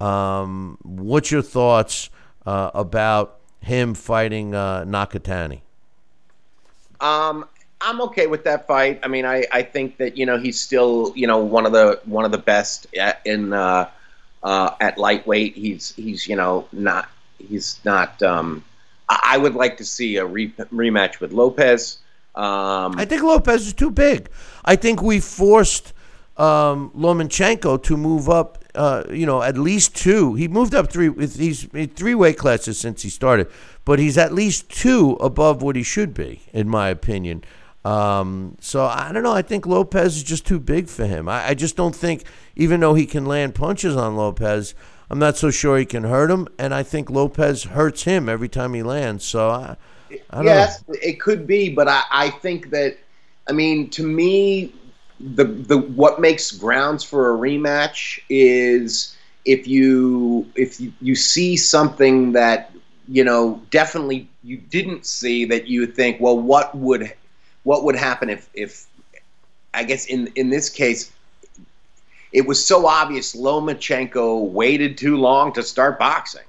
Um, 0.00 0.78
what's 0.82 1.30
your 1.30 1.42
thoughts 1.42 2.10
uh, 2.46 2.70
about 2.74 3.40
him 3.60 3.94
fighting 3.94 4.54
uh, 4.54 4.84
Nakatani? 4.84 5.60
Um, 7.00 7.46
I'm 7.80 8.00
okay 8.02 8.26
with 8.26 8.44
that 8.44 8.66
fight. 8.66 9.00
I 9.02 9.08
mean, 9.08 9.24
I, 9.24 9.46
I 9.52 9.62
think 9.62 9.96
that 9.98 10.16
you 10.16 10.26
know 10.26 10.38
he's 10.38 10.60
still 10.60 11.12
you 11.16 11.26
know 11.26 11.38
one 11.38 11.66
of 11.66 11.72
the 11.72 12.00
one 12.04 12.24
of 12.24 12.32
the 12.32 12.38
best 12.38 12.86
at, 12.98 13.20
in 13.24 13.52
uh, 13.52 13.88
uh, 14.42 14.70
at 14.80 14.98
lightweight. 14.98 15.54
He's 15.54 15.94
he's 15.94 16.26
you 16.26 16.36
know 16.36 16.68
not 16.72 17.08
he's 17.38 17.80
not. 17.84 18.22
Um, 18.22 18.64
I 19.08 19.38
would 19.38 19.54
like 19.54 19.76
to 19.78 19.84
see 19.84 20.16
a 20.16 20.26
re- 20.26 20.52
rematch 20.72 21.20
with 21.20 21.32
Lopez. 21.32 21.98
Um, 22.34 22.94
I 22.96 23.04
think 23.04 23.22
Lopez 23.22 23.66
is 23.66 23.72
too 23.72 23.90
big. 23.90 24.30
I 24.64 24.76
think 24.76 25.02
we 25.02 25.18
forced 25.18 25.92
um, 26.36 26.90
Lomachenko 26.96 27.82
to 27.82 27.96
move 27.96 28.28
up 28.28 28.59
uh, 28.74 29.04
you 29.10 29.26
know, 29.26 29.42
at 29.42 29.56
least 29.56 29.96
two. 29.96 30.34
He 30.34 30.48
moved 30.48 30.74
up 30.74 30.90
three. 30.90 31.12
He's 31.26 31.64
three 31.94 32.14
weight 32.14 32.38
classes 32.38 32.78
since 32.78 33.02
he 33.02 33.08
started, 33.08 33.48
but 33.84 33.98
he's 33.98 34.18
at 34.18 34.32
least 34.32 34.68
two 34.68 35.12
above 35.20 35.62
what 35.62 35.76
he 35.76 35.82
should 35.82 36.14
be, 36.14 36.42
in 36.52 36.68
my 36.68 36.88
opinion. 36.88 37.44
Um, 37.84 38.56
so 38.60 38.84
I 38.84 39.10
don't 39.12 39.22
know. 39.22 39.32
I 39.32 39.42
think 39.42 39.66
Lopez 39.66 40.16
is 40.16 40.22
just 40.22 40.46
too 40.46 40.60
big 40.60 40.88
for 40.88 41.06
him. 41.06 41.28
I, 41.28 41.48
I, 41.48 41.54
just 41.54 41.76
don't 41.76 41.96
think, 41.96 42.24
even 42.54 42.80
though 42.80 42.92
he 42.92 43.06
can 43.06 43.24
land 43.24 43.54
punches 43.54 43.96
on 43.96 44.16
Lopez, 44.16 44.74
I'm 45.08 45.18
not 45.18 45.38
so 45.38 45.50
sure 45.50 45.78
he 45.78 45.86
can 45.86 46.04
hurt 46.04 46.30
him. 46.30 46.46
And 46.58 46.74
I 46.74 46.82
think 46.82 47.08
Lopez 47.08 47.64
hurts 47.64 48.04
him 48.04 48.28
every 48.28 48.50
time 48.50 48.74
he 48.74 48.82
lands. 48.82 49.24
So 49.24 49.48
I, 49.48 49.76
I 50.28 50.68
it 50.88 51.20
could 51.20 51.46
be, 51.46 51.70
but 51.70 51.88
I, 51.88 52.02
I 52.10 52.30
think 52.30 52.68
that, 52.70 52.98
I 53.48 53.52
mean, 53.52 53.88
to 53.90 54.02
me, 54.02 54.74
the 55.20 55.44
the 55.44 55.78
what 55.78 56.20
makes 56.20 56.50
grounds 56.50 57.04
for 57.04 57.34
a 57.34 57.38
rematch 57.38 58.20
is 58.28 59.16
if 59.44 59.66
you 59.66 60.46
if 60.54 60.80
you, 60.80 60.92
you 61.00 61.14
see 61.14 61.56
something 61.56 62.32
that 62.32 62.72
you 63.08 63.22
know 63.22 63.60
definitely 63.70 64.28
you 64.42 64.56
didn't 64.56 65.04
see 65.04 65.44
that 65.44 65.66
you 65.66 65.86
think 65.86 66.20
well 66.20 66.38
what 66.38 66.74
would 66.74 67.12
what 67.64 67.84
would 67.84 67.96
happen 67.96 68.30
if 68.30 68.48
if 68.54 68.86
I 69.74 69.84
guess 69.84 70.06
in 70.06 70.28
in 70.36 70.50
this 70.50 70.68
case 70.68 71.12
it 72.32 72.46
was 72.46 72.64
so 72.64 72.86
obvious 72.86 73.34
Lomachenko 73.34 74.50
waited 74.50 74.96
too 74.96 75.16
long 75.16 75.52
to 75.54 75.62
start 75.62 75.98
boxing. 75.98 76.44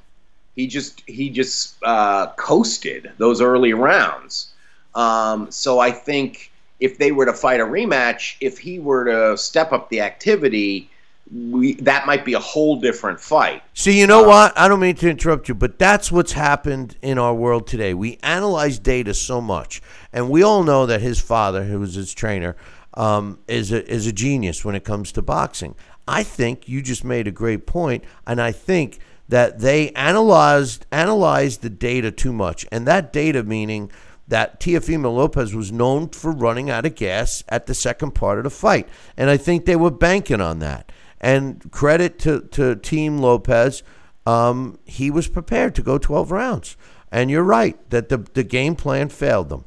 He 0.55 0.67
just 0.67 1.01
he 1.07 1.29
just 1.29 1.75
uh, 1.83 2.27
coasted 2.37 3.11
those 3.17 3.41
early 3.41 3.73
rounds. 3.73 4.49
Um, 4.93 5.49
so 5.49 5.79
I 5.79 5.91
think 5.91 6.50
if 6.81 6.97
they 6.97 7.11
were 7.11 7.25
to 7.27 7.33
fight 7.33 7.61
a 7.61 7.63
rematch, 7.63 8.35
if 8.41 8.57
he 8.57 8.79
were 8.79 9.05
to 9.05 9.37
step 9.37 9.71
up 9.71 9.89
the 9.89 10.01
activity, 10.01 10.89
we 11.31 11.75
that 11.75 12.05
might 12.05 12.25
be 12.25 12.33
a 12.33 12.39
whole 12.39 12.81
different 12.81 13.19
fight. 13.19 13.63
See, 13.73 13.97
you 13.97 14.07
know 14.07 14.23
what? 14.23 14.57
I 14.57 14.67
don't 14.67 14.81
mean 14.81 14.95
to 14.95 15.09
interrupt 15.09 15.47
you, 15.47 15.55
but 15.55 15.79
that's 15.79 16.11
what's 16.11 16.33
happened 16.33 16.97
in 17.01 17.17
our 17.17 17.33
world 17.33 17.67
today. 17.67 17.93
We 17.93 18.17
analyze 18.23 18.79
data 18.79 19.13
so 19.13 19.39
much, 19.39 19.81
and 20.11 20.29
we 20.29 20.43
all 20.43 20.63
know 20.63 20.85
that 20.87 20.99
his 20.99 21.21
father, 21.21 21.63
who 21.63 21.79
was 21.79 21.93
his 21.93 22.13
trainer, 22.13 22.57
um, 22.95 23.39
is 23.47 23.71
a 23.71 23.89
is 23.89 24.07
a 24.07 24.11
genius 24.11 24.65
when 24.65 24.75
it 24.75 24.83
comes 24.83 25.11
to 25.13 25.21
boxing. 25.21 25.75
I 26.07 26.23
think 26.23 26.67
you 26.67 26.81
just 26.81 27.05
made 27.05 27.27
a 27.27 27.31
great 27.31 27.65
point, 27.65 28.03
and 28.27 28.41
I 28.41 28.51
think 28.51 28.99
that 29.29 29.59
they 29.59 29.91
analyzed 29.91 30.85
analyzed 30.91 31.61
the 31.61 31.69
data 31.69 32.11
too 32.11 32.33
much, 32.33 32.65
and 32.71 32.85
that 32.87 33.13
data 33.13 33.43
meaning 33.43 33.91
that 34.31 34.61
Teofimo 34.61 35.13
Lopez 35.13 35.53
was 35.53 35.73
known 35.73 36.07
for 36.07 36.31
running 36.31 36.69
out 36.69 36.85
of 36.85 36.95
gas 36.95 37.43
at 37.49 37.65
the 37.65 37.73
second 37.75 38.11
part 38.11 38.37
of 38.37 38.45
the 38.45 38.49
fight, 38.49 38.87
and 39.17 39.29
I 39.29 39.35
think 39.35 39.65
they 39.65 39.75
were 39.75 39.91
banking 39.91 40.39
on 40.39 40.59
that. 40.59 40.89
And 41.19 41.69
credit 41.69 42.17
to 42.19 42.39
to 42.53 42.77
Team 42.77 43.17
Lopez, 43.17 43.83
um, 44.25 44.79
he 44.85 45.11
was 45.11 45.27
prepared 45.27 45.75
to 45.75 45.83
go 45.83 45.97
12 45.97 46.31
rounds. 46.31 46.77
And 47.11 47.29
you're 47.29 47.43
right 47.43 47.77
that 47.89 48.07
the 48.07 48.19
the 48.19 48.43
game 48.43 48.75
plan 48.75 49.09
failed 49.09 49.49
them. 49.49 49.65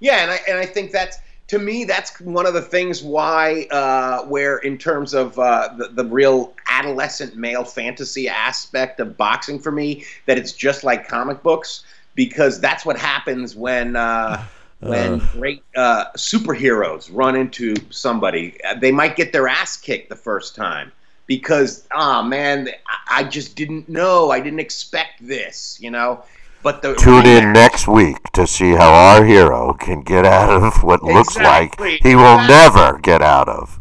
Yeah, 0.00 0.22
and 0.22 0.30
I 0.30 0.40
and 0.48 0.58
I 0.58 0.64
think 0.64 0.90
that's 0.90 1.18
to 1.48 1.58
me 1.58 1.84
that's 1.84 2.18
one 2.22 2.46
of 2.46 2.54
the 2.54 2.62
things 2.62 3.02
why 3.02 3.66
uh, 3.70 4.22
where 4.22 4.56
in 4.56 4.78
terms 4.78 5.12
of 5.12 5.38
uh, 5.38 5.68
the, 5.76 5.88
the 5.88 6.04
real 6.06 6.54
adolescent 6.70 7.36
male 7.36 7.64
fantasy 7.64 8.26
aspect 8.26 9.00
of 9.00 9.18
boxing 9.18 9.58
for 9.58 9.70
me 9.70 10.04
that 10.24 10.38
it's 10.38 10.52
just 10.52 10.82
like 10.82 11.06
comic 11.06 11.42
books 11.42 11.84
because 12.16 12.60
that's 12.60 12.84
what 12.84 12.98
happens 12.98 13.54
when 13.54 13.94
uh, 13.94 14.42
when 14.80 15.20
Uh. 15.20 15.28
great 15.32 15.62
uh, 15.76 16.06
superheroes 16.16 17.08
run 17.12 17.36
into 17.36 17.74
somebody. 17.90 18.58
They 18.80 18.90
might 18.90 19.14
get 19.14 19.32
their 19.32 19.46
ass 19.46 19.76
kicked 19.76 20.08
the 20.08 20.16
first 20.16 20.56
time 20.56 20.90
because, 21.26 21.86
ah, 21.92 22.22
man, 22.22 22.68
I- 23.08 23.22
just 23.24 23.54
didn't 23.56 23.88
know. 23.88 24.30
I 24.30 24.40
didn't 24.40 24.60
expect 24.60 25.26
this, 25.26 25.78
you 25.80 25.90
know. 25.90 26.24
But 26.62 26.82
the 26.82 26.94
Tune 26.96 27.26
in 27.26 27.52
next 27.52 27.86
week 27.86 28.16
to 28.32 28.44
see 28.46 28.72
how 28.72 28.92
our 28.92 29.24
hero 29.24 29.72
can 29.74 30.02
get 30.02 30.24
out 30.26 30.50
of 30.50 30.82
what 30.82 31.00
looks 31.02 31.36
like 31.36 31.78
he 31.80 32.16
will 32.16 32.40
Exactly. 32.40 32.48
never 32.82 32.98
get 32.98 33.22
out 33.22 33.48
of. 33.48 33.78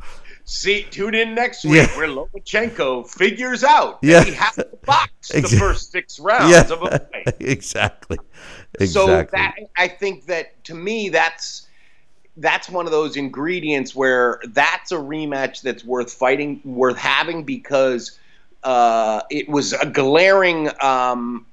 See, 0.47 0.83
tune 0.83 1.15
in 1.15 1.33
next 1.33 1.65
week 1.65 1.87
Yeah. 1.89 1.97
where 1.97 2.07
Lomachenko 2.07 3.09
figures 3.09 3.63
out 3.63 3.97
Yeah. 4.03 4.23
he 4.23 4.31
has 4.33 4.55
to 4.55 4.69
box 4.85 5.29
the 5.29 5.41
first 5.41 5.91
six 5.91 6.19
rounds 6.19 6.51
Yeah, 6.51 6.61
of 6.71 6.83
a 6.83 6.99
fight. 6.99 7.35
exactly. 7.39 8.19
So 8.85 9.07
that 9.31 9.55
I 9.75 9.87
think 9.87 10.27
that 10.27 10.63
to 10.65 10.75
me 10.75 11.09
that's 11.09 11.67
that's 12.37 12.69
one 12.69 12.85
of 12.85 12.91
those 12.91 13.15
ingredients 13.15 13.95
where 13.95 14.39
that's 14.49 14.91
a 14.91 14.97
rematch 14.97 15.61
that's 15.61 15.85
worth 15.85 16.11
fighting, 16.13 16.61
worth 16.65 16.97
having 16.97 17.43
because 17.43 18.19
uh, 18.63 19.21
it 19.31 19.47
was 19.47 19.73
a 19.73 19.85
glaring 19.85 20.69
um, 20.81 21.45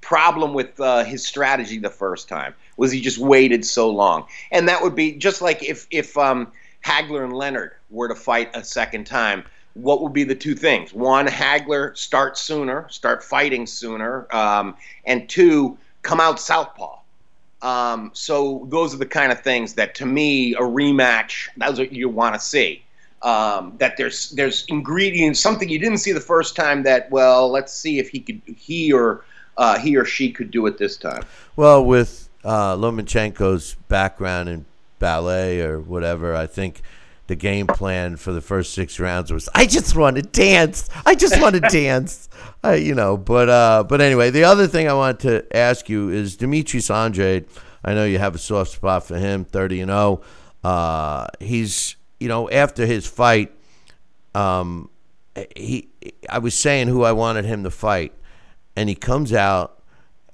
problem 0.00 0.54
with 0.54 0.78
uh, 0.80 1.02
his 1.04 1.26
strategy 1.26 1.78
the 1.78 1.90
first 1.90 2.28
time. 2.28 2.54
Was 2.76 2.92
he 2.92 3.00
just 3.00 3.18
waited 3.18 3.64
so 3.64 3.90
long? 3.90 4.26
And 4.52 4.68
that 4.68 4.82
would 4.82 4.94
be 4.94 5.12
just 5.16 5.42
like 5.42 5.62
if 5.62 5.86
if 5.90 6.16
um, 6.16 6.52
Hagler 6.84 7.24
and 7.24 7.32
Leonard 7.32 7.72
were 7.90 8.08
to 8.08 8.14
fight 8.14 8.50
a 8.54 8.62
second 8.62 9.06
time. 9.06 9.44
What 9.74 10.02
would 10.02 10.12
be 10.12 10.24
the 10.24 10.34
two 10.34 10.54
things? 10.54 10.92
One, 10.92 11.26
Hagler 11.26 11.96
start 11.96 12.38
sooner, 12.38 12.86
start 12.90 13.24
fighting 13.24 13.66
sooner, 13.66 14.26
um, 14.34 14.76
and 15.04 15.28
two, 15.28 15.76
come 16.02 16.20
out 16.20 16.38
southpaw. 16.38 16.98
Um, 17.62 18.10
so 18.12 18.66
those 18.68 18.94
are 18.94 18.98
the 18.98 19.06
kind 19.06 19.32
of 19.32 19.40
things 19.40 19.74
that, 19.74 19.94
to 19.96 20.06
me, 20.06 20.54
a 20.54 20.60
rematch. 20.60 21.48
That's 21.56 21.78
what 21.78 21.92
you 21.92 22.08
want 22.08 22.34
to 22.34 22.40
see. 22.40 22.84
Um, 23.22 23.74
that 23.78 23.96
there's 23.96 24.30
there's 24.30 24.66
ingredients, 24.68 25.40
something 25.40 25.66
you 25.70 25.78
didn't 25.78 25.98
see 25.98 26.12
the 26.12 26.20
first 26.20 26.54
time. 26.54 26.82
That 26.82 27.10
well, 27.10 27.50
let's 27.50 27.72
see 27.72 27.98
if 27.98 28.10
he 28.10 28.20
could, 28.20 28.42
he 28.44 28.92
or 28.92 29.24
uh, 29.56 29.78
he 29.78 29.96
or 29.96 30.04
she 30.04 30.30
could 30.30 30.50
do 30.50 30.66
it 30.66 30.76
this 30.76 30.98
time. 30.98 31.22
Well, 31.56 31.82
with 31.82 32.28
uh, 32.44 32.76
Lomachenko's 32.76 33.76
background 33.88 34.50
in 34.50 34.66
ballet 35.04 35.60
or 35.60 35.78
whatever, 35.78 36.34
I 36.34 36.46
think 36.46 36.80
the 37.26 37.36
game 37.36 37.66
plan 37.66 38.16
for 38.16 38.32
the 38.32 38.40
first 38.40 38.72
six 38.72 38.98
rounds 38.98 39.30
was, 39.30 39.50
"I 39.54 39.66
just 39.66 39.94
want 39.94 40.16
to 40.16 40.22
dance. 40.22 40.88
I 41.04 41.14
just 41.14 41.38
want 41.38 41.56
to 41.56 41.60
dance." 41.84 42.30
I, 42.62 42.76
you 42.76 42.94
know, 42.94 43.18
but 43.18 43.50
uh, 43.50 43.84
but 43.86 44.00
anyway, 44.00 44.30
the 44.30 44.44
other 44.44 44.66
thing 44.66 44.88
I 44.88 44.94
wanted 44.94 45.20
to 45.28 45.56
ask 45.56 45.90
you 45.90 46.08
is 46.08 46.38
Dimitri 46.38 46.80
Andrade. 46.88 47.44
I 47.84 47.92
know 47.92 48.06
you 48.06 48.18
have 48.18 48.34
a 48.34 48.38
soft 48.38 48.70
spot 48.70 49.06
for 49.06 49.18
him, 49.18 49.44
thirty 49.44 49.82
and 49.82 49.90
zero. 49.90 50.22
Uh, 50.62 51.26
he's 51.38 51.96
you 52.18 52.28
know 52.28 52.48
after 52.48 52.86
his 52.86 53.06
fight, 53.06 53.52
um, 54.34 54.88
he 55.54 55.88
I 56.30 56.38
was 56.38 56.54
saying 56.54 56.88
who 56.88 57.04
I 57.04 57.12
wanted 57.12 57.44
him 57.44 57.62
to 57.64 57.70
fight, 57.70 58.14
and 58.74 58.88
he 58.88 58.94
comes 58.94 59.34
out 59.34 59.82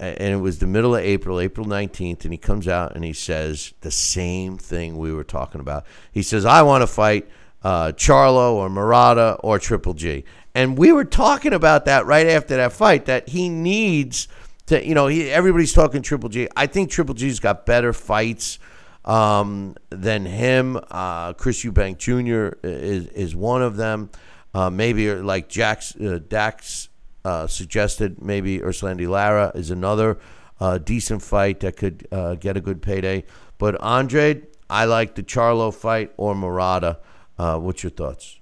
and 0.01 0.33
it 0.33 0.41
was 0.41 0.59
the 0.59 0.67
middle 0.67 0.97
of 0.97 1.03
April, 1.03 1.39
April 1.41 1.67
19th, 1.67 2.25
and 2.25 2.33
he 2.33 2.39
comes 2.39 2.67
out 2.67 2.95
and 2.95 3.05
he 3.05 3.13
says 3.13 3.75
the 3.83 3.91
same 3.91 4.57
thing 4.57 4.97
we 4.97 5.13
were 5.13 5.25
talking 5.25 5.61
about. 5.61 5.85
He 6.11 6.23
says, 6.23 6.47
I 6.47 6.63
want 6.63 6.83
to 6.83 6.87
fight 6.87 7.29
uh, 7.63 7.93
Charlo 7.93 8.55
or 8.55 8.71
Murata 8.71 9.37
or 9.43 9.59
Triple 9.59 9.93
G. 9.93 10.25
And 10.55 10.79
we 10.79 10.93
were 10.93 11.05
talking 11.05 11.53
about 11.53 11.85
that 11.85 12.07
right 12.07 12.27
after 12.27 12.57
that 12.57 12.73
fight, 12.73 13.05
that 13.05 13.29
he 13.29 13.51
needs 13.51 14.27
to, 14.67 14.85
you 14.85 14.95
know, 14.95 15.07
he, 15.07 15.31
everybody's 15.31 15.75
talking 15.75 16.01
Triple 16.01 16.31
G. 16.31 16.49
I 16.57 16.67
think 16.67 16.91
Triple 16.91 17.15
G's 17.15 17.39
got 17.39 17.67
better 17.67 17.93
fights 17.93 18.59
um, 19.05 19.77
than 19.91 20.25
him. 20.25 20.81
Uh, 20.91 21.35
Chris 21.35 21.63
Eubank 21.63 21.99
Jr. 21.99 22.57
is, 22.67 23.07
is 23.09 23.37
one 23.37 23.63
of 23.63 23.77
them. 23.77 24.11
Uh, 24.55 24.71
maybe 24.71 25.13
like 25.15 25.49
Jack's, 25.49 25.95
uh, 25.97 26.19
Dax 26.27 26.89
uh, 27.25 27.47
suggested 27.47 28.23
maybe 28.23 28.59
Erislandy 28.59 29.09
Lara 29.09 29.53
is 29.55 29.71
another 29.71 30.19
uh, 30.61 30.79
decent 30.79 31.23
fight 31.23 31.61
that 31.61 31.77
could 31.77 32.07
uh, 32.13 32.35
get 32.35 32.57
a 32.57 32.61
good 32.61 32.83
payday. 32.83 33.25
But 33.59 33.81
Andre, 33.81 34.43
I 34.69 34.85
like 34.85 35.15
the 35.15 35.23
Charlo 35.23 35.75
fight 35.75 36.13
or 36.17 36.35
Murata. 36.35 36.99
Uh, 37.39 37.59
what's 37.59 37.83
your 37.83 37.91
thoughts? 37.91 38.41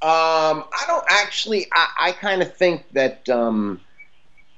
Um, 0.00 0.64
I 0.72 0.84
don't 0.86 1.04
actually. 1.08 1.66
I, 1.72 1.88
I 2.00 2.12
kind 2.12 2.42
of 2.42 2.54
think 2.54 2.84
that 2.92 3.28
um, 3.28 3.80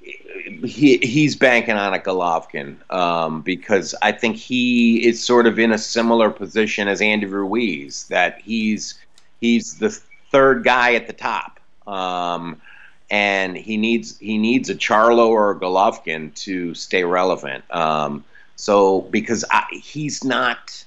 he 0.02 0.98
he's 0.98 1.36
banking 1.36 1.76
on 1.76 1.94
a 1.94 1.98
Golovkin 1.98 2.76
um, 2.92 3.42
because 3.42 3.94
I 4.02 4.12
think 4.12 4.36
he 4.36 5.06
is 5.06 5.22
sort 5.22 5.46
of 5.46 5.58
in 5.58 5.72
a 5.72 5.78
similar 5.78 6.30
position 6.30 6.88
as 6.88 7.00
Andy 7.00 7.26
Ruiz. 7.26 8.06
That 8.08 8.40
he's 8.42 8.98
he's 9.40 9.78
the 9.78 9.90
third 10.30 10.64
guy 10.64 10.94
at 10.94 11.06
the 11.06 11.12
top, 11.12 11.59
um, 11.86 12.60
and 13.10 13.56
he 13.56 13.76
needs 13.76 14.18
he 14.18 14.38
needs 14.38 14.70
a 14.70 14.74
Charlo 14.74 15.28
or 15.28 15.50
a 15.50 15.56
Golovkin 15.58 16.34
to 16.36 16.74
stay 16.74 17.04
relevant. 17.04 17.64
Um, 17.70 18.24
so 18.56 19.00
because 19.02 19.44
I, 19.50 19.64
he's 19.72 20.22
not, 20.22 20.84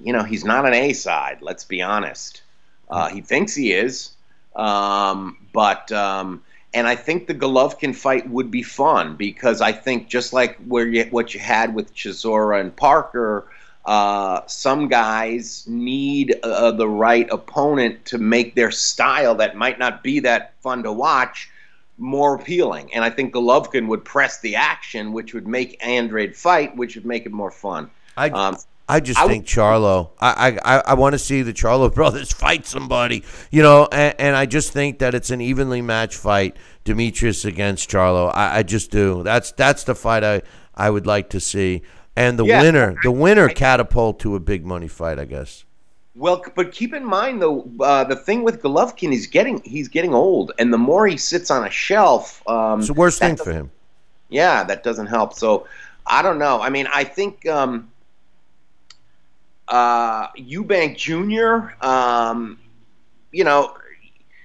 you 0.00 0.12
know, 0.12 0.22
he's 0.22 0.44
not 0.44 0.66
an 0.66 0.74
A 0.74 0.92
side. 0.92 1.38
Let's 1.42 1.64
be 1.64 1.82
honest. 1.82 2.42
Uh, 2.88 3.08
he 3.08 3.20
thinks 3.20 3.54
he 3.54 3.72
is, 3.72 4.12
um, 4.54 5.36
but 5.52 5.90
um, 5.92 6.42
and 6.74 6.86
I 6.86 6.96
think 6.96 7.26
the 7.26 7.34
Golovkin 7.34 7.94
fight 7.94 8.28
would 8.28 8.50
be 8.50 8.62
fun 8.62 9.16
because 9.16 9.60
I 9.60 9.72
think 9.72 10.08
just 10.08 10.32
like 10.32 10.56
where 10.66 10.86
you, 10.86 11.04
what 11.04 11.34
you 11.34 11.40
had 11.40 11.74
with 11.74 11.94
Chisora 11.94 12.60
and 12.60 12.74
Parker, 12.74 13.46
uh, 13.84 14.42
some 14.46 14.88
guys 14.88 15.64
need 15.66 16.38
uh, 16.42 16.70
the 16.72 16.88
right 16.88 17.28
opponent 17.30 18.04
to 18.06 18.18
make 18.18 18.54
their 18.54 18.70
style 18.70 19.34
that 19.36 19.56
might 19.56 19.78
not 19.78 20.02
be 20.02 20.20
that 20.20 20.54
fun 20.60 20.82
to 20.84 20.92
watch 20.92 21.50
more 21.98 22.34
appealing. 22.34 22.92
And 22.94 23.04
I 23.04 23.10
think 23.10 23.34
Golovkin 23.34 23.88
would 23.88 24.04
press 24.04 24.40
the 24.40 24.56
action, 24.56 25.12
which 25.12 25.34
would 25.34 25.46
make 25.46 25.84
Andrade 25.84 26.36
fight, 26.36 26.76
which 26.76 26.94
would 26.94 27.06
make 27.06 27.26
it 27.26 27.32
more 27.32 27.50
fun. 27.50 27.90
I, 28.16 28.30
Um, 28.30 28.56
I 28.88 29.00
just 29.00 29.18
I 29.18 29.26
think 29.26 29.46
Charlo. 29.46 30.10
I 30.20 30.58
I, 30.64 30.82
I 30.88 30.94
want 30.94 31.14
to 31.14 31.18
see 31.18 31.42
the 31.42 31.52
Charlo 31.52 31.92
brothers 31.94 32.32
fight 32.32 32.66
somebody, 32.66 33.24
you 33.50 33.62
know, 33.62 33.88
and, 33.90 34.14
and 34.18 34.36
I 34.36 34.44
just 34.46 34.72
think 34.72 34.98
that 34.98 35.14
it's 35.14 35.30
an 35.30 35.40
evenly 35.40 35.80
matched 35.80 36.18
fight, 36.18 36.56
Demetrius 36.84 37.44
against 37.44 37.88
Charlo. 37.88 38.30
I, 38.34 38.58
I 38.58 38.62
just 38.62 38.90
do. 38.90 39.22
That's 39.22 39.52
that's 39.52 39.84
the 39.84 39.94
fight 39.94 40.24
I 40.24 40.42
I 40.74 40.90
would 40.90 41.06
like 41.06 41.30
to 41.30 41.40
see, 41.40 41.82
and 42.16 42.38
the 42.38 42.44
Yeah. 42.44 42.60
winner, 42.60 42.94
the 43.02 43.10
winner, 43.10 43.48
catapult 43.48 44.20
to 44.20 44.34
a 44.36 44.40
big 44.40 44.64
money 44.66 44.88
fight, 44.88 45.18
I 45.18 45.24
guess. 45.24 45.64
Well, 46.14 46.44
but 46.54 46.72
keep 46.72 46.92
in 46.92 47.04
mind 47.04 47.40
though, 47.40 47.66
uh, 47.80 48.04
the 48.04 48.16
thing 48.16 48.42
with 48.42 48.60
Golovkin, 48.62 49.12
is 49.12 49.26
getting 49.26 49.62
he's 49.64 49.88
getting 49.88 50.12
old, 50.14 50.52
and 50.58 50.72
the 50.72 50.78
more 50.78 51.06
he 51.06 51.16
sits 51.16 51.50
on 51.50 51.66
a 51.66 51.70
shelf, 51.70 52.46
um, 52.46 52.80
It's 52.80 52.88
the 52.88 52.94
worst 52.94 53.18
thing 53.18 53.36
for 53.36 53.52
him. 53.52 53.70
Yeah, 54.28 54.62
that 54.64 54.82
doesn't 54.82 55.06
help. 55.06 55.32
So 55.34 55.66
I 56.06 56.20
don't 56.20 56.38
know. 56.38 56.60
I 56.60 56.68
mean, 56.68 56.86
I 56.92 57.04
think 57.04 57.46
um, 57.46 57.90
uh, 59.68 60.28
Eubank 60.32 60.96
Jr. 60.98 61.74
Um, 61.86 62.58
you 63.30 63.44
know, 63.44 63.74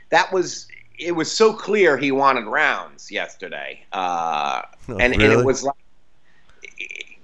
that 0.09 0.31
was 0.31 0.67
it 0.97 1.11
was 1.11 1.29
so 1.31 1.53
clear 1.53 1.97
he 1.97 2.11
wanted 2.11 2.45
rounds 2.45 3.11
yesterday, 3.11 3.81
uh, 3.91 4.61
Oh, 4.89 4.97
and 4.97 5.13
and 5.13 5.21
it 5.21 5.43
was 5.45 5.63
like 5.63 5.75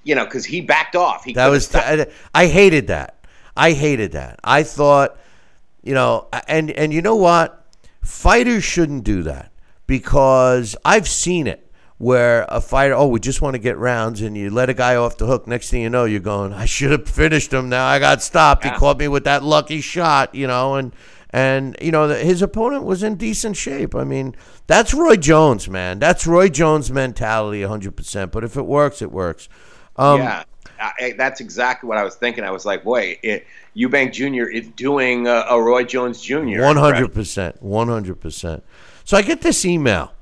you 0.04 0.16
know, 0.16 0.26
because 0.26 0.46
he 0.46 0.62
backed 0.62 0.96
off. 0.96 1.24
He 1.24 1.34
That 1.34 1.48
was 1.48 1.74
I, 1.76 2.08
I 2.34 2.48
hated 2.48 2.88
that. 2.88 3.26
I 3.56 3.72
hated 3.72 4.14
that. 4.14 4.40
I 4.44 4.64
thought, 4.64 5.18
you 5.84 5.94
know, 5.94 6.28
and 6.48 6.72
and 6.72 6.94
you 6.94 7.02
know 7.02 7.16
what? 7.16 7.66
Fighters 8.02 8.64
shouldn't 8.64 9.04
do 9.04 9.24
that 9.24 9.52
because 9.88 10.76
I've 10.84 11.08
seen 11.08 11.48
it 11.48 11.72
where 11.98 12.46
a 12.50 12.60
fighter, 12.60 12.94
oh, 12.94 13.08
we 13.08 13.20
just 13.20 13.42
want 13.42 13.54
to 13.54 13.60
get 13.60 13.78
rounds, 13.78 14.22
and 14.22 14.36
you 14.36 14.50
let 14.50 14.70
a 14.70 14.74
guy 14.74 14.96
off 14.96 15.18
the 15.18 15.26
hook. 15.26 15.48
Next 15.48 15.70
thing 15.70 15.82
you 15.84 15.90
know, 15.90 16.04
you're 16.04 16.20
going, 16.20 16.52
I 16.52 16.66
should 16.66 16.92
have 16.92 17.08
finished 17.08 17.54
him. 17.54 17.70
Now 17.70 17.86
I 17.86 18.00
got 18.00 18.22
stopped. 18.22 18.66
He 18.66 18.72
caught 18.72 18.98
me 18.98 19.08
with 19.08 19.24
that 19.24 19.44
lucky 19.44 19.80
shot, 19.80 20.36
you 20.36 20.48
know, 20.48 20.76
and 20.76 20.94
and 21.30 21.78
you 21.82 21.92
know 21.92 22.10
his 22.10 22.42
opponent 22.42 22.84
was 22.84 23.04
in 23.04 23.16
decent 23.16 23.56
shape. 23.56 23.96
I 23.96 24.04
mean, 24.04 24.36
that's 24.68 24.94
Roy 24.94 25.16
Jones, 25.16 25.70
man. 25.70 26.00
That's 26.00 26.28
Roy 26.28 26.50
Jones' 26.50 26.92
mentality, 26.92 27.62
100. 27.62 27.96
percent 27.96 28.32
But 28.32 28.44
if 28.44 28.58
it 28.58 28.66
works, 28.66 29.02
it 29.02 29.12
works. 29.12 29.48
Um, 29.96 30.20
yeah, 30.20 30.44
I, 30.80 31.14
that's 31.18 31.40
exactly 31.40 31.88
what 31.88 31.98
I 31.98 32.04
was 32.04 32.16
thinking. 32.16 32.44
I 32.44 32.52
was 32.52 32.66
like, 32.66 32.84
boy, 32.84 33.18
it, 33.22 33.46
Eubank 33.76 34.14
Jr. 34.14 34.50
is 34.50 34.68
doing 34.70 35.28
a, 35.28 35.46
a 35.50 35.62
Roy 35.62 35.84
Jones 35.84 36.22
Jr. 36.22 36.62
One 36.62 36.78
hundred 36.78 37.14
percent, 37.14 37.62
one 37.62 37.88
hundred 37.88 38.20
percent. 38.20 38.64
So 39.04 39.18
I 39.18 39.22
get 39.22 39.42
this 39.42 39.66
email 39.66 40.14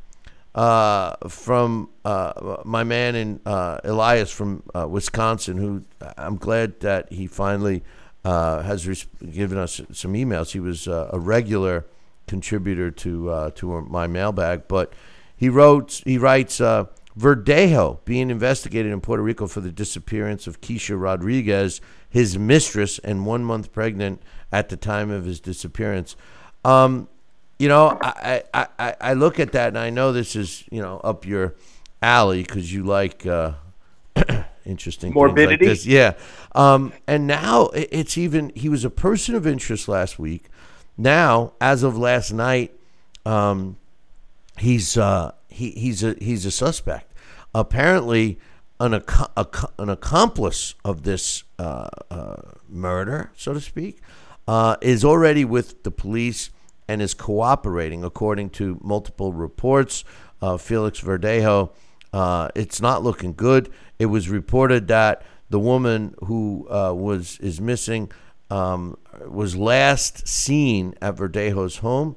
uh, 0.56 1.16
from 1.28 1.90
uh, 2.04 2.58
my 2.66 2.84
man 2.84 3.16
in 3.16 3.40
uh, 3.46 3.80
Elias 3.84 4.32
from 4.32 4.64
uh, 4.74 4.88
Wisconsin, 4.88 5.58
who 5.58 5.84
I'm 6.18 6.38
glad 6.38 6.80
that 6.82 7.12
he 7.12 7.28
finally 7.28 7.84
uh, 8.26 8.62
has 8.62 8.88
res- 8.88 9.08
given 9.32 9.58
us 9.58 9.82
some 9.92 10.14
emails. 10.14 10.52
He 10.52 10.60
was 10.60 10.88
uh, 10.88 11.10
a 11.14 11.20
regular 11.20 11.86
contributor 12.28 12.92
to 12.92 13.30
uh, 13.30 13.50
to 13.52 13.82
my 13.82 14.08
mailbag, 14.08 14.68
but 14.68 14.94
he 15.36 15.50
wrote 15.50 16.02
he 16.06 16.18
writes. 16.18 16.62
Verdejo 17.22 18.04
being 18.04 18.32
investigated 18.32 18.92
in 18.92 19.00
Puerto 19.00 19.22
Rico 19.22 19.46
for 19.46 19.62
the 19.62 19.72
disappearance 19.72 20.48
of 20.48 20.60
Keishla 20.60 21.00
Rodriguez, 21.00 21.80
his 22.10 22.38
mistress, 22.38 23.00
and 23.00 23.26
one 23.26 23.44
month 23.44 23.72
pregnant 23.72 24.22
at 24.52 24.70
the 24.70 24.78
time 24.78 25.12
of 25.12 25.26
his 25.26 25.40
disappearance. 25.40 26.16
Um, 26.66 27.08
you 27.60 27.68
know, 27.68 27.98
I, 28.02 28.44
I, 28.54 28.68
I, 28.80 28.96
I 29.00 29.14
look 29.14 29.40
at 29.40 29.52
that 29.52 29.68
and 29.68 29.78
I 29.78 29.92
know 29.92 30.12
this 30.12 30.36
is, 30.36 30.64
you 30.72 30.82
know, 30.82 31.00
up 31.04 31.26
your 31.28 31.54
alley 32.02 32.42
because 32.42 32.74
you 32.74 32.84
like 32.84 33.26
uh, 33.28 33.54
interesting 34.66 35.10
things 35.10 35.16
Morbidity? 35.16 35.68
like 35.68 35.76
this. 35.76 35.86
Yeah. 35.86 36.14
Um, 36.54 36.92
and 37.06 37.28
now 37.28 37.70
it's 37.74 38.18
even, 38.18 38.52
he 38.56 38.68
was 38.68 38.84
a 38.84 38.90
person 38.90 39.36
of 39.36 39.46
interest 39.46 39.88
last 39.88 40.18
week. 40.18 40.46
Now, 40.98 41.54
as 41.62 41.84
of 41.84 41.98
last 41.98 42.32
night, 42.34 42.76
um, 43.26 43.78
he's 44.58 44.98
uh, 44.98 45.32
he, 45.50 45.72
he's 45.72 46.04
a 46.04 46.16
he's 46.20 46.46
a 46.46 46.52
suspect. 46.52 47.11
Apparently, 47.54 48.40
an 48.80 48.94
ac- 48.94 49.26
ac- 49.38 49.68
an 49.78 49.90
accomplice 49.90 50.74
of 50.84 51.04
this 51.04 51.44
uh, 51.60 51.88
uh, 52.10 52.36
murder, 52.68 53.32
so 53.36 53.54
to 53.54 53.62
speak, 53.62 54.02
uh, 54.48 54.76
is 54.82 55.06
already 55.06 55.46
with 55.46 55.84
the 55.84 55.92
police 55.92 56.50
and 56.88 57.02
is 57.02 57.14
cooperating, 57.14 58.04
according 58.04 58.50
to 58.50 58.80
multiple 58.82 59.34
reports. 59.34 60.04
Uh, 60.42 60.58
Felix 60.58 61.00
Verdejo, 61.00 61.72
uh, 62.12 62.50
it's 62.56 62.82
not 62.82 63.04
looking 63.04 63.34
good. 63.34 63.72
It 64.00 64.08
was 64.08 64.30
reported 64.30 64.88
that 64.88 65.22
the 65.50 65.60
woman 65.60 66.16
who 66.26 66.68
uh, 66.70 66.94
was 66.94 67.38
is 67.40 67.62
missing 67.62 68.12
um, 68.50 68.98
was 69.28 69.56
last 69.56 70.28
seen 70.28 70.96
at 71.02 71.16
Verdejo's 71.16 71.78
home, 71.78 72.16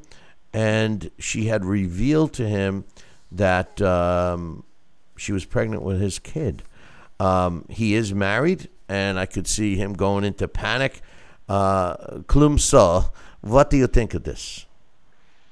and 0.52 1.10
she 1.18 1.46
had 1.46 1.64
revealed 1.64 2.32
to 2.34 2.48
him 2.48 2.84
that 3.30 3.82
um, 3.82 4.64
she 5.16 5.32
was 5.32 5.44
pregnant 5.44 5.82
with 5.82 6.00
his 6.00 6.18
kid. 6.18 6.62
Um, 7.20 7.64
he 7.68 7.94
is 7.94 8.12
married, 8.12 8.68
and 8.88 9.18
I 9.18 9.26
could 9.26 9.46
see 9.46 9.76
him 9.76 9.94
going 9.94 10.24
into 10.24 10.48
panic. 10.48 11.00
Uh, 11.48 11.96
Klumsa, 12.22 13.10
what 13.40 13.70
do 13.70 13.76
you 13.76 13.86
think 13.86 14.14
of 14.14 14.24
this? 14.24 14.66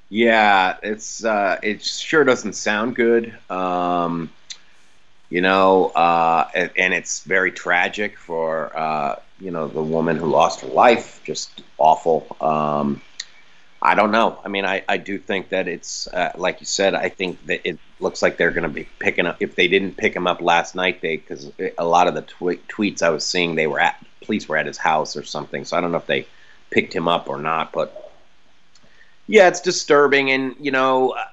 Yeah, 0.09 0.77
it's 0.83 1.25
uh, 1.25 1.59
it 1.63 1.83
sure 1.83 2.25
doesn't 2.25 2.55
sound 2.55 2.97
good. 2.97 3.35
Um, 3.49 4.31
you 5.31 5.41
know, 5.41 5.87
uh, 5.87 6.49
and, 6.55 6.71
and 6.77 6.93
it's 6.93 7.23
very 7.23 7.51
tragic 7.51 8.19
for 8.19 8.77
uh, 8.79 9.17
you 9.41 9.51
know 9.51 9.69
the 9.69 9.83
woman 9.83 10.19
who 10.19 10.27
lost 10.27 10.61
her 10.61 10.69
life. 10.69 11.23
Just 11.25 11.63
awful. 11.79 12.37
Um, 12.43 13.01
I 13.85 13.97
don't 13.97 14.13
know. 14.13 14.39
I 14.45 14.49
mean, 14.49 14.65
I, 14.65 14.85
I 14.89 14.97
do 14.97 15.19
think 15.19 15.49
that 15.49 15.67
it's 15.67 16.07
uh, 16.07 16.31
like 16.37 16.61
you 16.61 16.67
said. 16.67 16.95
I 16.95 17.09
think 17.09 17.45
that 17.47 17.69
it 17.69 17.81
looks 17.99 18.23
like 18.23 18.37
they're 18.37 18.53
going 18.53 18.63
to 18.63 18.69
be 18.69 18.89
picking 19.01 19.27
up. 19.27 19.37
If 19.41 19.57
they 19.57 19.67
didn't 19.67 19.97
pick 19.97 20.15
him 20.15 20.29
up 20.29 20.41
last 20.41 20.77
night, 20.77 21.01
they 21.03 21.17
because 21.17 21.51
a 21.77 21.85
lot 21.85 22.07
of 22.07 22.15
the 22.15 22.23
twe- 22.23 22.61
tweets 22.69 23.03
I 23.03 23.11
was 23.11 23.27
seeing, 23.27 23.57
they 23.57 23.67
were 23.67 23.81
at 23.81 23.97
police 24.25 24.49
were 24.49 24.57
at 24.57 24.67
his 24.67 24.79
house 24.79 25.17
or 25.17 25.25
something. 25.25 25.65
So 25.65 25.77
I 25.77 25.81
don't 25.81 25.91
know 25.91 25.99
if 25.99 26.07
they 26.07 26.27
picked 26.71 26.95
him 26.95 27.09
up 27.09 27.29
or 27.29 27.39
not, 27.39 27.73
but 27.73 28.13
yeah, 29.27 29.49
it's 29.49 29.61
disturbing, 29.61 30.31
and 30.31 30.55
you 30.61 30.71
know, 30.71 31.11
uh, 31.11 31.25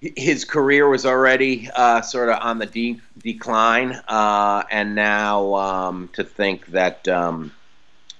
his 0.00 0.44
career 0.44 0.88
was 0.88 1.06
already 1.06 1.70
uh, 1.74 2.02
sort 2.02 2.28
of 2.28 2.38
on 2.42 2.58
the 2.58 2.66
de- 2.66 3.00
decline, 3.18 3.92
uh, 4.06 4.64
and 4.70 4.94
now 4.94 5.54
um, 5.54 6.10
to 6.12 6.24
think 6.24 6.66
that 6.66 7.08
um, 7.08 7.52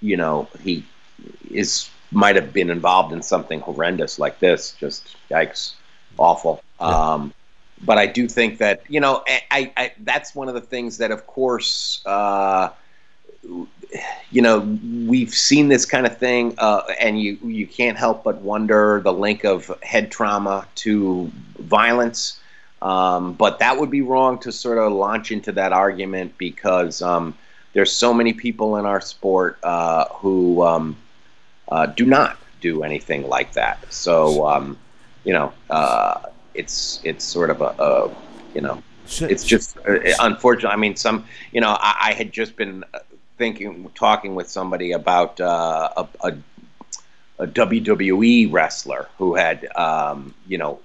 you 0.00 0.16
know 0.16 0.48
he 0.62 0.84
is 1.50 1.90
might 2.12 2.36
have 2.36 2.52
been 2.52 2.70
involved 2.70 3.12
in 3.12 3.22
something 3.22 3.60
horrendous 3.60 4.18
like 4.18 4.38
this, 4.38 4.72
just 4.72 5.16
yikes, 5.30 5.72
awful. 6.18 6.62
Um, 6.78 7.32
but 7.84 7.98
I 7.98 8.06
do 8.06 8.28
think 8.28 8.58
that 8.58 8.82
you 8.88 9.00
know, 9.00 9.24
I, 9.26 9.42
I, 9.50 9.72
I 9.76 9.92
that's 10.00 10.34
one 10.34 10.48
of 10.48 10.54
the 10.54 10.60
things 10.60 10.98
that, 10.98 11.10
of 11.10 11.26
course. 11.26 12.00
Uh, 12.06 12.70
you 14.30 14.40
know, 14.40 14.60
we've 15.06 15.34
seen 15.34 15.68
this 15.68 15.84
kind 15.84 16.06
of 16.06 16.16
thing, 16.16 16.54
uh, 16.58 16.82
and 16.98 17.20
you 17.20 17.38
you 17.42 17.66
can't 17.66 17.98
help 17.98 18.24
but 18.24 18.40
wonder 18.40 19.00
the 19.02 19.12
link 19.12 19.44
of 19.44 19.70
head 19.82 20.10
trauma 20.10 20.66
to 20.76 21.30
violence. 21.58 22.38
Um, 22.80 23.34
but 23.34 23.60
that 23.60 23.78
would 23.78 23.90
be 23.90 24.00
wrong 24.00 24.38
to 24.40 24.50
sort 24.50 24.78
of 24.78 24.92
launch 24.92 25.30
into 25.30 25.52
that 25.52 25.72
argument 25.72 26.36
because 26.36 27.00
um, 27.00 27.36
there's 27.74 27.92
so 27.92 28.12
many 28.12 28.32
people 28.32 28.76
in 28.76 28.86
our 28.86 29.00
sport 29.00 29.58
uh, 29.62 30.06
who 30.06 30.64
um, 30.64 30.96
uh, 31.72 31.86
do 31.86 32.04
not 32.04 32.36
do 32.60 32.82
anything 32.82 33.28
like 33.28 33.52
that. 33.54 33.92
So 33.92 34.46
um, 34.46 34.78
you 35.24 35.32
know, 35.32 35.52
uh, 35.70 36.20
it's 36.54 37.00
it's 37.04 37.24
sort 37.24 37.50
of 37.50 37.60
a, 37.60 37.74
a 37.78 38.16
you 38.54 38.60
know 38.60 38.82
it's 39.20 39.44
just 39.44 39.76
uh, 39.78 39.98
unfortunate. 40.20 40.70
I 40.70 40.76
mean, 40.76 40.96
some 40.96 41.24
you 41.50 41.60
know, 41.60 41.76
I, 41.80 42.08
I 42.08 42.12
had 42.12 42.32
just 42.32 42.56
been 42.56 42.84
uh, 42.94 42.98
thinking, 43.38 43.90
talking 43.94 44.34
with 44.34 44.48
somebody 44.48 44.92
about 44.92 45.40
uh, 45.40 45.88
a, 45.96 46.08
a, 46.20 46.32
a 47.40 47.46
WWE 47.46 48.52
wrestler 48.52 49.08
who 49.18 49.34
had, 49.34 49.66
um, 49.76 50.34
you 50.46 50.58
know, 50.58 50.78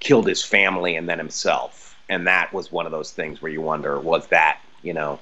killed 0.00 0.26
his 0.26 0.42
family 0.42 0.96
and 0.96 1.08
then 1.08 1.18
himself, 1.18 1.96
and 2.08 2.26
that 2.26 2.52
was 2.52 2.70
one 2.72 2.86
of 2.86 2.92
those 2.92 3.10
things 3.12 3.42
where 3.42 3.52
you 3.52 3.60
wonder, 3.60 3.98
was 3.98 4.26
that, 4.28 4.60
you 4.82 4.94
know, 4.94 5.18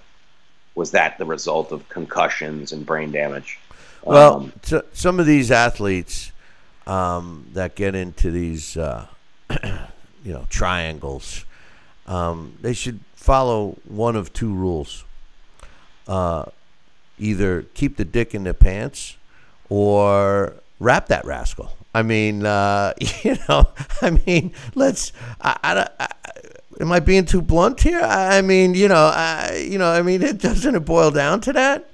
was 0.75 0.93
that 0.93 1.19
the 1.19 1.27
result 1.27 1.73
of 1.73 1.89
concussions 1.89 2.73
and 2.73 2.87
brain 2.87 3.13
damage? 3.13 3.59
Well, 4.03 4.35
Um, 4.35 4.53
so, 4.63 4.85
some 4.93 5.21
of 5.21 5.27
these 5.27 5.51
athletes 5.51 6.33
um, 6.87 7.47
that 7.53 7.75
get 7.75 7.95
into 7.95 8.31
these, 8.31 8.77
uh, 8.77 9.07
you 10.25 10.33
know, 10.33 10.47
triangles, 10.51 11.45
um, 12.07 12.57
they 12.61 12.73
should 12.73 13.01
follow 13.15 13.79
one 13.87 14.17
of 14.17 14.33
two 14.33 14.53
rules. 14.53 15.05
Uh, 16.09 16.47
either 17.19 17.63
keep 17.75 17.97
the 17.97 18.05
dick 18.05 18.35
in 18.35 18.43
their 18.43 18.53
pants 18.53 19.17
or 19.69 20.55
wrap 20.81 21.07
that 21.07 21.25
rascal. 21.25 21.73
I 21.95 22.03
mean, 22.03 22.45
uh, 22.45 22.95
you 23.23 23.37
know, 23.49 23.69
I 24.01 24.11
mean, 24.11 24.53
let's. 24.75 25.13
I, 25.41 25.59
I, 25.63 25.89
I, 26.01 26.09
am 26.81 26.91
I 26.91 27.01
being 27.01 27.25
too 27.25 27.43
blunt 27.43 27.81
here? 27.81 28.01
I 28.01 28.39
I 28.39 28.43
mean, 28.43 28.75
you 28.75 28.89
know, 28.89 29.11
I, 29.15 29.65
you 29.69 29.79
know, 29.79 29.91
I 29.91 30.03
mean, 30.03 30.23
it 30.23 30.39
doesn't 30.39 30.75
it 30.75 30.81
boil 30.81 31.11
down 31.13 31.41
to 31.43 31.53
that? 31.53 31.89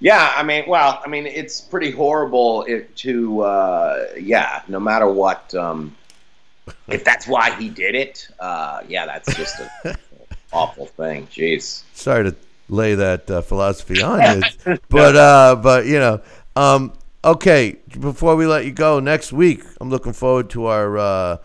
Yeah, 0.00 0.32
I 0.36 0.42
mean, 0.44 0.64
well, 0.68 1.00
I 1.04 1.08
mean, 1.08 1.26
it's 1.26 1.60
pretty 1.60 1.90
horrible 1.90 2.62
it, 2.64 2.94
to, 2.96 3.40
uh, 3.40 4.06
yeah, 4.18 4.62
no 4.68 4.78
matter 4.78 5.08
what. 5.10 5.52
Um, 5.54 5.96
if 6.88 7.04
that's 7.04 7.26
why 7.26 7.50
he 7.58 7.68
did 7.68 7.94
it, 7.94 8.28
uh, 8.38 8.82
yeah, 8.86 9.06
that's 9.06 9.34
just 9.34 9.60
an 9.84 9.96
awful 10.52 10.86
thing. 10.86 11.26
Jeez. 11.28 11.82
sorry 11.94 12.30
to 12.30 12.36
lay 12.68 12.94
that 12.94 13.30
uh, 13.30 13.40
philosophy 13.40 14.00
on 14.02 14.20
you, 14.40 14.78
but 14.88 15.16
uh, 15.16 15.56
but 15.56 15.86
you 15.86 15.98
know, 15.98 16.20
um, 16.54 16.92
okay. 17.24 17.76
Before 17.98 18.36
we 18.36 18.46
let 18.46 18.66
you 18.66 18.72
go, 18.72 19.00
next 19.00 19.32
week 19.32 19.62
I'm 19.80 19.90
looking 19.90 20.12
forward 20.12 20.50
to 20.50 20.66
our 20.66 20.98
uh, 20.98 21.36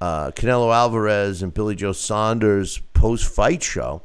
uh, 0.00 0.30
Canelo 0.30 0.74
Alvarez 0.74 1.42
and 1.42 1.52
Billy 1.52 1.74
Joe 1.74 1.92
Saunders 1.92 2.78
post-fight 2.94 3.62
show. 3.62 4.02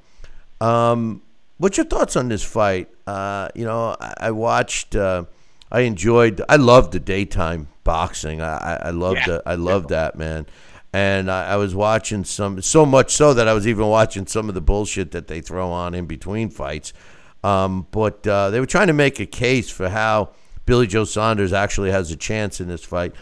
Um, 0.59 1.21
what's 1.57 1.77
your 1.77 1.85
thoughts 1.85 2.15
on 2.15 2.29
this 2.29 2.43
fight? 2.43 2.89
Uh, 3.07 3.49
you 3.55 3.65
know, 3.65 3.95
I, 3.99 4.13
I 4.19 4.31
watched. 4.31 4.95
Uh, 4.95 5.25
I 5.71 5.81
enjoyed. 5.81 6.41
I 6.47 6.55
loved 6.57 6.93
the 6.93 6.99
daytime 6.99 7.67
boxing. 7.83 8.41
I, 8.41 8.57
I, 8.57 8.73
I 8.87 8.89
loved 8.91 9.27
Yeah. 9.27 9.35
it. 9.35 9.41
I 9.45 9.55
loved 9.55 9.89
that 9.89 10.15
man. 10.17 10.45
and 10.93 11.29
I, 11.29 11.53
I 11.53 11.55
was 11.57 11.75
watching 11.75 12.23
some 12.23 12.61
so 12.61 12.85
much 12.85 13.11
so 13.13 13.33
that 13.33 13.47
I 13.47 13.53
was 13.53 13.67
even 13.67 13.85
watching 13.87 14.25
some 14.27 14.47
of 14.47 14.55
the 14.55 14.61
bullshit 14.61 15.11
that 15.11 15.27
they 15.27 15.41
throw 15.41 15.69
on 15.71 15.93
in 15.93 16.05
between 16.05 16.49
fights. 16.49 16.93
Um, 17.43 17.85
but 17.91 18.25
uh, 18.25 18.49
they 18.49 18.59
were 18.59 18.65
trying 18.65 18.87
to 18.87 18.93
make 18.93 19.19
a 19.19 19.25
case 19.25 19.69
for 19.69 19.89
how 19.89 20.29
Billy 20.65 20.87
Joe 20.87 21.03
Saunders 21.03 21.51
actually 21.53 21.91
has 21.91 22.09
a 22.11 22.15
chance 22.15 22.59
in 22.61 22.67
this 22.67 22.83
fight. 22.83 23.13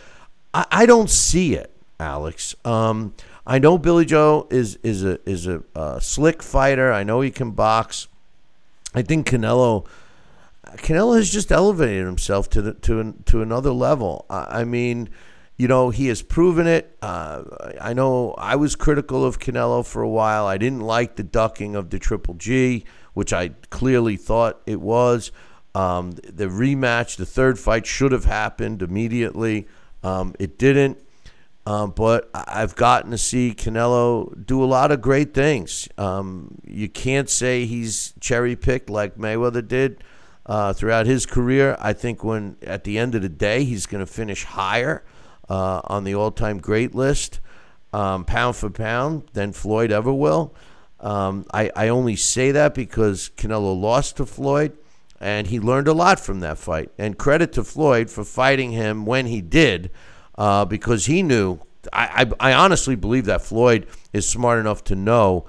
I, 0.53 0.65
I 0.71 0.85
don't 0.85 1.09
see 1.09 1.55
it, 1.55 1.75
Alex. 1.99 2.55
Um, 2.63 3.15
I 3.45 3.59
know 3.59 3.77
Billy 3.77 4.05
Joe 4.05 4.47
is 4.51 4.77
is 4.83 5.03
a 5.03 5.17
is 5.29 5.47
a 5.47 5.63
uh, 5.75 5.99
slick 5.99 6.43
fighter. 6.43 6.93
I 6.93 7.03
know 7.03 7.21
he 7.21 7.31
can 7.31 7.51
box. 7.51 8.07
I 8.93 9.01
think 9.01 9.27
Canelo 9.27 9.87
Canelo 10.77 11.17
has 11.17 11.29
just 11.29 11.51
elevated 11.51 12.05
himself 12.05 12.49
to 12.51 12.61
the, 12.61 12.73
to 12.75 13.13
to 13.25 13.41
another 13.41 13.71
level. 13.71 14.25
I, 14.29 14.61
I 14.61 14.63
mean, 14.63 15.09
you 15.57 15.67
know, 15.67 15.89
he 15.89 16.07
has 16.07 16.21
proven 16.21 16.67
it. 16.67 16.97
Uh, 17.01 17.43
I 17.79 17.93
know 17.93 18.33
I 18.37 18.55
was 18.55 18.75
critical 18.75 19.25
of 19.25 19.39
Canelo 19.39 19.85
for 19.85 20.01
a 20.01 20.09
while. 20.09 20.45
I 20.45 20.57
didn't 20.57 20.81
like 20.81 21.15
the 21.15 21.23
ducking 21.23 21.75
of 21.75 21.89
the 21.89 21.99
Triple 21.99 22.35
G, 22.35 22.85
which 23.13 23.33
I 23.33 23.49
clearly 23.69 24.15
thought 24.15 24.61
it 24.65 24.81
was. 24.81 25.31
Um, 25.75 26.11
the 26.11 26.45
rematch, 26.45 27.17
the 27.17 27.25
third 27.25 27.59
fight, 27.59 27.85
should 27.85 28.11
have 28.11 28.25
happened 28.25 28.81
immediately. 28.81 29.67
Um, 30.03 30.35
it 30.39 30.57
didn't. 30.57 30.99
Um, 31.65 31.91
but 31.91 32.29
I've 32.33 32.75
gotten 32.75 33.11
to 33.11 33.17
see 33.17 33.53
Canelo 33.55 34.45
do 34.45 34.61
a 34.63 34.65
lot 34.65 34.91
of 34.91 35.01
great 35.01 35.33
things. 35.33 35.87
Um, 35.97 36.59
you 36.67 36.89
can't 36.89 37.29
say 37.29 37.65
he's 37.65 38.13
cherry 38.19 38.55
picked 38.55 38.89
like 38.89 39.15
Mayweather 39.17 39.65
did 39.65 40.03
uh, 40.45 40.73
throughout 40.73 41.05
his 41.05 41.25
career. 41.25 41.77
I 41.79 41.93
think 41.93 42.23
when 42.23 42.57
at 42.61 42.83
the 42.83 42.97
end 42.97 43.15
of 43.15 43.21
the 43.21 43.29
day 43.29 43.63
he's 43.63 43.85
going 43.85 44.05
to 44.05 44.11
finish 44.11 44.43
higher 44.43 45.05
uh, 45.49 45.81
on 45.85 46.03
the 46.03 46.15
all-time 46.15 46.59
great 46.59 46.93
list, 46.93 47.39
um, 47.93 48.25
pound 48.25 48.55
for 48.55 48.69
pound, 48.69 49.23
than 49.33 49.53
Floyd 49.53 49.91
ever 49.91 50.11
will. 50.11 50.53
Um, 50.99 51.45
I, 51.53 51.69
I 51.75 51.87
only 51.89 52.15
say 52.15 52.51
that 52.51 52.73
because 52.73 53.31
Canelo 53.37 53.79
lost 53.79 54.17
to 54.17 54.25
Floyd, 54.25 54.77
and 55.19 55.47
he 55.47 55.59
learned 55.59 55.87
a 55.87 55.93
lot 55.93 56.19
from 56.19 56.41
that 56.41 56.57
fight. 56.57 56.91
And 56.97 57.17
credit 57.17 57.53
to 57.53 57.63
Floyd 57.63 58.09
for 58.09 58.25
fighting 58.25 58.71
him 58.71 59.05
when 59.05 59.27
he 59.27 59.41
did, 59.41 59.91
uh, 60.37 60.65
because 60.65 61.05
he 61.05 61.23
knew. 61.23 61.59
I, 61.91 62.25
I, 62.39 62.51
I 62.51 62.53
honestly 62.53 62.95
believe 62.95 63.25
that 63.25 63.41
Floyd 63.41 63.87
is 64.13 64.27
smart 64.27 64.57
enough 64.59 64.85
to 64.85 64.95
know 64.95 65.45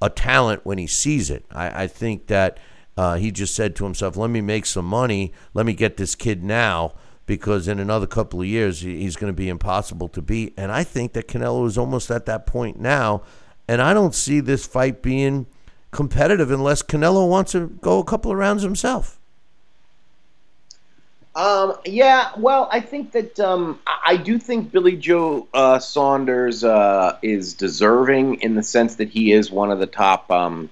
a 0.00 0.08
talent 0.08 0.64
when 0.64 0.78
he 0.78 0.86
sees 0.86 1.28
it. 1.28 1.44
I, 1.50 1.84
I 1.84 1.86
think 1.88 2.28
that 2.28 2.58
uh, 2.96 3.16
he 3.16 3.32
just 3.32 3.54
said 3.54 3.74
to 3.76 3.84
himself, 3.84 4.16
"Let 4.16 4.30
me 4.30 4.40
make 4.40 4.66
some 4.66 4.84
money. 4.84 5.32
Let 5.54 5.66
me 5.66 5.72
get 5.72 5.96
this 5.96 6.14
kid 6.14 6.42
now." 6.44 6.94
Because 7.24 7.68
in 7.68 7.78
another 7.78 8.08
couple 8.08 8.40
of 8.40 8.46
years 8.46 8.80
he's 8.80 9.14
going 9.14 9.32
to 9.32 9.36
be 9.36 9.48
impossible 9.48 10.08
to 10.08 10.20
beat, 10.20 10.54
and 10.56 10.72
I 10.72 10.82
think 10.82 11.12
that 11.12 11.28
Canelo 11.28 11.66
is 11.66 11.78
almost 11.78 12.10
at 12.10 12.26
that 12.26 12.46
point 12.46 12.80
now, 12.80 13.22
and 13.68 13.80
I 13.80 13.94
don't 13.94 14.14
see 14.14 14.40
this 14.40 14.66
fight 14.66 15.02
being 15.02 15.46
competitive 15.92 16.50
unless 16.50 16.82
Canelo 16.82 17.28
wants 17.28 17.52
to 17.52 17.68
go 17.80 18.00
a 18.00 18.04
couple 18.04 18.32
of 18.32 18.38
rounds 18.38 18.64
himself. 18.64 19.20
Um, 21.34 21.76
yeah, 21.86 22.32
well, 22.36 22.68
I 22.70 22.80
think 22.80 23.12
that 23.12 23.40
um, 23.40 23.80
I 23.86 24.16
do 24.16 24.38
think 24.38 24.70
Billy 24.70 24.96
Joe 24.96 25.48
uh, 25.54 25.78
Saunders 25.78 26.62
uh, 26.62 27.16
is 27.22 27.54
deserving 27.54 28.42
in 28.42 28.54
the 28.54 28.62
sense 28.62 28.96
that 28.96 29.08
he 29.08 29.32
is 29.32 29.50
one 29.50 29.70
of 29.70 29.78
the 29.78 29.86
top 29.86 30.30
um, 30.30 30.68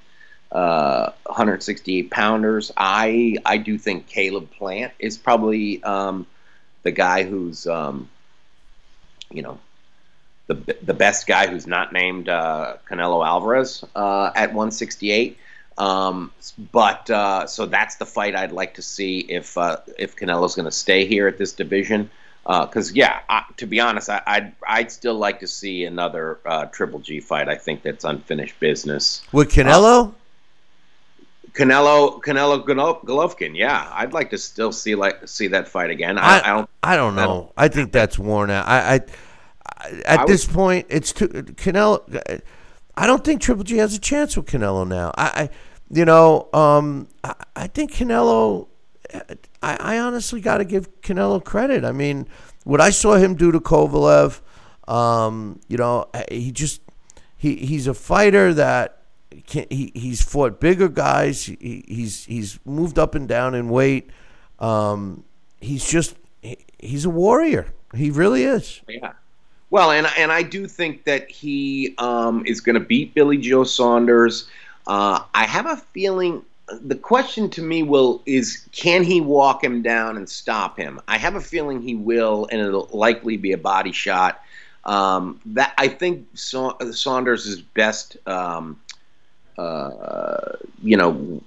uh, 0.52 1.12
168 1.24 2.10
pounders. 2.10 2.72
I 2.76 3.38
I 3.46 3.56
do 3.56 3.78
think 3.78 4.06
Caleb 4.06 4.50
Plant 4.50 4.92
is 4.98 5.16
probably 5.16 5.82
um, 5.82 6.26
the 6.82 6.90
guy 6.90 7.22
who's 7.22 7.66
um, 7.66 8.10
you 9.30 9.40
know 9.42 9.58
the 10.46 10.76
the 10.82 10.94
best 10.94 11.26
guy 11.26 11.46
who's 11.46 11.66
not 11.66 11.92
named 11.94 12.28
uh, 12.28 12.76
Canelo 12.86 13.26
Alvarez 13.26 13.82
uh, 13.94 14.30
at 14.34 14.50
168. 14.50 15.38
Um, 15.80 16.30
but 16.72 17.08
uh, 17.08 17.46
so 17.46 17.64
that's 17.64 17.96
the 17.96 18.04
fight 18.04 18.36
I'd 18.36 18.52
like 18.52 18.74
to 18.74 18.82
see 18.82 19.20
if 19.20 19.56
uh, 19.56 19.78
if 19.98 20.14
Canelo's 20.14 20.54
going 20.54 20.66
to 20.66 20.70
stay 20.70 21.06
here 21.06 21.26
at 21.26 21.38
this 21.38 21.52
division. 21.52 22.10
Because 22.46 22.92
yeah, 22.92 23.20
I, 23.28 23.44
to 23.56 23.66
be 23.66 23.80
honest, 23.80 24.10
I, 24.10 24.22
I'd 24.26 24.52
I'd 24.66 24.92
still 24.92 25.14
like 25.14 25.40
to 25.40 25.46
see 25.46 25.84
another 25.84 26.38
uh, 26.44 26.66
Triple 26.66 26.98
G 26.98 27.20
fight. 27.20 27.48
I 27.48 27.54
think 27.54 27.82
that's 27.82 28.04
unfinished 28.04 28.60
business. 28.60 29.22
With 29.32 29.50
Canelo, 29.52 30.12
Canelo 31.52 32.20
Canelo 32.20 32.62
Golovkin, 33.02 33.56
yeah, 33.56 33.88
I'd 33.90 34.12
like 34.12 34.30
to 34.30 34.38
still 34.38 34.72
see 34.72 34.94
like 34.94 35.28
see 35.28 35.46
that 35.48 35.66
fight 35.66 35.90
again. 35.90 36.18
I, 36.18 36.22
I, 36.22 36.38
I 36.38 36.56
don't. 36.56 36.70
I 36.82 36.96
don't 36.96 37.14
know. 37.16 37.52
I 37.56 37.68
think 37.68 37.92
that's 37.92 38.18
worn 38.18 38.50
out. 38.50 38.66
I, 38.66 38.96
I, 38.96 39.00
at 40.04 40.26
this 40.26 40.44
point, 40.44 40.86
it's 40.90 41.12
too 41.12 41.28
Canelo. 41.28 42.42
I 42.96 43.06
don't 43.06 43.24
think 43.24 43.40
Triple 43.40 43.64
G 43.64 43.78
has 43.78 43.94
a 43.94 43.98
chance 43.98 44.36
with 44.36 44.44
Canelo 44.46 44.86
now. 44.86 45.12
I, 45.16 45.24
I 45.24 45.50
you 45.90 46.04
know, 46.04 46.48
um, 46.52 47.08
I, 47.24 47.34
I 47.56 47.66
think 47.66 47.92
Canelo. 47.92 48.68
I, 49.62 49.76
I 49.76 49.98
honestly 49.98 50.40
got 50.40 50.58
to 50.58 50.64
give 50.64 51.00
Canelo 51.00 51.44
credit. 51.44 51.84
I 51.84 51.90
mean, 51.90 52.28
what 52.64 52.80
I 52.80 52.90
saw 52.90 53.16
him 53.16 53.34
do 53.34 53.50
to 53.50 53.58
Kovalev, 53.58 54.40
um, 54.86 55.60
you 55.68 55.76
know, 55.76 56.08
he 56.30 56.52
just 56.52 56.80
he 57.36 57.56
he's 57.56 57.86
a 57.86 57.94
fighter 57.94 58.54
that 58.54 59.02
can, 59.46 59.66
he 59.70 59.90
he's 59.94 60.22
fought 60.22 60.60
bigger 60.60 60.88
guys. 60.88 61.44
He, 61.44 61.84
he's 61.88 62.24
he's 62.24 62.60
moved 62.64 62.98
up 62.98 63.14
and 63.14 63.26
down 63.26 63.54
in 63.54 63.68
weight. 63.68 64.10
Um, 64.60 65.24
he's 65.60 65.88
just 65.88 66.14
he, 66.42 66.58
he's 66.78 67.04
a 67.04 67.10
warrior. 67.10 67.66
He 67.94 68.10
really 68.10 68.44
is. 68.44 68.80
Yeah. 68.88 69.12
Well, 69.70 69.92
and 69.92 70.06
and 70.18 70.30
I 70.30 70.42
do 70.42 70.66
think 70.66 71.04
that 71.04 71.30
he 71.30 71.94
um, 71.98 72.44
is 72.46 72.60
going 72.60 72.74
to 72.74 72.84
beat 72.84 73.14
Billy 73.14 73.38
Joe 73.38 73.64
Saunders. 73.64 74.48
Uh, 74.90 75.22
I 75.32 75.46
have 75.46 75.66
a 75.66 75.76
feeling. 75.76 76.44
The 76.82 76.96
question 76.96 77.48
to 77.50 77.62
me 77.62 77.84
will 77.84 78.22
is 78.26 78.66
can 78.72 79.04
he 79.04 79.20
walk 79.20 79.62
him 79.62 79.82
down 79.82 80.16
and 80.16 80.28
stop 80.28 80.76
him? 80.76 81.00
I 81.06 81.16
have 81.16 81.36
a 81.36 81.40
feeling 81.40 81.80
he 81.80 81.94
will, 81.94 82.48
and 82.50 82.60
it'll 82.60 82.88
likely 82.92 83.36
be 83.36 83.52
a 83.52 83.58
body 83.58 83.92
shot. 83.92 84.42
Um, 84.84 85.40
that 85.46 85.74
I 85.78 85.86
think 85.86 86.26
Sa- 86.34 86.76
Saunders' 86.90 87.60
best 87.60 88.16
um, 88.26 88.80
uh, 89.56 90.56
you 90.82 90.96
know, 90.96 91.40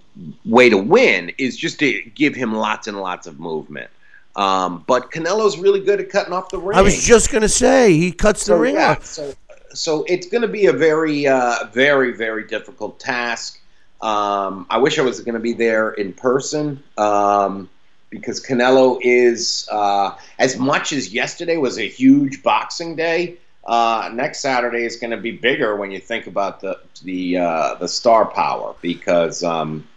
way 0.45 0.69
to 0.69 0.77
win 0.77 1.33
is 1.37 1.57
just 1.57 1.79
to 1.79 2.01
give 2.15 2.35
him 2.35 2.53
lots 2.53 2.87
and 2.87 2.97
lots 2.97 3.27
of 3.27 3.41
movement. 3.41 3.89
Um, 4.37 4.85
but 4.87 5.11
Canelo's 5.11 5.57
really 5.57 5.81
good 5.81 5.99
at 5.99 6.09
cutting 6.09 6.31
off 6.31 6.49
the 6.49 6.59
ring. 6.59 6.77
I 6.77 6.81
was 6.81 7.03
just 7.03 7.29
gonna 7.29 7.49
say 7.49 7.91
he 7.91 8.13
cuts 8.13 8.43
so, 8.43 8.53
the 8.53 8.61
ring 8.61 8.75
yeah, 8.75 8.91
off. 8.91 9.05
So, 9.05 9.33
so 9.73 10.03
it's 10.07 10.27
going 10.27 10.41
to 10.41 10.47
be 10.47 10.67
a 10.67 10.73
very, 10.73 11.27
uh, 11.27 11.65
very, 11.71 12.13
very 12.13 12.45
difficult 12.45 12.99
task. 12.99 13.59
Um, 14.01 14.67
I 14.69 14.77
wish 14.77 14.99
I 14.99 15.01
was 15.01 15.19
going 15.21 15.35
to 15.35 15.39
be 15.39 15.53
there 15.53 15.91
in 15.91 16.13
person 16.13 16.83
um, 16.97 17.69
because 18.09 18.43
Canelo 18.43 18.99
is, 19.01 19.67
uh, 19.71 20.15
as 20.39 20.57
much 20.57 20.91
as 20.93 21.13
yesterday 21.13 21.57
was 21.57 21.79
a 21.79 21.87
huge 21.87 22.43
boxing 22.43 22.95
day. 22.95 23.37
Uh, 23.65 24.09
next 24.13 24.41
Saturday 24.41 24.83
is 24.83 24.97
going 24.97 25.11
to 25.11 25.17
be 25.17 25.31
bigger 25.31 25.77
when 25.77 25.89
you 25.89 25.99
think 25.99 26.27
about 26.27 26.59
the 26.59 26.77
the 27.03 27.37
uh, 27.37 27.75
the 27.75 27.87
star 27.87 28.25
power 28.25 28.75
because 28.81 29.41
um, 29.41 29.87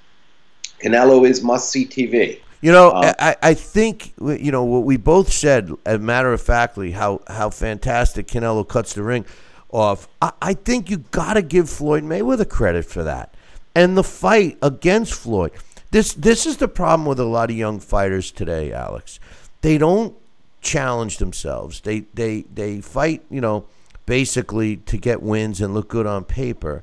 Canelo 0.81 1.29
is 1.29 1.43
must 1.43 1.71
see 1.71 1.85
TV. 1.85 2.39
You 2.61 2.71
know, 2.71 2.93
Um, 2.93 3.13
I, 3.19 3.37
I 3.43 3.55
think 3.55 4.15
you 4.21 4.53
know 4.53 4.63
what 4.63 4.85
we 4.85 4.97
both 4.97 5.33
said. 5.33 5.73
As 5.85 5.97
a 5.97 5.99
matter 5.99 6.33
of 6.33 6.41
factly, 6.41 6.93
how 6.93 7.23
how 7.27 7.51
fantastic 7.51 8.29
Canelo 8.29 8.67
cuts 8.67 8.95
the 8.95 9.03
ring 9.03 9.25
off. 9.71 10.09
I, 10.21 10.33
I 10.41 10.55
think 10.55 10.91
you 10.91 10.99
got 11.11 11.35
to 11.35 11.43
give 11.43 11.69
Floyd 11.69 12.05
Mayweather 12.05 12.49
credit 12.49 12.85
for 12.85 13.03
that, 13.03 13.35
and 13.75 13.97
the 13.97 14.05
fight 14.05 14.59
against 14.63 15.15
Floyd. 15.15 15.53
This 15.91 16.15
this 16.15 16.47
is 16.47 16.57
the 16.59 16.69
problem 16.69 17.07
with 17.07 17.21
a 17.21 17.25
lot 17.25 17.51
of 17.51 17.57
young 17.57 17.81
fighters 17.81 18.31
today, 18.31 18.73
Alex. 18.73 19.21
They 19.61 19.79
don't 19.79 20.15
challenge 20.61 21.19
themselves. 21.19 21.81
They 21.81 22.01
they 22.15 22.43
they 22.53 22.81
fight, 22.81 23.23
you 23.31 23.41
know, 23.41 23.67
basically 24.05 24.77
to 24.77 24.97
get 24.97 25.23
wins 25.23 25.61
and 25.61 25.75
look 25.75 25.89
good 25.89 26.07
on 26.07 26.25
paper. 26.25 26.83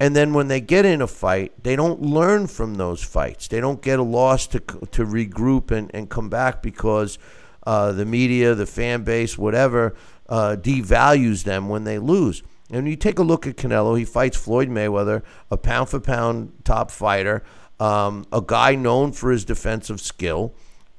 And 0.00 0.14
then 0.14 0.34
when 0.34 0.48
they 0.48 0.60
get 0.60 0.84
in 0.84 1.00
a 1.00 1.06
fight, 1.06 1.52
they 1.62 1.76
don't 1.76 2.02
learn 2.02 2.48
from 2.48 2.74
those 2.74 3.02
fights. 3.02 3.48
They 3.48 3.60
don't 3.60 3.80
get 3.80 3.98
a 3.98 4.02
loss 4.02 4.46
to 4.48 4.58
to 4.60 5.04
regroup 5.04 5.70
and, 5.70 5.90
and 5.94 6.08
come 6.08 6.28
back 6.28 6.62
because 6.62 7.18
uh, 7.66 7.92
the 7.92 8.04
media, 8.04 8.54
the 8.54 8.66
fan 8.66 9.02
base, 9.02 9.38
whatever, 9.38 9.94
uh, 10.28 10.56
devalues 10.58 11.44
them 11.44 11.68
when 11.68 11.84
they 11.84 11.98
lose. 11.98 12.42
And 12.70 12.88
you 12.88 12.96
take 12.96 13.18
a 13.18 13.22
look 13.22 13.46
at 13.46 13.56
Canelo, 13.56 13.98
he 13.98 14.04
fights 14.04 14.36
Floyd 14.36 14.68
Mayweather, 14.68 15.22
a 15.50 15.56
pound 15.56 15.90
for 15.90 16.00
pound 16.00 16.52
top 16.64 16.90
fighter, 16.90 17.42
um, 17.78 18.26
a 18.32 18.42
guy 18.44 18.74
known 18.74 19.12
for 19.12 19.30
his 19.30 19.44
defensive 19.44 20.00
skill 20.00 20.54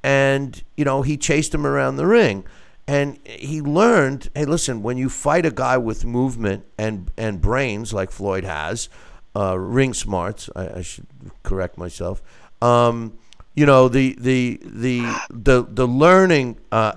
and 0.06 0.62
you 0.76 0.84
know 0.84 1.02
he 1.02 1.16
chased 1.16 1.52
him 1.52 1.66
around 1.66 1.96
the 1.96 2.06
ring 2.06 2.44
and 2.86 3.18
he 3.26 3.60
learned 3.60 4.30
hey 4.36 4.44
listen 4.44 4.80
when 4.80 4.96
you 4.96 5.08
fight 5.08 5.44
a 5.44 5.50
guy 5.50 5.76
with 5.76 6.04
movement 6.04 6.64
and 6.78 7.10
and 7.18 7.40
brains 7.40 7.92
like 7.92 8.12
floyd 8.12 8.44
has 8.44 8.88
uh, 9.34 9.58
ring 9.58 9.92
smarts 9.92 10.48
I, 10.54 10.78
I 10.78 10.82
should 10.82 11.06
correct 11.42 11.76
myself 11.76 12.22
um, 12.62 13.18
you 13.56 13.66
know 13.66 13.88
the 13.88 14.16
the 14.20 14.60
the 14.64 15.00
the 15.30 15.66
the 15.68 15.86
learning. 15.88 16.58
Uh, 16.70 16.92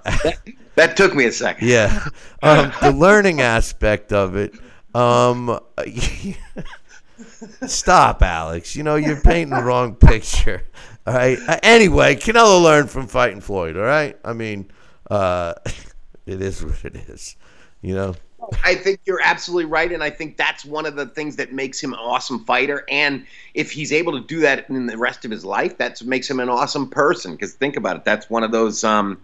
That 0.75 0.95
took 0.95 1.13
me 1.13 1.25
a 1.25 1.31
second. 1.31 1.67
yeah, 1.67 2.05
um, 2.41 2.71
the 2.81 2.93
learning 2.93 3.41
aspect 3.41 4.13
of 4.13 4.37
it. 4.37 4.53
Um, 4.95 5.59
stop, 7.67 8.21
Alex. 8.21 8.75
You 8.75 8.83
know 8.83 8.95
you're 8.95 9.19
painting 9.19 9.55
the 9.57 9.63
wrong 9.63 9.95
picture. 9.95 10.63
All 11.05 11.13
right. 11.13 11.37
Uh, 11.47 11.59
anyway, 11.63 12.15
Canelo 12.15 12.61
learned 12.63 12.89
from 12.89 13.07
fighting 13.07 13.41
Floyd. 13.41 13.75
All 13.75 13.83
right. 13.83 14.17
I 14.23 14.33
mean, 14.33 14.71
uh, 15.09 15.53
it 16.25 16.41
is 16.41 16.63
what 16.63 16.83
it 16.85 16.95
is. 16.95 17.35
You 17.81 17.95
know. 17.95 18.15
I 18.63 18.75
think 18.75 18.99
you're 19.05 19.21
absolutely 19.23 19.65
right, 19.65 19.91
and 19.91 20.03
I 20.03 20.09
think 20.09 20.37
that's 20.37 20.65
one 20.65 20.85
of 20.85 20.95
the 20.95 21.05
things 21.05 21.35
that 21.37 21.53
makes 21.53 21.81
him 21.81 21.93
an 21.93 21.99
awesome 21.99 22.45
fighter. 22.45 22.85
And 22.89 23.25
if 23.53 23.71
he's 23.71 23.91
able 23.91 24.13
to 24.13 24.25
do 24.25 24.39
that 24.41 24.69
in 24.69 24.85
the 24.85 24.97
rest 24.97 25.25
of 25.25 25.31
his 25.31 25.43
life, 25.45 25.77
that 25.77 26.01
makes 26.03 26.29
him 26.29 26.39
an 26.39 26.49
awesome 26.49 26.89
person. 26.89 27.33
Because 27.33 27.53
think 27.53 27.75
about 27.75 27.95
it, 27.97 28.05
that's 28.05 28.29
one 28.29 28.43
of 28.43 28.51
those, 28.51 28.83
um, 28.83 29.21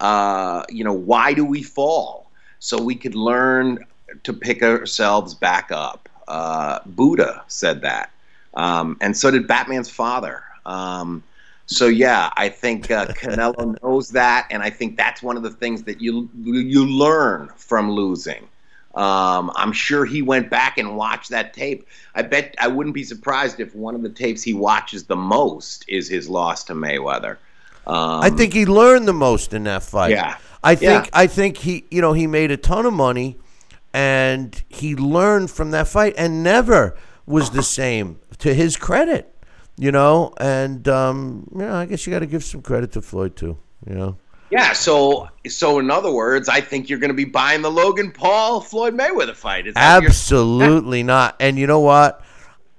uh, 0.00 0.64
you 0.68 0.84
know, 0.84 0.92
why 0.92 1.32
do 1.34 1.44
we 1.44 1.62
fall? 1.62 2.30
So 2.58 2.80
we 2.80 2.94
could 2.94 3.14
learn 3.14 3.84
to 4.24 4.32
pick 4.32 4.62
ourselves 4.62 5.34
back 5.34 5.70
up. 5.70 6.08
Uh, 6.26 6.80
Buddha 6.84 7.42
said 7.48 7.82
that, 7.82 8.10
um, 8.54 8.96
and 9.00 9.16
so 9.16 9.30
did 9.30 9.46
Batman's 9.46 9.88
father. 9.90 10.42
Um, 10.66 11.22
so 11.66 11.86
yeah, 11.86 12.30
I 12.36 12.48
think 12.48 12.90
uh, 12.90 13.06
Canelo 13.08 13.80
knows 13.82 14.10
that, 14.10 14.46
and 14.50 14.62
I 14.62 14.70
think 14.70 14.96
that's 14.96 15.22
one 15.22 15.36
of 15.36 15.42
the 15.42 15.50
things 15.50 15.82
that 15.84 16.00
you 16.00 16.28
you 16.42 16.86
learn 16.86 17.50
from 17.56 17.90
losing. 17.90 18.48
Um, 18.98 19.52
I'm 19.54 19.70
sure 19.70 20.04
he 20.04 20.22
went 20.22 20.50
back 20.50 20.76
and 20.76 20.96
watched 20.96 21.30
that 21.30 21.54
tape. 21.54 21.86
I 22.16 22.22
bet 22.22 22.56
I 22.58 22.66
wouldn't 22.66 22.94
be 22.94 23.04
surprised 23.04 23.60
if 23.60 23.72
one 23.74 23.94
of 23.94 24.02
the 24.02 24.08
tapes 24.08 24.42
he 24.42 24.54
watches 24.54 25.04
the 25.04 25.14
most 25.14 25.84
is 25.86 26.08
his 26.08 26.28
loss 26.28 26.64
to 26.64 26.74
Mayweather. 26.74 27.36
Um, 27.86 28.20
I 28.22 28.30
think 28.30 28.52
he 28.52 28.66
learned 28.66 29.06
the 29.06 29.12
most 29.12 29.54
in 29.54 29.64
that 29.64 29.84
fight. 29.84 30.10
Yeah. 30.10 30.36
I 30.64 30.74
think 30.74 31.04
Yeah. 31.04 31.10
I 31.12 31.28
think 31.28 31.58
he 31.58 31.84
you 31.92 32.00
know 32.00 32.12
he 32.12 32.26
made 32.26 32.50
a 32.50 32.56
ton 32.56 32.86
of 32.86 32.92
money 32.92 33.38
and 33.94 34.60
he 34.68 34.96
learned 34.96 35.52
from 35.52 35.70
that 35.70 35.86
fight 35.86 36.14
and 36.18 36.42
never 36.42 36.96
was 37.24 37.50
the 37.50 37.62
same 37.62 38.18
to 38.38 38.52
his 38.52 38.76
credit. 38.76 39.32
You 39.76 39.92
know, 39.92 40.34
and 40.40 40.88
um, 40.88 41.48
you 41.52 41.60
know, 41.60 41.74
I 41.76 41.86
guess 41.86 42.04
you 42.04 42.12
got 42.12 42.18
to 42.18 42.26
give 42.26 42.42
some 42.42 42.62
credit 42.62 42.90
to 42.92 43.00
Floyd 43.00 43.36
too. 43.36 43.58
You 43.86 43.94
know, 43.94 44.16
Yeah, 44.50 44.72
so 44.72 45.28
so 45.48 45.78
in 45.78 45.90
other 45.90 46.10
words, 46.10 46.48
I 46.48 46.60
think 46.60 46.88
you're 46.88 46.98
going 46.98 47.10
to 47.10 47.14
be 47.14 47.24
buying 47.24 47.62
the 47.62 47.70
Logan 47.70 48.12
Paul 48.12 48.60
Floyd 48.60 48.94
Mayweather 48.94 49.34
fight. 49.34 49.66
That 49.66 49.76
absolutely 49.76 51.02
not. 51.02 51.36
And 51.40 51.58
you 51.58 51.66
know 51.66 51.80
what? 51.80 52.22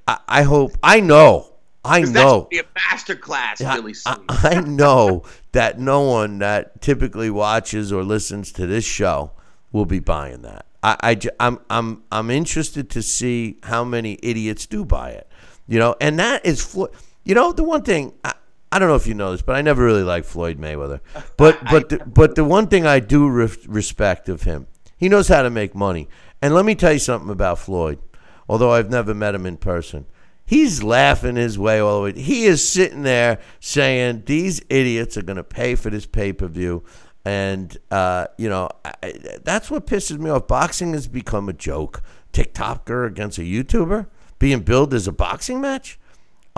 I, 0.08 0.20
I 0.28 0.42
hope 0.44 0.72
I 0.82 1.00
know. 1.00 1.46
I 1.86 2.02
know. 2.02 2.42
gonna 2.42 2.48
be 2.50 2.60
a 2.60 2.64
masterclass 2.78 3.60
really 3.60 3.94
I, 4.06 4.16
soon. 4.16 4.26
I 4.30 4.62
know 4.62 5.24
that 5.54 5.80
no 5.80 6.02
one 6.02 6.40
that 6.40 6.82
typically 6.82 7.30
watches 7.30 7.92
or 7.92 8.04
listens 8.04 8.52
to 8.54 8.66
this 8.66 8.86
show 8.86 9.32
will 9.72 9.86
be 9.86 10.00
buying 10.00 10.42
that. 10.42 10.66
I, 10.82 10.98
I 11.02 11.20
I'm 11.40 11.60
I'm, 11.70 12.04
I'm 12.12 12.30
interested 12.32 12.90
to 12.92 13.02
see 13.02 13.60
how 13.64 13.84
many 13.84 14.18
idiots 14.22 14.66
do 14.66 14.84
buy 14.84 15.12
it. 15.12 15.28
You 15.68 15.78
know, 15.78 15.96
and 16.02 16.18
that 16.20 16.46
is, 16.46 16.76
you 17.24 17.36
know, 17.36 17.52
the 17.52 17.64
one 17.64 17.84
thing 17.84 18.14
I, 18.24 18.34
I 18.72 18.80
don't 18.80 18.88
know 18.88 18.96
if 18.96 19.08
you 19.08 19.14
know 19.14 19.32
this, 19.32 19.42
but 19.42 19.56
I 19.56 19.62
never 19.62 19.84
really 19.84 20.04
liked 20.04 20.28
Floyd 20.28 20.60
Mayweather. 20.60 21.00
But, 21.38 21.60
but, 21.72 21.90
the, 21.90 22.00
but 22.00 22.36
the 22.36 22.44
one 22.44 22.68
thing 22.68 22.86
I 22.86 23.00
do 23.00 23.28
re- 23.28 23.50
respect 23.68 24.30
of 24.30 24.44
him, 24.44 24.68
he 24.98 25.10
knows 25.10 25.28
how 25.28 25.42
to 25.42 25.50
make 25.50 25.74
money. 25.74 26.08
And 26.42 26.54
let 26.54 26.66
me 26.66 26.76
tell 26.76 26.94
you 26.94 27.00
something 27.00 27.30
about 27.32 27.60
Floyd. 27.60 28.00
Although 28.48 28.72
I've 28.72 28.90
never 28.90 29.14
met 29.14 29.36
him 29.36 29.46
in 29.46 29.58
person, 29.58 30.06
He's 30.50 30.82
laughing 30.82 31.36
his 31.36 31.60
way 31.60 31.78
all 31.80 31.98
the 31.98 32.04
way. 32.06 32.20
He 32.20 32.46
is 32.46 32.68
sitting 32.68 33.04
there 33.04 33.38
saying, 33.60 34.24
"These 34.26 34.64
idiots 34.68 35.16
are 35.16 35.22
going 35.22 35.38
to 35.38 35.44
pay 35.44 35.76
for 35.76 35.92
this 35.92 36.08
pay 36.08 36.34
per 36.34 36.48
view," 36.48 36.84
and 37.24 37.78
uh, 37.92 38.26
you 38.36 38.50
know 38.50 38.68
I, 38.84 39.14
that's 39.44 39.70
what 39.70 39.86
pisses 39.86 40.18
me 40.18 40.32
off. 40.32 40.48
Boxing 40.48 40.94
has 40.94 41.08
become 41.08 41.50
a 41.50 41.54
joke. 41.54 42.02
TikToker 42.34 43.06
against 43.06 43.38
a 43.38 43.42
YouTuber 43.42 44.08
being 44.40 44.62
billed 44.62 44.92
as 44.96 45.08
a 45.08 45.12
boxing 45.12 45.62
match 45.62 46.00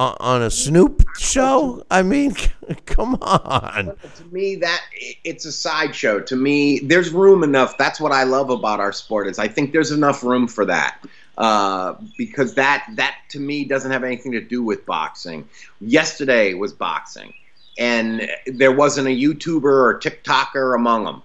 on, 0.02 0.18
on 0.20 0.42
a 0.42 0.50
Snoop 0.50 1.06
show. 1.18 1.84
I 1.92 2.02
mean, 2.02 2.34
come 2.86 3.16
on. 3.22 3.96
to 4.16 4.24
me 4.32 4.56
that 4.56 4.82
it's 5.24 5.46
a 5.46 5.52
sideshow. 5.52 6.20
To 6.22 6.36
me 6.36 6.80
there's 6.80 7.12
room 7.12 7.44
enough. 7.44 7.78
That's 7.78 8.00
what 8.00 8.12
i 8.12 8.24
love 8.24 8.50
about 8.50 8.80
our 8.80 8.92
sport 8.92 9.28
is 9.28 9.40
i 9.40 9.48
think 9.48 9.72
there's 9.72 9.92
enough 9.92 10.24
room 10.24 10.48
for 10.48 10.66
that. 10.66 10.98
Uh, 11.38 11.96
because 12.18 12.56
that 12.56 12.86
that 12.96 13.16
to 13.30 13.40
me 13.40 13.64
doesn't 13.64 13.92
have 13.92 14.04
anything 14.04 14.32
to 14.32 14.42
do 14.42 14.62
with 14.64 14.86
boxing. 14.86 15.48
Yesterday 15.80 16.54
was 16.54 16.74
boxing. 16.74 17.34
And 17.78 18.30
there 18.46 18.72
wasn't 18.72 19.08
a 19.08 19.12
youtuber 19.12 19.64
or 19.64 20.00
tiktoker 20.00 20.76
among 20.76 21.06
them 21.06 21.24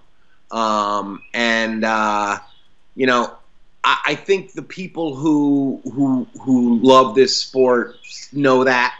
um, 0.51 1.21
and 1.33 1.83
uh, 1.83 2.39
you 2.95 3.05
know 3.07 3.35
I, 3.87 3.99
I 4.07 4.15
think 4.15 4.53
the 4.53 4.63
people 4.63 5.15
who 5.15 5.81
who 5.85 6.27
who 6.43 6.79
love 6.83 7.15
this 7.15 7.35
sport 7.37 8.01
know 8.33 8.65
that 8.65 8.93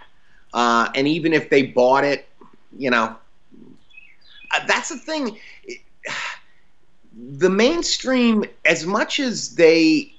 uh, 0.54 0.90
and 0.96 1.08
even 1.08 1.34
if 1.34 1.50
they 1.50 1.64
bought 1.64 2.06
it 2.06 2.28
you 2.78 2.90
know 2.90 3.16
uh, 4.54 4.66
that's 4.68 4.90
the 4.90 4.98
thing. 4.98 5.38
The 7.40 7.50
mainstream, 7.50 8.46
as 8.66 8.86
much 8.86 9.20
as 9.20 9.56
they 9.56 10.14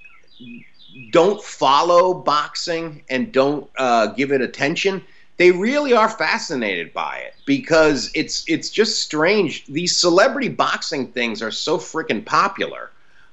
don't 1.11 1.43
follow 1.43 2.15
boxing 2.15 3.03
and 3.11 3.33
don't 3.33 3.69
uh, 3.79 4.09
give 4.09 4.33
it 4.33 4.41
attention, 4.41 5.03
they 5.37 5.51
really 5.51 5.93
are 5.93 6.09
fascinated 6.09 6.93
by 6.93 7.19
it 7.19 7.35
because 7.45 8.11
it's 8.15 8.45
it's 8.49 8.71
just 8.71 9.03
strange. 9.03 9.67
These 9.67 9.97
celebrity 9.97 10.49
boxing 10.49 11.13
things 11.13 11.43
are 11.43 11.51
so 11.53 11.79
freaking 11.79 12.25
popular. 12.25 12.91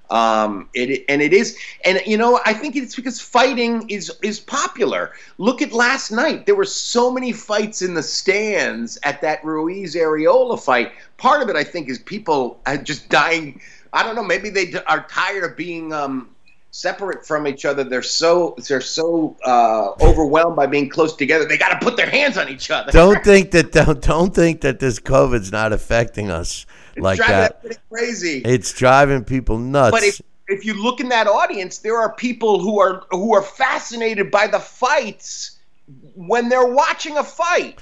Um, 0.10 0.70
it 0.74 1.04
and 1.10 1.22
it 1.22 1.34
is, 1.34 1.58
and 1.84 2.02
you 2.06 2.18
know, 2.18 2.40
I 2.46 2.54
think 2.54 2.76
it's 2.76 2.96
because 2.96 3.20
fighting 3.20 3.90
is 3.90 4.12
is 4.22 4.40
popular. 4.40 5.14
Look 5.38 5.62
at 5.62 5.72
last 5.72 6.12
night; 6.12 6.46
there 6.46 6.56
were 6.56 6.66
so 6.66 7.12
many 7.12 7.32
fights 7.32 7.82
in 7.82 7.94
the 7.94 8.04
stands 8.04 8.98
at 9.04 9.22
that 9.22 9.44
Ruiz 9.44 9.96
Arreola 9.96 10.62
fight. 10.62 10.92
Part 11.18 11.42
of 11.42 11.50
it, 11.50 11.56
I 11.56 11.64
think, 11.64 11.90
is 11.90 12.00
people 12.00 12.60
are 12.66 12.78
just 12.78 13.10
dying. 13.10 13.62
I 13.94 14.04
don't 14.04 14.16
know. 14.16 14.24
Maybe 14.24 14.50
they 14.50 14.74
are 14.88 15.06
tired 15.08 15.44
of 15.44 15.56
being 15.56 15.94
um, 15.94 16.36
separate 16.76 17.26
from 17.26 17.48
each 17.48 17.64
other. 17.64 17.84
They're 17.84 18.02
so 18.02 18.56
they're 18.68 18.82
so 18.82 19.38
uh, 19.46 19.92
overwhelmed 20.02 20.56
by 20.56 20.68
being 20.68 20.90
close 20.90 21.16
together. 21.16 21.46
They 21.46 21.58
got 21.58 21.80
to 21.80 21.84
put 21.84 21.96
their 21.96 22.10
hands 22.10 22.38
on 22.38 22.50
each 22.50 22.70
other. 22.70 22.92
Don't 22.92 23.24
think 23.24 23.52
that 23.52 23.72
don't, 23.72 24.02
don't 24.02 24.36
think 24.36 24.62
that 24.62 24.80
this 24.80 25.00
COVID's 25.00 25.52
not 25.52 25.72
affecting 25.72 26.30
us 26.30 26.66
like 27.02 27.18
Driving 27.18 27.36
that. 27.64 27.80
crazy. 27.90 28.42
It's 28.46 28.74
driving 28.74 29.24
people 29.24 29.58
nuts. 29.58 29.92
But 29.92 30.04
if 30.04 30.22
if 30.48 30.64
you 30.64 30.74
look 30.82 31.00
in 31.00 31.10
that 31.10 31.28
audience, 31.28 31.80
there 31.80 31.98
are 31.98 32.14
people 32.14 32.60
who 32.60 32.80
are 32.80 33.04
who 33.12 33.34
are 33.34 33.42
fascinated 33.42 34.30
by 34.32 34.48
the 34.48 34.60
fights 34.60 35.60
when 36.16 36.50
they're 36.50 36.68
watching 36.68 37.18
a 37.18 37.24
fight. 37.24 37.80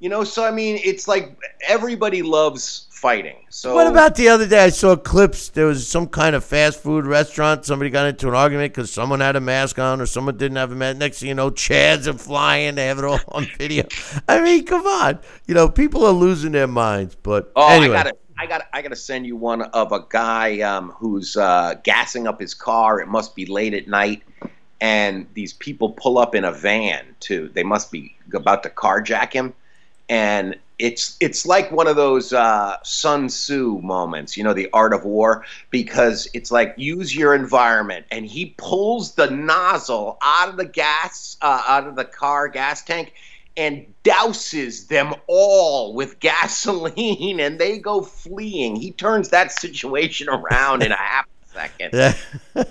You 0.00 0.08
know, 0.10 0.24
so 0.24 0.44
I 0.44 0.50
mean, 0.50 0.80
it's 0.84 1.08
like 1.08 1.36
everybody 1.66 2.22
loves 2.22 2.88
fighting. 2.90 3.36
So 3.50 3.74
What 3.74 3.86
about 3.86 4.16
the 4.16 4.28
other 4.28 4.46
day? 4.46 4.64
I 4.64 4.70
saw 4.70 4.96
clips. 4.96 5.50
There 5.50 5.66
was 5.66 5.86
some 5.86 6.08
kind 6.08 6.34
of 6.34 6.42
fast 6.42 6.80
food 6.82 7.06
restaurant. 7.06 7.64
Somebody 7.64 7.90
got 7.90 8.06
into 8.06 8.28
an 8.28 8.34
argument 8.34 8.74
because 8.74 8.90
someone 8.90 9.20
had 9.20 9.36
a 9.36 9.40
mask 9.40 9.78
on 9.78 10.00
or 10.00 10.06
someone 10.06 10.36
didn't 10.36 10.56
have 10.56 10.72
a 10.72 10.74
mask. 10.74 10.98
Next 10.98 11.20
thing 11.20 11.28
you 11.28 11.34
know, 11.34 11.50
Chads 11.50 12.06
are 12.06 12.18
flying. 12.18 12.74
They 12.74 12.86
have 12.86 12.98
it 12.98 13.04
all 13.04 13.20
on 13.28 13.46
video. 13.58 13.84
I 14.26 14.40
mean, 14.42 14.64
come 14.64 14.86
on. 14.86 15.20
You 15.46 15.54
know, 15.54 15.68
people 15.68 16.04
are 16.06 16.12
losing 16.12 16.52
their 16.52 16.66
minds. 16.66 17.14
But 17.22 17.52
Oh, 17.56 17.68
anyway, 17.68 17.96
I 17.96 18.04
gotta, 18.04 18.16
I 18.36 18.46
gotta, 18.46 18.64
I 18.72 18.82
gotta 18.82 18.96
send 18.96 19.26
you 19.26 19.36
one 19.36 19.62
of 19.62 19.92
a 19.92 20.04
guy 20.08 20.60
um, 20.60 20.90
who's 20.90 21.36
uh, 21.36 21.74
gassing 21.82 22.26
up 22.26 22.40
his 22.40 22.54
car. 22.54 23.00
It 23.00 23.08
must 23.08 23.34
be 23.34 23.46
late 23.46 23.74
at 23.74 23.88
night, 23.88 24.22
and 24.80 25.26
these 25.34 25.52
people 25.52 25.90
pull 25.90 26.18
up 26.18 26.34
in 26.34 26.44
a 26.44 26.52
van 26.52 27.04
too. 27.20 27.50
They 27.54 27.62
must 27.62 27.92
be 27.92 28.16
about 28.32 28.62
to 28.64 28.70
carjack 28.70 29.32
him, 29.32 29.54
and 30.08 30.56
it's 30.78 31.16
it's 31.20 31.46
like 31.46 31.70
one 31.70 31.86
of 31.86 31.94
those 31.96 32.32
uh, 32.32 32.76
Sun 32.82 33.28
Tzu 33.28 33.80
moments, 33.80 34.36
you 34.36 34.42
know, 34.42 34.52
the 34.52 34.68
art 34.72 34.92
of 34.92 35.04
war, 35.04 35.44
because 35.70 36.28
it's 36.34 36.50
like 36.50 36.74
use 36.76 37.14
your 37.14 37.34
environment, 37.34 38.06
and 38.10 38.26
he 38.26 38.54
pulls 38.58 39.14
the 39.14 39.30
nozzle 39.30 40.18
out 40.22 40.48
of 40.48 40.56
the 40.56 40.64
gas, 40.64 41.36
uh, 41.40 41.62
out 41.68 41.86
of 41.86 41.94
the 41.94 42.04
car 42.04 42.48
gas 42.48 42.82
tank, 42.82 43.14
and 43.56 43.86
douses 44.04 44.88
them 44.88 45.14
all 45.26 45.94
with 45.94 46.18
gasoline, 46.20 47.38
and 47.40 47.58
they 47.58 47.78
go 47.78 48.02
fleeing. 48.02 48.76
He 48.76 48.90
turns 48.92 49.28
that 49.30 49.52
situation 49.52 50.28
around 50.28 50.82
in 50.82 50.90
a 50.92 50.96
half 51.12 51.26
second. 51.52 51.90
Yeah. 51.92 52.14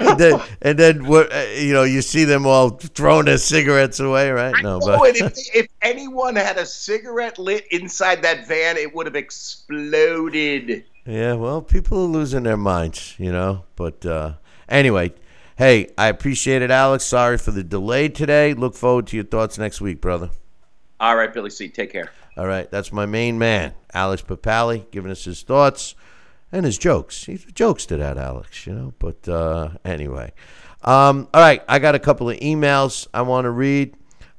and 0.00 0.18
then, 0.18 0.40
and 0.62 0.78
then 0.78 1.04
what? 1.06 1.30
uh, 1.32 1.40
You 1.56 1.74
know, 1.74 1.82
you 1.82 2.00
see 2.00 2.24
them 2.24 2.46
all 2.46 2.70
throwing 2.70 3.26
their 3.26 3.36
cigarettes 3.36 4.00
away, 4.00 4.30
right? 4.30 4.54
No, 4.62 4.80
Oh, 4.82 4.98
but 4.98 5.16
if, 5.16 5.32
if 5.54 5.66
anyone 5.82 6.36
had 6.36 6.56
a 6.56 6.64
cigarette 6.64 7.38
lit 7.38 7.66
inside 7.70 8.22
that 8.22 8.48
van, 8.48 8.78
it 8.78 8.94
would 8.94 9.04
have 9.06 9.16
exploded. 9.16 10.84
yeah. 11.06 11.34
Well, 11.34 11.62
people 11.62 11.98
are 12.04 12.06
losing 12.08 12.44
their 12.44 12.56
minds, 12.56 13.14
you 13.18 13.32
know. 13.32 13.64
But 13.76 14.04
uh, 14.06 14.34
anyway, 14.68 15.12
hey, 15.56 15.90
I 15.96 16.08
appreciate 16.08 16.62
it, 16.62 16.70
Alex. 16.70 17.04
Sorry 17.04 17.38
for 17.38 17.50
the 17.50 17.64
delay 17.64 18.08
today. 18.08 18.54
Look 18.54 18.74
forward 18.74 19.06
to 19.08 19.16
your 19.16 19.24
thoughts 19.24 19.58
next 19.58 19.80
week, 19.80 20.00
brother. 20.00 20.30
All 21.00 21.16
right, 21.16 21.32
Billy 21.32 21.50
C. 21.50 21.68
Take 21.68 21.92
care. 21.92 22.10
All 22.36 22.46
right, 22.46 22.70
that's 22.70 22.92
my 22.92 23.04
main 23.04 23.38
man, 23.38 23.74
Alex 23.92 24.22
Papali, 24.22 24.90
giving 24.90 25.10
us 25.10 25.24
his 25.24 25.42
thoughts 25.42 25.94
and 26.50 26.64
his 26.64 26.78
jokes. 26.78 27.24
He's 27.24 27.44
jokes 27.44 27.84
to 27.86 27.96
that, 27.98 28.16
Alex, 28.16 28.66
you 28.66 28.72
know. 28.72 28.94
But 28.98 29.28
uh, 29.28 29.70
anyway, 29.84 30.32
um, 30.82 31.28
all 31.34 31.40
right, 31.40 31.62
I 31.68 31.78
got 31.78 31.94
a 31.94 31.98
couple 31.98 32.30
of 32.30 32.38
emails 32.38 33.06
I 33.12 33.22
want 33.22 33.44
to 33.44 33.50
read, 33.50 33.96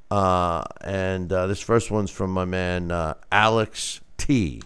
uh, 0.10 0.64
and 0.82 1.32
uh, 1.32 1.48
this 1.48 1.62
first 1.62 1.92
one's 1.92 2.10
from 2.10 2.32
my 2.32 2.46
man 2.46 2.92
uh, 2.92 3.14
Alex 3.32 4.02
T. 4.18 4.62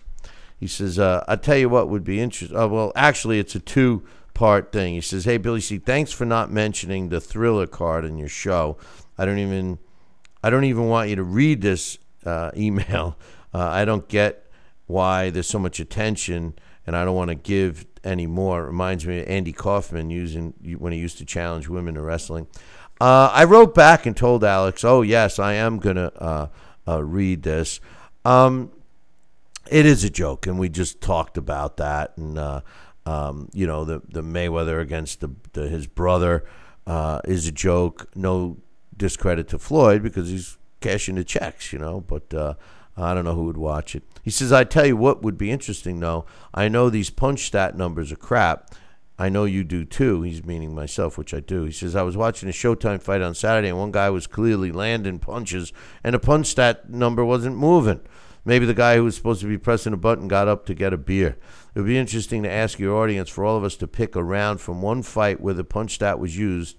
He 0.59 0.67
says, 0.67 0.97
uh, 0.97 1.23
"I 1.27 1.35
tell 1.35 1.57
you 1.57 1.67
what 1.67 1.89
would 1.89 2.03
be 2.03 2.21
interesting. 2.21 2.57
Uh, 2.57 2.67
well, 2.67 2.91
actually, 2.95 3.39
it's 3.39 3.55
a 3.55 3.59
two-part 4.37 4.71
thing." 4.71 4.93
He 4.93 5.01
says, 5.01 5.25
"Hey, 5.25 5.37
Billy 5.37 5.61
C, 5.61 5.77
thanks 5.77 6.11
for 6.11 6.25
not 6.25 6.51
mentioning 6.51 7.09
the 7.09 7.19
Triller 7.19 7.67
card 7.67 8.05
in 8.05 8.17
your 8.17 8.29
show. 8.29 8.77
I 9.17 9.25
don't 9.25 9.39
even, 9.39 9.79
I 10.43 10.49
don't 10.49 10.63
even 10.63 10.87
want 10.87 11.09
you 11.09 11.15
to 11.15 11.23
read 11.23 11.61
this 11.61 11.97
uh, 12.25 12.51
email. 12.57 13.17
Uh, 13.53 13.67
I 13.67 13.85
don't 13.85 14.07
get 14.07 14.45
why 14.85 15.29
there's 15.29 15.47
so 15.47 15.59
much 15.59 15.79
attention, 15.79 16.53
and 16.85 16.95
I 16.95 17.03
don't 17.03 17.15
want 17.15 17.29
to 17.29 17.35
give 17.35 17.85
any 18.03 18.27
more. 18.27 18.63
It 18.63 18.67
reminds 18.67 19.05
me 19.05 19.21
of 19.21 19.27
Andy 19.27 19.53
Kaufman 19.53 20.09
using 20.09 20.53
when 20.77 20.93
he 20.93 20.99
used 20.99 21.17
to 21.17 21.25
challenge 21.25 21.67
women 21.67 21.95
to 21.95 22.01
wrestling. 22.01 22.47
Uh, 22.99 23.29
I 23.31 23.43
wrote 23.43 23.75
back 23.75 24.05
and 24.05 24.15
told 24.15 24.43
Alex, 24.43 24.83
"Oh 24.83 25.01
yes, 25.01 25.39
I 25.39 25.53
am 25.53 25.79
gonna 25.79 26.11
uh, 26.15 26.47
uh, 26.87 27.03
read 27.03 27.43
this." 27.43 27.79
Um, 28.23 28.71
it 29.69 29.85
is 29.85 30.03
a 30.03 30.09
joke, 30.09 30.47
and 30.47 30.57
we 30.57 30.69
just 30.69 31.01
talked 31.01 31.37
about 31.37 31.77
that, 31.77 32.13
and 32.17 32.37
uh, 32.37 32.61
um, 33.07 33.49
you 33.53 33.65
know 33.65 33.85
the 33.85 34.01
the 34.09 34.21
Mayweather 34.21 34.81
against 34.81 35.21
the, 35.21 35.29
the 35.53 35.69
his 35.69 35.87
brother 35.87 36.45
uh, 36.85 37.21
is 37.25 37.47
a 37.47 37.51
joke. 37.51 38.09
No 38.15 38.57
discredit 38.95 39.47
to 39.49 39.59
Floyd 39.59 40.03
because 40.03 40.29
he's 40.29 40.57
cashing 40.81 41.15
the 41.15 41.23
checks, 41.23 41.71
you 41.71 41.79
know, 41.79 42.01
but 42.01 42.33
uh, 42.33 42.55
I 42.95 43.13
don't 43.13 43.25
know 43.25 43.35
who 43.35 43.45
would 43.45 43.57
watch 43.57 43.95
it. 43.95 44.03
He 44.23 44.31
says, 44.31 44.51
I 44.51 44.63
tell 44.63 44.85
you 44.85 44.97
what 44.97 45.21
would 45.23 45.37
be 45.37 45.51
interesting, 45.51 45.99
though. 45.99 46.25
I 46.53 46.67
know 46.67 46.89
these 46.89 47.09
punch 47.09 47.41
stat 47.41 47.77
numbers 47.77 48.11
are 48.11 48.17
crap. 48.17 48.73
I 49.19 49.29
know 49.29 49.45
you 49.45 49.63
do 49.63 49.85
too. 49.85 50.21
He's 50.21 50.45
meaning 50.45 50.75
myself, 50.75 51.17
which 51.17 51.33
I 51.33 51.39
do. 51.39 51.63
He 51.63 51.71
says, 51.71 51.95
I 51.95 52.03
was 52.03 52.17
watching 52.17 52.49
a 52.49 52.51
Showtime 52.51 53.01
fight 53.01 53.21
on 53.21 53.33
Saturday, 53.33 53.69
and 53.69 53.77
one 53.77 53.91
guy 53.91 54.09
was 54.09 54.27
clearly 54.27 54.71
landing 54.71 55.19
punches, 55.19 55.73
and 56.03 56.13
the 56.13 56.19
punch 56.19 56.47
stat 56.47 56.89
number 56.89 57.25
wasn't 57.25 57.57
moving. 57.57 58.01
Maybe 58.47 58.65
the 58.65 58.73
guy 58.73 58.95
who 58.95 59.03
was 59.03 59.13
supposed 59.13 59.41
to 59.41 59.47
be 59.47 59.57
pressing 59.57 59.91
a 59.91 59.97
button 59.97 60.29
got 60.29 60.47
up 60.47 60.65
to 60.67 60.73
get 60.73 60.93
a 60.93 60.97
beer. 60.97 61.35
It 61.75 61.79
would 61.81 61.85
be 61.85 61.97
interesting 61.97 62.43
to 62.43 62.49
ask 62.49 62.79
your 62.79 62.95
audience 62.95 63.27
for 63.27 63.43
all 63.43 63.57
of 63.57 63.65
us 63.65 63.75
to 63.75 63.87
pick 63.87 64.15
a 64.15 64.23
round 64.23 64.61
from 64.61 64.81
one 64.81 65.03
fight 65.03 65.41
where 65.41 65.53
the 65.53 65.65
punch 65.65 65.95
stat 65.95 66.17
was 66.17 66.37
used 66.37 66.77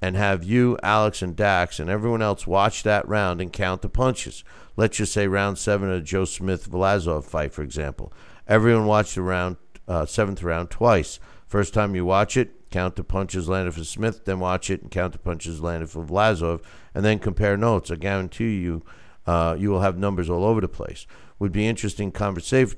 and 0.00 0.16
have 0.16 0.44
you, 0.44 0.78
Alex, 0.82 1.20
and 1.20 1.36
Dax 1.36 1.78
and 1.78 1.90
everyone 1.90 2.22
else 2.22 2.46
watch 2.46 2.84
that 2.84 3.06
round 3.06 3.42
and 3.42 3.52
count 3.52 3.82
the 3.82 3.90
punches. 3.90 4.44
Let's 4.78 4.96
just 4.96 5.12
say 5.12 5.28
round 5.28 5.58
seven 5.58 5.92
of 5.92 6.04
Joe 6.04 6.24
Smith 6.24 6.70
Vlasov 6.70 7.24
fight, 7.24 7.52
for 7.52 7.60
example. 7.60 8.14
Everyone 8.48 8.86
watched 8.86 9.14
the 9.14 9.20
round, 9.20 9.58
uh, 9.86 10.06
seventh 10.06 10.42
round 10.42 10.70
twice. 10.70 11.20
First 11.46 11.74
time 11.74 11.94
you 11.94 12.06
watch 12.06 12.38
it, 12.38 12.70
count 12.70 12.96
the 12.96 13.04
punches 13.04 13.46
landed 13.46 13.74
for 13.74 13.84
Smith, 13.84 14.24
then 14.24 14.40
watch 14.40 14.70
it 14.70 14.80
and 14.80 14.90
count 14.90 15.12
the 15.12 15.18
punches 15.18 15.60
landed 15.60 15.90
for 15.90 16.02
Vlasov, 16.02 16.62
and 16.94 17.04
then 17.04 17.18
compare 17.18 17.58
notes. 17.58 17.90
I 17.90 17.96
guarantee 17.96 18.56
you, 18.60 18.82
uh, 19.30 19.54
you 19.56 19.70
will 19.70 19.80
have 19.80 19.96
numbers 19.96 20.28
all 20.28 20.44
over 20.44 20.60
the 20.60 20.66
place. 20.66 21.06
Would 21.38 21.52
be 21.52 21.68
interesting 21.68 22.10
conversation. 22.10 22.76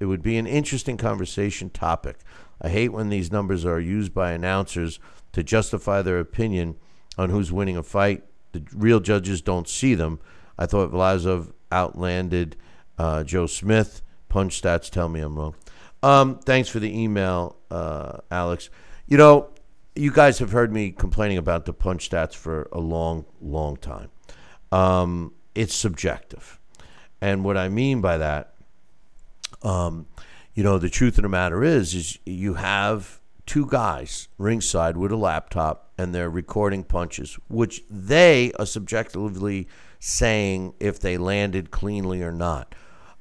It 0.00 0.06
would 0.06 0.20
be 0.20 0.36
an 0.36 0.48
interesting 0.48 0.96
conversation 0.96 1.70
topic. 1.70 2.16
I 2.60 2.70
hate 2.70 2.88
when 2.88 3.08
these 3.08 3.30
numbers 3.30 3.64
are 3.64 3.78
used 3.78 4.12
by 4.12 4.32
announcers 4.32 4.98
to 5.30 5.44
justify 5.44 6.02
their 6.02 6.18
opinion 6.18 6.74
on 7.16 7.30
who's 7.30 7.52
winning 7.52 7.76
a 7.76 7.84
fight. 7.84 8.24
The 8.50 8.64
real 8.74 8.98
judges 8.98 9.42
don't 9.42 9.68
see 9.68 9.94
them. 9.94 10.18
I 10.58 10.66
thought 10.66 10.90
Vlasov 10.90 11.52
outlanded 11.70 12.56
uh, 12.98 13.22
Joe 13.22 13.46
Smith. 13.46 14.02
Punch 14.28 14.60
stats 14.60 14.90
tell 14.90 15.08
me 15.08 15.20
I'm 15.20 15.38
wrong. 15.38 15.54
Um, 16.02 16.40
thanks 16.40 16.68
for 16.68 16.80
the 16.80 16.92
email, 16.92 17.54
uh, 17.70 18.18
Alex. 18.28 18.70
You 19.06 19.18
know, 19.18 19.50
you 19.94 20.10
guys 20.10 20.40
have 20.40 20.50
heard 20.50 20.72
me 20.72 20.90
complaining 20.90 21.38
about 21.38 21.64
the 21.64 21.72
punch 21.72 22.10
stats 22.10 22.34
for 22.34 22.68
a 22.72 22.80
long, 22.80 23.24
long 23.40 23.76
time. 23.76 24.10
Um, 24.72 25.34
it's 25.54 25.74
subjective. 25.74 26.58
And 27.20 27.44
what 27.44 27.56
I 27.56 27.68
mean 27.68 28.00
by 28.00 28.18
that, 28.18 28.54
um, 29.62 30.06
you 30.54 30.62
know, 30.62 30.78
the 30.78 30.90
truth 30.90 31.18
of 31.18 31.22
the 31.22 31.28
matter 31.28 31.62
is, 31.62 31.94
is 31.94 32.18
you 32.26 32.54
have 32.54 33.20
two 33.46 33.66
guys 33.66 34.28
ringside 34.38 34.96
with 34.96 35.12
a 35.12 35.16
laptop 35.16 35.92
and 35.98 36.14
they're 36.14 36.30
recording 36.30 36.84
punches, 36.84 37.38
which 37.48 37.82
they 37.88 38.52
are 38.58 38.66
subjectively 38.66 39.68
saying 39.98 40.74
if 40.80 40.98
they 40.98 41.16
landed 41.16 41.70
cleanly 41.70 42.22
or 42.22 42.32
not. 42.32 42.74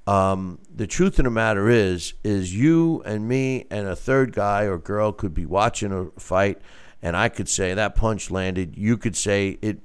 Um, 0.08 0.60
the 0.74 0.88
truth 0.88 1.20
of 1.20 1.26
the 1.26 1.32
matter 1.32 1.70
is, 1.70 2.16
is 2.24 2.56
you 2.56 3.03
and 3.06 3.28
me 3.28 3.68
and 3.70 3.88
a 3.88 3.95
third 3.95 4.34
guy 4.34 4.64
or 4.64 4.78
girl 4.78 5.12
could 5.12 5.34
be 5.34 5.45
watching 5.45 5.91
a 5.91 6.20
fight, 6.20 6.60
and 7.02 7.16
I 7.16 7.30
could 7.30 7.48
say 7.48 7.74
that 7.76 7.95
punch 7.95 8.32
landed. 8.32 8.78
You 8.78 8.98
could 8.98 9.16
say 9.16 9.60
it 9.62 9.80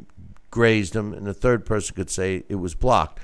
grazed 0.57 0.97
him, 0.97 1.13
and 1.13 1.27
the 1.27 1.35
third 1.35 1.67
person 1.67 1.95
could 1.95 2.09
say 2.09 2.43
it 2.49 2.55
was 2.55 2.75
blocked, 2.75 3.21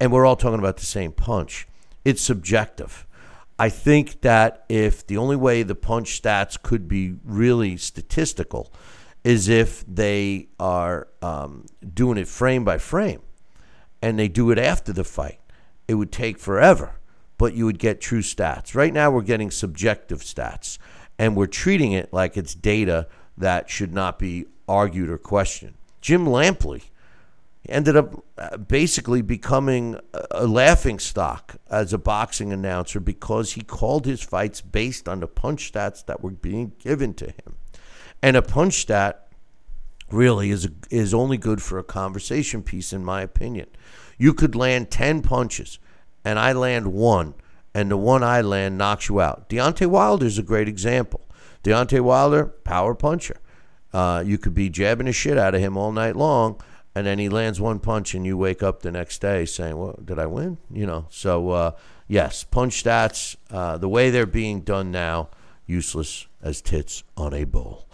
and 0.00 0.10
we're 0.10 0.26
all 0.26 0.34
talking 0.34 0.58
about 0.58 0.76
the 0.76 0.84
same 0.84 1.12
punch. 1.12 1.68
It's 2.04 2.20
subjective. 2.20 3.06
I 3.60 3.68
think 3.68 4.22
that 4.22 4.64
if 4.68 5.06
the 5.06 5.16
only 5.16 5.36
way 5.36 5.62
the 5.62 5.76
punch 5.76 6.20
stats 6.20 6.60
could 6.60 6.88
be 6.88 7.14
really 7.22 7.76
statistical 7.76 8.72
is 9.22 9.48
if 9.48 9.84
they 9.86 10.48
are 10.58 11.06
um, 11.22 11.66
doing 11.94 12.18
it 12.18 12.26
frame 12.26 12.64
by 12.64 12.78
frame 12.78 13.22
and 14.02 14.18
they 14.18 14.26
do 14.26 14.50
it 14.50 14.58
after 14.58 14.92
the 14.92 15.04
fight, 15.04 15.38
it 15.86 15.94
would 15.94 16.10
take 16.10 16.40
forever, 16.40 16.96
but 17.38 17.54
you 17.54 17.66
would 17.66 17.78
get 17.78 18.00
true 18.00 18.22
stats. 18.22 18.74
Right 18.74 18.92
now, 18.92 19.12
we're 19.12 19.22
getting 19.22 19.52
subjective 19.52 20.22
stats 20.22 20.78
and 21.20 21.36
we're 21.36 21.46
treating 21.46 21.92
it 21.92 22.12
like 22.12 22.36
it's 22.36 22.52
data 22.52 23.06
that 23.38 23.70
should 23.70 23.94
not 23.94 24.18
be 24.18 24.46
argued 24.66 25.08
or 25.08 25.18
questioned. 25.18 25.74
Jim 26.04 26.26
Lampley 26.26 26.82
ended 27.66 27.96
up 27.96 28.22
uh, 28.36 28.58
basically 28.58 29.22
becoming 29.22 29.98
a 30.30 30.46
laughing 30.46 30.98
stock 30.98 31.56
as 31.70 31.94
a 31.94 31.98
boxing 31.98 32.52
announcer 32.52 33.00
because 33.00 33.54
he 33.54 33.62
called 33.62 34.04
his 34.04 34.20
fights 34.20 34.60
based 34.60 35.08
on 35.08 35.20
the 35.20 35.26
punch 35.26 35.72
stats 35.72 36.04
that 36.04 36.22
were 36.22 36.30
being 36.30 36.72
given 36.78 37.14
to 37.14 37.24
him. 37.24 37.56
And 38.22 38.36
a 38.36 38.42
punch 38.42 38.74
stat 38.74 39.28
really 40.10 40.50
is 40.50 40.68
is 40.90 41.14
only 41.14 41.38
good 41.38 41.62
for 41.62 41.78
a 41.78 41.82
conversation 41.82 42.62
piece 42.62 42.92
in 42.92 43.02
my 43.02 43.22
opinion. 43.22 43.68
You 44.18 44.34
could 44.34 44.54
land 44.54 44.90
10 44.90 45.22
punches 45.22 45.78
and 46.22 46.38
I 46.38 46.52
land 46.52 46.92
one 46.92 47.32
and 47.72 47.90
the 47.90 47.96
one 47.96 48.22
I 48.22 48.42
land 48.42 48.76
knocks 48.76 49.08
you 49.08 49.22
out. 49.22 49.48
Deontay 49.48 49.86
Wilder 49.86 50.26
is 50.26 50.36
a 50.36 50.42
great 50.42 50.68
example. 50.68 51.26
Deontay 51.62 52.02
Wilder, 52.02 52.44
power 52.44 52.94
puncher. 52.94 53.38
Uh, 53.94 54.24
you 54.26 54.38
could 54.38 54.54
be 54.54 54.68
jabbing 54.68 55.06
the 55.06 55.12
shit 55.12 55.38
out 55.38 55.54
of 55.54 55.60
him 55.60 55.76
all 55.76 55.92
night 55.92 56.16
long 56.16 56.60
and 56.96 57.06
then 57.06 57.18
he 57.18 57.28
lands 57.28 57.60
one 57.60 57.78
punch 57.78 58.12
and 58.12 58.26
you 58.26 58.36
wake 58.36 58.60
up 58.60 58.82
the 58.82 58.90
next 58.90 59.20
day 59.20 59.44
saying 59.44 59.76
well 59.76 59.96
did 60.04 60.18
i 60.18 60.26
win? 60.26 60.58
You 60.68 60.84
know? 60.84 61.06
So 61.10 61.50
uh, 61.50 61.70
yes 62.08 62.42
punch 62.42 62.82
stats 62.82 63.36
uh, 63.52 63.78
the 63.78 63.88
way 63.88 64.10
they're 64.10 64.26
being 64.26 64.62
done 64.62 64.90
now 64.90 65.28
useless 65.64 66.26
as 66.42 66.60
tits 66.60 67.04
on 67.16 67.32
a 67.32 67.44
bowl 67.44 67.88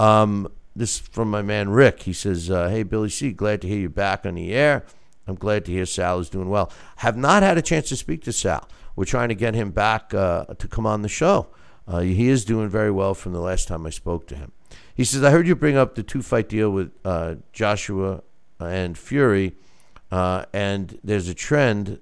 um, 0.00 0.48
this 0.74 0.98
from 0.98 1.30
my 1.30 1.40
man 1.42 1.68
rick. 1.68 2.02
He 2.02 2.12
says 2.12 2.50
uh, 2.50 2.68
hey 2.68 2.82
billy 2.82 3.08
c 3.08 3.32
glad 3.32 3.62
to 3.62 3.68
hear 3.68 3.78
you 3.78 3.88
back 3.88 4.26
on 4.26 4.34
the 4.34 4.52
air. 4.52 4.84
I'm 5.26 5.36
glad 5.36 5.64
to 5.66 5.72
hear 5.72 5.86
sal 5.86 6.18
is 6.18 6.28
doing 6.28 6.50
well. 6.50 6.70
Have 6.96 7.16
not 7.16 7.44
had 7.44 7.56
a 7.56 7.62
chance 7.62 7.88
to 7.90 7.96
speak 7.96 8.24
to 8.24 8.32
sal. 8.32 8.68
We're 8.96 9.04
trying 9.04 9.28
to 9.28 9.34
get 9.34 9.54
him 9.54 9.70
back 9.70 10.12
uh, 10.12 10.46
to 10.46 10.68
come 10.68 10.84
on 10.84 11.02
the 11.02 11.08
show. 11.08 11.46
Uh, 11.86 12.00
he 12.00 12.28
is 12.28 12.44
doing 12.44 12.68
very 12.68 12.90
well 12.90 13.14
from 13.14 13.32
the 13.32 13.40
last 13.40 13.68
time 13.68 13.86
i 13.86 13.90
spoke 13.90 14.26
to 14.26 14.34
him 14.34 14.52
he 14.94 15.04
says, 15.04 15.22
I 15.22 15.30
heard 15.30 15.46
you 15.46 15.56
bring 15.56 15.76
up 15.76 15.94
the 15.94 16.02
two 16.02 16.22
fight 16.22 16.48
deal 16.48 16.70
with 16.70 16.92
uh, 17.04 17.36
Joshua 17.52 18.22
and 18.60 18.96
Fury, 18.96 19.54
uh, 20.10 20.44
and 20.52 20.98
there's 21.02 21.28
a 21.28 21.34
trend 21.34 21.98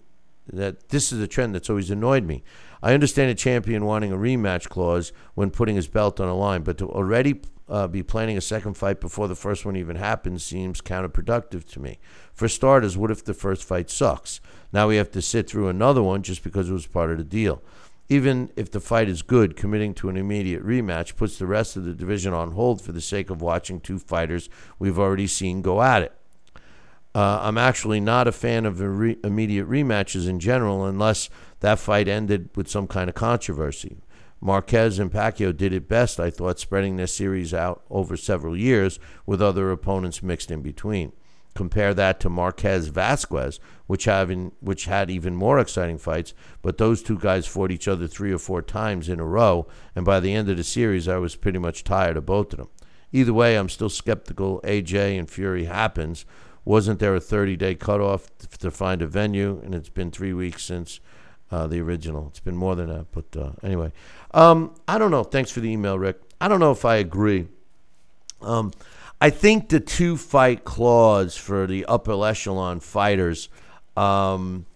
that 0.53 0.91
this 0.91 1.13
is 1.13 1.21
a 1.21 1.27
trend 1.27 1.55
that's 1.55 1.71
always 1.71 1.91
annoyed 1.91 2.25
me. 2.25 2.43
I 2.83 2.95
understand 2.95 3.31
a 3.31 3.35
champion 3.35 3.85
wanting 3.85 4.13
a 4.13 4.17
rematch 4.17 4.69
clause 4.69 5.13
when 5.35 5.51
putting 5.51 5.77
his 5.77 5.89
belt 5.89 6.21
on 6.21 6.27
the 6.27 6.35
line, 6.35 6.63
but 6.63 6.79
to 6.79 6.91
already 6.91 7.41
uh, 7.69 7.87
be 7.87 8.03
planning 8.03 8.37
a 8.37 8.41
second 8.41 8.75
fight 8.75 9.01
before 9.01 9.29
the 9.29 9.35
first 9.35 9.65
one 9.65 9.77
even 9.77 9.97
happens 9.97 10.45
seems 10.45 10.81
counterproductive 10.81 11.67
to 11.71 11.81
me. 11.81 11.99
For 12.35 12.49
starters, 12.49 12.99
what 12.99 13.11
if 13.11 13.25
the 13.25 13.35
first 13.35 13.65
fight 13.65 13.89
sucks? 13.89 14.41
Now 14.73 14.89
we 14.89 14.97
have 14.97 15.11
to 15.13 15.23
sit 15.23 15.49
through 15.49 15.69
another 15.69 16.03
one 16.03 16.23
just 16.23 16.43
because 16.43 16.69
it 16.69 16.73
was 16.73 16.87
part 16.87 17.11
of 17.11 17.19
the 17.19 17.25
deal. 17.25 17.63
Even 18.13 18.51
if 18.57 18.71
the 18.71 18.79
fight 18.79 19.09
is 19.09 19.23
good, 19.23 19.57
committing 19.57 19.95
to 19.95 20.11
an 20.11 20.19
immediate 20.19 20.63
rematch 20.63 21.17
puts 21.17 21.39
the 21.39 21.47
rest 21.47 21.79
of 21.79 21.85
the 21.85 21.95
division 21.95 22.35
on 22.35 22.51
hold 22.51 22.83
for 22.83 22.93
the 22.93 23.01
sake 23.01 23.31
of 23.31 23.41
watching 23.41 23.81
two 23.81 23.99
fighters 23.99 24.51
we've 24.79 24.99
already 24.99 25.27
seen 25.27 25.63
go 25.63 25.81
at 25.81 26.03
it. 26.03 26.13
Uh, 27.15 27.39
I'm 27.41 27.57
actually 27.57 28.01
not 28.01 28.29
a 28.29 28.33
fan 28.33 28.67
of 28.67 28.81
re- 28.83 29.17
immediate 29.25 29.67
rematches 29.67 30.29
in 30.29 30.41
general 30.41 30.85
unless 30.85 31.31
that 31.61 31.79
fight 31.79 32.07
ended 32.07 32.51
with 32.55 32.69
some 32.69 32.87
kind 32.87 33.09
of 33.09 33.15
controversy. 33.15 33.97
Marquez 34.43 34.99
and 34.99 35.11
Pacquiao 35.11 35.57
did 35.57 35.73
it 35.73 35.89
best, 35.89 36.21
I 36.21 36.29
thought, 36.29 36.59
spreading 36.59 36.97
their 36.97 37.07
series 37.07 37.55
out 37.55 37.83
over 37.89 38.19
several 38.19 38.55
years 38.55 38.99
with 39.25 39.41
other 39.41 39.71
opponents 39.71 40.23
mixed 40.23 40.51
in 40.51 40.61
between. 40.61 41.13
Compare 41.55 41.95
that 41.95 42.19
to 42.21 42.31
Marquez 42.31 42.91
Vazquez, 42.91 43.59
which 43.87 44.05
having 44.05 44.53
which 44.61 44.87
had 44.87 45.11
even 45.11 45.37
more 45.37 45.59
exciting 45.59 45.99
fights. 45.99 46.33
But 46.63 46.79
those 46.79 47.03
two 47.03 47.19
guys 47.19 47.47
fought 47.47 47.71
each 47.71 47.89
other 47.89 48.07
three 48.07 48.33
or 48.33 48.39
four 48.39 48.63
times 48.63 49.09
in 49.09 49.21
a 49.21 49.25
row, 49.25 49.67
and 49.95 50.05
by 50.05 50.21
the 50.21 50.33
end 50.33 50.49
of 50.49 50.57
the 50.57 50.65
series, 50.65 51.09
I 51.09 51.19
was 51.19 51.37
pretty 51.37 51.59
much 51.59 51.85
tired 51.85 52.17
of 52.17 52.27
both 52.27 52.53
of 52.53 52.59
them. 52.59 52.69
Either 53.13 53.35
way, 53.35 53.57
I'm 53.57 53.69
still 53.69 53.91
skeptical. 53.91 54.61
AJ 54.65 55.19
and 55.19 55.31
Fury 55.31 55.65
happens. 55.67 56.25
Wasn't 56.65 57.01
there 57.01 57.15
a 57.15 57.21
30 57.21 57.57
day 57.57 57.75
cutoff 57.75 58.29
to 58.59 58.71
find 58.71 59.03
a 59.03 59.07
venue? 59.07 59.61
And 59.63 59.75
it's 59.75 59.89
been 59.89 60.11
three 60.11 60.33
weeks 60.33 60.65
since 60.65 61.01
uh, 61.51 61.67
the 61.67 61.81
original. 61.81 62.29
It's 62.29 62.41
been 62.41 62.57
more 62.57 62.75
than 62.75 62.89
that, 62.89 63.07
but 63.13 63.37
uh, 63.39 63.51
anyway, 63.63 63.93
um, 64.33 64.75
I 64.89 64.99
don't 64.99 65.11
know. 65.11 65.25
Thanks 65.25 65.51
for 65.51 65.61
the 65.61 65.71
email, 65.71 65.99
Rick. 65.99 66.21
I 66.41 66.49
don't 66.49 66.61
know 66.61 66.73
if 66.73 66.85
I 66.85 66.97
agree. 66.97 67.49
Um, 68.41 68.73
I 69.23 69.31
think 69.31 69.69
the 69.69 69.79
two 69.79 70.17
fight 70.17 70.65
clause 70.65 71.37
for 71.37 71.69
the 71.69 71.85
upper 71.85 72.13
echelon 72.27 72.81
fighters, 72.81 73.49
um, 73.97 74.67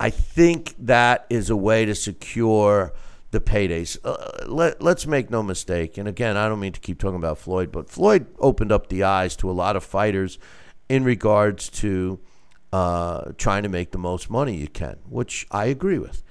I 0.00 0.10
think 0.10 0.74
that 0.80 1.26
is 1.30 1.48
a 1.48 1.54
way 1.56 1.84
to 1.84 1.94
secure 1.94 2.92
the 3.30 3.38
paydays. 3.38 3.96
Uh, 4.04 4.46
let, 4.48 4.82
let's 4.82 5.06
make 5.06 5.30
no 5.30 5.44
mistake. 5.44 5.96
And 5.96 6.08
again, 6.08 6.36
I 6.36 6.48
don't 6.48 6.58
mean 6.58 6.72
to 6.72 6.80
keep 6.80 6.98
talking 6.98 7.18
about 7.18 7.38
Floyd, 7.38 7.70
but 7.70 7.88
Floyd 7.88 8.26
opened 8.40 8.72
up 8.72 8.88
the 8.88 9.04
eyes 9.04 9.36
to 9.36 9.48
a 9.48 9.52
lot 9.52 9.76
of 9.76 9.84
fighters 9.84 10.40
in 10.88 11.04
regards 11.04 11.68
to 11.68 12.18
uh, 12.72 13.30
trying 13.38 13.62
to 13.62 13.68
make 13.68 13.92
the 13.92 13.98
most 13.98 14.28
money 14.28 14.56
you 14.56 14.66
can, 14.66 14.96
which 15.08 15.46
I 15.52 15.66
agree 15.66 16.00
with. 16.00 16.24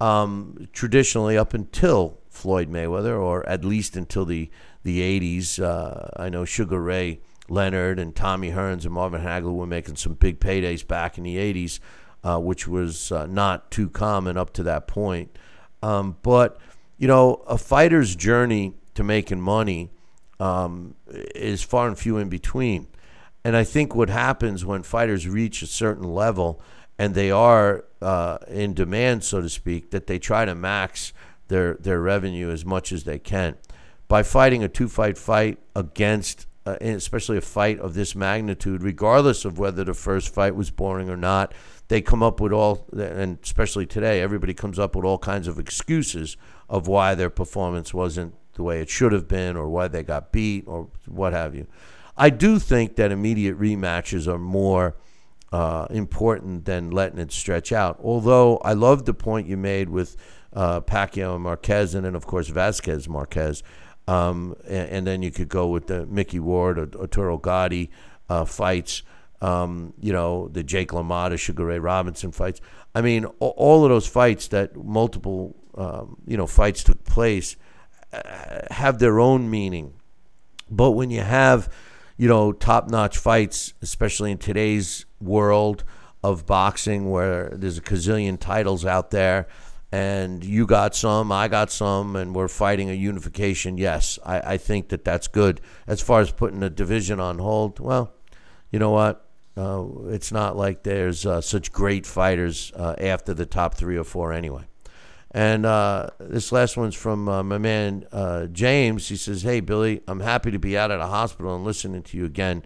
Um, 0.00 0.68
traditionally, 0.72 1.36
up 1.36 1.52
until 1.52 2.20
Floyd 2.30 2.70
Mayweather, 2.70 3.20
or 3.20 3.44
at 3.48 3.64
least 3.64 3.96
until 3.96 4.24
the 4.24 4.52
the 4.88 5.20
80s. 5.20 5.62
Uh, 5.62 6.08
I 6.16 6.30
know 6.30 6.46
Sugar 6.46 6.80
Ray 6.80 7.20
Leonard 7.48 7.98
and 7.98 8.16
Tommy 8.16 8.50
Hearns 8.50 8.84
and 8.84 8.92
Marvin 8.92 9.22
Hagler 9.22 9.54
were 9.54 9.66
making 9.66 9.96
some 9.96 10.14
big 10.14 10.40
paydays 10.40 10.86
back 10.86 11.18
in 11.18 11.24
the 11.24 11.36
80s, 11.36 11.78
uh, 12.24 12.38
which 12.38 12.66
was 12.66 13.12
uh, 13.12 13.26
not 13.26 13.70
too 13.70 13.90
common 13.90 14.36
up 14.36 14.52
to 14.54 14.62
that 14.64 14.88
point. 14.88 15.38
Um, 15.82 16.16
but, 16.22 16.58
you 16.96 17.06
know, 17.06 17.42
a 17.46 17.58
fighter's 17.58 18.16
journey 18.16 18.74
to 18.94 19.04
making 19.04 19.40
money 19.40 19.90
um, 20.40 20.94
is 21.06 21.62
far 21.62 21.86
and 21.86 21.98
few 21.98 22.16
in 22.16 22.28
between. 22.28 22.88
And 23.44 23.56
I 23.56 23.64
think 23.64 23.94
what 23.94 24.08
happens 24.08 24.64
when 24.64 24.82
fighters 24.82 25.28
reach 25.28 25.62
a 25.62 25.66
certain 25.66 26.04
level 26.04 26.60
and 26.98 27.14
they 27.14 27.30
are 27.30 27.84
uh, 28.02 28.38
in 28.48 28.74
demand, 28.74 29.22
so 29.22 29.40
to 29.40 29.48
speak, 29.48 29.90
that 29.90 30.06
they 30.06 30.18
try 30.18 30.44
to 30.44 30.54
max 30.54 31.12
their, 31.46 31.74
their 31.74 32.00
revenue 32.00 32.50
as 32.50 32.64
much 32.64 32.90
as 32.90 33.04
they 33.04 33.18
can 33.18 33.56
by 34.08 34.22
fighting 34.22 34.64
a 34.64 34.68
two 34.68 34.88
fight 34.88 35.16
fight 35.18 35.58
against, 35.76 36.46
uh, 36.66 36.76
especially 36.80 37.36
a 37.36 37.42
fight 37.42 37.78
of 37.78 37.94
this 37.94 38.14
magnitude, 38.14 38.82
regardless 38.82 39.44
of 39.44 39.58
whether 39.58 39.84
the 39.84 39.94
first 39.94 40.34
fight 40.34 40.56
was 40.56 40.70
boring 40.70 41.08
or 41.08 41.16
not. 41.16 41.52
They 41.88 42.00
come 42.02 42.22
up 42.22 42.40
with 42.40 42.52
all, 42.52 42.86
and 42.92 43.38
especially 43.42 43.86
today, 43.86 44.20
everybody 44.20 44.52
comes 44.52 44.78
up 44.78 44.96
with 44.96 45.04
all 45.04 45.18
kinds 45.18 45.48
of 45.48 45.58
excuses 45.58 46.36
of 46.68 46.86
why 46.86 47.14
their 47.14 47.30
performance 47.30 47.94
wasn't 47.94 48.34
the 48.54 48.62
way 48.62 48.80
it 48.80 48.90
should 48.90 49.12
have 49.12 49.28
been 49.28 49.56
or 49.56 49.68
why 49.68 49.88
they 49.88 50.02
got 50.02 50.32
beat 50.32 50.64
or 50.66 50.88
what 51.06 51.32
have 51.32 51.54
you. 51.54 51.66
I 52.16 52.30
do 52.30 52.58
think 52.58 52.96
that 52.96 53.12
immediate 53.12 53.58
rematches 53.58 54.26
are 54.26 54.38
more 54.38 54.96
uh, 55.52 55.86
important 55.90 56.64
than 56.64 56.90
letting 56.90 57.18
it 57.18 57.32
stretch 57.32 57.72
out. 57.72 57.98
Although 58.02 58.58
I 58.58 58.72
love 58.72 59.04
the 59.04 59.14
point 59.14 59.46
you 59.46 59.56
made 59.56 59.88
with 59.88 60.16
uh, 60.52 60.80
Pacquiao 60.80 61.36
and 61.36 61.44
Marquez, 61.44 61.94
and 61.94 62.04
then, 62.04 62.14
of 62.14 62.26
course, 62.26 62.50
Vazquez 62.50 63.08
Marquez. 63.08 63.62
Um, 64.08 64.56
and, 64.66 64.88
and, 64.88 65.06
then 65.06 65.22
you 65.22 65.30
could 65.30 65.50
go 65.50 65.66
with 65.66 65.86
the 65.86 66.06
Micky 66.06 66.40
Ward 66.40 66.78
or 66.78 66.88
Arturo 66.98 67.36
Gatti 67.36 67.90
uh, 68.30 68.46
fights. 68.46 69.02
Um, 69.42 69.92
you 70.00 70.14
know, 70.14 70.48
the 70.48 70.62
Jake 70.62 70.92
LaMotta, 70.92 71.38
Sugar 71.38 71.66
Ray 71.66 71.78
Robinson 71.78 72.32
fights. 72.32 72.62
I 72.94 73.02
mean, 73.02 73.26
all 73.38 73.84
of 73.84 73.90
those 73.90 74.06
fights 74.06 74.48
that 74.48 74.74
multiple, 74.76 75.54
um, 75.74 76.16
you 76.26 76.38
know, 76.38 76.46
fights 76.46 76.82
took 76.82 77.04
place 77.04 77.56
uh, 78.12 78.62
have 78.70 78.98
their 78.98 79.20
own 79.20 79.50
meaning. 79.50 79.92
But 80.70 80.92
when 80.92 81.10
you 81.10 81.20
have, 81.20 81.70
you 82.16 82.28
know, 82.28 82.52
top 82.52 82.88
notch 82.88 83.18
fights, 83.18 83.74
especially 83.82 84.32
in 84.32 84.38
today's 84.38 85.04
world 85.20 85.84
of 86.24 86.46
boxing 86.46 87.10
where 87.10 87.50
there's 87.50 87.78
a 87.78 87.82
gazillion 87.82 88.40
titles 88.40 88.86
out 88.86 89.10
there, 89.10 89.46
and 89.90 90.44
you 90.44 90.66
got 90.66 90.94
some, 90.94 91.32
I 91.32 91.48
got 91.48 91.70
some, 91.70 92.14
and 92.14 92.34
we're 92.34 92.48
fighting 92.48 92.90
a 92.90 92.94
unification. 92.94 93.78
Yes, 93.78 94.18
I, 94.24 94.54
I 94.54 94.56
think 94.58 94.88
that 94.88 95.04
that's 95.04 95.28
good. 95.28 95.60
As 95.86 96.00
far 96.00 96.20
as 96.20 96.30
putting 96.30 96.62
a 96.62 96.70
division 96.70 97.20
on 97.20 97.38
hold, 97.38 97.80
well, 97.80 98.12
you 98.70 98.78
know 98.78 98.90
what? 98.90 99.24
Uh, 99.56 99.84
it's 100.08 100.30
not 100.30 100.56
like 100.56 100.82
there's 100.82 101.26
uh, 101.26 101.40
such 101.40 101.72
great 101.72 102.06
fighters 102.06 102.70
uh, 102.76 102.94
after 102.98 103.34
the 103.34 103.46
top 103.46 103.74
three 103.74 103.96
or 103.96 104.04
four 104.04 104.32
anyway. 104.32 104.64
And 105.30 105.66
uh, 105.66 106.10
this 106.20 106.52
last 106.52 106.76
one's 106.76 106.94
from 106.94 107.28
uh, 107.28 107.42
my 107.42 107.58
man 107.58 108.06
uh, 108.12 108.46
James. 108.46 109.08
He 109.08 109.16
says, 109.16 109.42
Hey, 109.42 109.60
Billy, 109.60 110.02
I'm 110.06 110.20
happy 110.20 110.50
to 110.50 110.58
be 110.58 110.78
out 110.78 110.90
at 110.90 111.00
a 111.00 111.06
hospital 111.06 111.54
and 111.54 111.64
listening 111.64 112.02
to 112.04 112.16
you 112.16 112.24
again, 112.24 112.62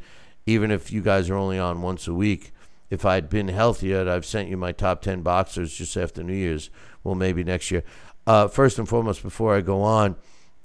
even 0.47 0.71
if 0.71 0.93
you 0.93 1.01
guys 1.03 1.31
are 1.31 1.35
only 1.35 1.59
on 1.59 1.83
once 1.83 2.07
a 2.07 2.15
week. 2.15 2.53
If 2.93 3.07
I'd 3.07 3.31
been 3.31 3.49
healthier, 3.49 4.07
I've 4.07 4.27
sent 4.27 4.51
you 4.51 4.59
my 4.59 4.73
top 4.73 5.01
10 5.01 5.23
boxers 5.23 5.73
just 5.73 5.97
after 5.97 6.23
New 6.23 6.35
Year's 6.35 6.69
well, 7.03 7.15
maybe 7.15 7.43
next 7.43 7.71
year. 7.71 7.85
Uh, 8.27 8.49
first 8.49 8.79
and 8.79 8.87
foremost, 8.87 9.23
before 9.23 9.57
I 9.57 9.63
go 9.63 9.81
on, 9.81 10.15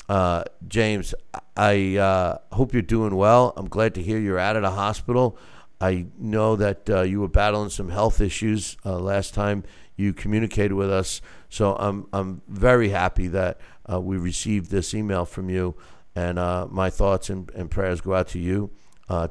uh, 0.10 0.44
James, 0.68 1.16
I 1.56 1.96
uh, 1.96 2.40
hope 2.52 2.74
you're 2.74 2.82
doing 2.82 3.16
well. 3.16 3.54
I'm 3.56 3.70
glad 3.70 3.96
to 3.96 4.04
hear 4.04 4.20
you're 4.20 4.38
out 4.38 4.58
of 4.58 4.64
the 4.64 4.72
hospital. 4.72 5.38
I 5.80 6.08
know 6.20 6.58
that 6.58 6.90
uh, 6.90 7.04
you 7.04 7.22
were 7.22 7.30
battling 7.30 7.70
some 7.70 7.88
health 7.88 8.20
issues 8.20 8.76
uh, 8.86 9.00
last 9.00 9.34
time 9.34 9.64
you 9.96 10.12
communicated 10.12 10.74
with 10.74 10.92
us, 10.92 11.22
so 11.48 11.78
I'm 11.78 12.08
I'm 12.12 12.42
very 12.50 12.90
happy 12.90 13.28
that 13.30 13.62
uh, 13.90 14.02
we 14.02 14.18
received 14.18 14.70
this 14.70 14.94
email 14.94 15.24
from 15.24 15.50
you, 15.50 15.76
and 16.14 16.36
my 16.72 16.90
thoughts 16.90 17.30
and, 17.30 17.50
and, 17.52 17.72
prayers 17.72 18.02
go 18.02 18.16
out 18.16 18.28
to 18.30 18.40
you 18.40 18.70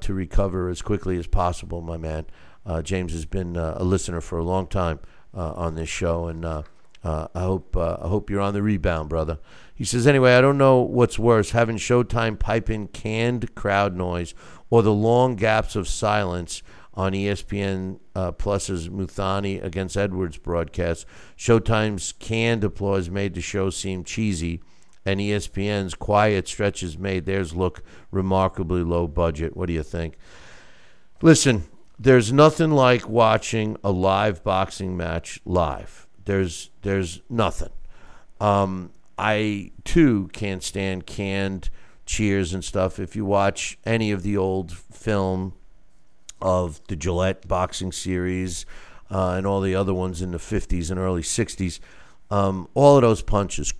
to 0.01 0.14
recover 0.14 0.70
as 0.70 0.81
quickly 0.81 1.18
as 1.18 1.27
possible, 1.27 1.82
my 1.82 1.98
man. 1.98 2.24
James 2.83 3.13
has 3.13 3.27
been 3.27 3.57
a 3.57 3.83
listener 3.83 4.21
for 4.21 4.39
a 4.39 4.45
long 4.45 4.67
time 4.67 5.01
on 5.33 5.75
this 5.75 5.89
show, 5.89 6.27
and 6.27 6.45
uh, 7.07 7.29
I 7.35 7.43
hope 7.43 7.77
uh, 7.77 7.99
I 8.03 8.09
hope 8.09 8.31
you're 8.31 8.41
on 8.41 8.55
the 8.55 8.63
rebound, 8.63 9.09
brother. 9.09 9.39
He 9.75 9.85
says, 9.85 10.07
anyway, 10.07 10.35
I 10.35 10.41
don't 10.41 10.59
know 10.59 10.81
what's 10.81 11.19
worse, 11.19 11.51
having 11.51 11.77
Showtime 11.77 12.39
pipe 12.39 12.69
in 12.69 12.89
canned 12.89 13.55
crowd 13.55 13.95
noise 13.95 14.35
or 14.71 14.83
the 14.83 14.93
long 14.93 15.37
gaps 15.37 15.77
of 15.77 15.87
silence 15.87 16.63
on 16.95 17.13
ESPN 17.13 18.01
uh, 18.15 18.33
Plus's 18.33 18.89
Mthalane 18.89 19.63
against 19.63 19.97
Edwards 19.97 20.39
broadcast. 20.39 21.07
Showtime's 21.37 22.13
canned 22.13 22.65
applause 22.65 23.11
made 23.11 23.35
the 23.35 23.43
show 23.43 23.69
seem 23.71 24.03
cheesy, 24.03 24.63
and 25.05 25.21
ESPN's 25.21 25.95
quiet 25.95 26.49
stretches 26.49 26.99
made 26.99 27.27
theirs 27.27 27.55
look 27.55 27.83
remarkably 28.11 28.83
low 28.83 29.07
budget. 29.07 29.57
What 29.57 29.67
do 29.67 29.75
you 29.75 29.83
think? 29.83 30.17
Listen, 31.23 31.67
there's 31.98 32.32
nothing 32.32 32.70
like 32.70 33.09
watching 33.09 33.77
a 33.82 33.90
live 33.90 34.43
boxing 34.44 34.97
match 34.97 35.40
live 35.44 36.06
there's 36.27 36.70
there's 36.82 37.23
nothing. 37.31 37.70
Um, 38.39 38.90
I 39.16 39.73
too 39.85 40.28
can't 40.32 40.62
stand 40.62 41.06
canned 41.06 41.70
cheers 42.05 42.52
and 42.52 42.62
stuff. 42.62 42.98
If 42.98 43.16
you 43.16 43.24
watch 43.24 43.78
any 43.86 44.10
of 44.10 44.23
the 44.23 44.36
old 44.36 44.73
film 44.73 45.55
of 46.43 46.81
the 46.89 46.97
Gillette 46.97 47.48
boxing 47.48 47.93
series 47.93 48.66
uh, 49.10 49.31
and 49.31 49.47
all 49.47 49.62
the 49.62 49.74
other 49.74 49.94
ones 49.94 50.20
in 50.20 50.32
the 50.32 50.39
50s 50.39 50.90
and 50.90 51.01
early 51.01 51.23
60s, 51.23 51.81
um, 52.31 52.68
all 52.74 52.97
of 52.97 53.02
those 53.02 53.23
punches, 53.23 53.73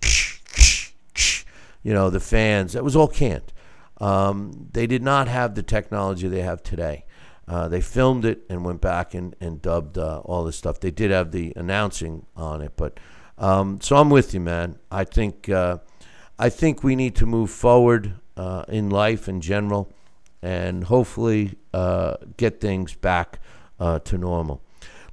you 1.83 1.93
know, 1.93 2.09
the 2.09 2.19
fans, 2.19 2.73
that 2.73 2.83
was 2.83 2.95
all 2.95 3.07
canned. 3.07 3.53
Um, 4.01 4.69
they 4.73 4.87
did 4.87 5.03
not 5.03 5.27
have 5.27 5.53
the 5.53 5.63
technology 5.63 6.27
they 6.27 6.41
have 6.41 6.63
today. 6.63 7.05
Uh, 7.47 7.67
they 7.69 7.79
filmed 7.79 8.25
it 8.25 8.43
and 8.49 8.65
went 8.65 8.81
back 8.81 9.13
and, 9.13 9.35
and 9.39 9.61
dubbed 9.61 9.97
uh, 9.97 10.19
all 10.25 10.43
this 10.43 10.57
stuff. 10.57 10.79
They 10.81 10.91
did 10.91 11.11
have 11.11 11.31
the 11.31 11.53
announcing 11.55 12.25
on 12.35 12.61
it, 12.61 12.73
but 12.75 12.99
um, 13.37 13.79
so 13.81 13.95
I'm 13.95 14.09
with 14.09 14.33
you, 14.33 14.41
man. 14.41 14.79
I 14.91 15.05
think 15.05 15.47
uh, 15.47 15.77
I 16.37 16.49
think 16.49 16.83
we 16.83 16.95
need 16.95 17.15
to 17.15 17.25
move 17.25 17.49
forward 17.49 18.15
uh, 18.35 18.65
in 18.67 18.89
life 18.89 19.29
in 19.29 19.39
general, 19.39 19.93
and 20.41 20.83
hopefully 20.83 21.55
uh, 21.73 22.15
get 22.35 22.59
things 22.59 22.95
back 22.95 23.39
uh, 23.79 23.99
to 23.99 24.17
normal. 24.17 24.61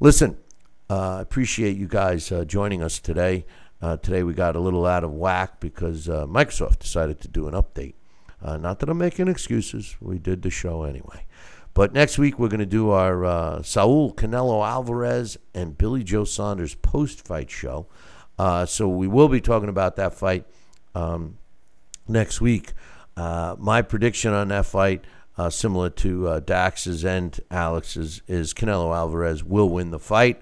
Listen, 0.01 0.37
I 0.91 1.21
appreciate 1.21 1.77
you 1.77 1.87
guys 1.87 2.33
joining 2.47 2.83
us 2.83 2.99
today. 2.99 3.47
today 3.81 4.23
we 4.25 4.35
got 4.35 4.57
a 4.57 4.61
little 4.61 4.87
out 4.87 5.05
of 5.05 5.13
whack 5.13 5.61
because 5.61 6.09
Microsoft 6.09 6.81
decided 6.81 7.21
to 7.21 7.29
do 7.29 7.47
an 7.47 7.55
update. 7.55 7.95
not 8.43 8.81
that 8.81 8.89
I'm 8.89 8.99
making 8.99 9.29
excuses. 9.29 9.97
We 10.01 10.19
did 10.19 10.43
the 10.43 10.51
show 10.51 10.83
anyway. 10.83 11.27
But 11.75 11.93
next 11.93 12.19
week, 12.19 12.39
we're 12.39 12.49
going 12.49 12.61
to 12.61 12.67
do 12.67 12.91
our 12.91 13.25
uh, 13.25 13.63
Saul 13.63 14.15
Canelo 14.15 14.67
Alvarez 14.67 15.37
and 15.55 15.77
Billy 15.77 16.05
Joe 16.05 16.25
Saunders 16.25 16.77
post 16.77 17.27
fight 17.27 17.51
show. 17.51 17.89
Uh, 18.39 18.65
so 18.65 18.89
we 18.89 19.09
will 19.09 19.29
be 19.29 19.41
talking 19.41 19.69
about 19.69 19.97
that 19.97 20.15
fight 20.15 20.47
um, 20.95 21.39
next 22.07 22.41
week. 22.41 22.73
Uh, 23.17 23.57
my 23.59 23.83
prediction 23.83 24.33
on 24.33 24.49
that 24.49 24.67
fight 24.67 25.05
uh, 25.37 25.51
similar 25.51 25.91
to 25.91 26.29
uh, 26.29 26.41
Dax's 26.41 27.05
and 27.05 27.39
Alex's, 27.51 28.23
is 28.29 28.55
Canelo 28.55 28.95
Alvarez 28.95 29.43
will 29.43 29.69
win 29.69 29.91
the 29.91 29.99
fight. 29.99 30.41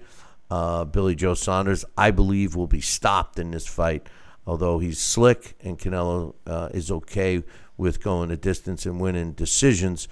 Uh, 0.51 0.85
Billy 0.85 1.15
Joe 1.15 1.33
Saunders, 1.33 1.83
I 1.97 2.11
believe, 2.11 2.55
will 2.55 2.67
be 2.67 2.81
stopped 2.81 3.39
in 3.39 3.51
this 3.51 3.65
fight, 3.65 4.07
although 4.45 4.77
he's 4.77 4.99
slick 4.99 5.55
and 5.63 5.79
Canelo 5.79 6.35
uh, 6.45 6.69
is 6.73 6.91
okay 6.91 7.43
with 7.75 8.03
going 8.03 8.29
a 8.29 8.37
distance 8.37 8.85
and 8.85 8.99
winning 8.99 9.31
decisions. 9.31 10.07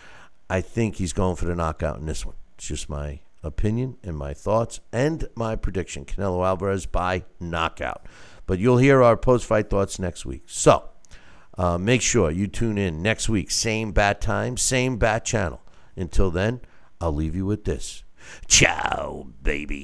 I 0.52 0.60
think 0.60 0.98
he's 0.98 1.14
going 1.14 1.38
for 1.38 1.46
the 1.46 1.56
knockout 1.56 1.98
in 1.98 2.08
this 2.08 2.26
one. 2.26 2.36
It's 2.56 2.68
just 2.68 2.90
my 2.90 3.22
opinion 3.42 3.96
and 4.04 4.18
my 4.18 4.34
thoughts 4.34 4.82
and 4.92 5.26
my 5.34 5.56
prediction. 5.56 6.04
Canelo 6.04 6.46
Alvarez 6.46 6.86
by 6.86 7.24
knockout. 7.40 8.06
But 8.48 8.60
you'll 8.60 8.78
hear 8.78 9.02
our 9.02 9.16
post 9.16 9.46
fight 9.46 9.70
thoughts 9.70 9.98
next 9.98 10.26
week. 10.26 10.44
So 10.48 10.90
uh, 11.58 11.78
make 11.78 12.02
sure 12.02 12.30
you 12.32 12.48
tune 12.48 12.78
in 12.78 13.02
next 13.02 13.30
week. 13.30 13.50
Same 13.50 13.94
bat 13.94 14.20
time, 14.20 14.58
same 14.58 14.98
bat 14.98 15.24
channel. 15.24 15.62
Until 15.96 16.30
then, 16.30 16.60
I'll 17.00 17.14
leave 17.14 17.34
you 17.34 17.46
with 17.46 17.64
this. 17.64 18.04
Ciao, 18.50 19.28
baby. 19.42 19.80